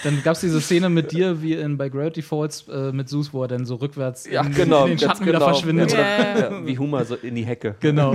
[0.05, 3.33] Dann gab es diese Szene mit dir, wie in, bei Gravity Falls äh, mit Zeus,
[3.33, 4.85] wo er dann so rückwärts Ja, in, genau.
[4.85, 5.47] in den Schatten wieder genau.
[5.47, 5.93] verschwindet.
[5.93, 7.75] Ja, ja, wie Humor so in die Hecke.
[7.81, 8.15] Genau.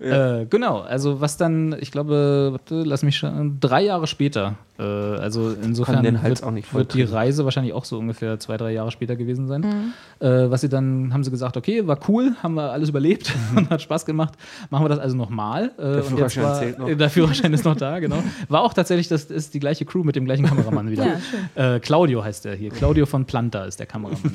[0.00, 4.82] Äh, genau, also was dann, ich glaube, warte, lass mich schauen, drei Jahre später, äh,
[4.82, 7.02] also insofern Kann den Hals wird, auch nicht wird die.
[7.02, 9.92] Reise wahrscheinlich auch so ungefähr zwei, drei Jahre später gewesen sein.
[10.20, 13.68] Äh, was sie dann, haben sie gesagt, okay, war cool, haben wir alles überlebt und
[13.68, 14.34] hat Spaß gemacht,
[14.70, 15.72] machen wir das also nochmal.
[15.76, 16.86] Äh, und jetzt Führerschein war, zählt noch.
[16.96, 18.22] Der Führerschein ist noch da, genau.
[18.48, 21.00] War auch tatsächlich, das ist die gleiche Crew mit dem gleichen Kameramann wieder.
[21.56, 21.76] Ja.
[21.76, 22.70] Äh, Claudio heißt der hier.
[22.70, 24.32] Claudio von Planta ist der Kameramann.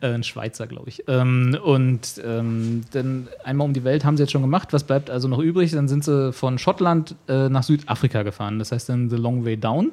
[0.00, 1.04] äh, ein Schweizer, glaube ich.
[1.08, 4.72] Ähm, und ähm, dann einmal um die Welt haben sie jetzt schon gemacht.
[4.72, 5.70] Was bleibt also noch übrig?
[5.72, 8.58] Dann sind sie von Schottland äh, nach Südafrika gefahren.
[8.58, 9.92] Das heißt dann The Long Way Down.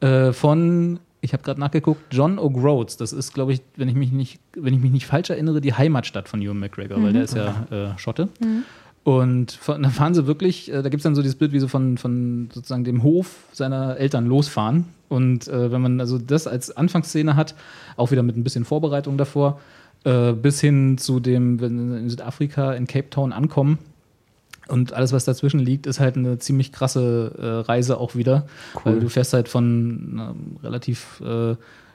[0.00, 2.98] Äh, von, ich habe gerade nachgeguckt, John O'Groats.
[2.98, 5.74] Das ist, glaube ich, wenn ich mich nicht, wenn ich mich nicht falsch erinnere, die
[5.74, 8.28] Heimatstadt von Ewan McGregor, weil der ist ja äh, Schotte.
[9.06, 11.60] Und von, da fahren sie wirklich, äh, da gibt es dann so dieses Bild, wie
[11.60, 14.86] sie von, von sozusagen dem Hof seiner Eltern losfahren.
[15.08, 17.54] Und äh, wenn man also das als Anfangsszene hat,
[17.96, 19.60] auch wieder mit ein bisschen Vorbereitung davor,
[20.04, 23.78] äh, bis hin zu dem, wenn sie in Südafrika, in Cape Town ankommen.
[24.68, 28.46] Und alles, was dazwischen liegt, ist halt eine ziemlich krasse äh, Reise auch wieder.
[28.82, 31.54] Weil du fährst halt von einer relativ äh,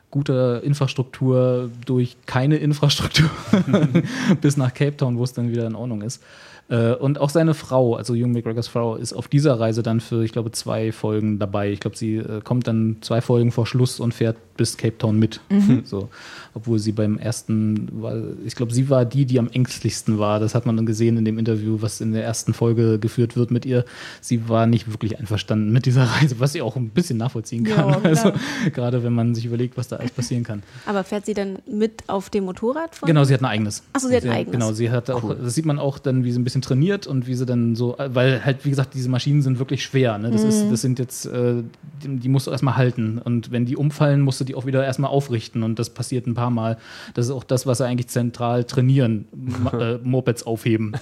[0.10, 3.30] guter Infrastruktur durch keine Infrastruktur
[4.42, 6.22] bis nach Cape Town, wo es dann wieder in Ordnung ist.
[6.70, 10.24] Äh, und auch seine Frau, also Jung McGregors Frau, ist auf dieser Reise dann für,
[10.24, 11.72] ich glaube, zwei Folgen dabei.
[11.72, 15.20] Ich glaube, sie äh, kommt dann zwei Folgen vor Schluss und fährt bis Cape Town
[15.20, 15.42] mit.
[15.86, 16.10] So,
[16.54, 18.16] obwohl sie beim ersten, war,
[18.46, 20.40] ich glaube, sie war die, die am ängstlichsten war.
[20.40, 23.52] Das hat man dann gesehen in dem Interview, was in der ersten Folge geführt wird
[23.52, 23.86] mit ihr.
[24.20, 27.92] Sie war nicht wirklich einverstanden mit dieser Reise, was ich auch ein bisschen nachvollziehen kann.
[27.92, 28.02] klar.
[28.04, 28.32] also,
[28.74, 30.64] gerade wenn man sich überlegt, was da alles passieren kann.
[30.86, 33.08] Aber fährt sie dann mit auf dem Motorrad von?
[33.08, 33.84] Genau, sie hat ein eigenes.
[33.94, 34.52] Ach so, sie hat ein eigenes.
[34.54, 37.28] Genau, sie hat auch, das sieht man auch dann, wie sie ein bisschen trainiert und
[37.28, 40.18] wie sie dann so, weil halt, wie gesagt, diese Maschinen sind wirklich schwer.
[40.18, 40.32] Ne?
[40.32, 40.50] Das, Mhm.
[40.50, 41.64] ist, das sind jetzt, äh,
[42.04, 43.20] die, die musst du erstmal halten.
[43.24, 45.64] Und wenn die umfallen, musst du die auch wieder erstmal aufrichten.
[45.64, 46.78] Und das passiert ein paar Mal.
[47.14, 49.28] Das ist auch das, was sie eigentlich zentral trainieren:
[49.74, 50.94] äh, Mopeds aufheben.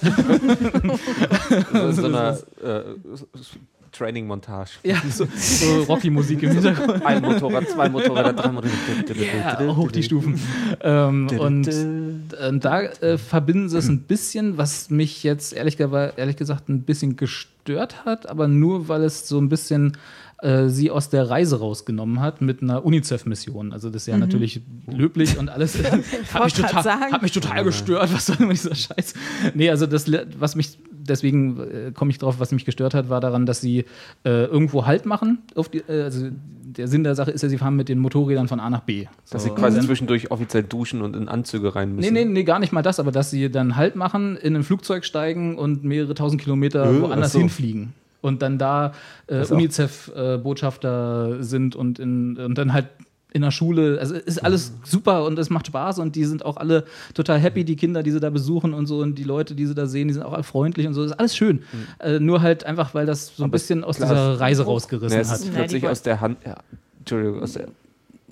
[1.72, 2.82] So in so einer äh,
[3.92, 4.70] Training-Montage.
[4.84, 7.04] ja, so, so Rocky-Musik im Hintergrund.
[7.04, 9.14] Ein Motorrad, zwei Motorräder, drei Motorräder.
[9.16, 10.40] Ja, hoch die Stufen.
[10.80, 16.36] ähm, und äh, da äh, verbinden sie es ein bisschen, was mich jetzt ehrlich, ehrlich
[16.36, 19.96] gesagt ein bisschen gestört hat, aber nur weil es so ein bisschen
[20.42, 23.72] äh, sie aus der Reise rausgenommen hat mit einer UNICEF-Mission.
[23.72, 24.60] Also das ist ja natürlich
[24.90, 25.76] löblich und alles.
[26.32, 28.12] hat, mich total, hat mich total gestört.
[28.12, 29.14] Was soll immer dieser Scheiß?
[29.54, 33.20] Nee, also das, was mich, deswegen äh, komme ich drauf, was mich gestört hat, war
[33.20, 33.84] daran, dass sie
[34.24, 35.38] äh, irgendwo Halt machen.
[35.54, 38.46] Auf die, äh, also der Sinn der Sache ist ja, sie fahren mit den Motorrädern
[38.46, 39.06] von A nach B.
[39.30, 42.14] Dass So, sie quasi zwischendurch offiziell duschen und in Anzüge rein Nee, müssen.
[42.14, 45.04] nee, nee, gar nicht mal das, aber dass sie dann Halt machen, in ein Flugzeug
[45.04, 47.40] steigen und mehrere tausend Kilometer Äh, woanders so.
[47.40, 47.92] hinfliegen.
[48.22, 48.92] Und dann da
[49.28, 52.86] äh, UNICEF-Botschafter sind und, in, und dann halt
[53.32, 53.98] in der Schule.
[54.00, 56.84] Also ist alles super und es macht Spaß und die sind auch alle
[57.14, 59.74] total happy, die Kinder, die sie da besuchen und so und die Leute, die sie
[59.74, 61.04] da sehen, die sind auch alle freundlich und so.
[61.04, 61.62] ist alles schön.
[62.00, 64.62] Äh, nur halt einfach, weil das so ein Aber bisschen aus klar, dieser es- Reise
[64.62, 65.38] Nee, rausgerissen es hat.
[65.40, 66.38] ist plötzlich aus der Hand.
[66.44, 66.56] Ja,
[66.98, 67.68] Entschuldigung, aus der,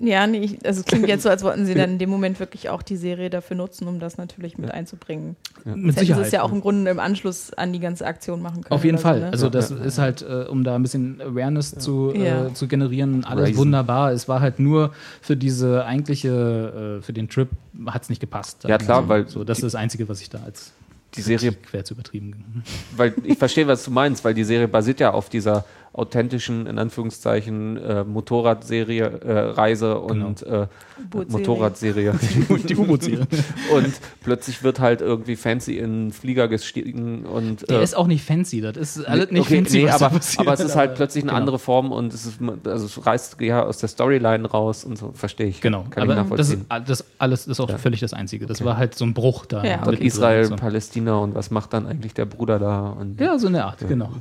[0.01, 2.39] Ja, nee, ich, also es klingt jetzt so, als wollten sie dann in dem Moment
[2.39, 5.35] wirklich auch die Serie dafür nutzen, um das natürlich mit einzubringen.
[5.65, 6.25] Mit Hätten sie Sicherheit.
[6.27, 8.71] es ja auch im Grunde im Anschluss an die ganze Aktion machen können.
[8.71, 9.15] Auf jeden Fall.
[9.19, 9.31] So, ne?
[9.31, 12.47] Also das ist halt, äh, um da ein bisschen Awareness zu, Ja.
[12.47, 13.57] äh, zu generieren, alles Raisen.
[13.57, 14.11] wunderbar.
[14.13, 17.49] Es war halt nur für diese eigentliche, äh, für den Trip
[17.87, 18.63] hat es nicht gepasst.
[18.65, 20.71] Ja, klar, Also, weil so, das ist das Einzige, was ich da als
[21.15, 22.63] die Serie quer zu übertrieben.
[22.95, 26.77] weil ich verstehe, was du meinst, weil die Serie basiert ja auf dieser authentischen, in
[26.77, 30.67] Anführungszeichen, äh, Motorradserie, äh, Reise und äh,
[31.03, 31.27] U-Boot-Serie.
[31.29, 32.13] Motorradserie.
[32.69, 33.27] Die U-Boot-Serie.
[33.73, 38.07] und plötzlich wird halt irgendwie fancy in einen Flieger gestiegen und Der äh, ist auch
[38.07, 38.61] nicht fancy.
[38.61, 41.39] Das ist alles nicht okay, fancy, nee, aber, aber es ist halt plötzlich eine genau.
[41.39, 45.11] andere Form und es ist also es reißt ja aus der Storyline raus und so,
[45.13, 45.61] verstehe ich.
[45.61, 46.65] Genau, Kann ich aber das, nachvollziehen.
[46.69, 48.45] ist, das alles ist auch völlig das Einzige.
[48.45, 49.63] Das war halt so ein Bruch da.
[49.63, 49.75] Ja.
[49.75, 50.07] und mittendrin.
[50.07, 50.55] Israel, So.
[50.55, 52.89] Palästina und was macht dann eigentlich der Bruder da?
[52.89, 54.11] Und Ja, so eine Art, genau.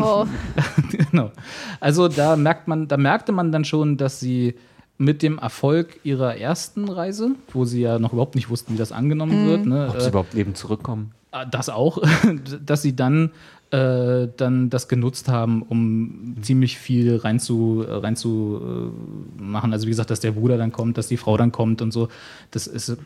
[0.00, 0.26] Oh,
[1.14, 1.30] genau.
[1.80, 4.54] Also da merkt man, da merkte man dann schon, dass sie
[4.98, 8.92] mit dem Erfolg ihrer ersten Reise, wo sie ja noch überhaupt nicht wussten, wie das
[8.92, 11.12] angenommen wird, ne, ob sie äh, überhaupt leben zurückkommen.
[11.50, 11.98] das auch,
[12.64, 13.30] dass sie dann
[13.70, 18.92] äh, dann das genutzt haben, um ziemlich viel rein zu, rein zu
[19.38, 19.72] äh, machen.
[19.72, 22.08] Also wie gesagt, dass der Bruder dann kommt, dass die Frau dann kommt und so.
[22.52, 22.96] Das ist,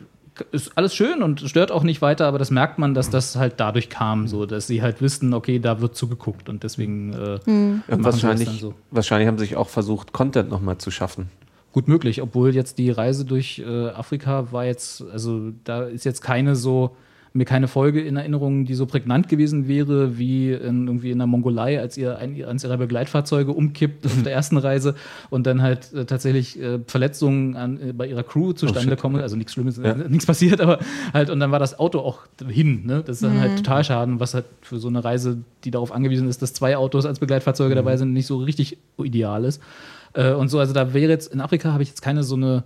[0.51, 3.55] ist alles schön und stört auch nicht weiter, aber das merkt man, dass das halt
[3.57, 7.39] dadurch kam, so dass sie halt wissen, okay, da wird zugeguckt und deswegen äh,
[7.87, 8.73] das wahrscheinlich, dann so.
[8.91, 11.29] wahrscheinlich haben sie sich auch versucht, Content nochmal zu schaffen.
[11.71, 16.21] Gut möglich, obwohl jetzt die Reise durch äh, Afrika war jetzt, also da ist jetzt
[16.21, 16.95] keine so,
[17.33, 21.27] mir keine Folge in Erinnerung, die so prägnant gewesen wäre, wie in, irgendwie in der
[21.27, 24.95] Mongolei, als ihr ein, eines ihrer Begleitfahrzeuge umkippt auf der ersten Reise
[25.29, 28.99] und dann halt äh, tatsächlich äh, Verletzungen an, äh, bei ihrer Crew zustande shit.
[28.99, 29.21] kommen.
[29.21, 29.93] Also nichts Schlimmes, Ja.
[30.09, 30.79] nichts passiert, aber
[31.13, 32.85] halt, und dann war das Auto auch hin.
[32.85, 33.03] Ne?
[33.05, 36.27] Das ist dann halt total schaden, was halt für so eine Reise, die darauf angewiesen
[36.27, 39.61] ist, dass zwei Autos als Begleitfahrzeuge dabei sind, nicht so richtig ideal ist.
[40.13, 42.63] Äh, und so, also da wäre jetzt, in Afrika habe ich jetzt keine so eine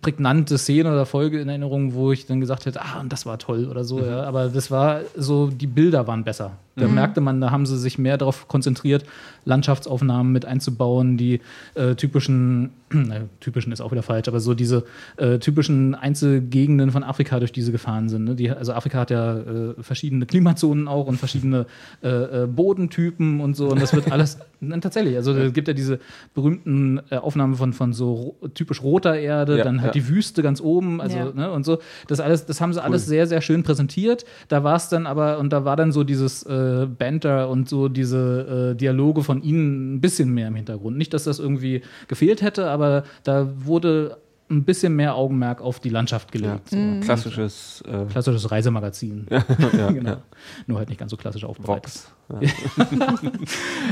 [0.00, 3.38] prägnante Szene oder Folge in Erinnerung, wo ich dann gesagt hätte, ah, und das war
[3.38, 4.22] toll oder so, ja.
[4.24, 6.52] Aber das war so, die Bilder waren besser.
[6.76, 9.04] Da merkte man, da haben sie sich mehr darauf konzentriert,
[9.44, 11.40] Landschaftsaufnahmen mit einzubauen, die
[11.74, 14.84] äh, typischen, äh, typischen ist auch wieder falsch, aber so diese
[15.16, 18.24] äh, typischen Einzelgegenden von Afrika, durch die sie gefahren sind.
[18.24, 18.34] Ne?
[18.34, 21.66] Die, also Afrika hat ja äh, verschiedene Klimazonen auch und verschiedene
[22.02, 23.68] äh, äh, Bodentypen und so.
[23.68, 24.38] Und das wird alles
[24.68, 25.16] Nein, tatsächlich.
[25.16, 25.98] Also es gibt ja diese
[26.34, 30.00] berühmten äh, Aufnahmen von, von so ro typisch roter Erde, Ja, dann halt ja.
[30.00, 31.32] die Wüste ganz oben, also Ja.
[31.34, 31.78] ne, und so.
[32.08, 34.24] Das alles, das haben sie alles sehr, sehr schön präsentiert.
[34.48, 36.63] Da war es dann aber, und da war dann so dieses äh,
[36.98, 40.96] Banter und so diese äh, Dialoge von ihnen ein bisschen mehr im Hintergrund.
[40.96, 44.18] Nicht, dass das irgendwie gefehlt hätte, aber da wurde
[44.50, 46.40] ein bisschen mehr Augenmerk auf die Landschaft Ja.
[46.40, 46.68] gelegt.
[46.70, 46.76] So.
[47.00, 49.26] Klassisches äh, Klassisches Reisemagazin.
[49.30, 50.10] ja, genau.
[50.10, 50.22] ja.
[50.66, 51.84] Nur halt nicht ganz so klassisch aufbereitet.
[51.84, 52.10] Vox.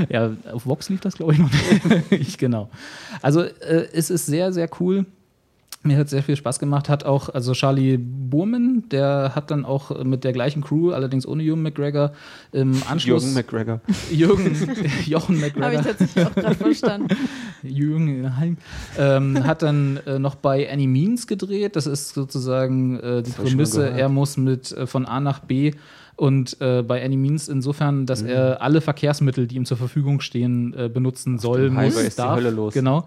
[0.09, 0.29] Ja.
[0.29, 1.51] Ja, auf Vox lief das, glaube ich, noch
[2.11, 2.39] nicht.
[2.39, 2.71] genau.
[3.21, 5.07] Also äh, es ist sehr, sehr cool.
[5.85, 6.89] Mir hat sehr viel Spaß gemacht.
[6.89, 11.43] Hat auch, also Charlie Burman, der hat dann auch mit der gleichen Crew, allerdings ohne
[11.43, 12.13] Jürgen McGregor,
[12.53, 13.23] im Anschluss.
[13.25, 13.81] Jürgen McGregor.
[14.13, 14.57] Jürgen,
[15.07, 15.83] Jochen habe ich McGregor.
[15.83, 17.09] tatsächlich auch gerade verstanden.
[17.65, 18.57] Jürgen Heim,
[18.99, 21.75] ähm, hat dann äh, noch bei Any Means gedreht.
[21.77, 25.73] Das ist sozusagen äh, die Prämisse, er muss mit äh, von A nach B
[26.15, 28.29] und äh, bei Any Means insofern, dass Mhm.
[28.29, 32.19] er alle Verkehrsmittel, die ihm zur Verfügung stehen, äh, benutzen soll, dem Highway muss, ist
[32.19, 32.37] die darf.
[32.37, 32.75] Hölle los.
[32.75, 33.07] Genau.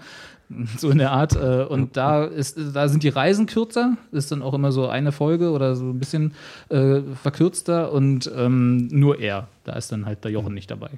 [0.77, 1.35] So in der Art.
[1.35, 5.11] Äh, und da ist, da sind die Reisen kürzer, ist dann auch immer so eine
[5.11, 6.33] Folge oder so ein bisschen
[6.69, 9.47] äh, verkürzter und ähm, nur er.
[9.63, 10.91] Da ist dann halt der Jochen nicht dabei.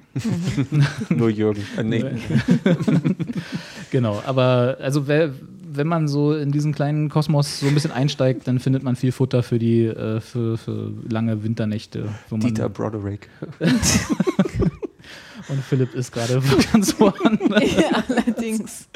[1.08, 1.64] Nur Jürgen.
[1.78, 2.04] Äh, nee.
[3.90, 5.30] Genau, aber also wer,
[5.72, 9.12] wenn man so in diesen kleinen Kosmos so ein bisschen einsteigt, dann findet man viel
[9.12, 12.10] Futter für die äh, für, für lange Winternächte.
[12.30, 13.30] Dieter Broderick.
[15.48, 16.40] Und Philipp ist gerade
[16.72, 17.76] ganz woanders.
[17.76, 18.88] ja, allerdings.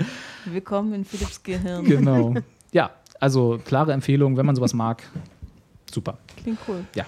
[0.44, 1.84] Willkommen in Philipps Gehirn.
[1.84, 2.34] genau.
[2.74, 5.02] Ja, also klare Empfehlung, wenn man sowas mag.
[5.92, 6.16] Super.
[6.42, 6.84] Klingt cool.
[6.94, 7.04] Ja.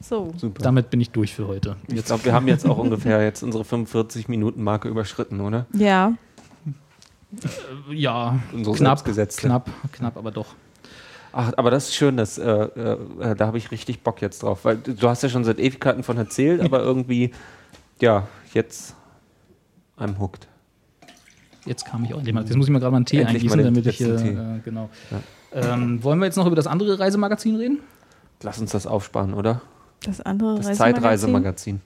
[0.00, 0.32] So.
[0.38, 0.62] Super.
[0.62, 1.76] Damit bin ich durch für heute.
[1.88, 5.66] ich glaube, wir haben jetzt auch ungefähr jetzt unsere 45-Minuten-Marke überschritten, oder?
[5.74, 6.14] Ja,
[7.90, 9.42] Ja, Unsere knapp, selbstgesetzte.
[9.48, 10.54] knapp, knapp, aber doch.
[11.32, 14.64] Ach, aber das ist schön, dass, äh, äh, da habe ich richtig Bock jetzt drauf,
[14.64, 17.32] weil du du hast ja schon seit Ewigkeiten von erzählt, aber irgendwie,
[18.00, 18.94] ja, jetzt
[19.98, 20.46] I'm hooked.
[21.66, 22.44] Jetzt kam ich auch endlich mal.
[22.44, 24.14] Jetzt muss ich mir gerade mal einen Tee Endlich eingießen, damit ich hier.
[24.14, 24.88] Äh, genau.
[25.52, 27.80] Ähm, wollen wir jetzt noch über das andere Reisemagazin reden?
[28.42, 29.60] Lass uns das aufsparen, oder?
[30.04, 30.94] das andere Das Reisemagazin.
[30.94, 31.80] Zeitreisemagazin.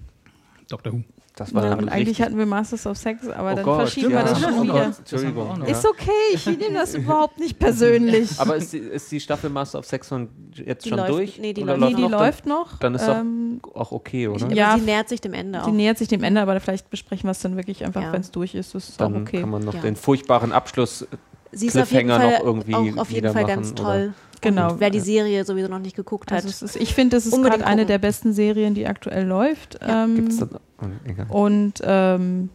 [0.69, 0.93] Dr.
[0.93, 1.03] Who.
[1.35, 3.77] Das war Ja, dann und eigentlich hatten wir Masters of Sex, aber Oh dann Gott,
[3.81, 4.19] verschieben ja.
[4.19, 4.85] wir das schon wieder.
[4.99, 5.61] Entschuldigung.
[5.61, 5.71] Das.
[5.79, 8.31] Ist okay, ich nehme das überhaupt nicht persönlich.
[8.39, 11.39] Aber ist die, ist die Staffel Master of Sex schon jetzt Die schon läuft- durch?
[11.39, 12.11] nee, die läuft nee, die noch?
[12.11, 12.79] läuft noch.
[12.81, 14.45] Dann ist doch ähm, auch okay, oder?
[14.45, 14.77] Aber Ja.
[14.77, 15.67] sie nähert sich dem Ende auch.
[15.67, 18.13] die nähert sich dem Ende, aber vielleicht besprechen wir es dann wirklich einfach, Ja.
[18.13, 18.75] wenn es durch ist.
[18.75, 19.41] Das ist Dann auch okay.
[19.41, 19.81] kann man noch Ja.
[19.81, 21.07] den furchtbaren Abschluss.
[21.51, 24.13] sie ist auf jeden Fall noch irgendwie auch auf jeden wieder Fall machen, ganz oder?
[24.43, 24.73] Genau.
[24.73, 26.45] Und wer die Serie sowieso noch nicht geguckt hat.
[26.45, 29.79] Also ist, ich finde, das ist Unbedingt gerade eine der besten Serien, die aktuell läuft.
[29.81, 30.05] Ja.
[30.05, 30.51] Ähm, Gibt's dann,
[30.83, 31.27] oh, egal.
[31.31, 32.51] und ähm,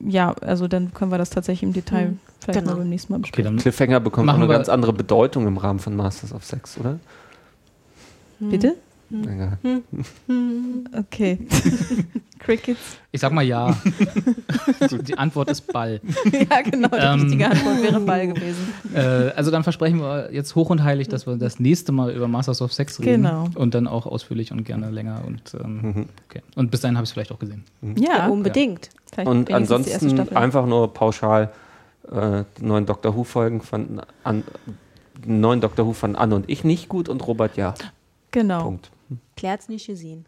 [0.00, 2.18] ja, also dann können wir das tatsächlich im Detail Hm.
[2.40, 2.72] vielleicht Genau.
[2.72, 3.56] mal beim nächsten Mal Okay, besprechen.
[3.56, 6.98] dann Cliffhanger bekommt auch eine ganz andere Bedeutung im Rahmen von Masters of Sex, oder?
[8.38, 8.74] Bitte?
[9.10, 9.58] Egal.
[10.98, 11.38] Okay.
[12.44, 12.98] Crickets.
[13.12, 13.76] Ich sag mal ja.
[15.06, 16.00] die Antwort ist Ball.
[16.50, 16.88] ja, genau.
[16.88, 17.20] Die Ähm.
[17.20, 18.72] richtige Antwort wäre Ball gewesen.
[18.94, 22.28] Äh, also dann versprechen wir jetzt hoch und heilig, dass wir das nächste Mal über
[22.28, 23.22] Masters of Sex reden.
[23.24, 23.48] Genau.
[23.54, 25.22] Und dann auch ausführlich und gerne länger.
[25.26, 26.06] Und, ähm, Mhm.
[26.28, 26.42] okay.
[26.56, 27.64] und bis dahin habe ich es vielleicht auch gesehen.
[27.96, 28.90] Ja, unbedingt.
[29.12, 30.36] vielleicht Und wenigstens die erste ansonsten Staffel.
[30.36, 31.50] einfach nur pauschal
[32.10, 34.42] äh, die neuen Doctor Who-Folgen von an,
[35.26, 37.74] neuen Doctor Who von Anne und ich nicht gut und Robert ja.
[38.32, 38.62] Genau.
[38.64, 38.90] Punkt.
[39.36, 40.24] Claire hat's nicht gesehen.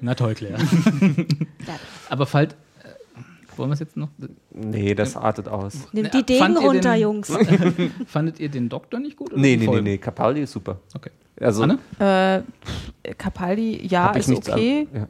[0.00, 0.58] Na toll, Claire.
[0.58, 1.74] Ja.
[2.08, 2.52] Aber falls.
[2.54, 4.08] Äh, wollen wir es jetzt noch?
[4.52, 5.74] Nee, das artet aus.
[5.92, 7.32] Nimmt die Degen runter, den- Jungs.
[8.06, 9.32] Fandet ihr den Doktor nicht gut?
[9.32, 9.98] oder Nee, nee, nee, nee.
[9.98, 10.78] Capaldi ist super.
[10.94, 11.10] Okay.
[11.40, 11.78] Also, Anne?
[11.98, 14.88] Äh, Capaldi, ja, ist an- okay.
[14.94, 15.06] ja.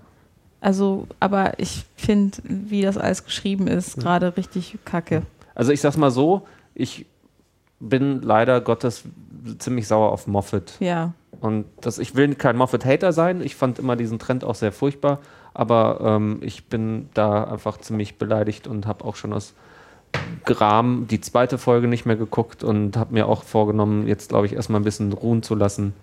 [0.60, 5.22] Also, aber ich finde, wie das alles geschrieben ist, gerade richtig kacke.
[5.54, 7.06] Also ich sag's mal so, ich
[7.80, 9.04] bin leider Gottes
[9.58, 10.74] ziemlich sauer auf Moffat.
[10.80, 11.14] Ja.
[11.40, 13.40] Und das, ich will kein Moffat-Hater sein.
[13.40, 15.18] Ich fand immer diesen Trend auch sehr furchtbar.
[15.54, 19.54] Aber ähm, ich bin da einfach ziemlich beleidigt und habe auch schon aus
[20.44, 24.54] Gram die zweite Folge nicht mehr geguckt und habe mir auch vorgenommen, jetzt glaube ich
[24.54, 25.94] erstmal ein bisschen ruhen zu lassen.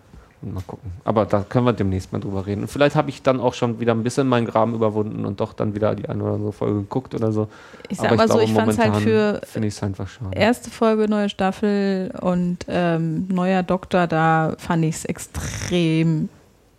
[0.42, 0.92] Mal gucken.
[1.04, 2.62] Aber da können wir demnächst mal drüber reden.
[2.62, 5.54] Und vielleicht habe ich dann auch schon wieder ein bisschen meinen Gram überwunden und doch
[5.54, 7.48] dann wieder die eine oder andere Folge geguckt oder so.
[7.90, 9.82] Ich sag mal so, ich fand es halt für ich
[10.32, 16.30] erste Folge, neue Staffel und ähm, neuer Doktor, da fand ich es extrem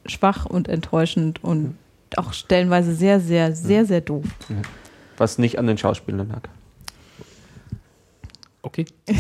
[0.07, 1.77] schwach und enttäuschend und
[2.17, 4.25] auch stellenweise sehr, sehr, sehr, sehr doof.
[5.17, 6.43] Was nicht an den Schauspielern lag.
[8.61, 8.85] Okay.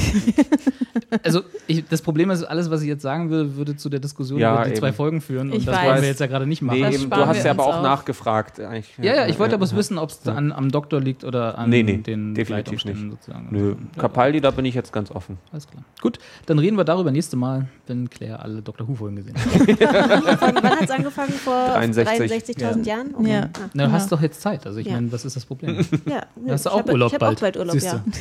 [1.22, 4.40] also, ich, das Problem ist, alles, was ich jetzt sagen will, würde zu der Diskussion
[4.40, 4.78] Ja, über die eben.
[4.80, 5.50] zwei Folgen führen.
[5.52, 5.86] Ich und das weiß.
[5.86, 6.80] wollen wir jetzt ja gerade nicht machen.
[6.80, 7.82] Nee, eben, du hast ja aber auch auf.
[7.82, 8.58] nachgefragt.
[8.58, 8.90] Eigentlich.
[9.00, 9.76] ja, ja, ich wollte aber ja.
[9.76, 12.98] wissen, ob es an, am Doktor liegt oder an Nee, nee, den definitiv nicht.
[13.10, 13.46] sozusagen.
[13.52, 15.38] Nö, Ja, Capaldi, da bin ich jetzt ganz offen.
[15.52, 15.84] Alles klar.
[16.02, 18.88] Gut, dann reden wir darüber nächste Mal, wenn Claire alle Dr.
[18.88, 19.46] Who-Folgen gesehen hat.
[20.40, 21.32] Wann hat es angefangen?
[21.32, 22.56] Vor 63.
[22.58, 23.14] 63.000 Jahren?
[23.14, 23.30] Okay.
[23.30, 23.40] Ja.
[23.42, 23.70] Ah.
[23.72, 23.92] Na, du Ja.
[23.92, 24.66] hast doch jetzt Zeit.
[24.66, 24.94] Also, ich Ja.
[24.94, 25.76] meine, was ist das Problem?
[26.06, 27.36] Ja, Du hast ich auch hab- Urlaub ich hab bald.
[27.36, 28.02] auch bald Urlaub, ja.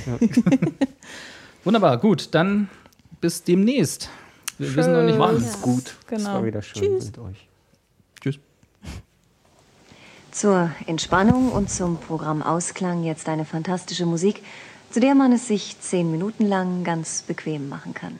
[1.64, 2.70] Wunderbar, gut, dann
[3.22, 4.10] bis demnächst.
[4.58, 5.36] Wir wissen noch nicht wann.
[5.40, 5.96] Macht's gut.
[6.02, 6.34] Es Genau.
[6.36, 7.06] war wieder schön Tschüss.
[7.06, 7.48] mit euch.
[8.22, 8.40] Tschüss.
[10.32, 14.42] Zur Entspannung und zum Programm Ausklang jetzt eine fantastische Musik,
[14.92, 18.20] zu der man es sich zehn Minuten lang ganz bequem machen kann.